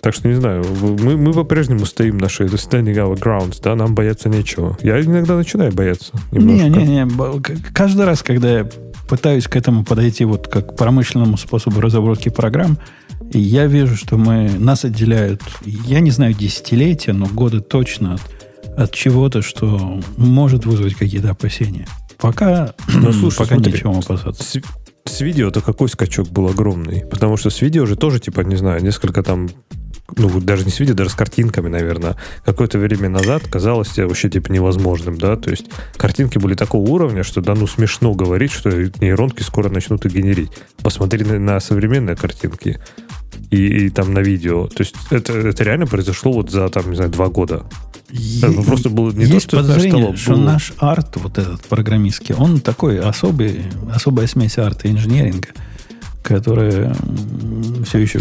Так 0.00 0.12
что, 0.12 0.28
не 0.28 0.34
знаю, 0.34 0.64
мы, 0.80 1.16
мы 1.16 1.32
по-прежнему 1.32 1.86
стоим 1.86 2.18
наши 2.18 2.44
standing 2.44 2.94
our 2.94 3.14
grounds, 3.14 3.60
да, 3.62 3.76
нам 3.76 3.94
бояться 3.94 4.28
нечего. 4.28 4.76
Я 4.82 5.00
иногда 5.00 5.36
начинаю 5.36 5.72
бояться. 5.72 6.12
Не-не-не, 6.32 7.08
каждый 7.72 8.06
раз, 8.06 8.24
когда 8.24 8.58
я 8.58 8.68
пытаюсь 9.08 9.46
к 9.46 9.54
этому 9.54 9.84
подойти 9.84 10.24
вот 10.24 10.48
как 10.48 10.74
к 10.74 10.76
промышленному 10.76 11.36
способу 11.36 11.80
разработки 11.80 12.28
программ, 12.28 12.76
я 13.32 13.66
вижу, 13.66 13.96
что 13.96 14.16
мы, 14.16 14.50
нас 14.58 14.84
отделяют, 14.84 15.42
я 15.64 16.00
не 16.00 16.10
знаю, 16.10 16.34
десятилетия, 16.34 17.12
но 17.12 17.26
годы 17.26 17.60
точно 17.60 18.14
от, 18.14 18.22
от 18.76 18.92
чего-то, 18.92 19.42
что 19.42 20.00
может 20.16 20.66
вызвать 20.66 20.94
какие-то 20.94 21.30
опасения. 21.30 21.86
Пока, 22.18 22.74
Ну, 22.88 23.12
слушай, 23.12 23.38
пока 23.38 23.54
смотри. 23.54 23.72
нечего 23.72 23.98
опасаться. 23.98 24.42
С, 24.42 24.60
с 25.04 25.20
видео-то 25.20 25.60
какой 25.60 25.88
скачок 25.88 26.28
был 26.28 26.48
огромный? 26.48 27.04
Потому 27.06 27.36
что 27.36 27.50
с 27.50 27.60
видео 27.60 27.86
же 27.86 27.96
тоже, 27.96 28.20
типа, 28.20 28.40
не 28.40 28.56
знаю, 28.56 28.82
несколько 28.82 29.22
там 29.22 29.48
ну, 30.14 30.40
даже 30.40 30.64
не 30.64 30.70
с 30.70 30.78
видео, 30.78 30.94
даже 30.94 31.10
с 31.10 31.14
картинками, 31.14 31.68
наверное, 31.68 32.16
какое-то 32.44 32.78
время 32.78 33.08
назад 33.08 33.42
казалось 33.48 33.88
тебе 33.88 34.06
вообще, 34.06 34.30
типа, 34.30 34.52
невозможным, 34.52 35.18
да, 35.18 35.36
то 35.36 35.50
есть 35.50 35.66
картинки 35.96 36.38
были 36.38 36.54
такого 36.54 36.88
уровня, 36.88 37.22
что, 37.24 37.40
да, 37.40 37.54
ну, 37.54 37.66
смешно 37.66 38.14
говорить, 38.14 38.52
что 38.52 38.70
нейронки 38.70 39.42
скоро 39.42 39.68
начнут 39.68 40.06
их 40.06 40.12
генерить. 40.12 40.50
Посмотри 40.82 41.24
на, 41.24 41.38
на 41.38 41.60
современные 41.60 42.16
картинки 42.16 42.78
и, 43.50 43.86
и 43.86 43.90
там 43.90 44.12
на 44.14 44.20
видео, 44.20 44.66
то 44.66 44.82
есть 44.82 44.94
это, 45.10 45.32
это 45.32 45.64
реально 45.64 45.86
произошло 45.86 46.32
вот 46.32 46.50
за, 46.50 46.68
там, 46.68 46.90
не 46.90 46.96
знаю, 46.96 47.10
два 47.10 47.28
года. 47.28 47.64
Е- 48.10 48.62
просто 48.64 48.88
было 48.88 49.10
не 49.10 49.24
есть 49.24 49.32
то, 49.32 49.40
что 49.40 49.56
подозрение, 49.58 50.02
стало- 50.04 50.16
что 50.16 50.32
было- 50.34 50.44
наш 50.44 50.72
арт, 50.78 51.16
вот 51.16 51.38
этот 51.38 51.60
программистский, 51.66 52.34
он 52.34 52.60
такой 52.60 53.00
особый, 53.00 53.62
особая 53.92 54.26
смесь 54.26 54.58
арта 54.58 54.88
и 54.88 54.92
инженеринга, 54.92 55.48
которая 56.22 56.96
все 57.84 57.98
еще 57.98 58.20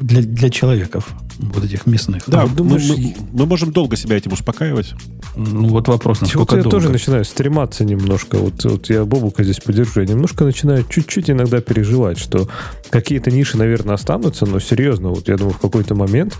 для, 0.00 0.22
для 0.22 0.50
человеков, 0.50 1.08
вот 1.38 1.64
этих 1.64 1.86
мясных. 1.86 2.22
Да, 2.26 2.42
А 2.42 2.46
мы, 2.46 2.54
думаешь, 2.56 2.88
мы- 2.88 3.14
мы 3.32 3.46
можем 3.46 3.72
долго 3.72 3.96
себя 3.96 4.16
этим 4.16 4.32
успокаивать. 4.32 4.94
ну 5.36 5.68
вот 5.68 5.88
вопрос, 5.88 6.18
Чего-то 6.18 6.26
насколько 6.26 6.56
я 6.56 6.62
долго. 6.62 6.76
тоже 6.78 6.88
начинаю 6.90 7.24
стрематься 7.24 7.84
немножко. 7.84 8.36
Вот, 8.38 8.64
вот 8.64 8.88
я 8.90 9.04
Бобука 9.04 9.44
здесь 9.44 9.58
поддержу. 9.60 10.00
Я 10.00 10.06
немножко 10.06 10.44
начинаю 10.44 10.84
чуть-чуть 10.88 11.30
иногда 11.30 11.60
переживать, 11.60 12.18
что 12.18 12.48
какие-то 12.90 13.30
ниши, 13.30 13.56
наверное, 13.58 13.94
останутся, 13.94 14.46
но 14.46 14.60
серьезно, 14.60 15.10
вот 15.10 15.28
я 15.28 15.36
думаю, 15.36 15.52
в 15.54 15.58
какой-то 15.58 15.94
момент, 15.94 16.36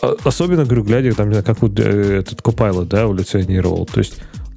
а- 0.00 0.16
особенно, 0.24 0.64
говорю, 0.64 0.84
глядя, 0.84 1.12
там, 1.14 1.28
не 1.28 1.34
знаю, 1.34 1.44
как 1.44 1.60
вот 1.62 1.78
э, 1.78 2.18
этот 2.18 2.40
Copilot, 2.40 2.86
да, 2.86 3.02
эволюционировал, 3.02 3.86
то 3.86 3.98
есть 3.98 4.14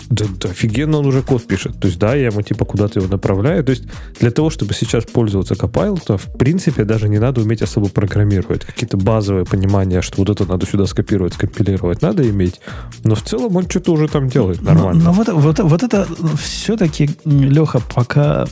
да, 0.09 0.25
да 0.39 0.49
офигенно 0.49 0.97
он 0.99 1.05
уже 1.05 1.21
код 1.21 1.45
пишет. 1.47 1.79
То 1.79 1.87
есть, 1.87 1.99
да, 1.99 2.15
я 2.15 2.27
ему 2.27 2.41
типа 2.41 2.65
куда-то 2.65 2.99
его 2.99 3.09
направляю. 3.09 3.63
То 3.63 3.71
есть, 3.71 3.85
для 4.19 4.31
того, 4.31 4.49
чтобы 4.49 4.73
сейчас 4.73 5.05
пользоваться 5.05 5.55
Copilot, 5.55 6.01
то, 6.05 6.17
в 6.17 6.37
принципе, 6.37 6.83
даже 6.83 7.09
не 7.09 7.19
надо 7.19 7.41
уметь 7.41 7.61
особо 7.61 7.89
программировать. 7.89 8.65
Какие-то 8.65 8.97
базовые 8.97 9.45
понимания, 9.45 10.01
что 10.01 10.17
вот 10.17 10.29
это 10.29 10.45
надо 10.45 10.65
сюда 10.65 10.85
скопировать, 10.85 11.33
скомпилировать, 11.33 12.01
надо 12.01 12.29
иметь. 12.29 12.61
Но 13.03 13.15
в 13.15 13.21
целом 13.23 13.55
он 13.55 13.69
что-то 13.69 13.93
уже 13.93 14.07
там 14.07 14.27
делает 14.29 14.61
Но- 14.61 14.73
нормально. 14.73 15.03
Но, 15.05 15.11
вот, 15.11 15.27
вот, 15.29 15.59
вот 15.59 15.83
это 15.83 16.07
все-таки, 16.41 17.09
Леха, 17.25 17.81
пока 17.93 18.47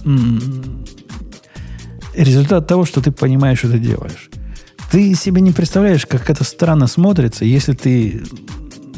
результат 2.16 2.68
того, 2.68 2.86
что 2.86 3.02
ты 3.02 3.12
понимаешь, 3.12 3.60
что 3.60 3.70
ты 3.70 3.80
делаешь. 3.80 4.30
Ты 4.92 5.16
себе 5.16 5.42
не 5.42 5.52
представляешь, 5.52 6.06
как 6.06 6.30
это 6.30 6.44
странно 6.44 6.88
смотрится, 6.88 7.46
если 7.46 7.74
ты 7.74 8.22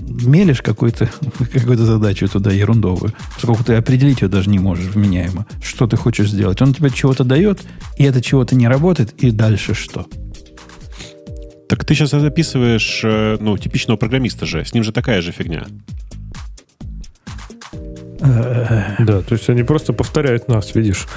мелешь 0.07 0.61
какую-то 0.61 1.09
какую 1.53 1.77
задачу 1.77 2.27
туда 2.27 2.51
ерундовую, 2.51 3.13
поскольку 3.35 3.63
ты 3.63 3.73
определить 3.75 4.21
ее 4.21 4.27
даже 4.27 4.49
не 4.49 4.59
можешь 4.59 4.93
вменяемо, 4.93 5.45
что 5.61 5.87
ты 5.87 5.97
хочешь 5.97 6.29
сделать. 6.29 6.61
Он 6.61 6.73
тебе 6.73 6.89
чего-то 6.89 7.23
дает, 7.23 7.61
и 7.97 8.03
это 8.03 8.21
чего-то 8.21 8.55
не 8.55 8.67
работает, 8.67 9.13
и 9.23 9.31
дальше 9.31 9.73
что? 9.73 10.05
Так 11.67 11.83
ты 11.83 11.95
сейчас 11.95 12.11
записываешь, 12.11 13.01
э, 13.03 13.37
ну, 13.39 13.57
типичного 13.57 13.97
программиста 13.97 14.45
же. 14.45 14.63
С 14.63 14.73
ним 14.73 14.83
же 14.83 14.91
такая 14.91 15.21
же 15.21 15.31
фигня. 15.31 15.65
Да, 18.19 19.21
то 19.21 19.33
есть 19.33 19.49
они 19.49 19.63
просто 19.63 19.93
повторяют 19.93 20.47
нас, 20.47 20.73
видишь. 20.75 21.07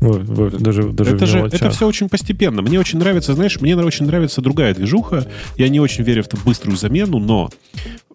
Вот, 0.00 0.24
даже, 0.58 0.90
даже 0.90 1.16
это 1.16 1.26
же 1.26 1.38
это 1.40 1.70
все 1.70 1.86
очень 1.86 2.08
постепенно. 2.08 2.62
Мне 2.62 2.78
очень 2.78 2.98
нравится, 2.98 3.34
знаешь, 3.34 3.60
мне 3.60 3.76
очень 3.76 4.06
нравится 4.06 4.40
другая 4.40 4.74
движуха. 4.74 5.26
Я 5.56 5.68
не 5.68 5.80
очень 5.80 6.04
верю 6.04 6.22
в 6.22 6.28
ту 6.28 6.36
быструю 6.44 6.76
замену, 6.76 7.18
но 7.18 7.50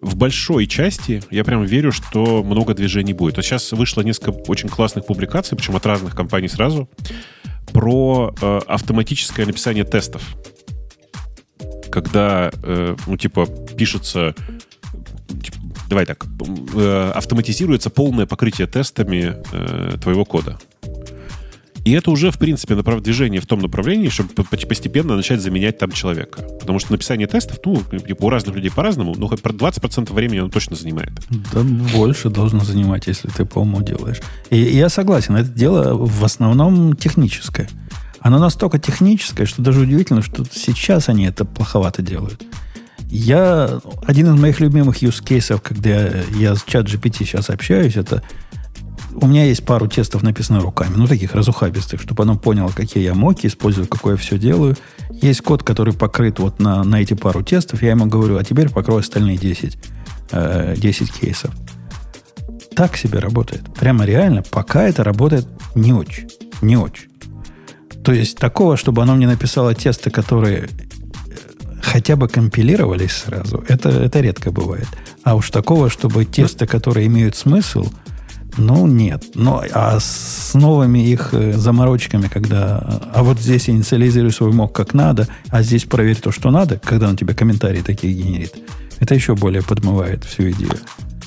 в 0.00 0.16
большой 0.16 0.66
части 0.66 1.22
я 1.30 1.44
прям 1.44 1.64
верю, 1.64 1.92
что 1.92 2.42
много 2.42 2.74
движений 2.74 3.12
будет. 3.12 3.36
Вот 3.36 3.44
сейчас 3.44 3.72
вышло 3.72 4.02
несколько 4.02 4.30
очень 4.48 4.68
классных 4.68 5.06
публикаций, 5.06 5.56
причем 5.56 5.76
от 5.76 5.86
разных 5.86 6.14
компаний 6.14 6.48
сразу, 6.48 6.88
про 7.72 8.34
э, 8.40 8.60
автоматическое 8.66 9.46
написание 9.46 9.84
тестов. 9.84 10.36
Когда, 11.90 12.50
э, 12.62 12.96
ну, 13.06 13.16
типа, 13.16 13.46
пишется 13.76 14.34
давай 15.88 16.06
так, 16.06 16.24
э, 16.74 17.12
автоматизируется 17.14 17.90
полное 17.90 18.24
покрытие 18.24 18.66
тестами 18.66 19.36
э, 19.52 19.98
твоего 20.00 20.24
кода. 20.24 20.58
И 21.84 21.92
это 21.92 22.10
уже, 22.10 22.30
в 22.30 22.38
принципе, 22.38 22.74
направ... 22.74 23.00
движение 23.02 23.40
в 23.40 23.46
том 23.46 23.60
направлении, 23.60 24.08
чтобы 24.08 24.30
по- 24.30 24.44
по- 24.44 24.56
постепенно 24.56 25.16
начать 25.16 25.40
заменять 25.40 25.78
там 25.78 25.90
человека. 25.90 26.42
Потому 26.60 26.78
что 26.78 26.92
написание 26.92 27.26
тестов, 27.26 27.58
ну, 27.64 27.82
типа, 27.82 28.24
у 28.24 28.30
разных 28.30 28.54
людей 28.54 28.70
по-разному, 28.70 29.14
но 29.16 29.28
хоть 29.28 29.42
про 29.42 29.52
20% 29.52 30.12
времени 30.12 30.40
он 30.40 30.50
точно 30.50 30.76
занимает. 30.76 31.10
Да 31.52 31.62
больше 31.62 32.30
должно 32.30 32.60
занимать, 32.60 33.06
если 33.08 33.28
ты 33.28 33.44
по 33.44 33.58
уму 33.60 33.82
делаешь. 33.82 34.20
И, 34.50 34.56
я 34.58 34.88
согласен, 34.88 35.36
это 35.36 35.48
дело 35.48 35.94
в 35.94 36.24
основном 36.24 36.94
техническое. 36.94 37.68
Оно 38.20 38.38
настолько 38.38 38.78
техническое, 38.78 39.46
что 39.46 39.62
даже 39.62 39.80
удивительно, 39.80 40.22
что 40.22 40.44
сейчас 40.52 41.08
они 41.08 41.26
это 41.26 41.44
плоховато 41.44 42.02
делают. 42.02 42.42
Я, 43.08 43.80
один 44.06 44.32
из 44.32 44.40
моих 44.40 44.60
любимых 44.60 45.02
use 45.02 45.22
кейсов, 45.22 45.60
когда 45.60 46.08
я 46.38 46.54
с 46.54 46.62
чат 46.64 46.86
GPT 46.86 47.18
сейчас 47.18 47.50
общаюсь, 47.50 47.96
это 47.96 48.22
у 49.14 49.26
меня 49.26 49.44
есть 49.44 49.64
пару 49.64 49.88
тестов 49.88 50.22
написано 50.22 50.60
руками, 50.60 50.94
ну, 50.96 51.06
таких 51.06 51.34
разухабистых, 51.34 52.00
чтобы 52.00 52.22
оно 52.22 52.36
поняло, 52.36 52.70
какие 52.70 53.04
я 53.04 53.14
моки 53.14 53.46
использую, 53.46 53.86
какое 53.86 54.14
я 54.14 54.18
все 54.18 54.38
делаю. 54.38 54.76
Есть 55.10 55.42
код, 55.42 55.62
который 55.62 55.94
покрыт 55.94 56.38
вот 56.38 56.60
на, 56.60 56.82
на 56.84 57.00
эти 57.00 57.14
пару 57.14 57.42
тестов. 57.42 57.82
Я 57.82 57.90
ему 57.90 58.06
говорю, 58.06 58.38
а 58.38 58.44
теперь 58.44 58.70
покрой 58.70 59.00
остальные 59.00 59.36
10, 59.38 59.78
э, 60.32 60.74
10 60.76 61.12
кейсов. 61.12 61.50
Так 62.74 62.96
себе 62.96 63.18
работает. 63.18 63.62
Прямо 63.74 64.04
реально, 64.04 64.42
пока 64.42 64.84
это 64.84 65.04
работает 65.04 65.46
не 65.74 65.92
очень. 65.92 66.28
Не 66.62 66.76
очень. 66.76 67.08
То 68.02 68.12
есть 68.12 68.38
такого, 68.38 68.76
чтобы 68.76 69.02
оно 69.02 69.14
мне 69.14 69.26
написало 69.26 69.74
тесты, 69.74 70.10
которые 70.10 70.64
э, 70.64 70.68
хотя 71.82 72.16
бы 72.16 72.28
компилировались 72.28 73.12
сразу, 73.12 73.62
это, 73.68 73.90
это 73.90 74.20
редко 74.20 74.50
бывает. 74.50 74.88
А 75.22 75.34
уж 75.34 75.50
такого, 75.50 75.90
чтобы 75.90 76.24
тесты, 76.24 76.66
которые 76.66 77.06
имеют 77.06 77.36
смысл, 77.36 77.88
ну, 78.56 78.86
нет. 78.86 79.24
Но, 79.34 79.62
а 79.72 79.98
с 80.00 80.52
новыми 80.54 80.98
их 80.98 81.30
э, 81.32 81.52
заморочками, 81.52 82.28
когда... 82.28 82.78
А 83.14 83.22
вот 83.22 83.40
здесь 83.40 83.68
инициализируй 83.70 84.32
свой 84.32 84.52
мог 84.52 84.72
как 84.72 84.94
надо, 84.94 85.28
а 85.48 85.62
здесь 85.62 85.84
проверь 85.84 86.16
то, 86.20 86.30
что 86.32 86.50
надо, 86.50 86.78
когда 86.84 87.08
он 87.08 87.16
тебе 87.16 87.34
комментарии 87.34 87.82
такие 87.82 88.12
генерит. 88.12 88.54
Это 89.00 89.14
еще 89.14 89.34
более 89.34 89.62
подмывает 89.62 90.24
всю 90.24 90.50
идею. 90.50 90.78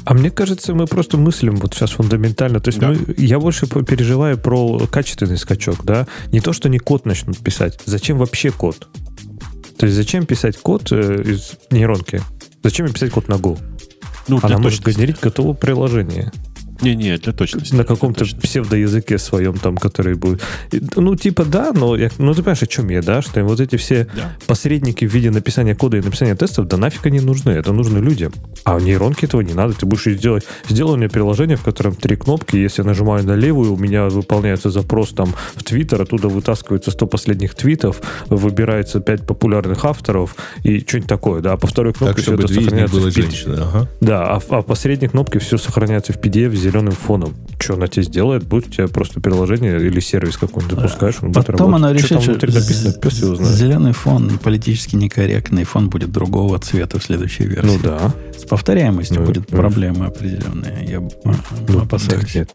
А 0.06 0.14
мне 0.14 0.30
кажется, 0.30 0.76
мы 0.76 0.86
просто 0.86 1.18
мыслим 1.18 1.56
вот 1.56 1.74
сейчас 1.74 1.92
фундаментально. 1.92 2.60
То 2.60 2.70
есть 2.70 2.80
Да. 2.80 2.90
мы, 2.90 3.16
я 3.18 3.40
больше 3.40 3.66
переживаю 3.66 4.38
про 4.38 4.86
качественный 4.88 5.38
скачок, 5.38 5.84
да. 5.84 6.08
Не 6.32 6.42
то, 6.42 6.54
что 6.54 6.70
не 6.70 6.78
код 6.78 7.06
начнут 7.06 7.40
писать. 7.40 7.80
Зачем 7.86 8.20
вообще 8.20 8.52
код? 8.52 8.88
То 9.78 9.88
есть 9.88 9.96
зачем 9.98 10.26
писать 10.26 10.58
код 10.58 10.92
э, 10.92 11.24
из 11.26 11.54
нейронки? 11.72 12.22
Зачем 12.64 12.88
писать 12.94 13.12
код 13.12 13.28
на 13.28 13.34
Go? 13.34 13.60
Ну, 14.28 14.40
Она 14.42 14.58
может 14.58 14.80
точности. 14.80 15.00
генерить 15.00 15.20
готовое 15.22 15.54
приложение. 15.56 16.32
Не-не, 16.82 17.18
для 17.18 17.34
точности. 17.34 17.74
На 17.76 17.84
каком-то 17.84 18.26
псевдоязыке 18.26 19.18
своем 19.18 19.54
там, 19.58 19.78
который 19.78 20.16
будет... 20.16 20.42
Ну, 20.96 21.16
типа, 21.16 21.46
да, 21.46 21.72
но 21.74 21.96
я, 21.96 22.10
ну, 22.18 22.34
ты 22.34 22.42
понимаешь, 22.42 22.64
о 22.64 22.68
чем 22.68 22.90
я, 22.90 23.02
да? 23.02 23.22
Что 23.22 23.40
им 23.40 23.48
вот 23.48 23.60
эти 23.60 23.76
все 23.78 24.08
Да. 24.16 24.36
посредники 24.48 25.06
в 25.06 25.14
виде 25.14 25.32
написания 25.32 25.76
кода 25.76 25.98
и 25.98 26.02
написания 26.02 26.36
тестов, 26.36 26.68
да 26.68 26.78
нафиг 26.78 27.06
они 27.06 27.20
нужны. 27.20 27.52
Это 27.52 27.74
нужно 27.74 28.00
людям. 28.00 28.34
А 28.64 28.78
в 28.78 28.84
нейронке 28.84 29.26
этого 29.26 29.42
не 29.42 29.54
надо. 29.54 29.74
Ты 29.74 29.86
будешь 29.86 30.06
сделать... 30.06 30.44
Мне 30.96 31.10
приложение, 31.10 31.58
в 31.58 31.64
котором 31.64 31.96
три 31.96 32.16
кнопки. 32.16 32.56
Если 32.56 32.82
я 32.82 32.88
нажимаю 32.88 33.26
на 33.26 33.34
левую, 33.36 33.74
у 33.74 33.78
меня 33.78 34.06
выполняется 34.06 34.70
запрос 34.70 35.10
там 35.10 35.34
в 35.56 35.64
Твиттер, 35.64 36.02
оттуда 36.04 36.30
вытаскивается 36.30 36.92
100 36.92 37.08
последних 37.08 37.54
твитов, 37.56 38.02
выбирается 38.30 39.00
5 39.00 39.26
популярных 39.26 39.84
авторов 39.86 40.36
и 40.64 40.80
что-нибудь 40.80 41.10
такое, 41.10 41.42
да. 41.42 41.54
А 41.54 41.58
по 41.58 41.68
второй 41.68 41.94
кнопке 41.94 42.16
Так, 42.16 42.24
все 42.24 42.34
это 42.36 42.48
сохраняется 42.48 42.96
в 42.98 43.12
женщины. 43.12 43.56
Ага. 43.60 43.88
да, 44.02 44.32
а, 44.36 44.40
в- 44.40 44.52
а 44.52 44.62
по 44.62 44.76
средней 44.76 45.08
кнопке 45.08 45.40
все 45.40 45.58
сохраняется 45.58 46.14
в 46.14 46.18
PDF 46.18 46.50
зеленым 46.70 46.94
фоном. 46.94 47.34
Что 47.60 47.76
она 47.76 47.88
тебе 47.88 48.04
сделает? 48.04 48.44
Будет 48.44 48.68
у 48.68 48.70
тебя 48.72 48.88
просто 48.88 49.22
приложение 49.22 49.78
или 49.78 50.00
сервис 50.00 50.38
какой-нибудь 50.38 50.76
запускаешь, 50.78 51.16
он 51.22 51.32
будет 51.32 51.46
Потом 51.48 51.76
она 51.76 51.88
работать. 51.90 52.06
Что 52.06 52.16
решит, 52.16 52.26
там 52.26 52.34
внутри 52.50 52.60
написано, 52.62 52.94
пес 52.94 53.22
его 53.22 53.36
знает. 53.36 53.56
зеленый 53.56 53.94
фон 53.94 54.38
политически 54.44 54.96
некорректный, 54.96 55.64
фон 55.64 55.90
будет 55.90 56.12
другого 56.12 56.60
цвета 56.60 57.00
в 57.00 57.04
следующей 57.04 57.46
версии. 57.46 57.66
Ну 57.68 57.80
да. 57.82 58.14
С 58.38 58.44
повторяемостью 58.44 59.22
Ну, 59.22 59.26
будет 59.26 59.50
ну. 59.52 59.58
проблемы 59.58 60.06
определенные. 60.06 60.86
Я 60.86 60.98
э, 60.98 61.34
Ну, 61.70 61.80
опасаюсь. 61.82 62.22
так 62.22 62.36
нет. 62.36 62.50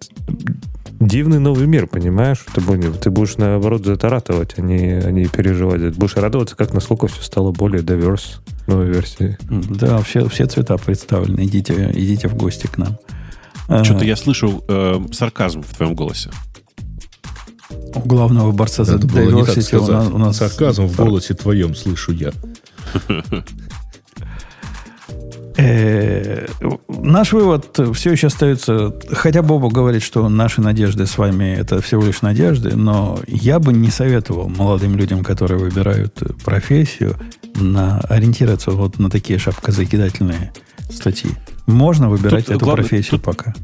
Дивный 1.01 1.39
новый 1.39 1.67
мир, 1.67 1.87
понимаешь? 1.87 2.45
Ты 2.55 2.61
будешь, 2.61 2.95
ты 3.01 3.11
будешь 3.11 3.37
наоборот 3.39 3.87
за 3.87 3.93
это 3.95 4.11
ратовать, 4.11 4.55
а 4.59 4.61
не, 4.61 5.01
а 5.03 5.11
не 5.11 5.27
переживать. 5.27 5.97
Будешь 5.97 6.15
радоваться, 6.17 6.57
как 6.57 6.75
насколько 6.75 7.07
все 7.07 7.23
стало 7.23 7.53
более 7.53 7.83
diverse 7.83 8.41
новой 8.67 8.89
версии. 8.89 9.39
Да, 9.49 9.99
все, 10.03 10.29
все 10.29 10.45
цвета 10.45 10.77
представлены. 10.77 11.47
Идите, 11.47 11.91
идите 11.95 12.29
в 12.29 12.35
гости 12.37 12.67
к 12.67 12.77
нам. 12.77 12.99
Что-то 13.85 14.05
я 14.05 14.17
слышу 14.17 14.65
э, 14.69 15.01
сарказм 15.13 15.63
в 15.63 15.75
твоем 15.75 15.95
голосе. 15.95 16.31
У 17.95 18.01
главного 18.01 18.53
борца 18.53 18.85
за 18.85 18.97
Это 18.97 19.07
было 19.07 19.31
не 19.31 19.45
так 19.45 19.57
diversity 19.57 19.77
у 19.77 19.81
нас, 19.81 19.87
сказать. 19.87 20.13
у 20.13 20.19
нас 20.19 20.37
Сарказм 20.37 20.87
в 20.87 20.97
голосе 20.97 21.35
твоем 21.35 21.75
слышу 21.75 22.13
я. 22.13 22.33
Э, 25.57 26.47
Наш 26.89 27.33
вывод 27.33 27.79
все 27.95 28.13
еще 28.13 28.29
остается, 28.29 28.95
хотя 29.11 29.43
Боба 29.43 29.69
говорит, 29.69 30.03
что 30.03 30.29
наши 30.29 30.61
надежды 30.61 31.07
с 31.07 31.19
вами 31.19 31.55
это 31.55 31.81
всего 31.81 32.03
лишь 32.05 32.23
надежды, 32.23 32.77
но 32.77 33.19
я 33.27 33.59
бы 33.59 33.73
не 33.73 33.91
советовал 33.91 34.49
молодым 34.49 34.97
людям, 34.97 35.25
которые 35.25 35.59
выбирают 35.59 36.23
профессию, 36.45 37.17
на, 37.57 37.99
ориентироваться 38.01 38.71
вот 38.71 38.99
на 38.99 39.11
такие 39.11 39.39
шапкозакидательные 39.39 40.53
статьи. 40.91 41.31
Можно 41.71 42.09
выбирать 42.11 42.47
Тут 42.47 42.57
эту 42.57 42.65
главное- 42.65 42.83
профессию 42.87 43.13
тут- 43.13 43.23
пока. 43.23 43.55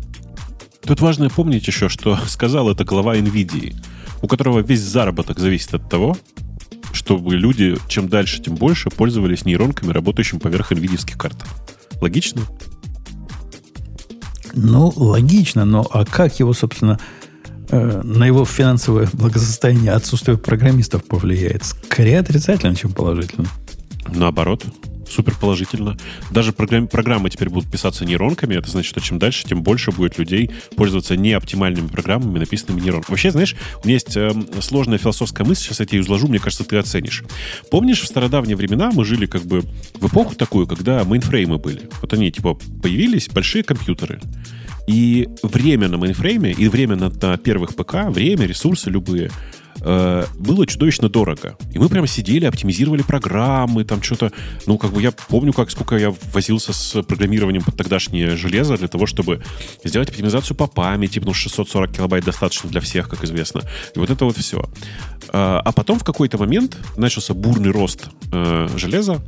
Тут 0.84 1.00
важно 1.00 1.28
помнить 1.28 1.66
еще, 1.66 1.88
что 1.88 2.16
сказал 2.26 2.70
это 2.70 2.84
глава 2.84 3.16
NVIDIA, 3.16 3.74
у 4.22 4.28
которого 4.28 4.60
весь 4.60 4.80
заработок 4.82 5.38
зависит 5.38 5.74
от 5.74 5.88
того, 5.90 6.16
чтобы 6.92 7.34
люди 7.36 7.76
чем 7.88 8.08
дальше, 8.08 8.40
тем 8.40 8.54
больше 8.54 8.88
пользовались 8.90 9.44
нейронками, 9.44 9.92
работающими 9.92 10.38
поверх 10.38 10.72
NVIDIA 10.72 11.16
карт. 11.16 11.44
Логично? 12.00 12.42
Ну, 14.54 14.92
логично, 14.96 15.64
но 15.64 15.86
а 15.90 16.04
как 16.04 16.38
его, 16.40 16.52
собственно, 16.54 16.98
э, 17.68 18.00
на 18.02 18.24
его 18.24 18.44
финансовое 18.44 19.08
благосостояние 19.12 19.92
отсутствие 19.92 20.38
программистов 20.38 21.04
повлияет? 21.04 21.64
Скорее 21.64 22.20
отрицательно, 22.20 22.74
чем 22.74 22.92
положительно. 22.92 23.48
Наоборот, 24.14 24.64
супер 25.08 25.34
положительно. 25.40 25.96
Даже 26.30 26.52
программ, 26.52 26.88
программы 26.88 27.30
теперь 27.30 27.48
будут 27.48 27.70
писаться 27.70 28.04
нейронками. 28.04 28.54
Это 28.54 28.70
значит, 28.70 28.90
что 28.90 29.00
чем 29.00 29.18
дальше, 29.18 29.44
тем 29.44 29.62
больше 29.62 29.92
будет 29.92 30.18
людей 30.18 30.50
пользоваться 30.76 31.16
неоптимальными 31.16 31.88
программами, 31.88 32.38
написанными 32.38 32.80
нейронками. 32.80 33.12
Вообще, 33.12 33.30
знаешь, 33.30 33.56
у 33.82 33.86
меня 33.86 33.94
есть 33.94 34.16
э, 34.16 34.32
сложная 34.60 34.98
философская 34.98 35.46
мысль, 35.46 35.64
сейчас 35.64 35.80
я 35.80 35.86
тебе 35.86 36.00
изложу, 36.00 36.28
мне 36.28 36.38
кажется, 36.38 36.64
ты 36.64 36.76
оценишь. 36.76 37.24
Помнишь, 37.70 38.00
в 38.00 38.06
стародавние 38.06 38.56
времена 38.56 38.90
мы 38.92 39.04
жили 39.04 39.26
как 39.26 39.42
бы 39.42 39.62
в 39.94 40.06
эпоху 40.08 40.34
такую, 40.34 40.66
когда 40.66 41.04
мейнфреймы 41.04 41.58
были. 41.58 41.88
Вот 42.00 42.12
они, 42.12 42.30
типа, 42.30 42.54
появились, 42.82 43.28
большие 43.28 43.62
компьютеры. 43.62 44.20
И 44.86 45.28
время 45.42 45.88
на 45.88 45.96
мейнфрейме, 45.98 46.52
и 46.52 46.68
время 46.68 46.96
на, 46.96 47.10
на 47.10 47.36
первых 47.38 47.74
ПК, 47.74 48.08
время, 48.08 48.46
ресурсы 48.46 48.90
любые– 48.90 49.30
э, 49.81 50.24
было 50.39 50.66
чудовищно 50.66 51.09
дорого. 51.09 51.57
И 51.73 51.78
мы 51.78 51.89
прямо 51.89 52.07
сидели, 52.07 52.47
оптимизировали 52.47 53.03
программы, 53.03 53.85
там 53.85 54.03
что-то... 54.03 54.32
Ну, 54.66 54.78
как 54.78 54.93
бы 54.93 55.03
я 55.03 55.12
помню, 55.12 55.53
как 55.53 55.70
сколько 55.70 55.97
я 55.97 56.15
возился 56.32 56.73
с 56.73 57.03
программированием 57.03 57.62
под 57.62 57.77
тогдашнее 57.77 58.36
железо 58.36 58.77
для 58.77 58.89
того, 58.89 59.07
чтобы 59.07 59.43
сделать 59.85 60.09
оптимизацию 60.09 60.57
по 60.57 60.66
памяти, 60.66 61.20
что 61.20 61.32
640 61.32 61.93
килобайт 61.93 62.24
достаточно 62.24 62.70
для 62.70 62.81
всех, 62.81 63.09
как 63.09 63.24
известно. 63.24 63.62
И 63.94 63.98
вот 63.98 64.11
это 64.11 64.24
вот 64.24 64.36
все. 64.36 64.65
А, 65.28 65.61
а 65.65 65.73
потом 65.73 65.98
в 65.98 66.05
какой-то 66.05 66.39
момент 66.39 66.77
начался 66.97 67.35
бурный 67.35 67.70
рост 67.70 68.09
э, 68.32 68.69
железа, 68.77 69.23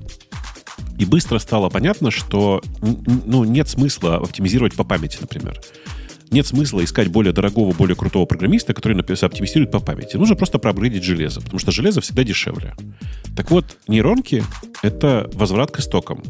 и 0.99 1.05
быстро 1.05 1.39
стало 1.39 1.69
понятно, 1.70 2.11
что 2.11 2.61
ну, 2.81 3.45
нет 3.45 3.69
смысла 3.69 4.16
оптимизировать 4.16 4.75
по 4.75 4.85
памяти, 4.85 5.19
например 5.20 5.61
нет 6.30 6.46
смысла 6.46 6.84
искать 6.84 7.09
более 7.09 7.32
дорогого, 7.32 7.72
более 7.72 7.96
крутого 7.96 8.26
программиста, 8.26 8.74
который 8.74 8.98
оптимизирует 8.98 9.70
по 9.70 9.80
памяти. 9.80 10.16
Нужно 10.16 10.36
просто 10.36 10.59
проапгрейдить 10.59 11.05
железо, 11.05 11.40
потому 11.40 11.59
что 11.59 11.72
железо 11.72 12.00
всегда 12.00 12.24
дешевле. 12.24 12.74
Так 13.36 13.50
вот, 13.50 13.76
нейронки— 13.88 14.44
это 14.82 15.30
возврат 15.34 15.70
к 15.70 15.80
истокам. 15.80 16.22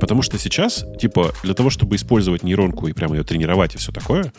Потому 0.00 0.22
что 0.22 0.38
сейчас, 0.38 0.84
типа, 1.00 1.32
для 1.42 1.54
того, 1.54 1.70
чтобы 1.70 1.96
использовать 1.96 2.42
нейронку 2.42 2.88
и 2.88 2.92
прямо 2.92 3.16
ее 3.16 3.24
тренировать 3.24 3.74
и 3.74 3.78
все 3.78 3.92
такое, 3.92 4.32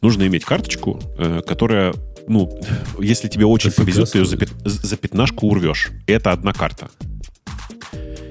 нужно 0.00 0.26
иметь 0.26 0.44
карточку, 0.44 1.00
э, 1.18 1.40
которая, 1.46 1.94
ну, 2.28 2.56
если 3.00 3.28
тебе 3.28 3.44
очень 3.44 3.72
повезет, 3.72 4.12
ты 4.12 4.18
ее 4.18 4.26
за, 4.26 4.36
пят, 4.36 4.50
за 4.64 4.96
пятнашку 4.96 5.48
урвешь. 5.48 5.90
Это 6.06 6.32
одна 6.32 6.52
карта. 6.52 6.88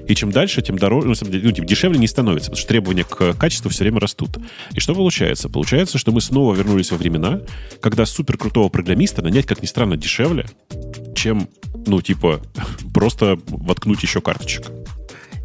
И 0.08 0.14
чем 0.14 0.32
дальше, 0.32 0.62
тем 0.62 0.78
дороже, 0.78 1.08
ну, 1.08 1.14
ну, 1.20 1.52
тем 1.52 1.66
дешевле 1.66 1.98
не 1.98 2.08
становится, 2.08 2.50
потому 2.50 2.60
что 2.60 2.68
требования 2.68 3.04
к 3.04 3.34
качеству 3.34 3.70
все 3.70 3.84
время 3.84 4.00
растут. 4.00 4.38
И 4.72 4.80
что 4.80 4.94
получается? 4.94 5.50
Получается, 5.50 5.98
что 5.98 6.12
мы 6.12 6.22
снова 6.22 6.54
вернулись 6.54 6.90
во 6.90 6.96
времена, 6.96 7.42
когда 7.80 8.06
суперкрутого 8.06 8.70
программиста 8.70 9.22
нанять, 9.22 9.44
как 9.44 9.60
ни 9.62 9.66
странно, 9.66 9.98
дешевле, 9.98 10.46
чем, 11.14 11.48
ну, 11.86 12.00
типа, 12.00 12.40
просто 12.94 13.38
воткнуть 13.48 14.02
еще 14.02 14.22
карточек. 14.22 14.68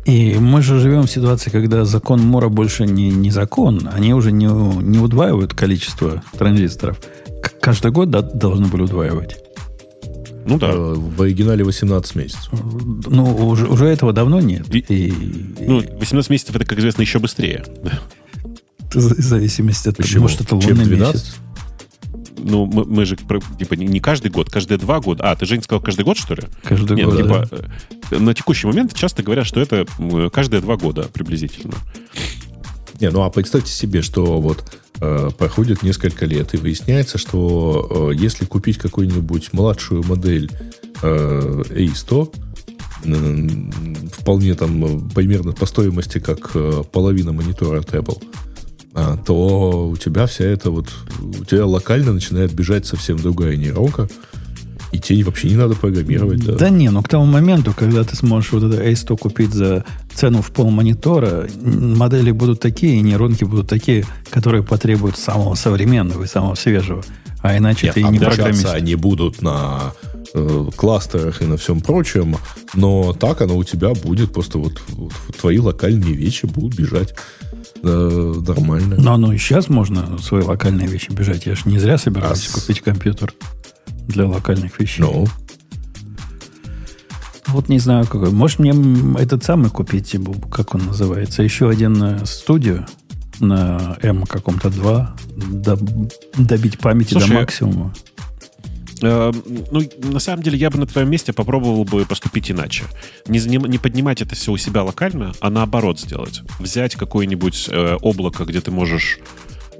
И 0.06 0.36
мы 0.36 0.62
же 0.62 0.80
живем 0.80 1.04
в 1.04 1.12
ситуации, 1.12 1.50
когда 1.50 1.84
закон 1.84 2.22
Мора 2.22 2.48
больше 2.48 2.86
не, 2.86 3.10
не 3.10 3.32
закон. 3.32 3.90
Они 3.92 4.14
уже 4.14 4.32
не, 4.32 4.46
не 4.46 5.00
удваивают 5.00 5.54
количество 5.54 6.24
транзисторов. 6.38 7.02
Каждый 7.62 7.92
год 7.92 8.10
да, 8.10 8.22
должны 8.22 8.68
были 8.68 8.84
удваивать. 8.84 9.43
Ну 10.46 10.58
да. 10.58 10.70
Э, 10.72 10.94
в 10.96 11.22
оригинале 11.22 11.64
18 11.64 12.16
месяцев. 12.16 12.50
Ну, 12.52 13.48
уже, 13.48 13.68
уже 13.68 13.86
этого 13.86 14.14
давно 14.14 14.40
нет. 14.42 14.74
И, 14.74 14.80
и, 14.80 15.14
ну, 15.60 15.82
18 16.00 16.30
месяцев 16.30 16.56
это, 16.56 16.66
как 16.66 16.80
известно, 16.80 17.02
еще 17.02 17.20
быстрее. 17.20 17.64
В 18.94 19.00
зависимости 19.00 19.90
от 19.90 19.98
того, 19.98 20.22
может, 20.22 20.42
это 20.42 20.56
лунный 20.56 20.86
месяц. 20.86 21.36
Ну, 22.38 22.66
мы, 22.66 22.84
мы 22.84 23.06
же, 23.06 23.16
типа, 23.16 23.76
не, 23.76 24.00
каждый 24.02 24.30
год, 24.30 24.50
каждые 24.50 24.78
два 24.78 25.00
года. 25.00 25.32
А, 25.32 25.36
ты, 25.36 25.46
Жень, 25.46 25.64
сказал 25.64 25.82
каждый 25.82 26.04
год, 26.04 26.18
что 26.18 26.36
ли? 26.36 26.44
Каждый 26.64 26.98
Нет, 26.98 27.06
год, 27.06 27.18
типа, 27.18 27.48
да. 27.50 27.58
Э, 28.12 28.20
на 28.20 28.34
текущий 28.34 28.68
момент 28.68 28.94
часто 28.94 29.24
говорят, 29.24 29.46
что 29.46 29.62
это 29.62 29.86
каждые 30.32 30.62
два 30.62 30.76
года 30.76 31.04
приблизительно. 31.04 31.76
Не, 33.00 33.10
ну 33.10 33.24
а 33.24 33.30
представьте 33.30 33.72
себе, 33.72 34.02
что 34.02 34.42
вот 34.42 34.64
э, 34.74 34.78
проходит 35.00 35.84
несколько 35.84 36.26
лет, 36.26 36.54
и 36.54 36.58
выясняется, 36.58 37.18
что 37.18 38.12
э, 38.12 38.16
если 38.16 38.46
купить 38.46 38.78
какую-нибудь 38.78 39.52
младшую 39.52 40.04
модель 40.04 40.52
э, 41.02 41.64
A100, 41.70 42.36
э, 43.06 44.10
вполне 44.14 44.54
там 44.56 45.10
примерно 45.10 45.52
по 45.52 45.66
стоимости, 45.66 46.20
как 46.20 46.52
э, 46.54 46.84
половина 46.92 47.34
монитора 47.34 47.80
от 47.80 47.94
Apple, 47.94 48.24
э, 48.96 49.18
то 49.26 49.90
у 49.90 49.98
тебя 49.98 50.26
вся 50.28 50.46
эта 50.46 50.70
вот, 50.72 50.90
у 51.20 51.44
тебя 51.44 51.66
локально 51.66 52.14
начинает 52.14 52.54
бежать 52.54 52.86
совсем 52.86 53.18
другая 53.18 53.58
нейронка, 53.58 54.08
и 54.94 55.00
тебе 55.00 55.24
вообще 55.24 55.50
не 55.50 55.56
надо 55.56 55.74
программировать. 55.74 56.46
Да, 56.46 56.56
да 56.56 56.70
не, 56.70 56.90
но 56.90 57.02
к 57.02 57.10
тому 57.10 57.26
моменту, 57.26 57.74
когда 57.76 58.04
ты 58.04 58.16
сможешь 58.16 58.52
вот 58.52 58.64
это 58.64 58.84
A100 58.84 59.18
купить 59.18 59.52
за 59.52 59.86
цену 60.14 60.42
в 60.42 60.52
пол 60.52 60.70
монитора, 60.70 61.48
модели 61.62 62.32
будут 62.32 62.60
такие, 62.60 63.02
нейронки 63.02 63.44
будут 63.44 63.68
такие, 63.68 64.06
которые 64.30 64.64
потребуют 64.64 65.18
самого 65.18 65.56
современного 65.56 66.24
и 66.24 66.28
самого 66.28 66.56
свежего. 66.56 67.04
А 67.42 67.58
иначе 67.58 67.88
Нет, 67.88 67.96
ты 67.96 68.02
и 68.02 68.04
не 68.06 68.20
программист. 68.20 68.66
они 68.68 68.96
будут 68.96 69.42
на 69.42 69.94
э, 70.34 70.66
кластерах 70.76 71.42
и 71.42 71.46
на 71.46 71.58
всем 71.58 71.82
прочем, 71.82 72.38
но 72.74 73.14
так 73.14 73.42
оно 73.42 73.58
у 73.58 73.64
тебя 73.66 73.90
будет, 73.94 74.32
просто 74.32 74.60
вот, 74.60 74.82
вот 74.90 75.12
твои 75.40 75.60
локальные 75.60 76.14
вещи 76.14 76.46
будут 76.46 76.76
бежать 76.76 77.14
э, 77.84 78.34
нормально. 78.48 78.96
Но 78.98 79.14
оно 79.14 79.34
и 79.34 79.38
сейчас 79.38 79.68
можно 79.68 80.18
свои 80.20 80.42
локальные 80.42 80.88
вещи 80.88 81.12
бежать. 81.12 81.46
Я 81.46 81.56
же 81.56 81.64
не 81.66 81.80
зря 81.80 81.98
собирался 81.98 82.50
а 82.52 82.60
купить 82.60 82.80
компьютер 82.80 83.34
для 84.08 84.26
локальных 84.26 84.80
вещей. 84.80 85.02
Ну. 85.02 85.28
Вот 87.54 87.70
не 87.70 87.78
знаю 87.78 88.06
какой. 88.08 88.32
Может, 88.32 88.58
мне 88.58 88.74
этот 89.20 89.44
самый 89.44 89.70
купить, 89.70 90.16
как 90.52 90.74
он 90.74 90.88
называется, 90.88 91.44
еще 91.44 91.70
один 91.70 92.02
э, 92.02 92.26
студию 92.26 92.88
на 93.40 93.96
M 94.02 94.24
каком-то 94.24 94.72
2, 94.72 95.16
добить 96.38 96.80
памяти 96.80 97.12
Слушай, 97.12 97.30
до 97.30 97.34
максимума. 97.36 97.94
Э, 99.04 99.32
ну, 99.70 99.82
на 99.98 100.20
самом 100.20 100.42
деле, 100.42 100.58
я 100.58 100.72
бы 100.72 100.80
на 100.80 100.88
твоем 100.88 101.12
месте 101.12 101.32
попробовал 101.32 101.86
бы 101.86 102.06
поступить 102.06 102.50
иначе. 102.50 102.86
Не, 103.28 103.38
не, 103.40 103.58
не 103.58 103.78
поднимать 103.78 104.24
это 104.24 104.34
все 104.34 104.52
у 104.52 104.58
себя 104.58 104.82
локально, 104.82 105.34
а 105.40 105.52
наоборот 105.52 106.00
сделать. 106.00 106.42
Взять 106.58 106.96
какое-нибудь 106.96 107.70
э, 107.70 107.98
облако, 108.02 108.46
где 108.46 108.62
ты 108.62 108.72
можешь 108.72 109.20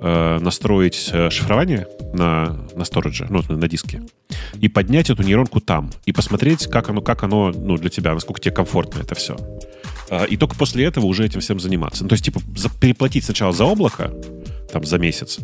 э, 0.04 0.40
настроить 0.40 1.10
э, 1.12 1.30
шифрование 1.30 1.88
на, 2.14 2.58
на 2.76 2.86
сторидже, 2.86 3.26
ну, 3.30 3.42
на 3.48 3.68
диске, 3.68 4.04
и 4.60 4.68
поднять 4.68 5.10
эту 5.10 5.24
нейронку 5.24 5.62
там, 5.62 5.92
и 6.06 6.12
посмотреть, 6.12 6.68
как 6.68 6.90
оно, 6.90 7.02
как 7.02 7.24
оно 7.24 7.52
ну, 7.56 7.78
для 7.78 7.90
тебя, 7.90 8.14
насколько 8.14 8.42
тебе 8.42 8.54
комфортно 8.54 9.00
это 9.00 9.16
все. 9.16 9.38
Э, 10.10 10.28
и 10.28 10.38
только 10.38 10.56
после 10.56 10.86
этого 10.86 11.06
уже 11.06 11.26
этим 11.26 11.40
всем 11.40 11.60
заниматься. 11.60 12.04
Ну, 12.04 12.10
то 12.10 12.14
есть, 12.14 12.26
типа, 12.26 12.42
за, 12.56 12.70
переплатить 12.70 13.24
сначала 13.24 13.54
за 13.54 13.66
облако, 13.66 14.12
там, 14.72 14.84
за 14.84 14.98
месяц, 14.98 15.40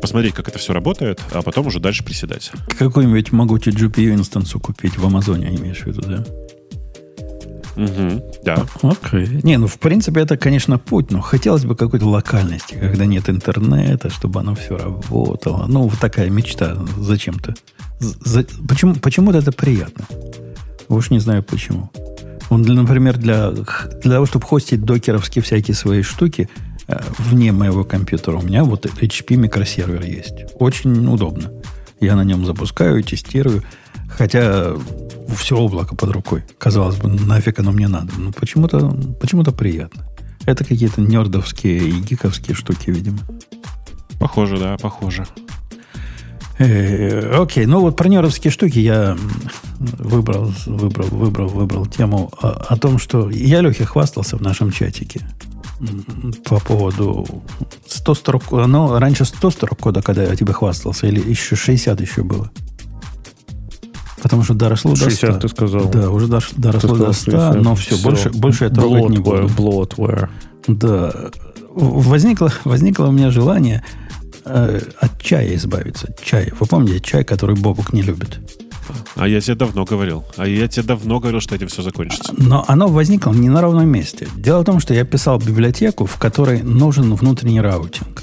посмотреть, 0.00 0.34
как 0.34 0.48
это 0.48 0.58
все 0.58 0.72
работает, 0.72 1.20
а 1.32 1.42
потом 1.42 1.66
уже 1.66 1.80
дальше 1.80 2.04
приседать. 2.04 2.52
Какую-нибудь 2.78 3.32
могучую 3.32 3.74
GPU 3.74 4.14
инстансу 4.14 4.60
купить 4.60 4.96
в 4.96 5.04
Амазоне, 5.04 5.54
имеешь 5.56 5.80
в 5.80 5.86
виду, 5.86 6.02
да? 6.02 6.24
Угу, 7.78 8.40
да. 8.44 8.66
Окей. 8.82 9.40
Не, 9.44 9.56
ну, 9.56 9.68
в 9.68 9.78
принципе, 9.78 10.20
это, 10.20 10.36
конечно, 10.36 10.78
путь, 10.78 11.12
но 11.12 11.20
хотелось 11.20 11.64
бы 11.64 11.76
какой-то 11.76 12.08
локальности, 12.08 12.74
когда 12.74 13.06
нет 13.06 13.30
интернета, 13.30 14.10
чтобы 14.10 14.40
оно 14.40 14.56
все 14.56 14.76
работало. 14.76 15.66
Ну, 15.68 15.82
вот 15.82 15.98
такая 16.00 16.28
мечта 16.28 16.76
зачем-то. 16.98 17.54
За, 18.00 18.44
почему, 18.68 18.94
почему-то 18.96 19.38
это 19.38 19.52
приятно. 19.52 20.04
Уж 20.88 21.10
не 21.10 21.20
знаю 21.20 21.44
почему. 21.44 21.90
Он, 22.50 22.62
для, 22.62 22.74
например, 22.74 23.16
для, 23.16 23.50
для 23.50 24.12
того, 24.12 24.26
чтобы 24.26 24.44
хостить 24.44 24.82
докеровские 24.82 25.44
всякие 25.44 25.76
свои 25.76 26.02
штуки 26.02 26.48
э, 26.88 26.98
вне 27.18 27.52
моего 27.52 27.84
компьютера, 27.84 28.38
у 28.38 28.42
меня 28.42 28.64
вот 28.64 28.86
HP 28.86 29.36
микросервер 29.36 30.02
есть. 30.02 30.46
Очень 30.58 31.06
удобно. 31.06 31.52
Я 32.00 32.16
на 32.16 32.24
нем 32.24 32.44
запускаю, 32.44 33.04
тестирую. 33.04 33.62
Хотя 34.08 34.74
все 35.36 35.56
облако 35.56 35.94
под 35.94 36.10
рукой. 36.10 36.44
Казалось 36.58 36.96
бы, 36.96 37.08
нафиг 37.08 37.58
оно 37.58 37.72
мне 37.72 37.88
надо. 37.88 38.12
Но 38.18 38.32
почему-то 38.32 38.90
почему 39.20 39.44
приятно. 39.44 40.06
Это 40.46 40.64
какие-то 40.64 41.00
нердовские 41.00 41.78
и 41.88 42.00
гиковские 42.00 42.54
штуки, 42.54 42.90
видимо. 42.90 43.18
Похоже, 44.18 44.58
да, 44.58 44.76
похоже. 44.78 45.26
Э, 46.58 47.40
окей, 47.40 47.66
ну 47.66 47.80
вот 47.80 47.96
про 47.96 48.08
нердовские 48.08 48.50
штуки 48.50 48.78
я 48.78 49.16
выбрал, 49.78 50.52
выбрал, 50.66 51.08
выбрал, 51.08 51.48
выбрал 51.48 51.86
тему 51.86 52.32
о, 52.40 52.48
о 52.48 52.76
том, 52.76 52.98
что 52.98 53.30
я 53.30 53.60
Лехе 53.60 53.84
хвастался 53.84 54.36
в 54.36 54.40
нашем 54.40 54.72
чатике 54.72 55.20
по 56.44 56.58
поводу 56.58 57.26
100 57.86 58.14
строк. 58.14 58.52
Оно 58.52 58.98
раньше 58.98 59.24
100 59.24 59.50
строк 59.50 59.78
кода, 59.78 60.02
когда 60.02 60.24
я 60.24 60.34
тебе 60.34 60.52
хвастался, 60.52 61.06
или 61.06 61.20
еще 61.20 61.54
60 61.54 62.00
еще 62.00 62.22
было? 62.24 62.50
Потому 64.28 64.44
что 64.44 64.54
доросло 64.54 64.94
60 64.94 65.30
до 65.30 65.36
100. 65.38 65.40
ты 65.40 65.48
сказал. 65.48 65.88
Да, 65.90 66.10
уже 66.10 66.26
доросло 66.26 66.54
Ты 66.56 66.60
до 66.62 66.78
сказал 66.78 67.12
100, 67.12 67.30
60. 67.30 67.62
но 67.62 67.74
все, 67.74 67.94
Всё. 67.96 68.04
больше, 68.04 68.30
больше 68.30 68.64
я 68.64 68.70
трогать 68.70 69.08
не 69.10 69.18
буду. 69.18 69.46
Bloatware, 69.46 69.88
bloatware. 69.96 70.28
Да. 70.66 71.14
Возникло, 71.74 72.52
возникло 72.64 73.06
у 73.06 73.12
меня 73.12 73.30
желание 73.30 73.82
э, 74.44 74.80
от 75.00 75.22
чая 75.22 75.54
избавиться. 75.54 76.14
Чай. 76.22 76.52
Вы 76.58 76.66
помните 76.66 77.00
чай, 77.00 77.24
который 77.24 77.56
Бобук 77.56 77.92
не 77.92 78.02
любит? 78.02 78.40
А 79.16 79.28
я 79.28 79.40
тебе 79.40 79.54
давно 79.54 79.84
говорил. 79.84 80.24
А 80.36 80.46
я 80.46 80.66
тебе 80.68 80.82
давно 80.82 81.20
говорил, 81.20 81.40
что 81.40 81.54
этим 81.54 81.68
все 81.68 81.82
закончится. 81.82 82.32
Но 82.36 82.64
оно 82.68 82.88
возникло 82.88 83.32
не 83.32 83.48
на 83.48 83.60
ровном 83.60 83.88
месте. 83.88 84.28
Дело 84.36 84.60
в 84.62 84.64
том, 84.64 84.80
что 84.80 84.94
я 84.94 85.04
писал 85.04 85.38
библиотеку, 85.38 86.06
в 86.06 86.16
которой 86.16 86.62
нужен 86.62 87.14
внутренний 87.14 87.60
routing. 87.60 88.22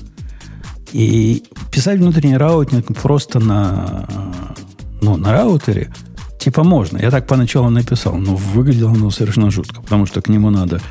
И 0.91 1.44
писать 1.72 1.99
внутренний 1.99 2.38
routing 2.38 2.88
просто 3.02 3.40
на, 3.40 4.07
ну, 5.06 5.18
на 5.18 5.32
раутере 5.34 5.94
типа 6.40 6.64
можно. 6.64 6.98
Я 6.98 7.11
так 7.11 7.27
поначалу 7.27 7.69
написал, 7.69 8.15
но 8.18 8.36
выглядело 8.36 8.91
оно 8.91 9.10
совершенно 9.11 9.52
жутко, 9.52 9.82
потому 9.82 10.06
что 10.06 10.22
к 10.22 10.30
нему 10.30 10.49
надо 10.49 10.82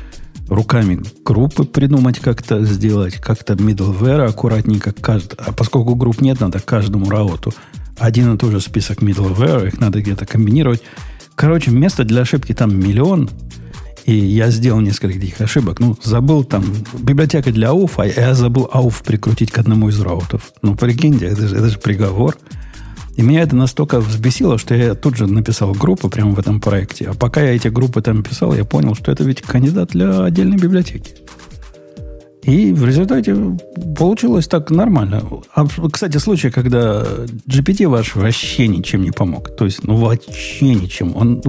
руками 0.49 1.01
группы 1.23 1.63
придумать 1.63 2.19
как-то 2.19 2.63
сделать, 2.65 3.15
как-то 3.15 3.53
middleware 3.53 4.25
аккуратненько. 4.27 4.91
кажд- 4.91 5.33
А 5.37 5.51
поскольку 5.51 5.95
групп 5.95 6.21
нет, 6.21 6.39
надо 6.39 6.59
каждому 6.59 7.09
рауту 7.09 7.53
один 7.97 8.33
и 8.33 8.37
тот 8.37 8.51
же 8.51 8.59
список 8.59 9.01
middleware, 9.01 9.67
их 9.67 9.79
надо 9.79 10.01
где-то 10.01 10.25
комбинировать. 10.25 10.81
Короче, 11.35 11.71
места 11.71 12.03
для 12.03 12.21
ошибки 12.21 12.53
там 12.53 12.77
миллион, 12.77 13.29
и 14.05 14.13
я 14.15 14.51
сделал 14.51 14.81
несколько 14.81 15.15
таких 15.19 15.41
ошибок. 15.41 15.79
Ну, 15.79 15.97
забыл 16.03 16.43
там 16.43 16.63
библиотека 16.99 17.51
для 17.51 17.69
AUF, 17.69 17.91
а 17.97 18.05
я 18.05 18.35
забыл 18.35 18.69
AUF 18.71 19.03
прикрутить 19.03 19.51
к 19.51 19.57
одному 19.57 19.89
из 19.89 19.99
раутов. 19.99 20.51
Ну, 20.61 20.75
прикиньте, 20.75 21.25
это 21.25 21.47
же, 21.47 21.55
это 21.55 21.69
же 21.69 21.79
приговор. 21.79 22.37
И 23.15 23.21
меня 23.21 23.41
это 23.43 23.55
настолько 23.55 23.99
взбесило, 24.01 24.57
что 24.57 24.75
я 24.75 24.93
тут 24.93 25.15
же 25.15 25.25
написал 25.27 25.71
группу 25.73 26.09
прямо 26.09 26.31
в 26.31 26.39
этом 26.39 26.59
проекте. 26.59 27.05
А 27.09 27.13
пока 27.13 27.41
я 27.41 27.55
эти 27.55 27.69
группы 27.69 28.01
там 28.01 28.23
писал, 28.23 28.53
я 28.53 28.65
понял, 28.65 28.93
что 28.95 29.11
это 29.11 29.23
ведь 29.23 29.41
кандидат 29.41 29.91
для 29.91 30.23
отдельной 30.25 30.57
библиотеки. 30.57 31.13
И 32.43 32.73
в 32.73 32.85
результате 32.85 33.35
получилось 33.97 34.47
так 34.47 34.69
нормально. 34.69 35.23
А, 35.55 35.65
кстати, 35.91 36.17
случай, 36.17 36.51
когда 36.51 37.03
GPT 37.47 37.87
ваш 37.87 38.15
вообще 38.15 38.67
ничем 38.67 39.01
не 39.03 39.11
помог. 39.11 39.55
То 39.55 39.65
есть, 39.65 39.83
ну, 39.83 39.95
вообще 39.95 40.75
ничем. 40.75 41.15
Он 41.15 41.41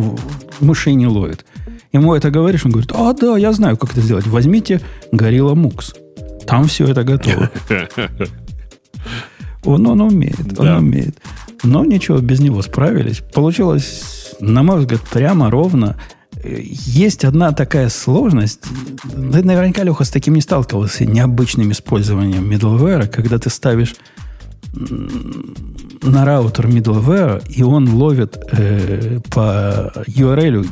мышей 0.61 0.95
не 0.95 1.07
ловит. 1.07 1.45
Ему 1.93 2.15
это 2.15 2.31
говоришь, 2.31 2.65
он 2.65 2.71
говорит, 2.73 2.93
а, 2.95 3.13
да, 3.13 3.37
я 3.37 3.53
знаю, 3.53 3.77
как 3.77 3.93
это 3.93 4.01
сделать. 4.01 4.27
Возьмите 4.27 4.81
Gorilla 5.13 5.55
Mux. 5.55 5.95
Там 6.47 6.65
все 6.65 6.87
это 6.87 7.03
готово. 7.05 7.51
Он, 9.65 9.85
он 9.85 10.01
умеет, 10.01 10.57
он 10.61 10.65
Да. 10.65 10.79
умеет. 10.79 11.17
Но 11.63 11.85
ничего, 11.85 12.19
без 12.19 12.41
него 12.41 12.63
справились. 12.63 13.21
Получилось, 13.33 14.35
на 14.41 14.63
мой 14.63 14.81
взгляд, 14.81 15.01
прямо 15.13 15.51
ровно. 15.51 15.97
Э, 16.43 16.59
Есть 16.63 17.25
одна 17.25 17.53
такая 17.53 17.89
сложность. 17.89 18.61
Ты 19.13 19.43
наверняка, 19.43 19.83
Леха, 19.83 20.05
с 20.05 20.11
таким 20.11 20.35
не 20.35 20.41
сталкивался, 20.41 21.05
необычным 21.05 21.73
использованием 21.73 22.51
middleware, 22.51 23.07
когда 23.09 23.39
ты 23.39 23.51
ставишь 23.51 23.95
на 26.03 26.25
раутер 26.25 26.67
middleware, 26.69 27.43
и 27.49 27.63
он 27.63 27.89
ловит 27.95 28.37
э, 28.53 29.21
по 29.31 29.93
URL 30.07 30.67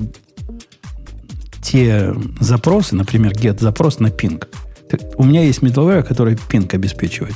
те 1.63 2.15
запросы, 2.41 2.95
например, 2.95 3.33
get 3.33 3.61
запрос 3.61 3.99
на. 4.01 4.11
Ты- 4.11 4.99
У 5.17 5.25
меня 5.25 5.43
есть 5.43 5.61
middleware, 5.61 6.03
который 6.03 6.35
ping 6.35 6.73
обеспечивает. 6.75 7.35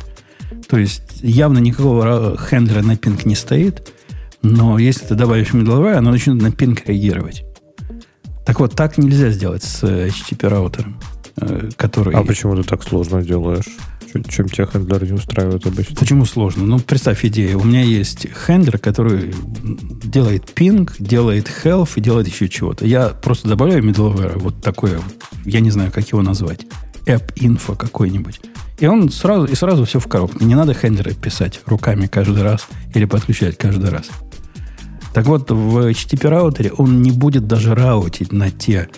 То 0.68 0.78
есть 0.78 1.20
явно 1.22 1.58
никакого 1.58 2.04
ра- 2.04 2.36
хендлера 2.38 2.82
на 2.82 2.92
ping 2.92 3.20
не 3.24 3.34
стоит, 3.34 3.92
но 4.42 4.78
если 4.78 5.06
ты 5.06 5.14
добавишь 5.14 5.50
middleware, 5.50 5.94
оно 5.94 6.10
начнет 6.10 6.40
на 6.40 6.48
ping 6.48 6.78
реагировать. 6.86 7.44
Так 8.44 8.60
вот, 8.60 8.74
так 8.74 8.98
нельзя 8.98 9.30
сделать 9.30 9.62
с 9.62 9.82
э, 9.82 10.08
HTTP 10.08 10.48
раутером, 10.48 11.00
э, 11.36 11.70
который... 11.76 12.14
А 12.14 12.22
почему 12.22 12.56
ты 12.56 12.62
так 12.62 12.82
сложно 12.82 13.22
делаешь? 13.22 13.66
Чем 14.28 14.48
тебя 14.48 14.66
хендлер 14.66 15.04
не 15.04 15.12
устраивает 15.12 15.66
обычно? 15.66 15.96
Почему 15.96 16.24
сложно? 16.24 16.64
Ну, 16.64 16.78
представь 16.78 17.24
идею. 17.26 17.60
У 17.60 17.64
меня 17.64 17.82
есть 17.82 18.26
хендлер, 18.30 18.78
который 18.78 19.34
делает 20.02 20.50
ping, 20.54 20.90
делает 20.98 21.50
health 21.62 21.90
и 21.96 22.00
делает 22.00 22.26
еще 22.26 22.48
чего-то. 22.48 22.86
Я 22.86 23.08
просто 23.08 23.48
добавляю 23.48 23.82
middleware, 23.82 24.38
вот 24.38 24.62
такое, 24.62 25.00
я 25.44 25.60
не 25.60 25.70
знаю, 25.70 25.92
как 25.92 26.08
его 26.08 26.22
назвать, 26.22 26.64
app 27.06 27.34
info 27.34 27.76
какой-нибудь. 27.76 28.40
И 28.78 28.86
он 28.86 29.10
сразу, 29.10 29.46
и 29.46 29.54
сразу 29.54 29.84
все 29.84 29.98
в 29.98 30.06
коробке. 30.06 30.44
Не 30.44 30.54
надо 30.54 30.74
хендлеры 30.74 31.14
писать 31.14 31.60
руками 31.66 32.06
каждый 32.06 32.42
раз 32.42 32.66
или 32.94 33.04
подключать 33.04 33.58
каждый 33.58 33.90
раз. 33.90 34.08
Так 35.12 35.26
вот, 35.26 35.50
в 35.50 35.90
HTTP 35.90 36.28
раутере 36.28 36.72
он 36.72 37.02
не 37.02 37.10
будет 37.10 37.46
даже 37.46 37.74
раутить 37.74 38.30
на 38.32 38.50
те, 38.50 38.88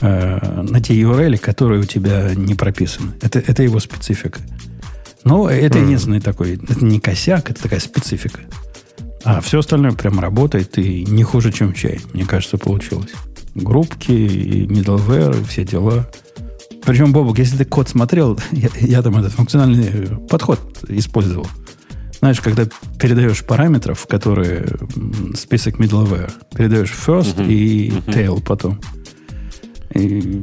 э, 0.00 0.62
на 0.62 0.80
те 0.80 0.94
URL, 0.94 1.36
которые 1.38 1.80
у 1.80 1.84
тебя 1.84 2.30
не 2.34 2.54
прописаны. 2.54 3.12
Это, 3.20 3.40
это 3.40 3.62
его 3.62 3.78
специфика. 3.80 4.40
Но 5.24 5.50
это 5.50 5.78
единственный 5.78 6.20
такой, 6.20 6.54
это 6.54 6.84
не 6.84 7.00
косяк, 7.00 7.50
это 7.50 7.60
такая 7.60 7.80
специфика. 7.80 8.40
А 9.24 9.40
все 9.40 9.58
остальное 9.58 9.90
прям 9.90 10.20
работает 10.20 10.78
и 10.78 11.04
не 11.04 11.24
хуже, 11.24 11.50
чем 11.50 11.74
чай, 11.74 12.00
мне 12.12 12.24
кажется, 12.24 12.58
получилось. 12.58 13.10
Группки, 13.56 14.12
middleware, 14.12 15.44
все 15.48 15.64
дела. 15.64 16.08
Причем, 16.86 17.12
Бобок, 17.12 17.38
если 17.38 17.56
ты 17.58 17.64
код 17.64 17.88
смотрел, 17.88 18.38
я, 18.52 18.68
я 18.80 19.02
там 19.02 19.16
этот 19.18 19.32
функциональный 19.32 20.08
подход 20.28 20.60
использовал. 20.88 21.46
Знаешь, 22.20 22.40
когда 22.40 22.64
передаешь 22.98 23.44
параметров, 23.44 24.06
которые 24.08 24.66
список 25.34 25.78
middleware, 25.78 26.32
передаешь 26.56 26.90
first 26.92 27.38
Мгм. 27.40 27.50
и 27.50 27.90
Мгм. 27.90 27.98
tail 28.10 28.42
потом. 28.42 28.80
И 29.94 30.42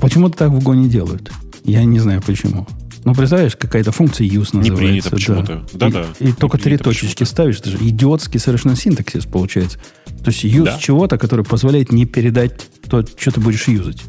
почему-то 0.00 0.36
так 0.38 0.50
в 0.50 0.58
Go 0.58 0.74
не 0.76 0.88
делают. 0.88 1.30
Я 1.64 1.84
не 1.84 1.98
знаю 1.98 2.22
почему. 2.24 2.66
Ну, 3.04 3.14
представляешь, 3.14 3.54
какая-то 3.56 3.92
функция 3.92 4.26
use 4.26 4.50
Не 4.52 4.70
называется. 4.70 4.76
принято 4.76 5.10
да. 5.10 5.16
почему-то. 5.16 5.66
Да-да, 5.74 6.06
И, 6.20 6.24
и 6.24 6.26
не 6.28 6.32
только 6.32 6.56
три 6.56 6.64
принято 6.64 6.84
точечки 6.84 7.24
ставишь. 7.24 7.58
Это 7.60 7.70
же 7.70 7.76
идиотский 7.80 8.40
совершенно 8.40 8.76
синтаксис 8.76 9.26
получается. 9.26 9.78
То 10.24 10.30
есть 10.30 10.44
use 10.44 10.64
Да. 10.64 10.78
чего-то, 10.78 11.18
который 11.18 11.44
позволяет 11.44 11.92
не 11.92 12.06
передать 12.06 12.66
то, 12.88 13.04
что 13.16 13.30
ты 13.30 13.40
будешь 13.40 13.68
юзать. 13.68 14.02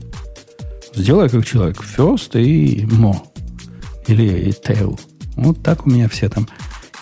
Сделай 0.95 1.29
как 1.29 1.45
человек. 1.45 1.77
First 1.97 2.41
и 2.41 2.85
mo. 2.85 3.15
Или 4.07 4.49
tail. 4.49 4.99
Вот 5.35 5.61
так 5.61 5.85
у 5.85 5.89
меня 5.89 6.07
все 6.07 6.29
там 6.29 6.47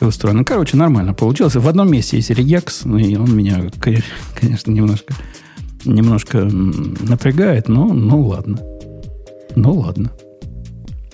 и 0.02 0.06
устроено. 0.06 0.44
Короче, 0.44 0.78
нормально 0.78 1.14
получилось. 1.14 1.56
В 1.56 1.68
одном 1.68 1.92
месте 1.92 2.18
есть 2.18 2.32
regex, 2.32 2.82
ну, 2.86 2.98
и 2.98 3.16
он 3.16 3.36
меня, 3.36 3.70
конечно, 3.80 4.72
немножко, 4.72 5.14
немножко 5.86 6.40
напрягает, 6.40 7.68
но 7.68 7.94
ну 7.94 8.22
ладно. 8.22 8.60
Ну 9.56 9.74
ладно. 9.74 10.12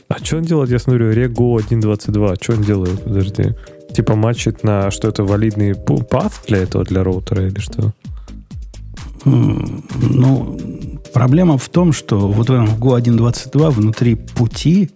А 0.08 0.18
что 0.24 0.38
он 0.38 0.44
делает, 0.44 0.72
я 0.72 0.80
смотрю, 0.80 1.12
Rego 1.12 1.58
1.22, 1.58 2.38
что 2.42 2.54
он 2.54 2.62
делает, 2.64 3.04
подожди? 3.04 3.56
Типа 3.94 4.16
матчит 4.16 4.64
на, 4.64 4.90
что 4.92 5.08
это 5.08 5.24
валидный 5.24 5.72
path 5.72 6.34
для 6.48 6.60
этого, 6.60 6.84
для 6.84 7.04
роутера 7.04 7.46
или 7.46 7.60
что? 7.60 7.94
Ну, 9.26 10.58
проблема 11.14 11.58
в 11.58 11.68
том, 11.70 11.94
что 11.94 12.20
вот 12.28 12.50
в 12.50 12.52
этом 12.52 12.66
в 12.68 12.80
Go 12.80 13.00
1.22 13.00 13.70
внутри 13.72 14.16
пути 14.16 14.90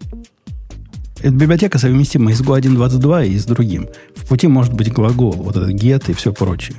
эта 1.20 1.34
библиотека 1.34 1.80
совместима 1.80 2.32
и 2.32 2.34
с 2.34 2.42
Go 2.42 2.60
1.22 2.60 3.28
и 3.28 3.38
с 3.38 3.46
другим. 3.46 3.88
В 4.16 4.28
пути 4.28 4.48
может 4.48 4.74
быть 4.74 4.92
глагол, 4.92 5.32
вот 5.32 5.56
этот 5.56 5.72
get 5.72 6.12
и 6.12 6.14
все 6.14 6.34
прочее. 6.34 6.78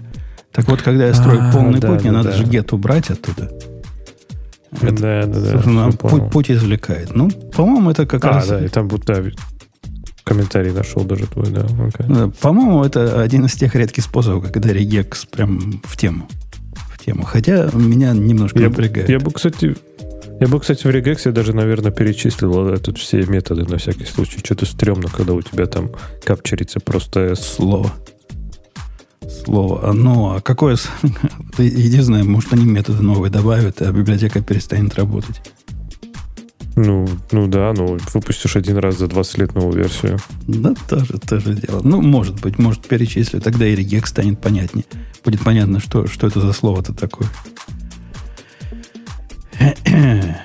Так 0.52 0.68
вот, 0.68 0.82
когда 0.82 1.06
я 1.06 1.14
строю 1.14 1.40
А, 1.42 1.52
полный 1.52 1.80
да, 1.80 1.88
путь, 1.88 2.02
мне 2.02 2.12
да, 2.12 2.18
надо 2.18 2.30
да. 2.30 2.36
же 2.36 2.44
get 2.44 2.74
убрать 2.74 3.10
оттуда. 3.10 3.50
Это, 4.80 5.02
да, 5.02 5.26
да, 5.26 5.40
да. 5.40 5.50
собственно, 5.52 5.90
понял. 5.92 6.18
путь, 6.18 6.30
путь 6.32 6.50
извлекает. 6.50 7.14
Ну, 7.14 7.30
по-моему, 7.30 7.90
это 7.90 8.06
как 8.06 8.24
а, 8.24 8.28
раз... 8.28 8.48
да, 8.48 8.64
и 8.64 8.68
там 8.68 8.86
будто 8.88 9.32
комментарий 10.24 10.72
нашел 10.72 11.04
даже 11.04 11.26
твой, 11.26 11.46
да. 11.50 11.66
э, 11.98 12.30
По-моему, 12.40 12.84
это 12.84 13.22
один 13.22 13.44
из 13.46 13.54
тех 13.54 13.74
редких 13.74 14.04
способов, 14.04 14.50
когда 14.50 14.72
регекс 14.72 15.26
прям 15.26 15.80
в 15.84 15.96
тему. 15.96 16.28
Тему. 17.04 17.24
Хотя 17.24 17.70
меня 17.74 18.12
немножко 18.12 18.58
Я, 18.60 18.68
напрягает. 18.68 19.08
я 19.08 19.18
бы, 19.18 19.30
кстати, 19.30 19.76
я 20.40 20.48
бы, 20.48 20.58
кстати, 20.58 20.86
в 20.86 20.90
регексе 20.90 21.30
даже, 21.30 21.54
наверное, 21.54 21.92
перечислил 21.92 22.68
э, 22.68 22.78
тут 22.78 22.98
все 22.98 23.24
методы 23.26 23.64
на 23.70 23.78
всякий 23.78 24.04
случай. 24.04 24.38
Что-то 24.38 24.66
стрёмно, 24.66 25.08
когда 25.08 25.32
у 25.34 25.42
тебя 25.42 25.66
там 25.66 25.90
капчерится 26.24 26.80
просто. 26.80 27.34
Слово. 27.34 27.92
Слово. 29.44 29.92
Ну, 29.92 30.34
а 30.34 30.40
какое... 30.40 30.76
знаю, 31.56 32.24
может, 32.28 32.52
они 32.52 32.64
методы 32.64 33.02
новые 33.02 33.30
добавят, 33.30 33.80
а 33.82 33.92
библиотека 33.92 34.42
перестанет 34.42 34.94
работать. 34.96 35.40
Ну, 36.76 37.06
ну 37.30 37.46
да, 37.46 37.72
ну 37.76 37.98
выпустишь 38.12 38.56
один 38.56 38.78
раз 38.78 38.98
за 38.98 39.06
20 39.06 39.38
лет 39.38 39.54
новую 39.54 39.76
версию. 39.76 40.18
Да, 40.48 40.74
тоже, 40.88 41.18
тоже 41.18 41.54
дело. 41.54 41.80
Ну, 41.84 42.02
может 42.02 42.40
быть, 42.40 42.58
может, 42.58 42.86
перечислю. 42.86 43.40
Тогда 43.40 43.66
и 43.66 43.76
регек 43.76 44.06
станет 44.06 44.40
понятнее. 44.40 44.84
Будет 45.24 45.40
понятно, 45.42 45.78
что, 45.80 46.06
что 46.08 46.26
это 46.26 46.40
за 46.40 46.52
слово-то 46.52 46.92
такое. 46.92 47.28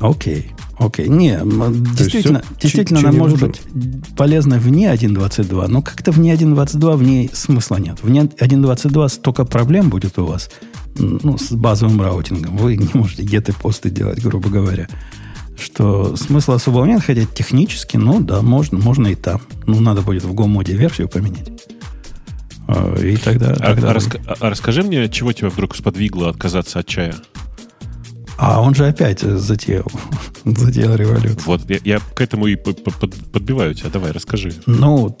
Окей. 0.00 0.50
Окей, 0.76 1.06
не, 1.08 1.38
действительно, 1.96 2.40
всё, 2.40 2.54
действительно 2.60 3.00
чи- 3.00 3.06
она 3.06 3.16
может 3.16 3.40
быть 3.40 3.62
полезна 4.16 4.58
вне 4.58 4.92
1.22, 4.92 5.68
но 5.68 5.82
как-то 5.82 6.10
вне 6.10 6.34
1.22 6.34 6.96
в 6.96 7.02
ней 7.04 7.30
смысла 7.32 7.76
нет. 7.76 7.98
Вне 8.02 8.22
1.22 8.22 9.08
столько 9.08 9.44
проблем 9.44 9.88
будет 9.88 10.18
у 10.18 10.26
вас 10.26 10.50
ну, 10.98 11.38
с 11.38 11.50
базовым 11.52 12.00
раутингом. 12.00 12.56
Вы 12.56 12.76
не 12.76 12.88
можете 12.94 13.22
геты 13.22 13.52
посты 13.52 13.90
делать, 13.90 14.22
грубо 14.22 14.48
говоря. 14.48 14.88
Что 15.58 16.16
смысла 16.16 16.56
особого 16.56 16.84
нет, 16.84 17.02
хотя 17.04 17.24
технически, 17.26 17.96
ну 17.96 18.20
да, 18.20 18.42
можно, 18.42 18.78
можно 18.78 19.06
и 19.08 19.14
там. 19.14 19.40
Ну, 19.66 19.80
надо 19.80 20.02
будет 20.02 20.24
в 20.24 20.32
Go-моде 20.32 20.74
версию 20.74 21.08
поменять. 21.08 21.48
А, 22.66 22.94
И 22.96 23.16
тогда... 23.16 23.52
А, 23.52 23.56
тогда 23.74 23.90
а 23.90 23.92
вы- 23.94 23.98
раска- 24.00 24.36
а 24.40 24.50
расскажи 24.50 24.82
мне, 24.82 25.08
чего 25.08 25.32
тебя 25.32 25.50
вдруг 25.50 25.76
сподвигло 25.76 26.28
отказаться 26.30 26.80
от 26.80 26.86
чая? 26.86 27.14
А 28.36 28.60
он 28.60 28.74
же 28.74 28.86
опять 28.88 29.20
затеял, 29.20 29.86
затеял 30.44 30.96
революцию. 30.96 31.38
Вот, 31.46 31.70
я, 31.70 31.78
я 31.84 31.98
к 32.00 32.20
этому 32.20 32.46
и 32.48 32.56
по- 32.56 32.72
по- 32.72 32.90
под- 32.90 33.14
подбиваю 33.30 33.74
тебя. 33.74 33.90
Давай, 33.90 34.10
расскажи. 34.10 34.54
Ну, 34.66 35.16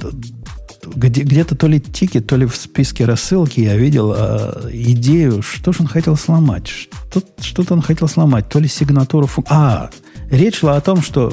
где, 0.94 1.22
где-то 1.22 1.54
то 1.56 1.66
ли 1.66 1.80
тики, 1.80 2.20
то 2.20 2.36
ли 2.36 2.46
в 2.46 2.56
списке 2.56 3.04
рассылки 3.04 3.60
я 3.60 3.76
видел 3.76 4.12
а, 4.16 4.68
идею, 4.72 5.42
что 5.42 5.72
же 5.72 5.78
он 5.82 5.86
хотел 5.86 6.16
сломать. 6.16 6.68
Что, 6.68 7.22
что-то 7.40 7.74
он 7.74 7.82
хотел 7.82 8.08
сломать, 8.08 8.48
то 8.48 8.58
ли 8.58 8.68
сигнатуру... 8.68 9.26
фун- 9.26 9.46
А, 9.48 9.90
речь 10.30 10.58
шла 10.58 10.76
о 10.76 10.80
том, 10.80 11.02
что 11.02 11.32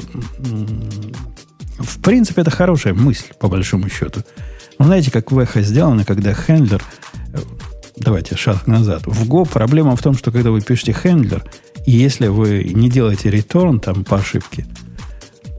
в 1.78 2.00
принципе 2.00 2.42
это 2.42 2.50
хорошая 2.50 2.94
мысль, 2.94 3.26
по 3.38 3.48
большому 3.48 3.88
счету. 3.88 4.20
Ну, 4.78 4.86
знаете, 4.86 5.10
как 5.10 5.32
в 5.32 5.38
эхо 5.38 5.62
сделано, 5.62 6.04
когда 6.04 6.34
хендлер... 6.34 6.82
э, 7.32 7.38
Давайте 7.96 8.36
шаг 8.36 8.66
назад. 8.66 9.02
В 9.06 9.28
Go 9.28 9.46
проблема 9.48 9.94
в 9.96 10.02
том, 10.02 10.16
что 10.16 10.32
когда 10.32 10.50
вы 10.50 10.60
пишете 10.60 10.92
хендлер, 10.92 11.44
и 11.86 11.90
если 11.92 12.28
вы 12.28 12.64
не 12.74 12.88
делаете 12.90 13.28
return 13.28 13.80
там 13.80 14.04
по 14.04 14.16
ошибке, 14.16 14.66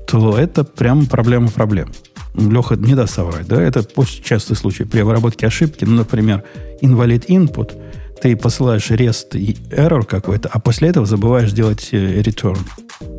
то 0.07 0.37
это 0.37 0.63
прям 0.63 1.05
проблема 1.05 1.49
проблем. 1.49 1.91
Леха 2.35 2.75
не 2.75 2.95
даст 2.95 3.15
соврать, 3.15 3.47
да? 3.47 3.61
Это 3.61 3.85
частый 4.23 4.55
случай 4.55 4.85
при 4.85 4.99
обработке 5.01 5.47
ошибки. 5.47 5.85
Ну, 5.85 5.95
например, 5.95 6.43
invalid 6.81 7.27
input, 7.27 7.73
ты 8.21 8.35
посылаешь 8.35 8.89
REST 8.89 9.37
и 9.37 9.53
error 9.69 10.05
какой-то, 10.05 10.49
а 10.51 10.59
после 10.59 10.89
этого 10.89 11.05
забываешь 11.05 11.51
делать 11.51 11.89
э, 11.91 12.21
return. 12.21 12.57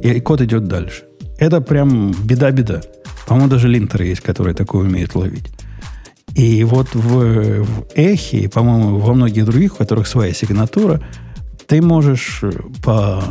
И, 0.02 0.20
код 0.20 0.40
идет 0.40 0.64
дальше. 0.64 1.04
Это 1.38 1.60
прям 1.60 2.12
беда-беда. 2.12 2.80
По-моему, 3.26 3.50
даже 3.50 3.68
линтеры 3.68 4.06
есть, 4.06 4.20
которые 4.20 4.54
такое 4.54 4.82
умеют 4.82 5.14
ловить. 5.14 5.46
И 6.34 6.64
вот 6.64 6.94
в, 6.94 7.62
в 7.62 7.86
эхе, 7.94 8.38
и, 8.40 8.48
по-моему, 8.48 8.98
во 8.98 9.14
многих 9.14 9.44
других, 9.44 9.74
у 9.74 9.76
которых 9.76 10.08
своя 10.08 10.32
сигнатура, 10.32 11.00
ты 11.66 11.80
можешь 11.80 12.40
э, 12.42 12.50
по, 12.82 13.22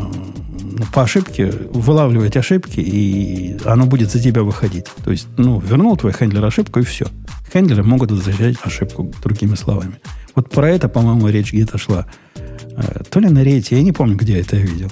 по 0.94 1.04
ошибке 1.04 1.52
вылавливать 1.72 2.38
ошибки, 2.38 2.80
и 2.80 3.58
оно 3.66 3.86
будет 3.86 4.12
за 4.12 4.20
тебя 4.20 4.44
выходить. 4.44 4.86
То 5.04 5.12
есть, 5.12 5.28
ну, 5.38 5.60
вернул 5.60 5.98
твой 5.98 6.14
хендлер 6.14 6.44
ошибку, 6.46 6.80
и 6.80 6.84
все. 6.84 7.06
Хендлеры 7.52 7.84
могут 7.84 8.12
возвращать 8.12 8.58
ошибку, 8.64 9.12
другими 9.24 9.56
словами. 9.56 10.00
Вот 10.36 10.50
про 10.50 10.70
это, 10.70 10.90
по-моему, 10.90 11.28
речь 11.30 11.54
где-то 11.54 11.78
шла. 11.78 12.06
Э, 12.36 13.04
То 13.10 13.20
ли 13.20 13.30
на 13.30 13.44
рейте, 13.44 13.76
я 13.76 13.84
не 13.84 13.92
помню, 13.92 14.16
где 14.16 14.34
я 14.34 14.40
это 14.40 14.58
видел. 14.58 14.92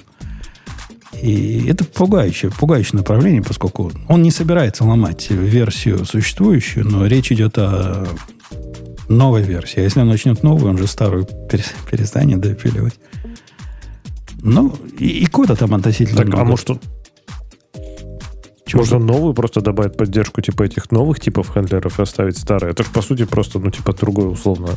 И 1.22 1.66
это 1.68 1.84
пугающее, 1.84 2.52
пугающее 2.52 2.98
направление, 2.98 3.44
поскольку 3.44 3.92
он 4.08 4.24
не 4.24 4.32
собирается 4.32 4.86
ломать 4.86 5.30
версию 5.30 6.06
существующую, 6.06 6.88
но 6.88 7.06
речь 7.06 7.32
идет 7.32 7.58
о 7.58 8.08
новой 9.08 9.44
версии. 9.44 9.80
А 9.80 9.84
если 9.84 10.00
он 10.00 10.08
начнет 10.08 10.42
новую, 10.42 10.72
он 10.72 10.78
же 10.78 10.88
старую 10.88 11.28
перес- 11.50 11.74
перестанет 11.90 12.40
допиливать. 12.40 12.96
Ну, 14.44 14.76
и, 14.98 15.08
и 15.24 15.26
кода 15.28 15.56
там 15.56 15.74
относительно 15.74 16.18
Так, 16.18 16.28
а 16.28 16.30
много. 16.38 16.50
может, 16.52 16.70
он- 16.72 16.80
Чего 18.66 18.82
можно 18.82 19.00
же? 19.00 19.06
новую 19.06 19.34
просто 19.34 19.62
добавить 19.62 19.98
поддержку 19.98 20.42
типа 20.42 20.64
этих 20.64 20.92
новых 20.92 21.20
типов 21.20 21.50
хендлеров 21.54 22.00
и 22.00 22.04
оставить 22.04 22.38
старые? 22.38 22.72
Это 22.72 22.84
же, 22.84 22.90
по 22.90 23.02
сути, 23.02 23.26
просто, 23.26 23.60
ну, 23.60 23.70
типа, 23.70 23.94
другой, 23.94 24.32
условно, 24.32 24.70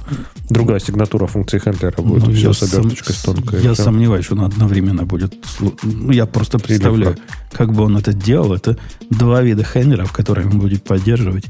другая 0.50 0.80
сигнатура 0.80 1.26
функции 1.26 1.58
хендлера 1.58 2.02
будет. 2.02 2.26
Ну, 2.26 2.32
все 2.34 2.52
с 2.52 2.62
оберточкой 2.74 3.14
тонкой. 3.24 3.62
Я 3.62 3.74
всё. 3.74 3.84
сомневаюсь, 3.84 4.24
что 4.24 4.34
он 4.34 4.42
одновременно 4.44 5.04
будет... 5.04 5.34
Ну, 5.82 6.10
я 6.10 6.26
просто 6.26 6.58
представляю, 6.58 7.16
как 7.52 7.72
бы 7.72 7.84
он 7.84 7.96
это 7.96 8.12
делал. 8.12 8.52
Это 8.54 8.76
два 9.10 9.42
вида 9.42 9.62
хендлеров, 9.64 10.12
которые 10.12 10.48
он 10.48 10.58
будет 10.58 10.82
поддерживать. 10.82 11.44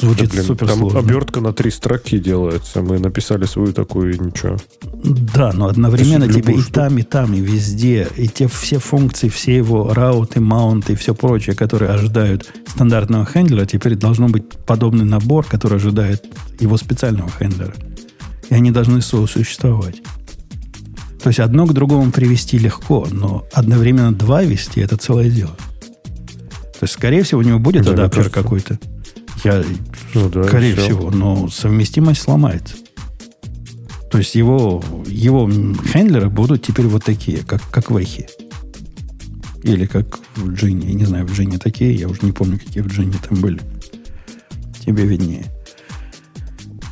Звучит 0.00 0.28
Да, 0.28 0.34
блин, 0.34 0.44
супер 0.44 0.66
там 0.66 0.78
сложно. 0.78 0.98
обертка 0.98 1.40
на 1.40 1.52
три 1.52 1.70
строки 1.70 2.18
делается. 2.18 2.82
Мы 2.82 2.98
написали 2.98 3.44
свою 3.44 3.72
такую 3.72 4.14
и 4.14 4.18
ничего. 4.18 4.56
Да, 5.34 5.52
но 5.52 5.66
одновременно 5.66 6.28
тебе 6.28 6.54
и 6.54 6.60
штуку. 6.60 6.72
там, 6.72 6.98
и 6.98 7.02
там, 7.02 7.34
и 7.34 7.40
везде, 7.40 8.08
и 8.16 8.28
те 8.28 8.48
все 8.48 8.78
функции, 8.78 9.28
все 9.28 9.56
его 9.56 9.92
рауты, 9.92 10.40
маунты 10.40 10.94
и 10.94 10.96
все 10.96 11.14
прочее, 11.14 11.54
которые 11.54 11.90
ожидают 11.90 12.52
стандартного 12.66 13.24
хендлера, 13.24 13.66
теперь 13.66 13.94
должно 13.94 14.28
быть 14.28 14.48
подобный 14.66 15.04
набор, 15.04 15.44
который 15.44 15.78
ожидает 15.78 16.24
его 16.60 16.76
специального 16.76 17.30
хендлера. 17.30 17.74
И 18.50 18.54
они 18.54 18.70
должны 18.70 19.02
сосуществовать. 19.02 20.02
То 21.22 21.30
есть 21.30 21.40
одно 21.40 21.66
к 21.66 21.72
другому 21.72 22.12
привести 22.12 22.58
легко, 22.58 23.08
но 23.10 23.44
одновременно 23.52 24.12
два 24.12 24.42
вести 24.42 24.80
это 24.80 24.96
целое 24.96 25.28
дело. 25.28 25.56
То 26.78 26.84
есть, 26.84 26.94
скорее 26.94 27.22
всего, 27.22 27.40
у 27.40 27.42
него 27.42 27.58
будет 27.58 27.88
адаптер 27.88 28.28
какой-то. 28.28 28.78
Я, 29.46 29.62
Ну 30.14 30.28
да, 30.28 30.42
скорее 30.44 30.74
всё. 30.74 30.84
всего, 30.84 31.10
но 31.10 31.48
совместимость 31.48 32.22
сломается. 32.22 32.74
То 34.10 34.18
есть 34.18 34.34
его, 34.34 34.82
его 35.06 35.48
хендлеры 35.48 36.30
будут 36.30 36.64
теперь 36.64 36.86
вот 36.86 37.04
такие, 37.04 37.38
как, 37.38 37.62
как 37.70 37.90
в 37.90 37.96
эхе. 37.96 38.28
Или 39.62 39.86
как 39.86 40.18
в 40.34 40.52
джине. 40.52 40.88
Я 40.88 40.94
не 40.94 41.04
знаю, 41.04 41.26
в 41.26 41.32
джине 41.32 41.58
такие, 41.58 41.94
я 41.94 42.08
уже 42.08 42.20
не 42.22 42.32
помню, 42.32 42.58
какие 42.58 42.82
в 42.82 42.88
джине 42.88 43.14
там 43.28 43.40
были. 43.40 43.60
Тебе 44.84 45.04
виднее. 45.04 45.44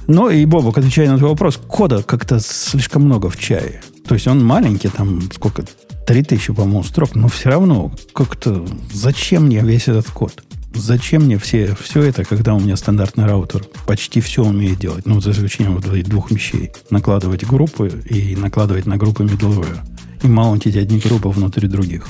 Ну 0.06 0.30
и, 0.30 0.44
Бобок, 0.44 0.78
отвечая 0.78 1.10
на 1.10 1.18
твой 1.18 1.30
вопрос, 1.30 1.56
кода 1.56 2.02
как-то 2.02 2.38
слишком 2.38 3.02
много 3.02 3.30
в 3.30 3.36
чае. 3.36 3.80
То 4.06 4.14
есть 4.14 4.28
он 4.28 4.44
маленький, 4.44 4.88
там 4.88 5.22
сколько, 5.32 5.64
3000, 6.06 6.52
по-моему, 6.52 6.84
строк, 6.84 7.16
но 7.16 7.26
все 7.26 7.48
равно 7.48 7.92
как-то 8.12 8.64
зачем 8.92 9.46
мне 9.46 9.60
весь 9.60 9.88
этот 9.88 10.08
код? 10.10 10.44
Зачем 10.74 11.22
мне 11.22 11.38
все, 11.38 11.74
все 11.80 12.02
это, 12.02 12.24
когда 12.24 12.54
у 12.54 12.60
меня 12.60 12.76
стандартный 12.76 13.26
раутер 13.26 13.64
почти 13.86 14.20
все 14.20 14.44
умеет 14.44 14.78
делать? 14.78 15.06
Ну, 15.06 15.20
за 15.20 15.30
исключением 15.30 15.76
вот 15.76 15.84
двух 15.84 16.30
вещей. 16.32 16.72
Накладывать 16.90 17.44
группы 17.44 18.02
и 18.10 18.34
накладывать 18.34 18.84
на 18.84 18.96
группы 18.96 19.22
middleware. 19.22 19.78
И 20.22 20.26
маунтить 20.26 20.76
одни 20.76 20.98
группы 20.98 21.28
внутри 21.28 21.68
других. 21.68 22.06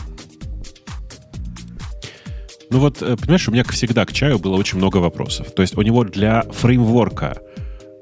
Ну 2.70 2.80
вот, 2.80 3.02
э, 3.02 3.16
понимаешь, 3.16 3.46
у 3.48 3.52
меня 3.52 3.64
всегда 3.64 4.04
к 4.06 4.12
чаю 4.12 4.38
было 4.38 4.56
очень 4.56 4.78
много 4.78 4.96
вопросов. 4.96 5.52
То 5.54 5.62
есть 5.62 5.76
у 5.76 5.82
него 5.82 6.02
для 6.02 6.42
фреймворка 6.42 7.38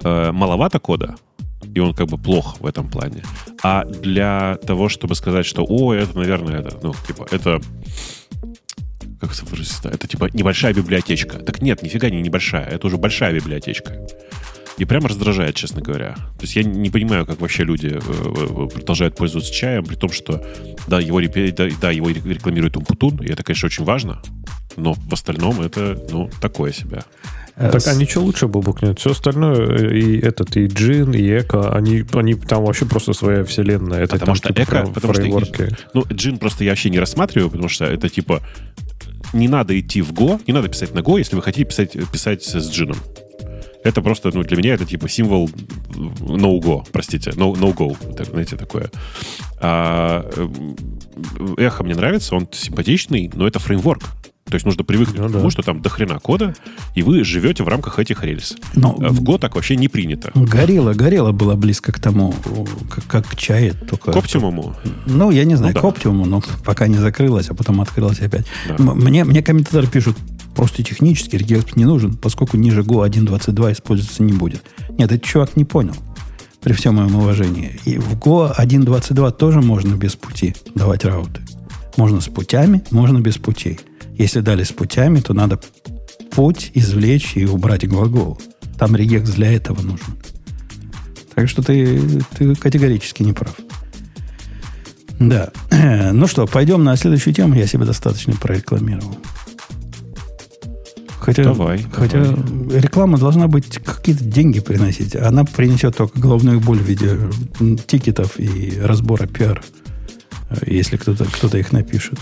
э, 0.02 0.32
маловато 0.32 0.78
кода, 0.78 1.16
и 1.74 1.80
он 1.80 1.92
как 1.92 2.06
бы 2.06 2.18
плох 2.18 2.60
в 2.60 2.66
этом 2.66 2.88
плане. 2.88 3.24
А 3.62 3.84
для 3.84 4.58
того, 4.66 4.88
чтобы 4.88 5.14
сказать, 5.14 5.44
что, 5.44 5.64
о, 5.68 5.92
это, 5.92 6.16
наверное, 6.16 6.60
это, 6.60 6.78
ну, 6.82 6.94
типа, 7.06 7.26
это 7.30 7.60
как 9.22 9.32
это 9.34 9.44
выразиться? 9.46 9.88
Это 9.88 10.08
типа 10.08 10.30
небольшая 10.32 10.74
библиотечка. 10.74 11.38
Так 11.38 11.62
нет, 11.62 11.80
нифига 11.82 12.10
не 12.10 12.20
небольшая. 12.20 12.66
Это 12.66 12.88
уже 12.88 12.96
большая 12.96 13.32
библиотечка. 13.32 13.96
И 14.78 14.84
прямо 14.84 15.08
раздражает, 15.08 15.54
честно 15.54 15.80
говоря. 15.80 16.14
То 16.16 16.42
есть 16.42 16.56
я 16.56 16.64
не 16.64 16.90
понимаю, 16.90 17.24
как 17.24 17.40
вообще 17.40 17.62
люди 17.62 17.86
э, 17.86 18.00
э, 18.00 18.68
продолжают 18.74 19.14
пользоваться 19.14 19.52
чаем, 19.52 19.84
при 19.84 19.94
том, 19.94 20.10
что 20.10 20.44
да, 20.88 20.98
его, 20.98 21.20
репе- 21.20 21.52
да, 21.52 21.68
да, 21.80 21.92
его 21.92 22.10
рекламирует 22.10 22.76
Умпутун, 22.76 23.22
и 23.22 23.30
это, 23.30 23.44
конечно, 23.44 23.66
очень 23.66 23.84
важно. 23.84 24.20
Но 24.76 24.94
в 24.94 25.12
остальном 25.12 25.60
это, 25.60 26.04
ну, 26.10 26.28
такое 26.40 26.72
себя. 26.72 27.04
Э, 27.54 27.70
Так 27.70 27.86
а 27.86 27.94
ничего 27.94 28.24
лучше 28.24 28.48
Бобук 28.48 28.82
нет. 28.82 28.98
Все 28.98 29.10
остальное, 29.10 29.78
э, 29.78 29.98
и 29.98 30.18
этот, 30.18 30.56
и 30.56 30.66
Джин, 30.66 31.12
и 31.12 31.22
Эко, 31.38 31.72
они, 31.76 32.04
они 32.14 32.34
там 32.34 32.64
вообще 32.64 32.86
просто 32.86 33.12
своя 33.12 33.44
вселенная. 33.44 34.00
Это 34.00 34.16
Потому 34.18 34.26
там, 34.26 34.34
что 34.36 34.48
типа, 34.48 34.60
Эко- 34.62 34.92
потому 34.92 35.12
что 35.14 35.22
фреймворки. 35.22 35.68
Ну, 35.94 36.04
Джин 36.10 36.38
просто 36.38 36.64
я 36.64 36.70
вообще 36.70 36.90
не 36.90 36.98
рассматриваю, 36.98 37.50
потому 37.50 37.68
что 37.68 37.84
это 37.84 38.08
типа 38.08 38.40
не 39.32 39.48
надо 39.48 39.78
идти 39.78 40.02
в 40.02 40.12
Go, 40.12 40.40
не 40.46 40.52
надо 40.52 40.68
писать 40.68 40.94
на 40.94 41.00
Go, 41.00 41.18
если 41.18 41.36
вы 41.36 41.42
хотите 41.42 41.64
писать, 41.64 41.96
писать 42.10 42.42
с 42.42 42.70
джином. 42.70 42.96
Это 43.84 44.00
просто, 44.00 44.30
ну, 44.32 44.44
для 44.44 44.56
меня 44.56 44.74
это 44.74 44.84
типа 44.84 45.08
символ 45.08 45.50
no-go, 45.90 46.86
простите, 46.92 47.30
no- 47.30 47.54
no-go, 47.54 47.96
это, 48.12 48.24
знаете, 48.24 48.56
такое. 48.56 48.90
А, 49.60 50.28
эм, 50.36 50.76
Эхо 51.56 51.82
мне 51.82 51.94
нравится, 51.94 52.36
он 52.36 52.48
симпатичный, 52.52 53.30
но 53.34 53.46
это 53.46 53.58
фреймворк. 53.58 54.04
То 54.52 54.56
есть 54.56 54.66
нужно 54.66 54.84
привыкнуть 54.84 55.16
Ну 55.18 55.28
к 55.28 55.32
да. 55.32 55.38
тому, 55.38 55.48
что 55.48 55.62
там 55.62 55.80
дохрена 55.80 56.18
кода, 56.18 56.54
и 56.94 57.02
вы 57.02 57.24
живете 57.24 57.64
в 57.64 57.68
рамках 57.68 57.98
этих 57.98 58.22
рельс. 58.22 58.54
но 58.74 58.94
А 59.00 59.08
В 59.08 59.22
Go 59.22 59.38
так 59.38 59.54
вообще 59.54 59.76
не 59.76 59.88
принято. 59.88 60.30
горело, 60.34 60.92
горело 60.92 61.32
было 61.32 61.54
близко 61.54 61.90
к 61.90 61.98
тому, 61.98 62.34
как, 62.90 63.06
как 63.06 63.26
к 63.28 63.34
чае, 63.36 63.72
только... 63.72 64.12
К 64.12 64.16
оптимуму. 64.18 64.76
Ну, 65.06 65.30
я 65.30 65.44
не 65.44 65.54
знаю, 65.54 65.72
Ну, 65.72 65.80
к 65.80 65.82
да. 65.82 65.88
оптимуму, 65.88 66.26
но 66.26 66.42
пока 66.66 66.86
не 66.86 66.98
закрылась, 66.98 67.48
а 67.48 67.54
потом 67.54 67.80
открылась 67.80 68.20
опять. 68.20 68.44
Да. 68.68 68.76
Мне, 68.78 69.24
мне 69.24 69.42
комментаторы 69.42 69.86
пишут, 69.86 70.18
просто 70.54 70.82
технически 70.82 71.36
регекспорт 71.36 71.76
не 71.76 71.86
нужен, 71.86 72.14
поскольку 72.18 72.58
ниже 72.58 72.82
Go 72.82 73.08
1.22 73.08 73.72
использоваться 73.72 74.22
не 74.22 74.34
будет. 74.34 74.62
Нет, 74.98 75.10
этот 75.10 75.24
чувак 75.24 75.56
не 75.56 75.64
понял, 75.64 75.94
при 76.60 76.74
всем 76.74 76.96
моем 76.96 77.14
уважении. 77.16 77.80
И 77.86 77.96
в 77.96 78.18
Go 78.18 78.54
1.22 78.54 79.32
тоже 79.32 79.62
можно 79.62 79.94
без 79.94 80.14
пути 80.14 80.54
давать 80.74 81.06
рауты. 81.06 81.40
Можно 81.96 82.20
с 82.20 82.28
путями, 82.28 82.82
можно 82.90 83.18
без 83.18 83.38
путей. 83.38 83.80
Если 84.14 84.40
дали 84.40 84.62
с 84.62 84.72
путями, 84.72 85.20
то 85.20 85.34
надо 85.34 85.60
путь 86.30 86.70
извлечь 86.74 87.36
и 87.36 87.46
убрать 87.46 87.88
глагол. 87.88 88.40
Там 88.78 88.96
регекс 88.96 89.30
для 89.30 89.52
этого 89.52 89.80
нужен. 89.82 90.16
Так 91.34 91.48
что 91.48 91.62
ты, 91.62 92.00
ты 92.36 92.54
категорически 92.54 93.22
не 93.22 93.32
прав. 93.32 93.56
Да. 95.18 95.50
Ну 96.12 96.26
что, 96.26 96.46
пойдем 96.46 96.84
на 96.84 96.96
следующую 96.96 97.34
тему. 97.34 97.54
Я 97.54 97.66
себе 97.66 97.84
достаточно 97.84 98.34
прорекламировал. 98.34 99.16
Хотя, 101.18 101.44
Давай, 101.44 101.86
хотя 101.92 102.24
давай. 102.24 102.80
реклама 102.80 103.16
должна 103.16 103.46
быть 103.46 103.78
какие-то 103.78 104.24
деньги 104.24 104.58
приносить. 104.58 105.14
Она 105.14 105.44
принесет 105.44 105.96
только 105.96 106.18
головную 106.18 106.58
боль 106.60 106.78
в 106.78 106.86
виде 106.86 107.16
тикетов 107.86 108.40
и 108.40 108.80
разбора 108.82 109.28
пиар, 109.28 109.62
э, 110.50 110.56
если 110.66 110.96
кто-то 110.96 111.24
кто 111.26 111.56
их 111.56 111.70
напишет. 111.70 112.18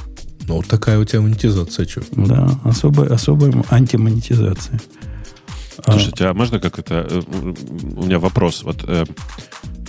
Ну, 0.48 0.56
вот 0.56 0.66
такая 0.66 0.98
у 0.98 1.04
тебя 1.04 1.20
монетизация, 1.20 1.86
что? 1.86 2.02
Да, 2.12 2.48
особая, 2.64 3.10
особая 3.10 3.52
антимонетизация. 3.70 4.80
А, 5.84 5.92
Слушайте, 5.92 6.26
а 6.26 6.34
можно 6.34 6.60
как 6.60 6.78
это... 6.78 7.06
э, 7.08 7.22
У 7.96 8.04
меня 8.04 8.18
вопрос. 8.18 8.62
Вот, 8.64 8.84
э, 8.86 9.04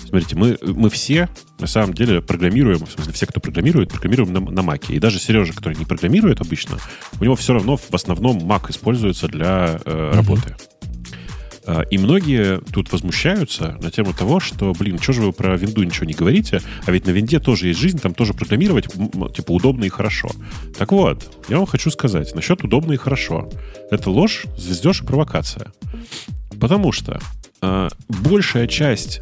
смотрите, 0.07 0.35
мы, 0.35 0.57
мы 0.61 0.89
все, 0.89 1.29
на 1.59 1.67
самом 1.67 1.93
деле, 1.93 2.21
программируем, 2.21 2.85
в 2.85 2.91
смысле, 2.91 3.13
все, 3.13 3.25
кто 3.25 3.39
программирует, 3.39 3.89
программируем 3.89 4.33
на, 4.33 4.39
на 4.39 4.61
Маке. 4.61 4.93
И 4.93 4.99
даже 4.99 5.19
Сережа, 5.19 5.53
который 5.53 5.77
не 5.77 5.85
программирует 5.85 6.41
обычно, 6.41 6.77
у 7.19 7.23
него 7.23 7.35
все 7.35 7.53
равно 7.53 7.77
в 7.77 7.93
основном 7.93 8.37
Mac 8.39 8.69
используется 8.69 9.27
для 9.27 9.79
э, 9.83 10.11
работы. 10.13 10.55
А, 10.57 10.70
И 11.91 11.97
многие 11.97 12.59
тут 12.73 12.91
возмущаются 12.91 13.77
на 13.81 13.91
тему 13.91 14.13
того, 14.13 14.39
что, 14.39 14.73
блин, 14.73 14.97
что 14.99 15.13
же 15.13 15.21
вы 15.21 15.31
про 15.31 15.55
винду 15.55 15.83
ничего 15.83 16.05
не 16.05 16.13
говорите, 16.13 16.61
а 16.85 16.91
ведь 16.91 17.05
на 17.05 17.11
винде 17.11 17.39
тоже 17.39 17.67
есть 17.67 17.79
жизнь, 17.79 17.99
там 17.99 18.13
тоже 18.13 18.33
программировать, 18.33 18.87
типа, 18.87 19.51
удобно 19.51 19.83
и 19.83 19.89
хорошо. 19.89 20.29
Так 20.77 20.91
вот, 20.91 21.37
я 21.49 21.57
вам 21.57 21.67
хочу 21.67 21.91
сказать, 21.91 22.33
насчет 22.33 22.63
удобно 22.63 22.93
и 22.93 22.97
хорошо. 22.97 23.49
Это 23.91 24.09
ложь, 24.09 24.45
звездеж 24.57 25.01
и 25.01 25.05
провокация. 25.05 25.71
Потому 26.59 26.91
что 26.91 27.19
э, 27.61 27.89
большая 28.07 28.67
часть 28.67 29.21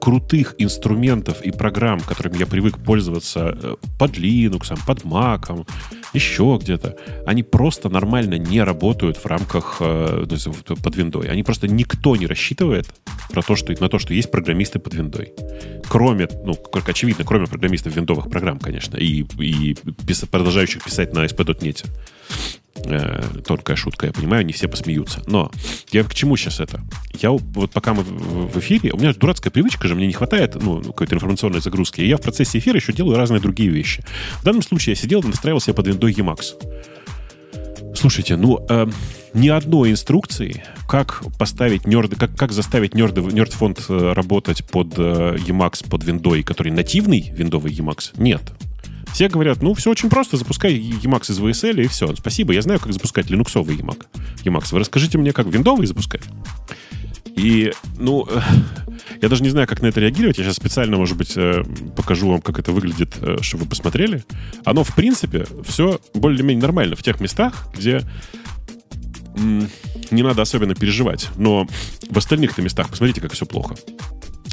крутых 0.00 0.54
инструментов 0.58 1.42
и 1.42 1.50
программ, 1.50 2.00
которыми 2.00 2.38
я 2.38 2.46
привык 2.46 2.78
пользоваться 2.78 3.58
э, 3.60 3.74
под 3.98 4.12
Linux, 4.12 4.78
под 4.86 5.02
Mac, 5.02 5.66
еще 6.12 6.58
где-то, 6.60 6.96
они 7.26 7.42
просто 7.42 7.88
нормально 7.88 8.38
не 8.38 8.62
работают 8.62 9.16
в 9.16 9.26
рамках 9.26 9.78
э, 9.80 10.26
под 10.82 10.96
виндой. 10.96 11.28
Они 11.28 11.42
просто 11.42 11.68
никто 11.68 12.16
не 12.16 12.26
рассчитывает 12.26 12.86
про 13.30 13.42
то, 13.42 13.56
что, 13.56 13.74
на 13.80 13.88
то, 13.88 13.98
что 13.98 14.14
есть 14.14 14.30
программисты 14.30 14.78
под 14.78 14.94
виндой. 14.94 15.32
Кроме, 15.88 16.28
ну, 16.44 16.54
как 16.54 16.88
очевидно, 16.88 17.24
кроме 17.24 17.46
программистов 17.46 17.94
виндовых 17.94 18.30
программ, 18.30 18.58
конечно, 18.58 18.96
и, 18.96 19.24
и 19.38 19.76
продолжающих 20.30 20.84
писать 20.84 21.12
на 21.12 21.24
ASP.NET. 21.24 21.86
Э, 22.84 23.22
тонкая 23.44 23.76
шутка, 23.76 24.06
я 24.06 24.12
понимаю, 24.12 24.46
не 24.46 24.52
все 24.52 24.68
посмеются. 24.68 25.22
Но 25.26 25.50
я 25.90 26.04
к 26.04 26.14
чему 26.14 26.36
сейчас 26.36 26.60
это? 26.60 26.80
Я 27.20 27.30
вот 27.30 27.70
пока 27.70 27.94
мы 27.94 28.02
в 28.02 28.58
эфире, 28.58 28.92
у 28.92 28.98
меня 28.98 29.12
дурацкая 29.12 29.50
привычка 29.50 29.88
же, 29.88 29.94
мне 29.94 30.06
не 30.06 30.12
хватает 30.12 30.54
ну, 30.54 30.82
какой-то 30.82 31.14
информационной 31.14 31.60
загрузки. 31.60 32.00
И 32.00 32.06
я 32.06 32.16
в 32.16 32.22
процессе 32.22 32.58
эфира 32.58 32.76
еще 32.76 32.92
делаю 32.92 33.16
разные 33.16 33.40
другие 33.40 33.70
вещи. 33.70 34.04
В 34.40 34.44
данном 34.44 34.62
случае 34.62 34.92
я 34.92 35.00
сидел 35.00 35.20
и 35.20 35.26
настраивал 35.26 35.60
себе 35.60 35.74
под 35.74 35.88
виндой 35.88 36.12
Emacs. 36.12 36.54
Слушайте, 37.94 38.36
ну, 38.36 38.64
э, 38.68 38.86
ни 39.34 39.48
одной 39.48 39.90
инструкции, 39.90 40.62
как 40.88 41.22
поставить 41.38 41.86
нерды, 41.86 42.16
как, 42.16 42.36
как 42.36 42.52
заставить 42.52 42.94
нердфонд 42.94 43.84
э, 43.88 44.12
работать 44.12 44.64
под 44.64 44.94
э, 44.98 45.36
Emacs, 45.46 45.88
под 45.88 46.04
виндой, 46.04 46.42
который 46.42 46.70
нативный 46.70 47.32
виндовый 47.34 47.72
Emacs, 47.72 48.12
нет. 48.16 48.42
Все 49.18 49.28
говорят, 49.28 49.62
ну, 49.62 49.74
все 49.74 49.90
очень 49.90 50.10
просто, 50.10 50.36
запускай 50.36 50.78
Emacs 50.78 51.32
из 51.32 51.40
VSL 51.40 51.82
и 51.82 51.88
все. 51.88 52.14
Спасибо, 52.14 52.52
я 52.52 52.62
знаю, 52.62 52.78
как 52.78 52.92
запускать 52.92 53.28
линуксовый 53.30 53.76
Emacs. 53.76 54.06
Emacs. 54.44 54.68
Вы 54.70 54.78
расскажите 54.78 55.18
мне, 55.18 55.32
как 55.32 55.48
виндовый 55.48 55.88
запускать. 55.88 56.22
И, 57.34 57.72
ну, 57.98 58.28
э, 58.30 58.40
я 59.20 59.28
даже 59.28 59.42
не 59.42 59.48
знаю, 59.50 59.66
как 59.66 59.82
на 59.82 59.86
это 59.86 59.98
реагировать. 59.98 60.38
Я 60.38 60.44
сейчас 60.44 60.54
специально, 60.54 60.96
может 60.96 61.16
быть, 61.16 61.32
э, 61.34 61.64
покажу 61.96 62.30
вам, 62.30 62.40
как 62.40 62.60
это 62.60 62.70
выглядит, 62.70 63.16
э, 63.20 63.38
чтобы 63.40 63.64
вы 63.64 63.70
посмотрели. 63.70 64.22
Оно, 64.64 64.84
в 64.84 64.94
принципе, 64.94 65.48
все 65.66 66.00
более-менее 66.14 66.62
нормально 66.62 66.94
в 66.94 67.02
тех 67.02 67.18
местах, 67.18 67.66
где 67.76 68.02
не 69.34 70.22
надо 70.22 70.42
особенно 70.42 70.76
переживать. 70.76 71.28
Но 71.36 71.66
в 72.08 72.16
остальных-то 72.16 72.62
местах 72.62 72.88
посмотрите, 72.88 73.20
как 73.20 73.32
все 73.32 73.46
плохо. 73.46 73.74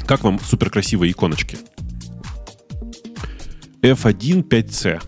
Как 0.08 0.24
вам 0.24 0.40
суперкрасивые 0.40 1.12
иконочки? 1.12 1.56
F1 3.82 4.42
5C. 4.48 5.00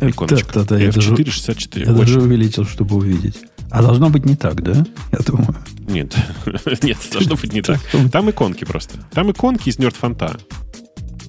Иконочка. 0.00 0.52
Да-да-да, 0.54 0.78
я 0.78 0.92
даже- 0.92 1.14
F4 1.14 1.30
64. 1.30 1.86
Я 1.86 1.92
Очень. 1.92 2.00
даже 2.00 2.20
увеличил, 2.20 2.64
чтобы 2.66 2.96
увидеть. 2.96 3.36
А 3.70 3.82
должно 3.82 4.08
быть 4.10 4.24
не 4.24 4.34
так, 4.36 4.62
да? 4.62 4.84
Я 5.12 5.18
думаю. 5.26 5.54
Нет, 5.88 6.14
нет, 6.82 6.98
должно 7.12 7.36
быть 7.36 7.52
не 7.52 7.62
так. 7.62 7.78
Там 8.12 8.30
иконки 8.30 8.64
просто. 8.64 8.98
Там 9.12 9.30
иконки 9.30 9.68
из 9.68 9.78
нердфонта. 9.78 10.38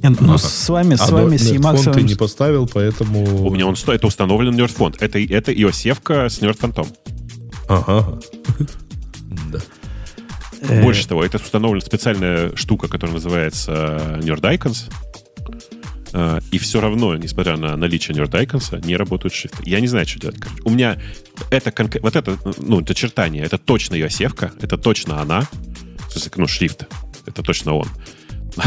Нет, 0.01 0.21
ну, 0.21 0.37
с 0.37 0.69
вами, 0.69 0.95
с 0.95 1.01
А 1.01 1.11
вами, 1.11 1.35
с 1.35 1.51
Nerdfont 1.51 1.83
ты 1.93 1.99
Emacs... 1.99 2.03
не 2.03 2.15
поставил, 2.15 2.67
поэтому... 2.73 3.45
У 3.45 3.49
меня 3.53 3.67
он 3.67 3.75
стоит, 3.75 3.97
это 3.99 4.07
установлен 4.07 4.55
нердфонд. 4.55 5.01
Это, 5.01 5.19
это 5.19 5.53
иосевка 5.53 6.29
с 6.29 6.39
нердфонтом. 6.41 6.87
Ага. 7.67 8.19
Да. 9.51 9.59
э, 10.61 10.81
Больше 10.83 11.07
того, 11.07 11.23
это 11.23 11.37
установлена 11.37 11.81
специальная 11.85 12.55
штука, 12.55 12.87
которая 12.87 13.15
называется 13.15 14.19
Nerd 14.21 14.41
Icons. 14.41 14.89
Э, 16.13 16.39
И 16.51 16.57
все 16.57 16.81
равно, 16.81 17.15
несмотря 17.15 17.57
на 17.57 17.75
наличие 17.75 18.15
Nerd 18.17 18.31
Icons, 18.31 18.85
не 18.85 18.95
работают 18.97 19.33
шрифты. 19.33 19.63
Я 19.69 19.79
не 19.79 19.87
знаю, 19.87 20.07
что 20.07 20.19
делать. 20.19 20.37
У 20.63 20.69
меня 20.69 20.99
это 21.51 21.69
конк- 21.71 21.99
вот 22.01 22.15
это, 22.15 22.37
ну, 22.57 22.81
это 22.81 22.93
чертание, 22.95 23.43
это 23.43 23.57
точно 23.57 23.95
иосевка, 23.95 24.51
это 24.61 24.77
точно 24.77 25.21
она. 25.21 25.47
Ну, 26.35 26.47
шрифт. 26.47 26.85
Это 27.25 27.43
точно 27.43 27.73
он. 27.75 27.87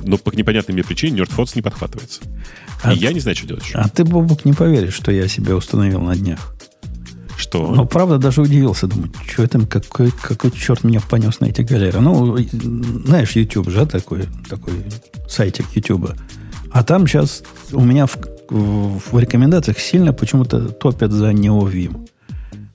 Но 0.00 0.16
по 0.18 0.34
непонятной 0.34 0.72
мне 0.74 0.82
причине 0.84 1.20
NerdFonts 1.22 1.52
не 1.54 1.62
подхватывается. 1.62 2.20
А 2.82 2.92
И 2.92 2.96
я 2.96 3.12
не 3.12 3.20
знаю, 3.20 3.36
что 3.36 3.46
делать. 3.46 3.64
А 3.74 3.88
ты, 3.88 4.04
Бобук, 4.04 4.44
не 4.44 4.52
поверишь, 4.54 4.94
что 4.94 5.12
я 5.12 5.28
себе 5.28 5.54
установил 5.54 6.00
на 6.00 6.16
днях. 6.16 6.51
Что? 7.52 7.74
Ну, 7.74 7.84
правда, 7.86 8.16
даже 8.18 8.40
удивился. 8.40 8.86
Думаю, 8.86 9.10
что 9.28 9.42
это, 9.42 9.66
какой, 9.66 10.10
какой 10.10 10.50
черт 10.50 10.84
меня 10.84 11.00
понес 11.00 11.40
на 11.40 11.46
эти 11.46 11.60
галеры. 11.62 12.00
Ну, 12.00 12.38
знаешь, 13.04 13.36
YouTube 13.36 13.68
же, 13.70 13.84
такой, 13.86 14.24
такой 14.48 14.72
сайтик 15.28 15.66
YouTube. 15.74 16.12
А 16.70 16.82
там 16.82 17.06
сейчас 17.06 17.42
у 17.72 17.84
меня 17.84 18.06
в, 18.06 18.16
в- 18.48 19.00
в 19.12 19.18
рекомендациях 19.18 19.78
сильно 19.78 20.14
почему-то 20.14 20.68
топят 20.70 21.12
за 21.12 21.30
NeoVim. 21.32 22.08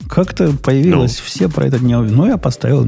Как-то 0.08 0.54
появилось 0.54 1.16
все 1.20 1.50
про 1.50 1.66
этот 1.66 1.82
NeoVim. 1.82 2.12
Ну, 2.12 2.28
я 2.28 2.38
поставил 2.38 2.86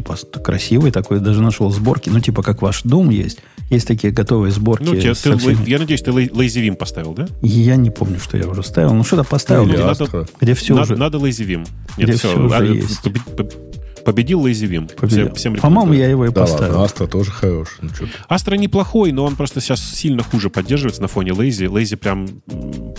пост- 0.00 0.38
красивый 0.42 0.90
такой, 0.92 1.18
даже 1.20 1.42
нашел 1.42 1.70
сборки. 1.72 2.08
Ну, 2.08 2.20
типа, 2.20 2.42
как 2.42 2.62
ваш 2.62 2.84
Doom 2.84 3.12
есть. 3.12 3.40
Есть 3.70 3.86
такие 3.88 4.12
готовые 4.12 4.52
сборки. 4.52 4.84
Ну, 4.84 4.90
тебе- 4.92 5.14
ты- 5.14 5.36
всеми- 5.38 5.68
я 5.68 5.78
надеюсь, 5.78 6.02
ты 6.02 6.10
Лей- 6.10 6.30
Lazy 6.30 6.66
Vim 6.68 6.74
поставил, 6.76 7.14
да? 7.14 7.26
Я 7.40 7.76
не 7.76 7.90
помню, 7.90 8.18
что 8.20 8.36
я 8.36 8.46
уже 8.46 8.62
ставил. 8.62 8.92
Ну, 8.94 9.02
что-то 9.04 9.24
поставил, 9.24 9.64
Или 9.64 9.72
где, 9.74 9.84
надо- 9.84 10.26
где 10.40 10.54
все 10.54 10.74
надо, 10.74 10.92
уже... 10.92 10.96
надо 10.96 11.18
Lazy 11.18 11.46
Vim. 11.46 11.66
Где 11.96 12.06
Нет, 12.06 12.18
всё 12.18 12.28
все, 12.28 12.40
уже 12.44 12.54
а, 12.56 12.62
есть. 12.62 13.00
побе- 13.04 13.20
побе- 13.34 14.02
победил 14.04 14.44
Lazy 14.46 14.68
Vim. 14.68 14.92
победил. 14.94 15.26
Всем, 15.34 15.54
всем 15.54 15.56
По-моему, 15.56 15.92
я 15.94 16.08
его 16.08 16.26
и 16.26 16.28
Да 16.30 16.42
поставил. 16.42 16.72
ладно, 16.72 16.84
Астра 16.84 17.06
тоже 17.06 17.30
хорош. 17.30 17.78
Ну. 17.80 17.88
Астра 18.28 18.56
неплохой, 18.56 19.12
но 19.12 19.24
он 19.24 19.36
просто 19.36 19.60
сейчас 19.60 19.80
сильно 19.80 20.22
хуже 20.22 20.50
поддерживается 20.50 21.00
на 21.00 21.08
фоне 21.08 21.30
Lazy. 21.30 21.66
Lazy 21.68 21.96
прям, 21.96 22.28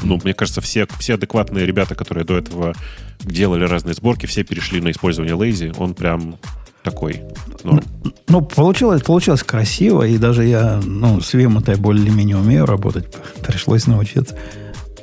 ну, 0.02 0.20
мне 0.24 0.34
кажется, 0.34 0.62
все, 0.62 0.88
все 1.00 1.16
адекватные 1.16 1.66
ребята, 1.66 1.94
которые 1.94 2.24
до 2.26 2.38
этого 2.38 2.74
делали 3.22 3.66
разные 3.66 3.94
сборки, 3.94 4.26
все 4.26 4.44
перешли 4.44 4.82
на 4.82 4.92
использование 4.92 5.36
Lazy. 5.36 5.76
Он 5.78 5.94
прям 5.94 6.38
такой. 6.84 7.24
норм. 7.64 7.84
Ну, 8.28 8.42
получилось, 8.42 9.02
получилось 9.02 9.44
красиво, 9.44 10.04
и 10.04 10.18
даже 10.18 10.46
я, 10.46 10.80
ну, 10.84 11.22
с 11.22 11.34
я 11.34 11.78
более-менее 11.78 12.38
умею 12.38 12.66
работать, 12.66 13.06
пришлось 13.46 13.88
научиться. 13.88 14.38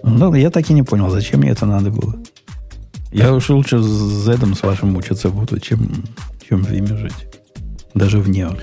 Ну, 0.02 0.34
я 0.34 0.50
так 0.50 0.70
и 0.70 0.72
не 0.72 0.82
понял, 0.82 1.10
зачем 1.10 1.40
мне 1.40 1.50
это 1.50 1.66
надо 1.66 1.90
было. 1.90 2.16
Я 3.12 3.34
уж 3.34 3.48
лучше 3.50 3.82
с 3.82 4.24
Зедом 4.24 4.54
с 4.54 4.62
вашим 4.62 4.92
мучиться 4.92 5.30
буду, 5.30 5.58
чем, 5.58 6.04
чем 6.48 6.64
в 6.64 6.70
Vim 6.70 6.96
жить. 6.96 7.26
Даже 7.94 8.18
в 8.18 8.28
Neo. 8.28 8.58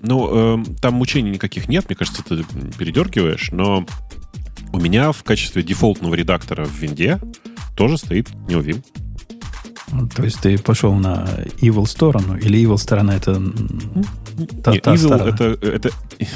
Ну, 0.00 0.34
эм, 0.34 0.64
там 0.76 0.94
мучений 0.94 1.30
никаких 1.30 1.68
нет, 1.68 1.86
мне 1.88 1.96
кажется, 1.96 2.22
ты 2.22 2.44
передергиваешь, 2.78 3.50
но 3.52 3.84
у 4.72 4.80
меня 4.80 5.12
в 5.12 5.22
качестве 5.22 5.62
дефолтного 5.62 6.14
редактора 6.14 6.64
в 6.64 6.74
винде 6.74 7.20
тоже 7.76 7.98
стоит 7.98 8.30
NeoVim. 8.48 8.82
То 10.14 10.24
есть 10.24 10.40
ты 10.40 10.58
пошел 10.58 10.94
на 10.94 11.26
evil 11.60 11.86
сторону, 11.86 12.36
или 12.36 12.58
evil 12.58 12.78
сторона 12.78 13.14
это... 13.16 13.34
Та- 14.62 14.72
Не, 14.72 14.80
та 14.80 14.94
Evil 14.94 15.28
это, 15.28 15.44
это, 15.66 15.90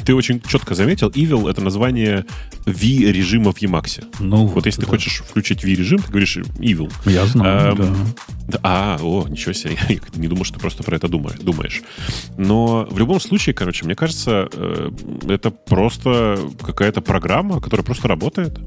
ты 0.05 0.15
очень 0.15 0.41
четко 0.47 0.75
заметил, 0.75 1.09
Evil 1.09 1.49
это 1.51 1.63
название 1.63 2.25
V-режима 2.67 3.53
в 3.53 3.63
Emacs. 3.63 4.05
Ну, 4.21 4.47
Вот 4.47 4.67
если 4.67 4.81
ты 4.83 4.87
да. 4.87 4.91
хочешь 4.91 5.23
включить 5.27 5.65
V-режим, 5.65 5.99
ты 6.01 6.09
говоришь 6.09 6.37
Evil. 6.59 6.93
Я 7.07 7.25
знаю, 7.27 7.73
Эм, 7.73 7.77
да. 7.79 7.95
Да, 8.49 8.59
а, 8.63 8.99
о, 9.01 9.27
ничего 9.29 9.55
себе, 9.55 9.77
я 9.89 9.99
не 10.17 10.29
думал, 10.29 10.45
что 10.45 10.55
ты 10.55 10.61
просто 10.61 10.83
про 10.83 10.97
это 10.97 11.09
думаешь. 11.09 11.39
думаешь. 11.41 11.83
Но 12.37 12.87
в 12.91 12.99
любом 12.99 13.19
случае, 13.21 13.55
короче, 13.55 13.85
мне 13.87 13.95
кажется, 13.95 14.49
э, 14.53 14.91
это 15.29 15.51
просто 15.51 16.39
какая-то 16.63 17.01
программа, 17.01 17.61
которая 17.61 17.85
просто 17.85 18.09
работает. 18.09 18.59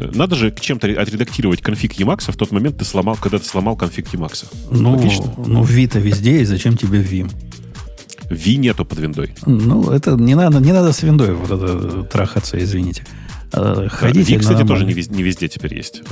Э, 0.00 0.10
Надо 0.14 0.34
же 0.36 0.50
к 0.50 0.60
чем-то 0.60 0.88
отредактировать 1.00 1.60
конфиг 1.60 1.92
Emacs 1.98 2.32
в 2.32 2.36
тот 2.36 2.50
момент, 2.50 2.78
ты 2.78 2.84
сломал, 2.84 3.16
когда 3.20 3.38
ты 3.38 3.44
сломал 3.44 3.76
конфиг 3.76 4.06
Emacs. 4.12 4.46
Ну, 4.70 4.92
Логично. 4.96 5.32
ну, 5.46 5.62
Vita 5.62 6.00
везде, 6.00 6.40
и 6.40 6.44
зачем 6.44 6.76
тебе 6.76 7.00
Vim? 7.00 7.30
V 8.30 8.54
нету 8.56 8.84
под 8.84 8.98
виндой. 9.00 9.34
Ну, 9.44 9.90
это 9.90 10.12
не 10.12 10.34
надо, 10.34 10.60
не 10.60 10.72
надо 10.72 10.92
с 10.92 11.02
виндой 11.02 11.34
вот 11.34 11.50
это 11.50 12.04
трахаться, 12.04 12.62
извините. 12.62 13.04
А, 13.52 13.88
Ходите 13.88 14.34
на 14.34 14.40
кстати, 14.40 14.64
тоже 14.64 14.84
не 14.84 14.92
везде, 14.92 15.14
не 15.16 15.24
везде 15.24 15.48
теперь 15.48 15.74
есть. 15.74 16.02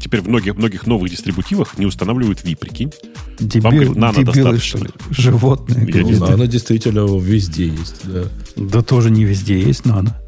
Теперь 0.00 0.22
в 0.22 0.28
многих, 0.28 0.56
многих 0.56 0.88
новых 0.88 1.08
дистрибутивах 1.08 1.78
не 1.78 1.86
устанавливают 1.86 2.42
V, 2.42 2.56
прикинь. 2.56 2.92
Дебил, 3.38 3.70
говорит, 3.70 3.94
нано 3.96 4.14
дебилы, 4.14 4.34
достаточно. 4.34 4.78
что 4.80 4.86
ли? 4.86 4.90
Животные. 5.10 5.88
Я. 5.88 6.18
Ну, 6.18 6.26
она 6.26 6.46
действительно 6.48 7.06
везде 7.18 7.68
есть, 7.68 8.00
да. 8.04 8.24
Да 8.56 8.82
тоже 8.82 9.10
не 9.10 9.24
везде 9.24 9.60
есть 9.60 9.84
нано. 9.86 10.20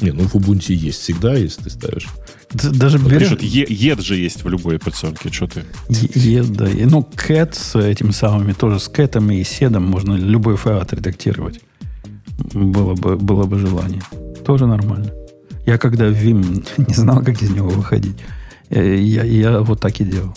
Не, 0.00 0.10
ну 0.12 0.22
в 0.24 0.34
Ubuntu 0.34 0.72
есть 0.72 1.00
всегда, 1.00 1.34
если 1.34 1.62
ты 1.64 1.70
ставишь. 1.70 2.06
Д- 2.52 2.70
Даже 2.70 2.98
Вот 2.98 3.10
берешь... 3.12 3.28
пишут, 3.30 3.42
«Е- 3.42 3.66
ед 3.68 4.00
же 4.00 4.16
есть 4.16 4.42
в 4.44 4.48
любой 4.48 4.76
операционке. 4.76 5.30
Что 5.32 5.46
ты? 5.46 5.64
Е- 5.88 6.10
е- 6.14 6.42
да, 6.42 6.68
и, 6.68 6.84
ну, 6.84 7.08
cat 7.14 7.54
с 7.54 7.76
этими 7.78 8.10
самыми, 8.10 8.52
тоже 8.52 8.80
с 8.80 8.88
кэтом 8.88 9.30
и 9.30 9.42
седом 9.44 9.84
можно 9.84 10.14
любой 10.14 10.56
файл 10.56 10.78
отредактировать. 10.78 11.60
Было 12.52 12.94
бы, 12.94 13.16
было 13.16 13.44
бы 13.44 13.58
желание. 13.58 14.02
Тоже 14.44 14.66
нормально. 14.66 15.12
Я 15.66 15.78
когда 15.78 16.06
Vim 16.08 16.66
не 16.88 16.94
знал, 16.94 17.22
как 17.22 17.40
из 17.42 17.50
него 17.50 17.68
выходить, 17.68 18.16
э, 18.70 18.96
я, 18.96 19.22
я 19.24 19.60
вот 19.60 19.80
так 19.80 20.00
и 20.00 20.04
делал. 20.04 20.34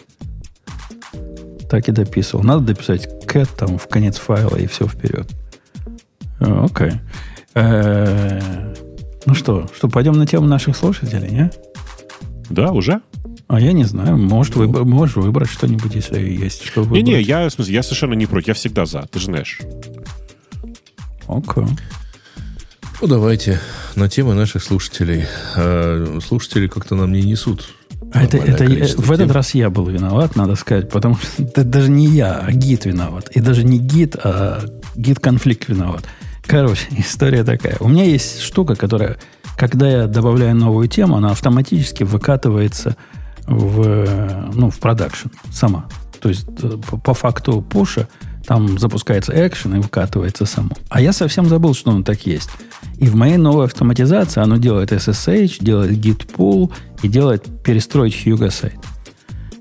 Так 1.69 1.89
и 1.89 1.91
дописывал. 1.91 2.43
Надо 2.43 2.61
дописать 2.61 3.07
cat 3.25 3.49
там 3.57 3.77
в 3.77 3.87
конец 3.87 4.17
файла 4.17 4.55
и 4.55 4.67
все 4.67 4.87
вперед. 4.87 5.27
Э, 6.39 6.65
Окей. 6.65 6.93
Э, 7.55 8.73
Ну 9.27 9.33
что, 9.35 9.69
что, 9.75 9.87
пойдем 9.89 10.13
на 10.13 10.25
тему 10.25 10.47
наших 10.47 10.75
слушателей, 10.75 11.29
не? 11.29 11.51
Да, 12.49 12.71
уже? 12.71 13.01
А 13.47 13.59
я 13.59 13.71
не 13.73 13.83
знаю. 13.83 14.17
Может, 14.17 14.55
выбор- 14.55 14.83
можешь 14.85 15.15
выбрать 15.17 15.49
что-нибудь, 15.49 15.93
если 15.95 16.19
есть 16.19 16.63
что 16.63 16.81
выбрать. 16.83 17.03
Не-не, 17.03 17.21
я, 17.21 17.47
в 17.47 17.51
смысле, 17.51 17.73
я 17.75 17.83
совершенно 17.83 18.13
не 18.13 18.25
против. 18.25 18.47
Я 18.49 18.53
всегда 18.55 18.85
за. 18.85 19.01
Ты 19.11 19.19
же 19.19 19.25
знаешь. 19.25 19.59
Окей. 21.27 21.65
Ну, 23.01 23.07
давайте 23.07 23.59
на 23.95 24.09
темы 24.09 24.33
наших 24.33 24.63
слушателей. 24.63 25.25
А, 25.55 26.19
слушатели 26.25 26.67
как-то 26.67 26.95
нам 26.95 27.11
не 27.11 27.21
несут. 27.21 27.69
А 28.13 28.23
это, 28.23 28.37
это 28.37 28.63
я- 28.63 28.85
в 28.95 29.11
этот 29.11 29.31
раз 29.31 29.53
я 29.53 29.69
был 29.69 29.85
виноват, 29.87 30.35
надо 30.35 30.55
сказать, 30.55 30.89
потому 30.89 31.15
что 31.17 31.43
это 31.43 31.63
даже 31.63 31.89
не 31.91 32.07
я, 32.07 32.33
а 32.39 32.51
git 32.51 32.85
виноват. 32.85 33.29
И 33.35 33.39
даже 33.41 33.63
не 33.63 33.77
git, 33.77 34.15
а 34.23 34.63
git-конфликт 34.95 35.67
виноват. 35.67 36.03
Короче, 36.47 36.87
история 36.97 37.43
такая. 37.43 37.77
У 37.79 37.87
меня 37.87 38.05
есть 38.05 38.41
штука, 38.41 38.75
которая, 38.75 39.17
когда 39.57 39.89
я 39.89 40.07
добавляю 40.07 40.55
новую 40.55 40.87
тему, 40.87 41.17
она 41.17 41.31
автоматически 41.31 42.03
выкатывается 42.03 42.95
в, 43.45 44.49
ну, 44.53 44.69
в 44.69 44.79
production 44.79 45.29
сама. 45.51 45.85
То 46.19 46.29
есть 46.29 46.47
э, 46.63 46.77
по, 47.03 47.13
факту 47.13 47.61
push 47.61 47.98
а 47.98 48.07
там 48.45 48.79
запускается 48.79 49.33
экшен 49.35 49.75
и 49.75 49.79
выкатывается 49.79 50.45
само. 50.45 50.71
А 50.89 51.01
я 51.01 51.13
совсем 51.13 51.47
забыл, 51.47 51.73
что 51.73 51.91
он 51.91 52.03
так 52.03 52.25
есть. 52.25 52.49
И 52.97 53.07
в 53.07 53.15
моей 53.15 53.37
новой 53.37 53.65
автоматизации 53.65 54.41
оно 54.41 54.57
делает 54.57 54.91
SSH, 54.91 55.57
делает 55.63 55.91
git 55.91 56.27
pull 56.33 56.71
и 57.03 57.07
делает 57.07 57.45
перестроить 57.63 58.15
Hugo 58.25 58.49
сайт. 58.49 58.79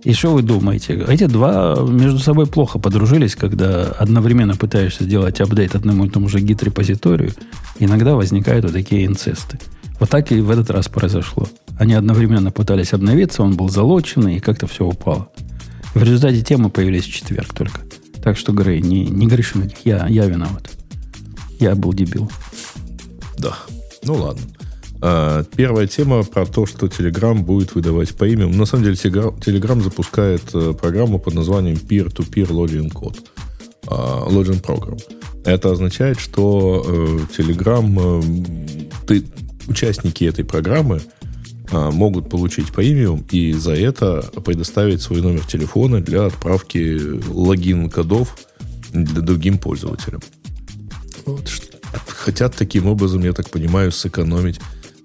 И 0.07 0.13
что 0.13 0.33
вы 0.33 0.43
думаете? 0.43 1.05
Эти 1.09 1.27
два 1.27 1.75
между 1.81 2.21
собой 2.21 2.47
плохо 2.47 2.79
подружились, 2.79 3.35
когда 3.35 3.87
одновременно 3.87 4.55
пытаешься 4.55 5.03
сделать 5.03 5.41
апдейт 5.41 5.75
одному 5.75 6.05
и 6.05 6.09
тому 6.09 6.29
же 6.29 6.39
гид-репозиторию. 6.39 7.33
Иногда 7.81 8.15
возникают 8.15 8.65
вот 8.65 8.73
такие 8.73 9.05
инцесты. 9.05 9.59
Вот 9.99 10.09
так 10.09 10.31
и 10.31 10.41
в 10.41 10.49
этот 10.51 10.71
раз 10.71 10.87
произошло. 10.87 11.49
Они 11.77 11.95
одновременно 11.95 12.53
пытались 12.53 12.93
обновиться, 12.93 13.43
он 13.43 13.57
был 13.57 13.69
залоченный, 13.69 14.37
и 14.37 14.41
как-то 14.41 14.69
все 14.69 14.87
упало. 14.87 15.29
В 15.93 16.01
результате 16.01 16.41
темы 16.41 16.71
появились 16.71 17.05
в 17.05 17.13
четверг 17.13 17.53
только. 17.53 17.81
Так 18.23 18.39
что, 18.39 18.53
Грей, 18.53 18.83
не, 18.83 19.07
не 19.07 19.27
греши 19.27 19.59
на 19.59 19.65
них. 19.65 19.79
Я, 19.85 20.07
я 20.07 20.27
виноват. 20.27 20.71
Я 21.59 21.75
был 21.75 21.93
дебил. 21.93 22.31
Да. 23.39 23.57
Ну 24.05 24.15
ладно. 24.15 24.43
А, 25.09 25.45
первая 25.55 25.87
тема 25.87 26.25
про 26.25 26.47
то, 26.47 26.67
что 26.67 26.87
Telegram 26.87 27.39
будет 27.41 27.77
выдавать 27.77 28.13
по 28.17 28.25
имя. 28.25 28.49
На 28.49 28.67
самом 28.67 28.83
деле 28.83 28.97
Telegram, 28.97 29.81
запускает 29.81 30.43
э, 30.53 30.75
программу 30.75 31.21
под 31.21 31.35
названием 31.35 31.77
Peer-to-Peer 31.77 32.49
Login 32.49 32.93
Code. 32.93 33.19
а, 33.87 34.27
Login 34.29 34.61
Program. 34.61 35.01
Это 35.45 35.71
означает, 35.71 36.19
что 36.19 36.85
э, 36.85 37.41
Telegram, 37.41 37.87
э, 38.01 39.07
ты- 39.07 39.25
участники 39.69 40.25
этой 40.25 40.45
программы 40.45 41.01
а, 41.71 41.93
могут 41.93 42.29
получить 42.29 42.73
по 42.73 42.81
имя 42.81 43.17
и 43.31 43.53
за 43.53 43.77
это 43.77 44.29
предоставить 44.45 45.03
свой 45.03 45.21
номер 45.23 45.47
телефона 45.47 46.01
для 46.01 46.27
отправки 46.27 46.99
логин-кодов 47.29 48.37
для 48.93 49.21
другим 49.21 49.59
пользователям. 49.59 50.21
Вот, 51.27 51.49
хотят 52.09 52.57
таким 52.57 52.89
образом, 52.89 53.23
я 53.23 53.33
так 53.33 53.51
понимаю, 53.51 53.93
сэкономить 53.93 54.59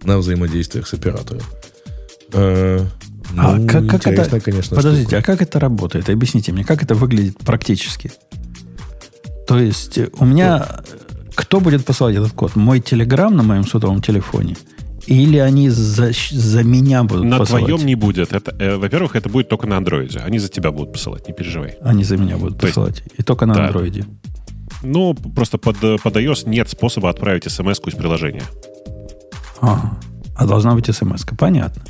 на 0.03 0.17
взаимодействиях 0.17 0.87
с 0.87 0.93
оператором. 0.93 1.41
Э, 2.33 2.85
А 3.37 3.55
ну, 3.55 3.67
как, 3.67 3.87
как 3.87 4.07
это... 4.07 4.39
конечно, 4.39 4.75
Подождите, 4.75 5.03
штука. 5.07 5.17
а 5.19 5.21
как 5.21 5.41
это 5.41 5.59
работает? 5.59 6.09
Объясните 6.09 6.51
мне, 6.51 6.63
как 6.63 6.83
это 6.83 6.95
выглядит 6.95 7.37
практически? 7.39 8.11
То 9.47 9.59
есть 9.59 9.97
э, 9.97 10.09
у 10.17 10.25
меня... 10.25 10.65
э, 10.91 10.97
Кто 11.35 11.59
будет 11.59 11.85
посылать 11.85 12.15
этот 12.15 12.31
код? 12.33 12.55
Мой 12.55 12.79
телеграм 12.79 13.35
на 13.35 13.43
моем 13.43 13.65
сотовом 13.65 14.01
телефоне? 14.01 14.55
Или 15.07 15.37
они 15.39 15.69
за, 15.69 16.11
за 16.31 16.63
меня 16.63 17.03
будут 17.03 17.25
На 17.25 17.37
посылать? 17.39 17.65
твоем 17.65 17.85
не 17.85 17.95
будет. 17.95 18.31
Это, 18.33 18.55
э, 18.59 18.75
во-первых, 18.77 19.15
это 19.15 19.29
будет 19.29 19.49
только 19.49 19.67
на 19.67 19.77
андроиде. 19.77 20.19
Они 20.19 20.39
за 20.39 20.47
тебя 20.47 20.71
будут 20.71 20.93
посылать, 20.93 21.27
не 21.27 21.33
переживай. 21.33 21.75
Они 21.81 22.03
за 22.03 22.17
меня 22.17 22.37
будут 22.37 22.59
То 22.59 22.67
есть- 22.67 22.75
посылать. 22.75 23.03
И 23.17 23.23
только 23.23 23.45
на 23.45 23.53
Да. 23.55 23.65
андроиде. 23.67 24.05
Ну, 24.83 25.13
просто 25.13 25.57
под, 25.57 25.77
под 25.79 26.15
iOS 26.15 26.47
нет 26.49 26.69
способа 26.69 27.09
отправить 27.09 27.43
смс 27.51 27.79
из 27.85 27.93
приложения. 27.95 28.43
Ага. 29.61 29.97
А 30.35 30.45
должна 30.45 30.75
быть 30.75 30.85
смс 30.85 31.23
-ка. 31.23 31.35
Понятно. 31.37 31.83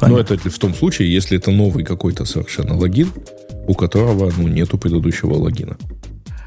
Понятно. 0.00 0.34
это 0.34 0.50
в 0.50 0.58
том 0.58 0.74
случае, 0.74 1.12
если 1.12 1.38
это 1.38 1.50
новый 1.50 1.84
какой-то 1.84 2.24
совершенно 2.26 2.76
логин, 2.76 3.08
у 3.66 3.74
которого 3.74 4.32
ну, 4.36 4.48
нету 4.48 4.78
предыдущего 4.78 5.34
логина. 5.34 5.76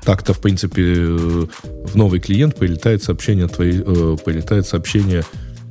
Так-то, 0.03 0.33
в 0.33 0.39
принципе, 0.39 0.83
э, 0.83 1.45
в 1.85 1.95
новый 1.95 2.19
клиент 2.19 2.55
прилетает 2.55 3.03
сообщение, 3.03 3.47
твоей, 3.47 3.81
э, 3.85 4.17
прилетает 4.23 4.65
сообщение 4.67 5.23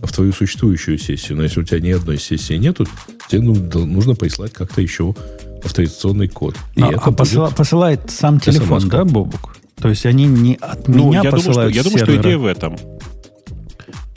в 0.03 0.13
твою 0.13 0.33
существующую 0.33 0.99
сессию. 0.99 1.37
Но 1.37 1.45
если 1.45 1.61
у 1.61 1.65
тебя 1.65 1.81
ни 1.81 1.91
одной 1.91 2.19
сессии 2.19 2.55
нету, 2.55 2.87
тебе 3.29 3.43
ну, 3.43 3.55
нужно 3.87 4.15
прислать 4.15 4.53
как-то 4.53 4.81
еще 4.81 5.15
авторизационный 5.65 6.29
код. 6.29 6.57
И 6.77 6.83
А, 6.83 6.89
это 6.89 7.01
а 7.05 7.11
посыла- 7.11 7.55
посылает 7.55 8.11
сам 8.11 8.39
телефон, 8.39 8.89
да, 8.89 9.05
Бобук? 9.05 9.57
То 9.81 9.89
есть 9.89 10.07
они 10.07 10.27
не 10.27 10.57
от 10.61 10.89
Ну, 10.89 11.09
меня 11.09 11.23
я 11.23 11.31
думаю, 11.31 11.41
что, 11.41 11.49
посылают 11.49 11.75
я 11.75 11.83
думаю, 11.83 11.99
что 11.99 12.17
идея 12.17 12.39
в 12.39 12.47
этом. 12.47 12.77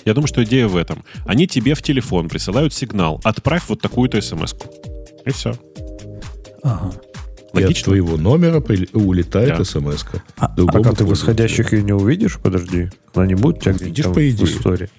Я 0.06 0.14
думаю, 0.14 0.28
что 0.28 0.44
идея 0.44 0.68
в 0.68 0.76
этом. 0.76 1.03
Они 1.26 1.48
тебе 1.48 1.73
в 1.76 1.82
телефон 1.82 2.30
присылают 2.30 2.73
сигнал. 2.73 3.19
Отправь 3.23 3.64
вот 3.68 3.82
такую-то 3.82 4.22
смс 4.22 4.53
-ку. 4.53 4.65
И 5.26 5.32
все. 5.32 5.53
Ага. 6.64 6.91
и 7.53 7.57
от 7.57 7.64
Логично? 7.64 7.84
твоего 7.86 8.18
номера 8.18 8.61
улетает 8.94 9.57
Да. 9.57 9.64
смс 9.65 10.06
А- 10.38 10.48
Так, 10.56 10.86
а 10.88 10.94
ты 10.94 11.03
восходящих 11.06 11.73
ее 11.73 11.84
не 11.84 11.91
увидишь? 11.94 12.40
Подожди. 12.41 12.90
Она 13.14 13.26
не 13.28 13.36
будет 13.36 13.57
у 13.57 13.60
тебя 13.61 13.73
видишь, 13.73 14.06
по 14.06 14.11
в 14.11 14.30
идее. 14.30 14.45
истории? 14.45 14.90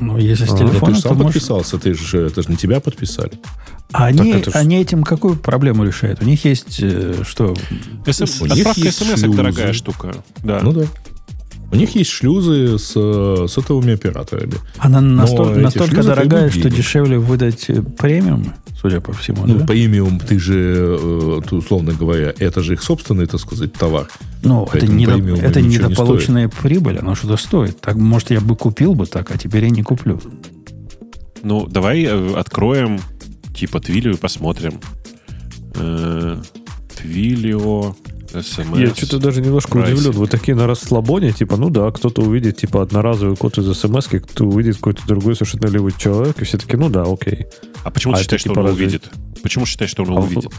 Ну, 0.00 0.16
если 0.18 0.44
с 0.44 0.50
А, 0.50 0.52
ну, 0.52 0.58
Ну, 0.60 0.64
ты 0.66 0.70
телефона, 0.72 0.94
же 0.94 1.02
то 1.02 1.08
сам 1.08 1.16
можешь- 1.18 1.32
подписался, 1.34 1.78
ты 1.78 1.94
же, 1.94 2.26
это 2.26 2.42
же 2.42 2.48
не 2.50 2.56
тебя 2.56 2.80
подписали. 2.80 3.32
А 3.92 4.06
они, 4.06 4.30
это 4.32 4.50
ж- 4.50 4.54
они 4.54 4.80
этим 4.80 5.02
какую 5.02 5.36
проблему 5.36 5.84
решают? 5.84 6.22
У 6.22 6.24
них 6.24 6.44
есть 6.44 6.78
э, 6.80 7.22
что? 7.26 7.54
Них 8.06 8.66
Отправка 8.66 8.92
смс 8.92 9.20
дорогая 9.22 9.72
штука. 9.72 10.14
Да. 10.44 10.60
Ну 10.62 10.72
да. 10.72 10.84
У 11.70 11.76
них 11.76 11.94
есть 11.96 12.10
шлюзы 12.10 12.78
с 12.78 12.92
сотовыми 13.48 13.92
операторами. 13.94 14.54
Она 14.78 15.00
настолько, 15.00 15.58
настолько 15.60 16.02
дорогая, 16.02 16.50
что 16.50 16.70
дешевле 16.70 17.18
выдать 17.18 17.68
э, 17.68 17.82
премиум, 17.82 18.54
судя 18.80 19.00
по 19.02 19.12
всему, 19.12 19.44
Ну, 19.46 19.58
да? 19.58 19.66
премиум, 19.66 20.18
ты 20.18 20.38
же, 20.38 20.96
э, 20.98 21.40
ты, 21.46 21.56
условно 21.56 21.92
говоря, 21.92 22.32
это 22.38 22.62
же 22.62 22.72
их 22.72 22.82
собственный, 22.82 23.26
так 23.26 23.40
сказать, 23.40 23.74
товар. 23.74 24.08
Ну, 24.42 24.66
это, 24.72 24.86
недо- 24.86 25.18
это 25.42 25.60
ничего 25.60 25.88
не 25.88 25.90
недополученная 25.90 26.48
прибыль, 26.48 26.98
оно 26.98 27.14
что-то 27.14 27.36
стоит. 27.36 27.78
Так, 27.80 27.96
может, 27.96 28.30
я 28.30 28.40
бы 28.40 28.56
купил 28.56 28.94
бы 28.94 29.04
так, 29.06 29.30
а 29.30 29.36
теперь 29.36 29.64
я 29.64 29.70
не 29.70 29.82
куплю. 29.82 30.20
Ну, 31.42 31.66
давай 31.66 32.02
э, 32.04 32.34
откроем 32.34 32.98
типа 33.54 33.80
Твилио 33.80 34.12
и 34.12 34.16
посмотрим. 34.16 34.80
Э, 35.74 36.40
Твилио 36.96 37.94
СМС. 38.30 38.78
Я 38.78 38.94
что-то 38.94 39.18
даже 39.18 39.40
немножко 39.40 39.72
прайсинг. 39.72 39.98
удивлен. 39.98 40.18
Вы 40.20 40.26
такие 40.28 40.54
на 40.54 40.66
расслабоне, 40.66 41.32
типа, 41.32 41.56
ну 41.56 41.70
да, 41.70 41.90
кто-то 41.90 42.22
увидит, 42.22 42.56
типа, 42.58 42.82
одноразовый 42.82 43.36
код 43.36 43.58
из 43.58 43.76
смс 43.78 44.06
кто 44.06 44.44
увидит 44.46 44.76
какой-то 44.76 45.06
другой 45.06 45.34
совершенно 45.34 45.66
левый 45.66 45.92
человек, 45.96 46.40
и 46.40 46.44
все 46.44 46.58
таки 46.58 46.76
ну 46.76 46.88
да, 46.88 47.02
окей. 47.02 47.46
А 47.84 47.90
почему 47.90 48.14
А 48.14 48.16
ты 48.16 48.22
считаешь, 48.22 48.40
что 48.40 48.50
типа 48.50 48.60
он 48.60 48.66
разве- 48.66 48.84
увидит? 48.86 49.10
Почему 49.42 49.66
считаешь, 49.66 49.90
что 49.90 50.02
он 50.02 50.10
А 50.16 50.20
увидит? 50.20 50.50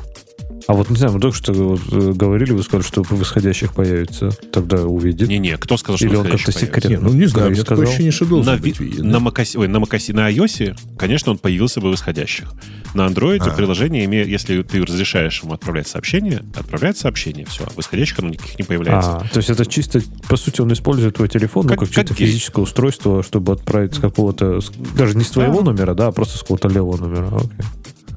А 0.69 0.73
вот, 0.73 0.87
не 0.91 0.97
знаю, 0.97 1.13
мы 1.13 1.19
только 1.19 1.35
что 1.35 1.51
вот, 1.51 1.81
э, 1.91 2.11
говорили, 2.13 2.51
вы 2.51 2.61
сказали, 2.61 2.85
что 2.85 3.01
в 3.01 3.23
исходящих 3.23 3.73
появится. 3.73 4.29
Тогда 4.51 4.83
увидит. 4.85 5.27
Не-не, 5.27 5.57
кто 5.57 5.77
сказал, 5.77 5.97
что 5.97 6.05
Или 6.05 6.15
он 6.15 6.27
как-то 6.27 6.51
секретно? 6.51 6.89
Не, 6.89 6.97
ну 6.97 7.09
не 7.11 7.25
знаю, 7.25 7.47
Как 7.47 7.55
мне 7.57 7.63
такое 7.63 7.77
сказал. 7.77 7.83
ощущение, 7.85 8.11
что 8.11 8.25
должен 8.25 8.53
на, 8.53 8.59
быть 8.61 8.79
виден. 8.79 9.09
на, 9.09 9.15
MacOS, 9.17 9.57
ой, 9.57 9.67
на, 9.67 9.77
MacOS, 9.77 10.13
на 10.13 10.29
iOS, 10.31 10.77
конечно, 10.95 11.31
он 11.31 11.39
появился 11.39 11.81
бы 11.81 11.89
в 11.89 11.95
исходящих. 11.95 12.51
На 12.93 13.07
Android 13.07 13.39
А. 13.39 13.49
приложение, 13.55 14.03
если 14.29 14.61
ты 14.61 14.85
разрешаешь 14.85 15.41
ему 15.41 15.53
отправлять 15.53 15.87
сообщение, 15.87 16.43
отправляет 16.55 16.99
сообщение, 16.99 17.47
все. 17.47 17.63
В 17.75 17.79
исходящих 17.79 18.19
оно 18.19 18.29
никаких 18.29 18.59
не 18.59 18.63
появляется. 18.65 19.17
А, 19.17 19.27
то 19.27 19.37
есть 19.37 19.49
это 19.49 19.65
чисто, 19.65 20.01
по 20.27 20.37
сути, 20.37 20.61
он 20.61 20.71
использует 20.71 21.15
твой 21.15 21.29
телефон 21.29 21.63
ну, 21.63 21.69
Как- 21.69 21.79
как, 21.79 21.89
как 21.89 22.05
чисто 22.05 22.13
гей. 22.13 22.27
физическое 22.27 22.61
устройство, 22.61 23.23
чтобы 23.23 23.53
отправить 23.53 23.95
с 23.95 23.97
какого-то, 23.99 24.59
даже 24.95 25.17
не 25.17 25.23
с 25.23 25.29
твоего 25.31 25.61
Да. 25.63 25.71
номера, 25.71 25.95
да, 25.95 26.07
а 26.07 26.11
просто 26.11 26.37
с 26.37 26.41
какого-то 26.41 26.67
левого 26.67 26.97
номера. 26.97 27.27
Окей. 27.37 27.49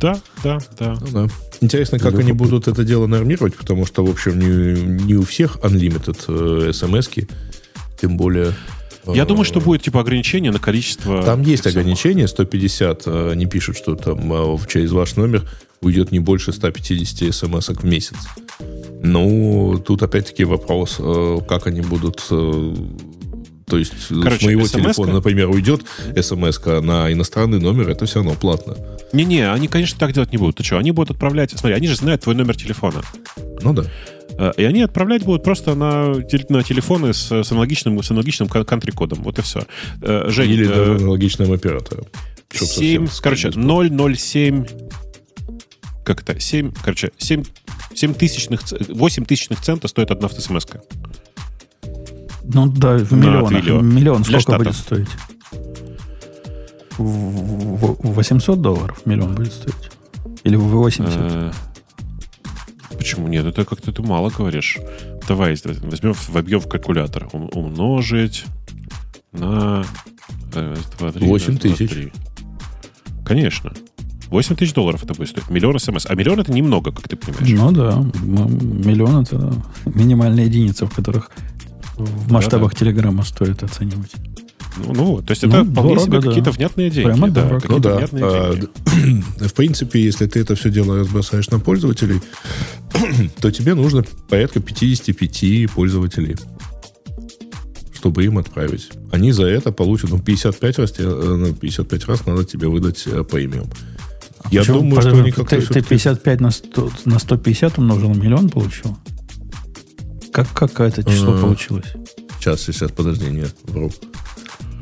Да, 0.02 0.20
да, 0.42 0.58
да. 0.78 0.98
Ну 1.00 1.06
да. 1.12 1.28
Интересно, 1.60 2.00
как 2.00 2.18
они 2.18 2.32
будут 2.32 2.66
это 2.66 2.82
дело 2.84 3.06
нормировать, 3.06 3.54
потому 3.54 3.86
что, 3.86 4.04
в 4.04 4.10
общем, 4.10 4.38
не, 4.38 5.04
не 5.04 5.14
у 5.14 5.22
всех 5.22 5.58
unlimited 5.58 6.18
э, 6.68 6.72
смс-ки, 6.72 7.28
тем 8.00 8.16
более... 8.16 8.52
Я 9.06 9.22
э, 9.22 9.26
думаю, 9.26 9.44
что 9.44 9.60
будет 9.60 9.82
типа 9.82 10.00
ограничение 10.00 10.50
на 10.50 10.58
количество... 10.58 11.22
Там 11.22 11.42
есть 11.42 11.62
самых- 11.62 11.76
ограничение, 11.76 12.26
150, 12.26 13.02
э, 13.06 13.30
они 13.30 13.46
пишут, 13.46 13.76
что 13.76 13.94
там 13.94 14.58
через 14.66 14.90
ваш 14.90 15.14
номер 15.14 15.48
уйдет 15.80 16.10
не 16.10 16.18
больше 16.18 16.52
150 16.52 17.32
смс 17.32 17.68
в 17.68 17.84
месяц. 17.84 18.16
Ну, 19.04 19.80
тут 19.86 20.02
опять-таки 20.02 20.42
вопрос, 20.42 20.96
как 21.48 21.68
они 21.68 21.80
будут... 21.80 22.28
э, 23.66 23.70
То 23.70 23.78
есть 23.78 23.92
Короче, 24.08 24.40
с 24.40 24.42
моего 24.42 24.66
телефона, 24.66 25.14
например, 25.14 25.50
уйдет 25.50 25.82
смс 26.20 26.60
на 26.64 27.12
иностранный 27.12 27.60
номер, 27.60 27.90
это 27.90 28.06
все 28.06 28.16
равно 28.16 28.34
платно. 28.34 28.76
Не-не, 29.12 29.50
они, 29.50 29.68
конечно, 29.68 29.98
так 29.98 30.12
делать 30.12 30.32
не 30.32 30.38
будут. 30.38 30.56
Ты 30.56 30.64
что, 30.64 30.78
они 30.78 30.90
будут 30.90 31.12
отправлять... 31.12 31.50
Смотри, 31.50 31.74
они 31.76 31.86
же 31.86 31.96
знают 31.96 32.22
твой 32.22 32.34
номер 32.34 32.56
телефона. 32.56 33.02
Ну 33.62 33.72
да. 33.72 33.84
Э, 34.38 34.52
И 34.56 34.64
они 34.64 34.82
отправлять 34.82 35.22
будут 35.24 35.44
просто 35.44 35.74
на, 35.74 36.14
на 36.14 36.62
телефоны 36.62 37.12
с, 37.12 37.30
с 37.30 37.52
аналогичным, 37.52 38.02
с 38.02 38.10
аналогичным 38.10 38.48
кантри-кодом. 38.48 39.22
Вот 39.22 39.38
и 39.38 39.42
все. 39.42 39.66
Жень, 40.00 40.50
Или 40.50 40.68
э, 40.68 40.96
аналогичным 40.96 41.52
оператором. 41.52 42.06
Чтоб 42.52 42.68
7, 42.68 43.06
совсем 43.06 43.22
короче, 43.22 43.52
скрыть. 43.52 44.18
007... 44.18 44.66
Как 46.04 46.22
это? 46.22 46.38
7, 46.40 46.72
короче, 46.82 47.12
7, 47.16 47.44
7 47.94 48.14
тысячных, 48.14 48.64
ц- 48.64 48.76
8 48.88 49.24
тысячных 49.24 49.60
цента 49.60 49.88
стоит 49.88 50.10
одна 50.10 50.28
смс 50.28 50.64
-ка. 50.66 50.80
Ну 52.44 52.66
да, 52.68 52.96
в 52.98 53.12
На 53.12 53.16
миллионах. 53.16 53.82
Миллион 53.82 54.22
Для 54.22 54.40
сколько 54.40 54.40
штата. 54.40 54.58
будет 54.64 54.74
стоить? 54.76 55.08
В- 56.98 57.02
в- 57.02 57.96
в- 58.02 58.14
800 58.14 58.60
долларов 58.60 59.02
миллион 59.06 59.34
будет 59.34 59.52
стоить? 59.52 59.90
Или 60.44 60.56
в 60.56 60.62
80? 60.64 61.16
Э, 61.18 61.52
Почему 62.96 63.26
нет? 63.28 63.44
Это 63.46 63.64
как-то 63.64 63.92
ты 63.92 64.02
мало 64.02 64.30
говоришь. 64.30 64.78
Давай 65.26 65.50
возьмем, 65.82 66.14
вобьем 66.28 66.60
в 66.60 66.68
калькулятор. 66.68 67.28
Ум- 67.32 67.50
Умножить 67.52 68.44
на... 69.32 69.84
э, 70.54 70.70
раз, 70.74 70.90
два, 70.98 71.12
три, 71.12 71.26
8 71.26 71.46
раз, 71.52 71.56
два, 71.58 71.76
тысяч. 71.76 72.12
Конечно. 73.24 73.72
8 74.28 74.56
тысяч 74.56 74.74
долларов 74.74 75.02
это 75.04 75.14
будет 75.14 75.28
стоить. 75.30 75.48
Миллион 75.50 75.78
смс. 75.78 76.06
А 76.06 76.14
миллион 76.14 76.40
это 76.40 76.52
немного, 76.52 76.92
как 76.92 77.08
ты 77.08 77.16
понимаешь. 77.16 77.48
Ну 77.50 77.70
да, 77.72 77.98
миллион 78.22 79.22
это 79.22 79.52
минимальная 79.86 80.44
единица, 80.44 80.86
в 80.86 80.94
которых 80.94 81.30
в 82.04 82.32
масштабах 82.32 82.74
Телеграма 82.74 83.22
стоит 83.24 83.62
оценивать. 83.62 84.10
Ну, 84.78 84.92
ну 84.94 85.04
вот. 85.04 85.26
То 85.26 85.32
есть 85.32 85.42
Ну, 85.42 85.48
это 85.50 85.64
вполне 85.70 85.94
дорого, 85.96 86.06
себе 86.06 86.20
да. 86.20 86.28
какие-то 86.28 86.50
внятные 86.52 86.90
деньги. 86.90 87.06
Прямо 87.08 87.30
да, 87.30 87.42
дорого. 87.44 87.66
Ну 87.68 87.78
да. 87.78 87.96
внятные 87.98 88.24
А, 88.24 88.54
деньги. 88.54 89.24
В 89.46 89.52
принципе, 89.54 90.00
если 90.02 90.26
ты 90.26 90.40
это 90.40 90.54
все 90.54 90.70
дело 90.70 90.98
разбросаешь 91.00 91.50
на 91.50 91.58
пользователей, 91.60 92.20
то 93.40 93.50
тебе 93.50 93.74
нужно 93.74 94.02
порядка 94.30 94.60
55 94.60 95.70
пользователей, 95.72 96.36
чтобы 97.94 98.24
им 98.24 98.38
отправить. 98.38 98.90
Они 99.10 99.32
за 99.32 99.44
это 99.46 99.72
получат, 99.72 100.10
ну, 100.10 100.18
55 100.18 100.78
раз, 100.78 100.92
тебе, 100.92 101.06
э, 101.08 101.36
ну, 101.36 101.54
55 101.54 102.06
раз 102.06 102.26
надо 102.26 102.44
тебе 102.44 102.68
выдать 102.68 103.02
э, 103.06 103.22
премиум. 103.24 103.68
Я 104.50 104.60
Почему? 104.60 104.78
думаю, 104.78 105.00
что 105.02 105.10
Подожди, 105.10 105.20
они 105.22 105.30
как-то 105.32 105.50
ты, 105.56 105.56
ты 105.60 105.64
всё-таки- 105.66 105.88
55 105.88 106.40
на, 106.40 106.50
100, 106.50 106.90
на 107.04 107.18
150 107.18 107.78
умножил, 107.78 108.14
миллион 108.14 108.48
получил? 108.48 108.96
Как, 110.32 110.50
как 110.52 110.80
это 110.80 111.04
число 111.04 111.36
Э, 111.36 111.40
получилось? 111.40 111.92
Сейчас, 112.38 112.62
сейчас, 112.62 112.90
подожди, 112.90 113.26
нет, 113.30 113.54
вру. 113.64 113.90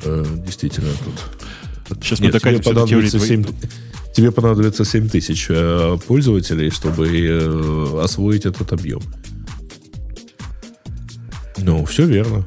Э, 0.05 0.25
действительно, 0.47 0.91
тут... 1.05 1.99
Сейчас 2.03 2.21
мы 2.21 2.27
Нет, 2.27 2.41
тебе 2.41 2.59
до 2.59 2.63
теории 2.63 2.75
понадобится, 2.75 3.17
твоей- 3.19 3.45
7, 3.45 3.45
тебе 4.15 4.31
понадобится 4.31 4.85
7 4.85 5.09
тысяч 5.09 5.47
э, 5.51 5.99
пользователей, 6.07 6.71
чтобы 6.71 7.09
э, 7.09 8.01
освоить 8.03 8.47
этот 8.47 8.73
объем. 8.73 9.01
Ну, 11.59 11.85
все 11.85 12.07
верно. 12.07 12.47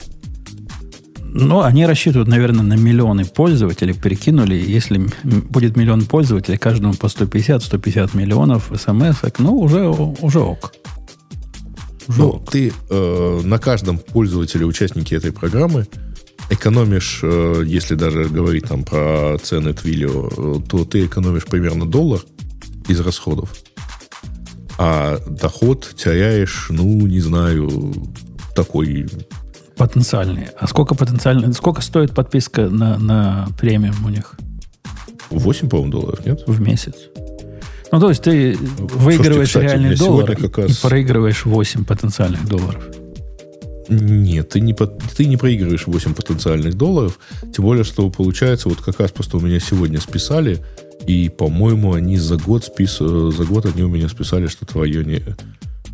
Ну, 1.36 1.62
они 1.62 1.86
рассчитывают, 1.86 2.30
наверное, 2.30 2.64
на 2.64 2.76
миллионы 2.76 3.26
пользователей. 3.26 3.94
Прикинули, 3.94 4.56
если 4.56 5.10
будет 5.24 5.76
миллион 5.76 6.06
пользователей, 6.06 6.58
каждому 6.58 6.94
по 6.94 7.08
150-150 7.08 8.16
миллионов 8.16 8.72
смс, 8.76 9.18
ну, 9.40 9.58
уже, 9.60 9.88
уже 9.88 10.40
ок. 10.40 10.74
Ну, 12.08 12.44
ты 12.50 12.74
э, 12.90 13.42
на 13.44 13.60
каждом 13.60 13.98
пользователе, 13.98 14.66
участнике 14.66 15.16
этой 15.16 15.32
программы, 15.32 15.88
экономишь, 16.50 17.22
э, 17.24 17.64
если 17.66 17.96
даже 17.96 18.26
говорить 18.26 18.66
там 18.66 18.84
про 18.84 19.38
цены 19.42 19.74
Твилио, 19.74 20.30
э, 20.30 20.62
то 20.68 20.86
ты 20.86 21.06
экономишь 21.06 21.46
примерно 21.46 21.86
доллар 21.86 22.22
из 22.88 23.00
расходов, 23.00 23.54
а 24.78 25.20
доход 25.28 25.94
теряешь, 25.96 26.68
ну, 26.70 27.08
не 27.08 27.20
знаю, 27.20 27.94
такой 28.56 29.08
Потенциальные. 29.76 30.52
А 30.60 30.68
сколько 30.68 30.94
потенциально, 30.94 31.52
сколько 31.54 31.82
стоит 31.82 32.14
подписка 32.14 32.70
на, 32.70 33.00
на 33.00 33.48
премиум 33.58 34.06
у 34.06 34.10
них 34.10 34.36
8, 35.32 35.68
по-моему, 35.68 35.92
долларов, 35.92 36.26
нет? 36.26 36.44
в 36.46 36.62
месяц? 36.62 36.94
Ну, 37.94 38.00
то 38.00 38.10
есть 38.10 38.24
ты 38.24 38.58
выигрываешь 38.58 39.50
кстати, 39.50 39.66
у 39.66 39.68
реальный 39.68 39.96
доллар 39.96 40.32
и 40.32 40.62
раз- 40.62 40.78
проигрываешь 40.78 41.46
8 41.46 41.86
потенциальных 41.86 42.44
долларов. 42.48 42.84
Нет, 43.88 44.50
ты 44.50 44.62
не, 44.62 44.74
ты 44.74 45.26
не 45.26 45.38
проигрываешь 45.38 45.86
8 45.86 46.16
потенциальных 46.16 46.74
долларов, 46.76 47.20
тем 47.56 47.66
более, 47.66 47.84
что 47.84 48.10
получается, 48.10 48.68
вот 48.68 48.82
как 48.82 49.00
раз 49.00 49.12
просто 49.12 49.38
у 49.38 49.42
меня 49.42 49.60
сегодня 49.60 50.02
списали, 50.02 50.66
и, 51.06 51.30
по-моему, 51.30 51.94
они 51.94 52.18
за 52.18 52.38
год 52.38 52.66
спис... 52.66 52.98
э, 53.00 53.32
за 53.38 53.44
год 53.44 53.68
они 53.68 53.84
у 53.84 53.90
меня 53.90 54.10
списали 54.10 54.48
что-то 54.48 54.80
в 54.80 54.82
районе... 54.82 55.22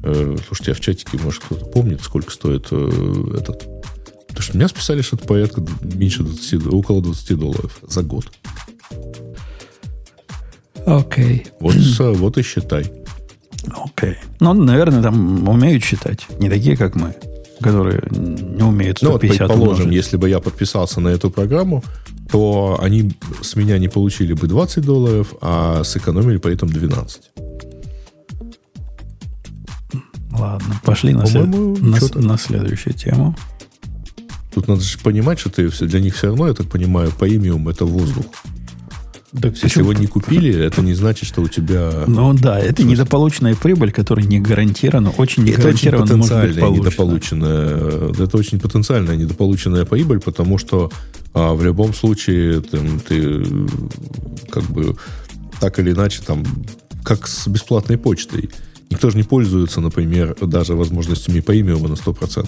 э, 0.03 0.37
слушайте, 0.47 0.71
а 0.71 0.75
в 0.75 0.79
чатике, 0.79 1.19
может, 1.21 1.43
кто-то 1.43 1.65
помнит, 1.65 2.01
сколько 2.01 2.31
стоит 2.31 2.67
э, 2.71 3.35
этот... 3.41 3.67
Потому 4.29 4.41
что 4.41 4.55
меня 4.55 4.69
списали 4.69 5.01
что-то 5.01 5.27
порядка 5.27 5.61
меньше 5.81 6.23
20, 6.23 6.67
около 6.67 7.01
20 7.01 7.37
долларов 7.37 7.77
за 7.85 8.03
год. 8.03 8.31
Окей. 10.85 11.45
Вот, 11.59 11.75
с- 11.75 11.99
вот 11.99 12.37
и 12.37 12.41
считай. 12.41 12.91
Окей. 13.85 14.15
Ну, 14.39 14.53
наверное, 14.53 15.01
там 15.03 15.47
умеют 15.47 15.83
считать. 15.83 16.25
Не 16.39 16.49
такие, 16.49 16.77
как 16.77 16.95
мы, 16.95 17.13
которые 17.61 18.01
не 18.11 18.63
умеют 18.63 18.99
Ну, 19.01 19.09
вот, 19.11 19.17
150 19.17 19.37
предположим, 19.47 19.83
умножить. 19.85 19.93
если 19.93 20.17
бы 20.17 20.29
я 20.29 20.39
подписался 20.39 21.01
на 21.01 21.09
эту 21.09 21.29
программу, 21.29 21.83
то 22.31 22.77
они 22.81 23.11
с 23.41 23.55
меня 23.55 23.77
не 23.79 23.87
получили 23.89 24.33
бы 24.33 24.47
20 24.47 24.83
долларов, 24.85 25.33
а 25.41 25.83
сэкономили 25.83 26.37
при 26.37 26.53
этом 26.53 26.69
12. 26.69 27.21
Ладно, 30.31 30.79
пошли 30.83 31.13
на, 31.13 31.25
след- 31.25 31.47
на, 31.47 32.21
на 32.21 32.37
следующую 32.37 32.93
тему. 32.93 33.35
Тут 34.53 34.67
надо 34.67 34.81
же 34.81 34.97
понимать, 34.99 35.39
что 35.39 35.49
ты 35.49 35.67
для 35.69 35.99
них 35.99 36.15
все 36.15 36.27
равно, 36.27 36.47
я 36.47 36.53
так 36.53 36.67
понимаю, 36.67 37.11
премиум 37.11 37.67
это 37.67 37.85
воздух. 37.85 38.25
Так 39.31 39.55
Если 39.61 39.81
его 39.81 39.93
не 39.93 40.07
купили, 40.07 40.51
это 40.51 40.81
не 40.81 40.95
значит, 40.95 41.27
что 41.27 41.41
у 41.41 41.47
тебя... 41.47 42.05
Ну 42.07 42.33
да, 42.33 42.59
это 42.59 42.83
недополученная 42.83 43.55
прибыль, 43.55 43.91
которая 43.91 44.25
не 44.25 44.39
гарантирована, 44.39 45.11
очень 45.11 45.43
не 45.43 45.51
это 45.51 45.67
очень 45.67 45.91
гарантированно 45.91 46.17
может 46.17 46.41
быть 46.41 46.55
потенциальная 46.55 46.79
недополученная, 46.79 48.11
это 48.23 48.37
очень 48.37 48.59
потенциальная 48.59 49.15
недополученная 49.17 49.85
прибыль, 49.85 50.19
потому 50.19 50.57
что 50.57 50.91
а, 51.33 51.53
в 51.53 51.63
любом 51.63 51.93
случае 51.93 52.61
там, 52.61 52.99
ты 52.99 53.21
э, 53.21 53.67
как 54.49 54.63
бы 54.63 54.95
так 55.59 55.77
или 55.77 55.91
иначе 55.91 56.21
там 56.25 56.43
как 57.03 57.27
с 57.27 57.47
бесплатной 57.47 57.97
почтой. 57.97 58.49
Никто 58.89 59.11
же 59.11 59.17
не 59.17 59.23
пользуется, 59.23 59.79
например, 59.79 60.35
даже 60.41 60.73
возможностями 60.73 61.41
премиума 61.41 61.87
на 61.87 61.93
100%. 61.93 62.47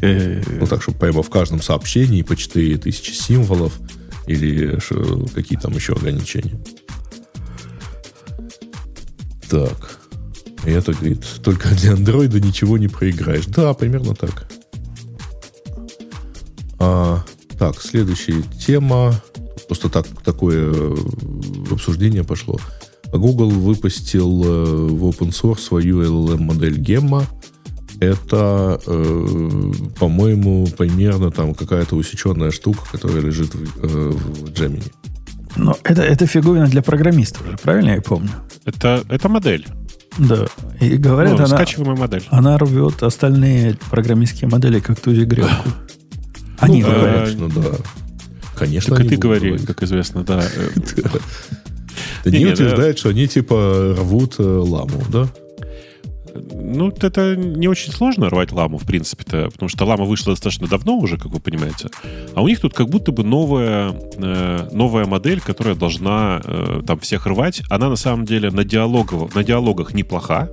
Э, 0.00 0.42
Ну, 0.58 0.66
так, 0.66 0.82
чтобы 0.82 0.98
прямо 0.98 1.22
в 1.22 1.28
каждом 1.28 1.60
сообщении 1.60 2.22
по 2.22 2.34
4000 2.34 3.12
символов 3.12 3.78
или 4.26 4.78
ш- 4.80 5.28
какие 5.34 5.58
там 5.58 5.72
еще 5.72 5.92
ограничения. 5.94 6.58
Так. 9.48 10.00
И 10.64 10.70
это, 10.70 10.92
говорит, 10.92 11.24
только 11.42 11.68
для 11.76 11.92
андроида 11.92 12.40
ничего 12.40 12.78
не 12.78 12.88
проиграешь. 12.88 13.46
Да, 13.46 13.72
примерно 13.74 14.14
так. 14.14 14.50
А, 16.78 17.24
так, 17.58 17.80
следующая 17.80 18.42
тема. 18.66 19.14
Просто 19.68 19.88
так, 19.88 20.06
такое 20.24 20.72
э, 20.72 20.96
обсуждение 21.70 22.24
пошло. 22.24 22.58
Google 23.12 23.50
выпустил 23.50 24.44
э, 24.44 24.64
в 24.90 25.04
open 25.08 25.30
source 25.30 25.60
свою 25.60 26.02
LLM-модель 26.02 26.80
Gemma. 26.80 27.24
Это, 28.00 28.78
э, 28.86 29.72
по-моему, 29.98 30.66
примерно 30.76 31.30
там 31.30 31.54
какая-то 31.54 31.96
усеченная 31.96 32.50
штука, 32.50 32.80
которая 32.92 33.20
лежит 33.20 33.54
в, 33.54 33.84
э, 33.84 34.10
в 34.10 34.44
Gemini. 34.50 34.92
Но 35.56 35.76
это, 35.84 36.02
это 36.02 36.26
фиговина 36.26 36.66
для 36.66 36.82
программистов 36.82 37.46
же, 37.46 37.56
правильно 37.62 37.92
я 37.92 38.02
помню? 38.02 38.28
Это, 38.66 39.02
это 39.08 39.28
модель. 39.30 39.66
Да. 40.18 40.46
И 40.80 40.96
говорят, 40.96 41.32
Ну, 41.32 41.38
она, 41.44 41.46
скачиваемая 41.56 41.96
модель. 41.96 42.24
она 42.30 42.58
рвет 42.58 43.02
остальные 43.02 43.78
программистские 43.90 44.50
модели, 44.50 44.80
как 44.80 45.00
тузи 45.00 45.22
грелку. 45.24 45.54
Они 46.58 46.82
Ну, 46.82 46.88
говорят. 46.90 47.28
Конечно, 47.30 47.48
да. 47.62 47.70
Конечно, 48.58 48.96
Так 48.96 49.04
и 49.06 49.08
ты 49.10 49.16
говори, 49.16 49.48
говорить. 49.48 49.66
как 49.66 49.82
известно, 49.82 50.22
да. 50.24 50.42
Э, 52.24 52.28
Они 52.28 52.44
утверждают, 52.46 52.98
что 52.98 53.08
они 53.10 53.28
типа 53.28 53.94
рвут 53.98 54.34
э, 54.38 54.42
ламу, 54.42 55.02
да? 55.10 55.28
Ну, 56.52 56.88
это 56.88 57.36
не 57.36 57.68
очень 57.68 57.92
сложно 57.92 58.28
рвать 58.28 58.52
ламу, 58.52 58.78
в 58.78 58.86
принципе-то, 58.86 59.50
потому 59.52 59.68
что 59.68 59.84
лама 59.84 60.04
вышла 60.04 60.32
достаточно 60.32 60.66
давно 60.66 60.96
уже, 60.96 61.16
как 61.16 61.32
вы 61.32 61.40
понимаете. 61.40 61.88
А 62.34 62.42
у 62.42 62.48
них 62.48 62.60
тут 62.60 62.74
как 62.74 62.88
будто 62.88 63.12
бы 63.12 63.24
новая, 63.24 63.94
э, 64.16 64.68
новая 64.72 65.06
модель, 65.06 65.40
которая 65.40 65.74
должна 65.74 66.40
э, 66.44 66.82
там 66.86 66.98
всех 67.00 67.26
рвать. 67.26 67.62
Она 67.70 67.88
на 67.88 67.96
самом 67.96 68.24
деле 68.24 68.50
на, 68.50 68.64
диалогов, 68.64 69.34
на 69.34 69.44
диалогах 69.44 69.94
неплоха, 69.94 70.50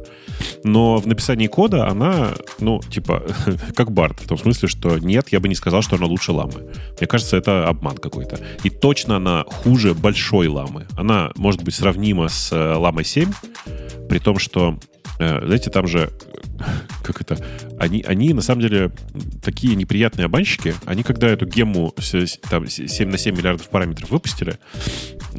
но 0.63 0.97
в 0.97 1.07
написании 1.07 1.47
кода 1.47 1.87
она, 1.87 2.31
ну, 2.59 2.81
типа, 2.81 3.23
как 3.75 3.91
Барт, 3.91 4.19
в 4.21 4.27
том 4.27 4.37
смысле, 4.37 4.67
что 4.67 4.97
нет, 4.97 5.27
я 5.31 5.39
бы 5.39 5.47
не 5.49 5.55
сказал, 5.55 5.81
что 5.81 5.95
она 5.95 6.05
лучше 6.05 6.31
ламы. 6.31 6.69
Мне 6.99 7.07
кажется, 7.07 7.37
это 7.37 7.67
обман 7.67 7.97
какой-то. 7.97 8.39
И 8.63 8.69
точно 8.69 9.17
она 9.17 9.45
хуже 9.47 9.93
большой 9.93 10.47
ламы. 10.47 10.87
Она 10.97 11.31
может 11.35 11.63
быть 11.63 11.75
сравнима 11.75 12.29
с 12.29 12.51
э, 12.51 12.75
ламой 12.75 13.05
7, 13.05 13.31
при 14.09 14.19
том, 14.19 14.39
что 14.39 14.77
знаете, 15.45 15.69
там 15.69 15.87
же, 15.87 16.11
э, 16.59 16.63
как 17.03 17.21
это, 17.21 17.37
они, 17.79 18.03
они 18.07 18.33
на 18.33 18.41
самом 18.41 18.61
деле 18.61 18.91
такие 19.43 19.75
неприятные 19.75 20.25
обманщики. 20.25 20.73
Они 20.85 21.03
когда 21.03 21.27
эту 21.27 21.45
с- 22.25 22.37
там, 22.49 22.67
с- 22.67 22.87
7 22.87 23.09
на 23.09 23.17
7 23.17 23.35
миллиардов 23.35 23.69
параметров 23.69 24.09
выпустили, 24.11 24.57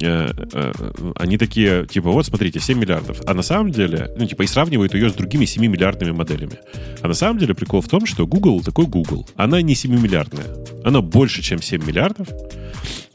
э, 0.01 0.31
э, 0.53 0.73
они 1.17 1.39
такие, 1.39 1.87
типа, 1.87 2.11
вот, 2.11 2.27
смотрите, 2.27 2.61
7 2.61 2.79
миллиардов. 2.79 3.21
А 3.27 3.35
на 3.35 3.43
самом 3.43 3.71
деле, 3.71 4.11
ну, 4.17 4.27
типа, 4.27 4.43
и 4.43 4.47
сравнивают 4.47 4.95
ее 4.95 5.11
с 5.11 5.15
другими 5.15 5.45
7 5.45 5.67
миллиардными 5.67 6.13
моделями. 6.13 6.59
А 7.03 7.09
на 7.09 7.15
самом 7.15 7.39
деле 7.39 7.55
прикол 7.55 7.81
в 7.81 7.89
том, 7.89 8.07
что 8.07 8.27
Google 8.27 8.63
такой 8.63 8.87
Google. 8.87 9.29
Она 9.37 9.63
не 9.63 9.75
7 9.75 9.99
миллиардная. 10.01 10.47
Она 10.85 11.01
больше, 11.01 11.43
чем 11.43 11.61
7 11.63 11.85
миллиардов. 11.85 12.29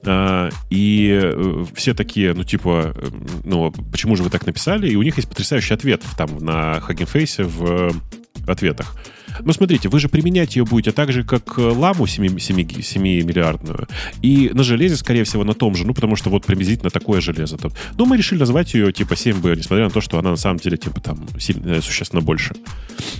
А, 0.05 0.49
и 0.69 1.19
э, 1.21 1.65
все 1.73 1.93
такие, 1.93 2.34
ну, 2.34 2.43
типа, 2.43 2.95
ну, 3.43 3.71
почему 3.91 4.15
же 4.15 4.23
вы 4.23 4.30
так 4.30 4.45
написали? 4.45 4.89
И 4.89 4.95
у 4.95 5.03
них 5.03 5.17
есть 5.17 5.27
потрясающий 5.27 5.73
ответ 5.73 6.03
там 6.17 6.38
на 6.38 6.77
Hugging 6.77 7.11
Face 7.11 7.43
в 7.43 7.93
ответах. 8.47 8.95
Ну, 9.43 9.53
смотрите, 9.53 9.89
вы 9.89 9.99
же 9.99 10.09
применять 10.09 10.55
ее 10.55 10.65
будете 10.65 10.91
так 10.91 11.11
же, 11.11 11.23
как 11.23 11.57
э, 11.57 11.61
ламу 11.61 12.07
7, 12.07 12.39
7, 12.39 13.01
миллиардную. 13.23 13.87
И 14.21 14.51
на 14.53 14.63
железе, 14.63 14.95
скорее 14.95 15.23
всего, 15.23 15.43
на 15.43 15.53
том 15.53 15.75
же, 15.75 15.85
ну, 15.85 15.93
потому 15.93 16.15
что 16.15 16.29
вот 16.29 16.45
приблизительно 16.45 16.89
такое 16.89 17.21
железо 17.21 17.57
тут. 17.57 17.73
Ну, 17.97 18.05
мы 18.05 18.17
решили 18.17 18.39
назвать 18.39 18.73
ее, 18.73 18.91
типа, 18.91 19.13
7B, 19.13 19.57
несмотря 19.57 19.85
на 19.85 19.91
то, 19.91 20.01
что 20.01 20.19
она 20.19 20.31
на 20.31 20.37
самом 20.37 20.57
деле, 20.57 20.77
типа, 20.77 21.01
там, 21.01 21.27
сильно, 21.39 21.81
существенно 21.81 22.21
больше. 22.21 22.55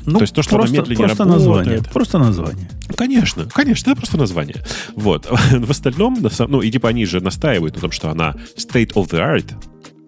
Ну, 0.06 0.20
То 0.20 0.24
есть 0.24 0.34
то, 0.34 0.42
что 0.42 0.56
она 0.56 0.64
просто, 0.64 0.82
медленнее 0.82 1.08
просто 1.08 1.24
работает. 1.24 1.48
название. 1.48 1.84
Просто 1.94 2.18
название. 2.20 2.70
Конечно, 2.96 3.46
конечно, 3.46 3.92
это 3.92 3.98
просто 3.98 4.18
название. 4.18 4.64
Вот. 4.96 5.28
В 5.52 5.72
остальном, 5.72 6.18
ну, 6.48 6.62
и 6.62 6.72
типа 6.72 6.90
они 6.90 7.06
же 7.06 7.22
настаивают 7.22 7.76
на 7.76 7.82
том, 7.82 7.92
что 7.92 8.10
она 8.10 8.36
state 8.58 8.94
of 8.94 9.10
the 9.10 9.20
art 9.20 9.54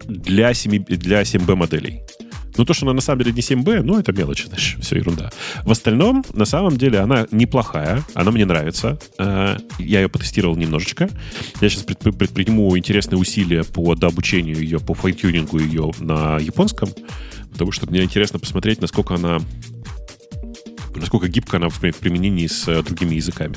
для, 0.06 0.52
7, 0.52 0.84
для 0.84 1.22
7B 1.22 1.54
моделей. 1.54 2.02
Ну, 2.56 2.64
то, 2.64 2.74
что 2.74 2.84
она 2.86 2.92
на 2.92 3.00
самом 3.00 3.24
деле 3.24 3.32
не 3.32 3.40
7B, 3.40 3.82
ну, 3.82 3.98
это 3.98 4.12
мелочи, 4.12 4.46
знаешь, 4.46 4.76
все 4.80 4.96
ерунда. 4.96 5.30
В 5.64 5.70
остальном, 5.70 6.24
на 6.34 6.44
самом 6.44 6.76
деле, 6.76 6.98
она 6.98 7.26
неплохая, 7.30 8.04
она 8.14 8.30
мне 8.30 8.44
нравится. 8.44 8.98
Э, 9.18 9.56
Я 9.78 10.00
ее 10.02 10.08
потестировал 10.08 10.56
немножечко. 10.56 11.08
Я 11.60 11.68
сейчас 11.68 11.84
предпри- 11.84 12.12
предприму 12.12 12.76
интересные 12.76 13.18
усилия 13.18 13.64
по 13.64 13.94
дообучению 13.94 14.56
ее, 14.58 14.80
по 14.80 14.94
файтюнингу 14.94 15.58
ее 15.58 15.90
на 15.98 16.38
японском, 16.38 16.90
потому 17.52 17.72
что 17.72 17.86
мне 17.88 18.02
интересно 18.02 18.38
посмотреть, 18.38 18.80
насколько 18.80 19.14
она 19.14 19.38
насколько 20.94 21.26
гибко 21.28 21.56
она 21.56 21.68
в 21.68 21.78
в 21.82 21.96
применении 21.96 22.46
с 22.46 22.68
э, 22.68 22.82
другими 22.82 23.14
языками. 23.14 23.54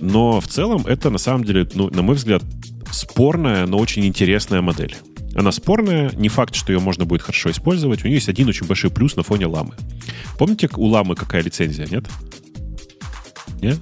Но 0.00 0.40
в 0.40 0.46
целом 0.48 0.86
это 0.86 1.10
на 1.10 1.18
самом 1.18 1.44
деле, 1.44 1.68
ну, 1.74 1.90
на 1.90 2.02
мой 2.02 2.14
взгляд, 2.16 2.42
спорная, 2.90 3.66
но 3.66 3.78
очень 3.78 4.04
интересная 4.06 4.60
модель. 4.60 4.96
Она 5.34 5.52
спорная, 5.52 6.10
не 6.14 6.28
факт, 6.28 6.54
что 6.54 6.72
ее 6.72 6.80
можно 6.80 7.04
будет 7.04 7.22
хорошо 7.22 7.50
использовать. 7.50 8.04
У 8.04 8.06
нее 8.06 8.16
есть 8.16 8.28
один 8.28 8.48
очень 8.48 8.66
большой 8.66 8.90
плюс 8.90 9.16
на 9.16 9.22
фоне 9.22 9.46
ламы. 9.46 9.74
Помните, 10.38 10.68
у 10.76 10.86
ламы 10.86 11.14
какая 11.14 11.42
лицензия, 11.42 11.86
нет? 11.90 12.06
Нет? 13.60 13.78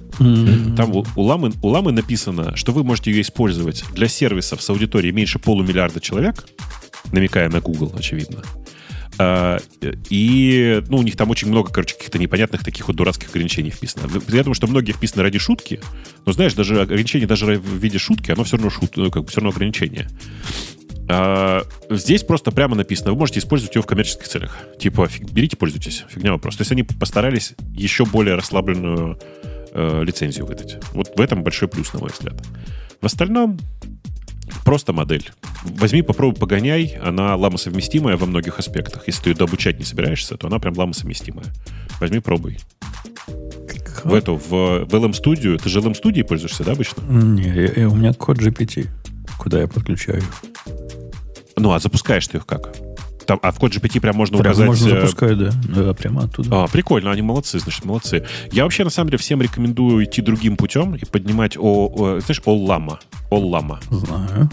Там 0.75 0.95
у, 0.95 1.05
у 1.15 1.21
ламы, 1.21 1.51
у 1.61 1.67
ламы 1.67 1.91
написано, 1.91 2.55
что 2.55 2.71
вы 2.71 2.83
можете 2.83 3.11
ее 3.11 3.21
использовать 3.21 3.83
для 3.93 4.07
сервисов 4.07 4.61
с 4.61 4.69
аудиторией 4.69 5.13
меньше 5.13 5.39
полумиллиарда 5.39 5.99
человек, 5.99 6.45
намекая 7.11 7.49
на 7.49 7.59
Google, 7.59 7.93
очевидно. 7.95 8.43
А, 9.19 9.59
и, 10.09 10.81
ну, 10.87 10.97
у 10.97 11.03
них 11.03 11.15
там 11.15 11.29
очень 11.29 11.47
много, 11.47 11.71
короче, 11.71 11.95
каких-то 11.95 12.17
непонятных 12.17 12.63
таких 12.63 12.87
вот 12.87 12.95
дурацких 12.95 13.29
ограничений 13.29 13.69
вписано. 13.69 14.09
Я 14.29 14.43
думаю, 14.43 14.55
что 14.55 14.67
многие 14.67 14.93
вписаны 14.93 15.21
ради 15.21 15.37
шутки, 15.37 15.81
но, 16.25 16.31
знаешь, 16.31 16.53
даже 16.53 16.81
ограничение 16.81 17.27
даже 17.27 17.45
в 17.45 17.77
виде 17.77 17.99
шутки, 17.99 18.31
оно 18.31 18.43
все 18.43 18.57
равно 18.57 18.71
шут, 18.71 18.97
ну, 18.97 19.11
как 19.11 19.23
бы 19.23 19.29
все 19.29 19.41
равно 19.41 19.51
ограничение. 19.51 20.09
А, 21.15 21.63
здесь 21.89 22.23
просто 22.23 22.51
прямо 22.51 22.75
написано, 22.75 23.11
вы 23.11 23.19
можете 23.19 23.39
использовать 23.39 23.75
ее 23.75 23.81
в 23.81 23.85
коммерческих 23.85 24.27
целях. 24.27 24.57
Типа, 24.79 25.05
фиг- 25.07 25.31
берите, 25.31 25.55
пользуйтесь. 25.57 26.05
Фигня 26.09 26.31
вопрос. 26.31 26.55
То 26.57 26.61
есть 26.61 26.71
они 26.71 26.83
постарались 26.83 27.53
еще 27.75 28.05
более 28.05 28.35
расслабленную 28.35 29.19
э, 29.73 30.03
лицензию 30.03 30.45
выдать. 30.45 30.77
Вот 30.93 31.11
в 31.15 31.21
этом 31.21 31.43
большой 31.43 31.67
плюс, 31.67 31.93
на 31.93 31.99
мой 31.99 32.09
взгляд. 32.09 32.35
В 33.01 33.05
остальном 33.05 33.59
просто 34.65 34.93
модель. 34.93 35.29
Возьми, 35.63 36.01
попробуй, 36.01 36.39
погоняй. 36.39 36.97
Она 37.03 37.35
ламосовместимая 37.35 38.17
во 38.17 38.25
многих 38.25 38.57
аспектах. 38.59 39.03
Если 39.07 39.23
ты 39.23 39.29
ее 39.31 39.35
дообучать 39.35 39.77
не 39.79 39.85
собираешься, 39.85 40.35
то 40.37 40.47
она 40.47 40.59
прям 40.59 40.75
ламосовместимая. 40.77 41.45
Возьми, 41.99 42.19
пробуй. 42.19 42.57
В 44.03 44.13
эту, 44.13 44.35
в, 44.35 44.49
в 44.49 44.93
LM 44.93 45.11
Studio. 45.11 45.57
Ты 45.61 45.69
же 45.69 45.79
LM 45.79 45.93
Studio 46.01 46.23
пользуешься, 46.25 46.63
да, 46.63 46.71
обычно? 46.73 47.01
Не, 47.03 47.43
я- 47.43 47.71
я- 47.81 47.89
у 47.89 47.95
меня 47.95 48.13
код 48.13 48.37
GPT, 48.39 48.87
куда 49.37 49.61
я 49.61 49.67
подключаю. 49.67 50.21
Ну, 51.55 51.71
а 51.71 51.79
запускаешь 51.79 52.27
ты 52.27 52.37
их 52.37 52.45
как? 52.45 52.75
Там, 53.25 53.39
а 53.41 53.51
в 53.51 53.59
код 53.59 53.73
GPT 53.73 53.99
прям 53.99 54.15
можно 54.15 54.37
Прямо 54.37 54.51
указать... 54.51 54.67
можно 54.67 54.87
э, 54.87 54.89
запускать, 55.01 55.37
да. 55.37 55.51
Да, 55.63 55.93
прямо 55.93 56.23
оттуда. 56.23 56.63
А, 56.63 56.67
прикольно, 56.67 57.11
они 57.11 57.21
молодцы, 57.21 57.59
значит, 57.59 57.85
молодцы. 57.85 58.25
Я 58.51 58.63
вообще, 58.63 58.83
на 58.83 58.89
самом 58.89 59.09
деле, 59.09 59.17
всем 59.17 59.41
рекомендую 59.41 60.03
идти 60.03 60.21
другим 60.21 60.57
путем 60.57 60.95
и 60.95 61.05
поднимать, 61.05 61.57
о, 61.57 61.87
о, 61.87 62.19
знаешь, 62.19 62.41
Оллама. 62.45 62.99
Оллама. 63.29 63.79
Знаю. 63.89 64.49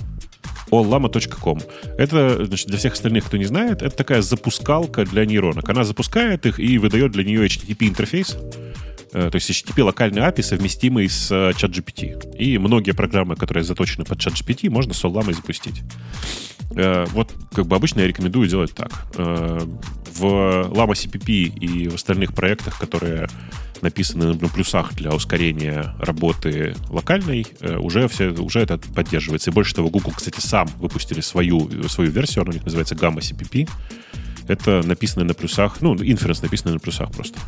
allama.com. 0.71 1.61
Это, 1.99 2.45
значит, 2.45 2.69
для 2.69 2.79
всех 2.79 2.93
остальных, 2.93 3.25
кто 3.25 3.37
не 3.37 3.45
знает, 3.45 3.83
это 3.83 3.97
такая 3.97 4.23
запускалка 4.23 5.05
для 5.05 5.27
нейронок. 5.27 5.69
Она 5.69 5.85
запускает 5.85 6.47
их 6.47 6.61
и 6.61 6.79
выдает 6.79 7.13
для 7.13 7.25
нее 7.25 7.47
HTTP-интерфейс, 7.47 8.39
то 9.13 9.31
есть 9.35 9.51
HTTP 9.51 9.83
локальный 9.83 10.23
API, 10.23 10.43
совместимый 10.43 11.09
с 11.09 11.31
э, 11.31 11.51
ChatGPT. 11.51 12.37
И 12.37 12.59
многие 12.59 12.93
программы, 12.93 13.37
которые 13.37 13.65
заточены 13.65 14.05
под 14.05 14.19
ChatGPT, 14.19 14.71
можно 14.71 14.95
с 14.95 15.05
Олламой 15.05 15.35
запустить. 15.35 15.83
Э, 16.77 17.07
Вот, 17.13 17.33
как 17.53 17.67
бы 17.67 17.77
обычно 17.77 18.01
я 18.01 18.07
рекомендую 18.07 18.49
делать 18.49 18.73
так. 18.75 18.93
Э, 19.17 19.59
В 20.15 20.25
Lama 20.25 20.93
CPP 20.93 21.31
и 21.59 21.89
в 21.89 21.95
остальных 21.95 22.35
проектах, 22.35 22.79
которые 22.79 23.29
написаны 23.81 24.35
на 24.35 24.49
плюсах 24.49 24.95
для 24.95 25.11
ускорения 25.11 25.95
работы 25.99 26.75
локальной, 26.89 27.47
э, 27.61 27.77
уже, 27.77 28.07
все, 28.09 28.29
уже 28.31 28.61
это 28.61 28.79
поддерживается. 28.79 29.51
И 29.51 29.55
больше 29.55 29.75
того, 29.75 29.89
Google, 29.89 30.13
кстати, 30.13 30.41
сам 30.41 30.69
выпустили 30.79 31.21
свою, 31.21 31.89
свою 31.89 32.11
версию, 32.11 32.43
она 32.43 32.51
у 32.51 32.55
них 32.55 32.65
называется 32.65 32.95
Gamma 32.95 33.19
CPP. 33.19 33.69
Это 34.49 34.83
написано 34.85 35.25
на 35.25 35.35
плюсах, 35.35 35.81
ну, 35.81 35.95
инференс 35.95 36.43
написано 36.43 36.75
на 36.75 36.81
плюсах 36.81 37.11
просто. 37.13 37.39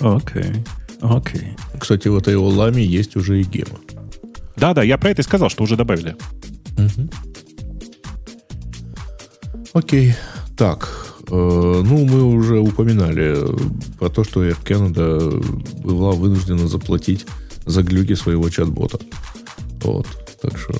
Окей. 0.00 0.64
Окей. 1.00 1.56
Кстати, 1.78 2.08
в 2.08 2.16
этой 2.16 2.36
ламе 2.36 2.84
есть 2.84 3.16
уже 3.16 3.40
и 3.40 3.44
гема. 3.44 3.78
Да-да, 4.56 4.82
я 4.82 4.98
про 4.98 5.10
это 5.10 5.22
и 5.22 5.24
сказал, 5.24 5.48
что 5.48 5.62
уже 5.62 5.76
добавили. 5.76 6.16
Окей. 9.72 10.14
Так, 10.56 10.88
э, 11.28 11.32
ну, 11.32 12.04
мы 12.04 12.24
уже 12.24 12.58
упоминали 12.58 13.36
про 13.98 14.08
то, 14.10 14.24
что 14.24 14.44
Air 14.44 14.56
Canada 14.64 15.42
была 15.82 16.10
вынуждена 16.12 16.66
заплатить 16.68 17.24
за 17.66 17.82
глюки 17.82 18.14
своего 18.14 18.48
чат-бота. 18.50 18.98
Вот. 19.82 20.06
Так 20.42 20.58
что, 20.58 20.74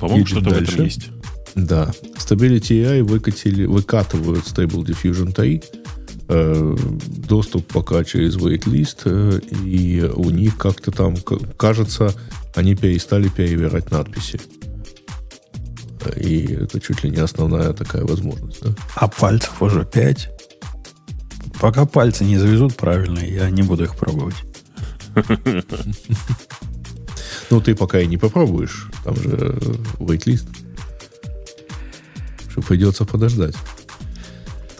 По-моему, 0.00 0.26
что-то 0.26 0.50
в 0.50 0.52
этом 0.54 0.64
дальше. 0.64 0.82
есть. 0.82 1.08
да. 1.54 1.92
Stability 2.16 2.82
AI 2.84 3.02
выкатили, 3.02 3.66
выкатывают 3.66 4.44
Stable 4.44 4.84
Diffusion 4.84 5.32
3, 5.32 5.56
э, 5.56 5.79
доступ 6.30 7.66
пока 7.66 8.04
через 8.04 8.36
waitlist, 8.36 9.02
э, 9.04 9.40
и 9.64 10.02
у 10.02 10.30
них 10.30 10.56
как-то 10.56 10.92
там, 10.92 11.16
кажется, 11.56 12.14
они 12.54 12.76
перестали 12.76 13.28
перевирать 13.28 13.90
надписи. 13.90 14.40
И 16.16 16.52
это 16.52 16.80
чуть 16.80 17.04
ли 17.04 17.10
не 17.10 17.18
основная 17.18 17.72
такая 17.72 18.04
возможность. 18.04 18.62
Да? 18.62 18.70
А 18.94 19.08
пальцев 19.08 19.60
уже 19.60 19.84
5. 19.84 20.30
Пока 21.60 21.84
пальцы 21.84 22.24
не 22.24 22.38
завезут 22.38 22.76
правильно, 22.76 23.18
я 23.18 23.50
не 23.50 23.62
буду 23.62 23.84
их 23.84 23.96
пробовать. 23.96 24.36
Ну, 27.50 27.60
ты 27.60 27.74
пока 27.74 28.00
и 28.00 28.06
не 28.06 28.16
попробуешь. 28.16 28.86
Там 29.02 29.16
же 29.16 29.30
э, 29.30 29.58
waitlist. 29.98 30.46
Что 32.48 32.62
придется 32.62 33.04
подождать. 33.04 33.56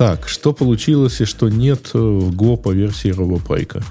Так, 0.00 0.28
что 0.28 0.54
получилось 0.54 1.20
и 1.20 1.26
что 1.26 1.50
нет 1.50 1.90
э, 1.92 1.98
в 1.98 2.34
Go 2.34 2.56
по 2.56 2.72
версии 2.72 3.10
RoboPike? 3.10 3.84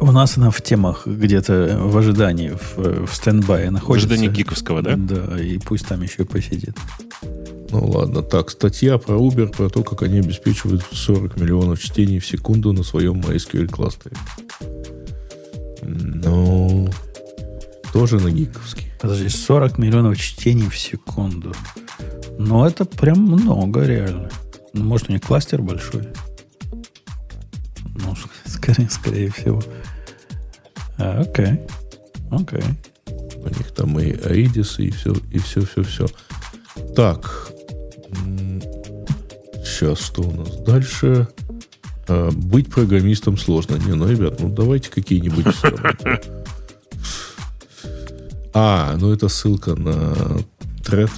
У 0.00 0.12
нас 0.12 0.36
она 0.36 0.50
в 0.50 0.60
темах 0.60 1.06
где-то 1.06 1.78
в 1.80 1.96
ожидании, 1.96 2.50
в, 2.50 3.06
в 3.06 3.14
стендбае 3.14 3.70
В 3.70 3.72
находится. 3.72 4.06
ожидании 4.06 4.28
гиковского, 4.28 4.82
да? 4.82 4.96
Да, 4.96 5.40
и 5.40 5.56
пусть 5.56 5.86
там 5.86 6.02
еще 6.02 6.26
посидит. 6.26 6.76
Ну 7.70 7.86
ладно, 7.88 8.20
так, 8.20 8.50
статья 8.50 8.98
про 8.98 9.14
Uber, 9.14 9.46
про 9.46 9.70
то, 9.70 9.82
как 9.82 10.02
они 10.02 10.18
обеспечивают 10.18 10.84
40 10.92 11.40
миллионов 11.40 11.80
чтений 11.80 12.18
в 12.18 12.26
секунду 12.26 12.74
на 12.74 12.82
своем 12.82 13.22
MySQL 13.22 13.68
кластере. 13.68 14.16
Ну, 15.80 16.90
тоже 17.94 18.20
на 18.20 18.30
гиковский. 18.30 18.92
Подожди, 19.00 19.30
40 19.30 19.78
миллионов 19.78 20.18
чтений 20.18 20.68
в 20.68 20.76
секунду. 20.76 21.54
Ну, 22.38 22.66
это 22.66 22.84
прям 22.84 23.20
много, 23.20 23.86
реально. 23.86 24.28
Ну, 24.76 24.84
может, 24.84 25.08
у 25.08 25.12
них 25.12 25.22
кластер 25.22 25.62
большой? 25.62 26.08
Ну, 27.94 28.14
скорее, 28.44 28.90
скорее 28.90 29.30
всего. 29.32 29.62
А, 30.98 31.20
окей. 31.20 31.60
Окей. 32.30 32.62
У 33.06 33.48
них 33.48 33.72
там 33.74 33.98
и 33.98 34.12
Aidis, 34.12 34.82
и 34.82 34.90
все, 34.90 35.14
и 35.32 35.38
все, 35.38 35.64
все, 35.64 35.82
все. 35.82 36.06
Так. 36.94 37.50
Сейчас, 39.64 39.98
что 39.98 40.22
у 40.22 40.32
нас 40.32 40.56
дальше? 40.56 41.26
А, 42.06 42.30
быть 42.30 42.70
программистом 42.70 43.38
сложно. 43.38 43.76
Не, 43.76 43.94
ну, 43.94 44.06
ребят, 44.06 44.40
ну 44.40 44.50
давайте 44.50 44.90
какие-нибудь... 44.90 45.46
А, 48.58 48.96
ну 48.98 49.12
это 49.12 49.28
ссылка 49.28 49.74
на 49.74 50.14
тред. 50.82 51.10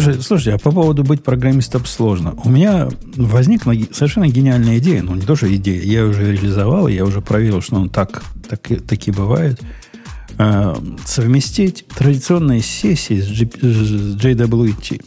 Слушай, 0.00 0.22
слушайте, 0.22 0.54
а 0.54 0.58
по 0.58 0.72
поводу 0.72 1.04
быть 1.04 1.22
программистом 1.22 1.84
сложно. 1.84 2.34
У 2.44 2.48
меня 2.48 2.88
возникла 3.16 3.74
совершенно 3.92 4.26
гениальная 4.26 4.78
идея. 4.78 5.02
Ну, 5.02 5.14
не 5.14 5.26
то, 5.26 5.36
что 5.36 5.54
идея. 5.54 5.82
Я 5.82 6.06
уже 6.06 6.32
реализовал, 6.32 6.88
я 6.88 7.04
уже 7.04 7.20
проверил, 7.20 7.60
что 7.60 7.76
он 7.76 7.90
так, 7.90 8.22
так, 8.48 8.70
и- 8.70 8.76
такие 8.76 9.12
бывают. 9.14 9.60
Э, 10.38 10.74
совместить 11.04 11.86
традиционные 11.94 12.62
сессии 12.62 13.20
с, 13.20 13.28
G- 13.28 13.50
с 13.60 14.16
JWT. 14.16 15.02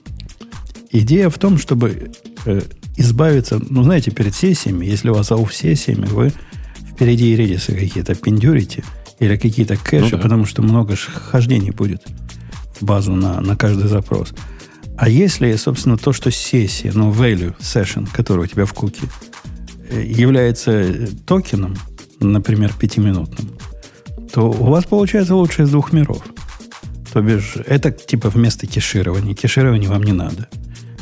Идея 0.92 1.30
в 1.32 1.40
том, 1.40 1.58
чтобы 1.58 2.12
э, 2.46 2.62
избавиться, 2.96 3.60
ну, 3.68 3.82
знаете, 3.82 4.12
перед 4.12 4.36
сессиями, 4.36 4.86
если 4.86 5.10
у 5.10 5.16
вас 5.16 5.32
ауф-сессиями, 5.32 6.06
вы 6.06 6.32
впереди 6.92 7.36
редисы 7.36 7.74
какие-то 7.74 8.14
пиндюрите 8.14 8.84
или 9.20 9.36
какие-то 9.36 9.78
кэши, 9.78 10.12
Ну 10.12 10.18
да. 10.18 10.24
потому 10.24 10.46
что 10.46 10.62
много 10.62 10.96
хождений 10.96 11.72
будет 11.72 12.04
в 12.80 12.86
базу 12.86 13.14
на, 13.16 13.42
на 13.42 13.56
каждый 13.58 13.88
запрос. 13.88 14.32
А 14.98 15.10
если, 15.10 15.54
собственно, 15.56 15.98
то, 15.98 16.14
что 16.14 16.32
сессия, 16.32 16.92
ну, 16.94 17.12
value 17.12 17.56
session, 17.60 18.08
который 18.12 18.46
у 18.46 18.48
тебя 18.48 18.66
в 18.66 18.74
куке, 18.74 19.04
э, 19.90 20.04
является 20.06 20.72
э, 20.72 21.08
токеном, 21.26 21.76
например, 22.20 22.74
пятиминутным, 22.80 23.58
то 24.32 24.50
у 24.50 24.66
вас 24.66 24.86
получается 24.86 25.36
лучшее 25.36 25.66
из 25.66 25.72
двух 25.72 25.92
миров. 25.92 26.24
То 27.12 27.22
бишь, 27.22 27.56
это 27.66 27.92
типа 27.92 28.30
вместо 28.30 28.68
кеширования. 28.68 29.34
Кеширования 29.34 29.90
вам 29.90 30.04
не 30.04 30.14
надо. 30.14 30.48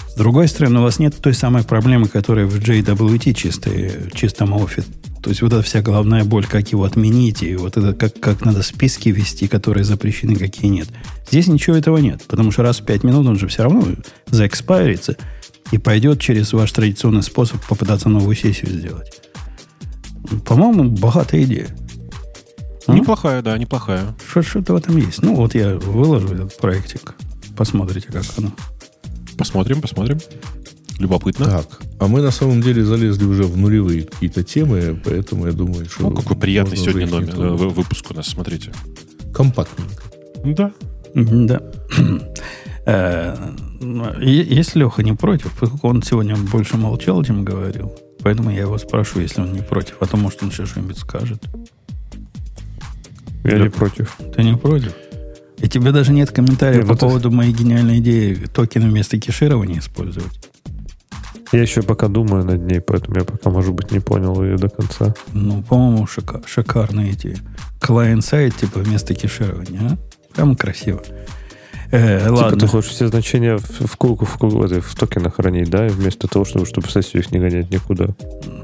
С 0.07 0.15
другой 0.15 0.47
стороны, 0.47 0.79
у 0.79 0.83
вас 0.83 0.99
нет 0.99 1.15
той 1.19 1.33
самой 1.33 1.63
проблемы, 1.63 2.07
которая 2.07 2.45
в 2.45 2.55
JWT 2.55 3.33
чистой, 3.33 4.11
чистом 4.13 4.53
офе. 4.53 4.83
То 5.23 5.29
есть 5.29 5.41
вот 5.41 5.53
эта 5.53 5.61
вся 5.63 5.81
головная 5.81 6.25
боль, 6.25 6.45
как 6.45 6.69
его 6.73 6.83
отменить, 6.83 7.43
и 7.43 7.55
вот 7.55 7.77
это 7.77 7.93
как, 7.93 8.19
как 8.19 8.43
надо 8.43 8.61
списки 8.61 9.07
вести, 9.07 9.47
которые 9.47 9.85
запрещены, 9.85 10.35
какие 10.35 10.69
нет. 10.69 10.89
Здесь 11.29 11.47
ничего 11.47 11.77
этого 11.77 11.97
нет, 11.97 12.23
потому 12.27 12.51
что 12.51 12.61
раз 12.61 12.81
в 12.81 12.85
5 12.85 13.03
минут 13.03 13.25
он 13.25 13.39
же 13.39 13.47
все 13.47 13.63
равно 13.63 13.85
заэкспайрится 14.27 15.15
и 15.71 15.77
пойдет 15.77 16.19
через 16.19 16.51
ваш 16.51 16.71
традиционный 16.73 17.23
способ 17.23 17.65
попытаться 17.65 18.09
новую 18.09 18.35
сессию 18.35 18.69
сделать. 18.71 19.21
По-моему, 20.45 20.89
богатая 20.91 21.43
идея. 21.43 21.69
М? 22.87 22.95
Неплохая, 22.95 23.41
да, 23.41 23.57
неплохая. 23.57 24.13
Что- 24.29 24.41
Что-то 24.41 24.73
в 24.73 24.75
этом 24.75 24.97
есть. 24.97 25.21
Ну, 25.21 25.35
вот 25.35 25.55
я 25.55 25.75
выложу 25.75 26.35
этот 26.35 26.57
проектик. 26.57 27.15
Посмотрите, 27.55 28.07
как 28.11 28.25
оно. 28.37 28.51
Посмотрим, 29.37 29.79
посмотрим. 29.81 30.19
Любопытно. 30.99 31.45
Так, 31.45 31.81
а 31.99 32.07
мы 32.07 32.21
на 32.21 32.31
самом 32.31 32.61
деле 32.61 32.83
залезли 32.83 33.25
уже 33.25 33.43
в 33.43 33.57
нулевые 33.57 34.03
какие-то 34.03 34.43
темы, 34.43 34.99
поэтому 35.03 35.47
я 35.47 35.53
думаю, 35.53 35.85
что... 35.85 36.09
Ну, 36.09 36.15
какой 36.15 36.37
приятный 36.37 36.77
сегодня 36.77 37.07
номер, 37.07 37.35
э, 37.35 37.49
выпуск 37.55 38.11
у 38.11 38.13
нас, 38.13 38.27
смотрите. 38.27 38.71
Компактненько. 39.33 40.03
Да. 40.43 40.71
Да. 41.13 41.61
Э, 42.85 43.33
ну, 43.79 44.19
Если 44.19 44.79
Леха 44.79 45.03
не 45.03 45.13
против, 45.13 45.57
поскольку 45.57 45.87
он 45.87 46.03
сегодня 46.03 46.35
больше 46.35 46.75
молчал, 46.75 47.23
чем 47.23 47.45
говорил, 47.45 47.93
поэтому 48.21 48.49
я 48.51 48.63
его 48.63 48.77
спрошу, 48.77 49.21
если 49.21 49.39
он 49.39 49.53
не 49.53 49.61
против, 49.61 49.95
а 50.01 50.05
то, 50.05 50.17
может, 50.17 50.43
он 50.43 50.49
еще 50.49 50.65
что-нибудь 50.65 50.97
скажет. 50.97 51.41
Я 53.45 53.59
не 53.59 53.69
против. 53.69 54.17
Ты 54.35 54.43
не 54.43 54.57
против? 54.57 54.93
И 55.59 55.69
тебе 55.69 55.93
даже 55.93 56.11
нет 56.11 56.31
комментариев 56.31 56.85
по 56.85 56.97
поводу 56.97 57.31
моей 57.31 57.53
гениальной 57.53 57.99
идеи 57.99 58.33
токены 58.53 58.89
вместо 58.89 59.17
кеширования 59.17 59.79
использовать. 59.79 60.49
Я 61.53 61.61
еще 61.61 61.81
пока 61.83 62.07
думаю 62.07 62.43
над 62.43 62.65
ней, 62.65 62.81
поэтому 62.81 63.17
я 63.19 63.23
пока, 63.23 63.49
может 63.49 63.73
быть, 63.73 63.91
не 63.91 63.99
понял 63.99 64.43
ее 64.43 64.57
до 64.57 64.69
конца. 64.69 65.13
Ну, 65.33 65.61
по-моему, 65.63 66.05
шика- 66.05 66.43
шикарная 66.47 67.11
идея. 67.11 67.37
Клиент-сайт, 67.79 68.55
типа, 68.55 68.79
вместо 68.79 69.13
кеширования, 69.13 69.79
а? 69.91 69.97
Прям 70.35 70.55
красиво. 70.55 71.01
Э, 71.91 72.21
Типа 72.21 72.31
ладно. 72.33 72.59
ты 72.59 72.65
хочешь 72.67 72.89
все 72.89 73.07
значения 73.07 73.57
в, 73.57 73.85
в, 73.87 73.97
ку- 73.97 74.15
в, 74.15 74.37
ку- 74.39 74.47
в, 74.49 74.81
в 74.81 74.95
токенах 74.95 75.35
хранить, 75.35 75.69
да, 75.69 75.85
вместо 75.87 76.27
того, 76.27 76.43
чтобы, 76.43 76.65
чтобы 76.65 76.87
в 76.87 76.91
сессию 76.91 77.21
их 77.21 77.31
не 77.31 77.37
гонять 77.37 77.69
никуда. 77.69 78.07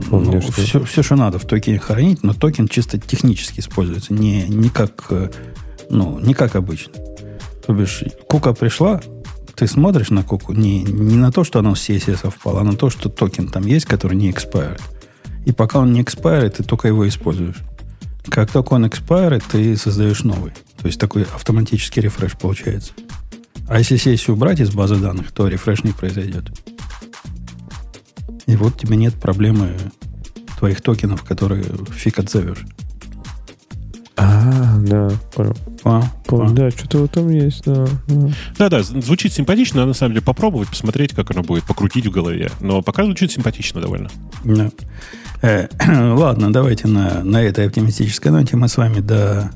Ну, 0.09 0.41
все, 0.41 0.83
все, 0.83 1.03
что 1.03 1.15
надо 1.15 1.37
в 1.37 1.45
токене 1.45 1.77
хранить, 1.77 2.23
но 2.23 2.33
токен 2.33 2.67
чисто 2.67 2.97
технически 2.97 3.59
используется, 3.59 4.13
не, 4.15 4.43
не, 4.47 4.69
как, 4.69 5.05
э, 5.11 5.29
ну, 5.91 6.17
не 6.19 6.33
как 6.33 6.55
обычно. 6.55 6.93
То 7.67 7.73
бишь, 7.73 8.03
кука 8.27 8.53
пришла, 8.53 8.99
ты 9.59 9.67
смотришь 9.67 10.09
на 10.09 10.23
куку 10.23 10.53
не, 10.53 10.83
не 10.83 11.17
на 11.17 11.33
то, 11.33 11.43
что 11.43 11.59
оно 11.59 11.75
с 11.75 11.89
сессией 11.89 12.21
совпало, 12.21 12.61
а 12.61 12.63
на 12.63 12.77
то, 12.77 12.89
что 12.89 13.09
токен 13.09 13.49
там 13.49 13.65
есть, 13.65 13.85
который 13.85 14.15
не 14.15 14.31
expired. 14.31 14.81
И 15.45 15.51
пока 15.51 15.79
он 15.79 15.91
не 15.91 16.01
expired, 16.01 16.51
ты 16.51 16.63
только 16.63 16.87
его 16.87 17.05
используешь. 17.05 17.57
Как 18.29 18.49
только 18.51 18.73
он 18.73 18.85
expired, 18.85 19.43
ты 19.51 19.75
создаешь 19.75 20.23
новый. 20.23 20.53
То 20.79 20.87
есть 20.87 20.97
такой 20.97 21.23
автоматический 21.23 21.99
refresh 21.99 22.37
получается. 22.37 22.93
А 23.67 23.79
если 23.79 23.97
сессию 23.97 24.37
убрать 24.37 24.61
из 24.61 24.71
базы 24.71 24.95
данных, 24.95 25.33
то 25.33 25.49
refresh 25.49 25.83
не 25.83 25.91
произойдет. 25.91 26.45
И 28.45 28.55
вот 28.55 28.77
тебе 28.77 28.95
нет 28.95 29.15
проблемы 29.15 29.75
твоих 30.57 30.81
токенов, 30.81 31.23
которые 31.23 31.65
фиг 31.91 32.17
отзовешь. 32.19 32.65
А, 34.21 34.77
да, 34.81 35.09
понял. 35.33 35.55
Понял, 35.83 36.03
вау. 36.27 36.53
Да, 36.53 36.69
что-то 36.71 36.97
в 36.99 37.05
этом 37.05 37.29
есть, 37.29 37.63
да. 37.63 37.87
да. 38.07 38.29
Да-да, 38.57 38.83
звучит 38.83 39.31
симпатично, 39.31 39.77
надо 39.77 39.89
на 39.89 39.93
самом 39.93 40.13
деле 40.13 40.25
попробовать, 40.25 40.67
посмотреть, 40.67 41.13
как 41.13 41.31
оно 41.31 41.41
будет, 41.41 41.63
покрутить 41.63 42.05
в 42.05 42.11
голове. 42.11 42.51
Но 42.59 42.81
пока 42.81 43.05
звучит 43.05 43.31
симпатично 43.31 43.79
довольно. 43.79 44.09
Да. 44.43 44.71
Э, 45.41 45.67
ладно, 46.15 46.51
давайте 46.51 46.89
на, 46.89 47.23
на 47.23 47.41
этой 47.41 47.65
оптимистической 47.65 48.31
ноте 48.31 48.57
мы 48.57 48.67
с 48.67 48.75
вами 48.75 48.99
до... 48.99 49.51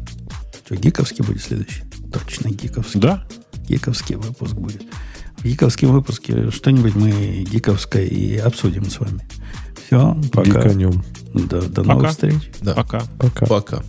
Что, 0.66 0.76
гиковский 0.78 1.26
будет 1.26 1.42
следующий? 1.42 1.84
Точно, 2.14 2.50
гиковский. 2.50 3.02
Да? 3.02 3.26
Гиковский 3.68 4.16
выпуск 4.16 4.54
будет. 4.54 4.84
В 5.40 5.46
гиковском 5.46 5.92
выпуске 5.92 6.52
что-нибудь 6.52 6.96
мы 6.96 7.44
гиковское 7.52 8.06
и 8.06 8.38
обсудим 8.38 8.90
с 8.90 8.98
вами. 8.98 9.28
Все, 9.86 10.18
пока. 10.32 10.62
Гиканем. 10.62 11.04
До, 11.34 11.62
до 11.62 11.82
Пока. 11.82 11.94
новых 11.94 12.10
встреч. 12.12 12.52
Да. 12.62 12.76
Пока. 12.76 13.02
Пока. 13.20 13.46
Пока. 13.46 13.84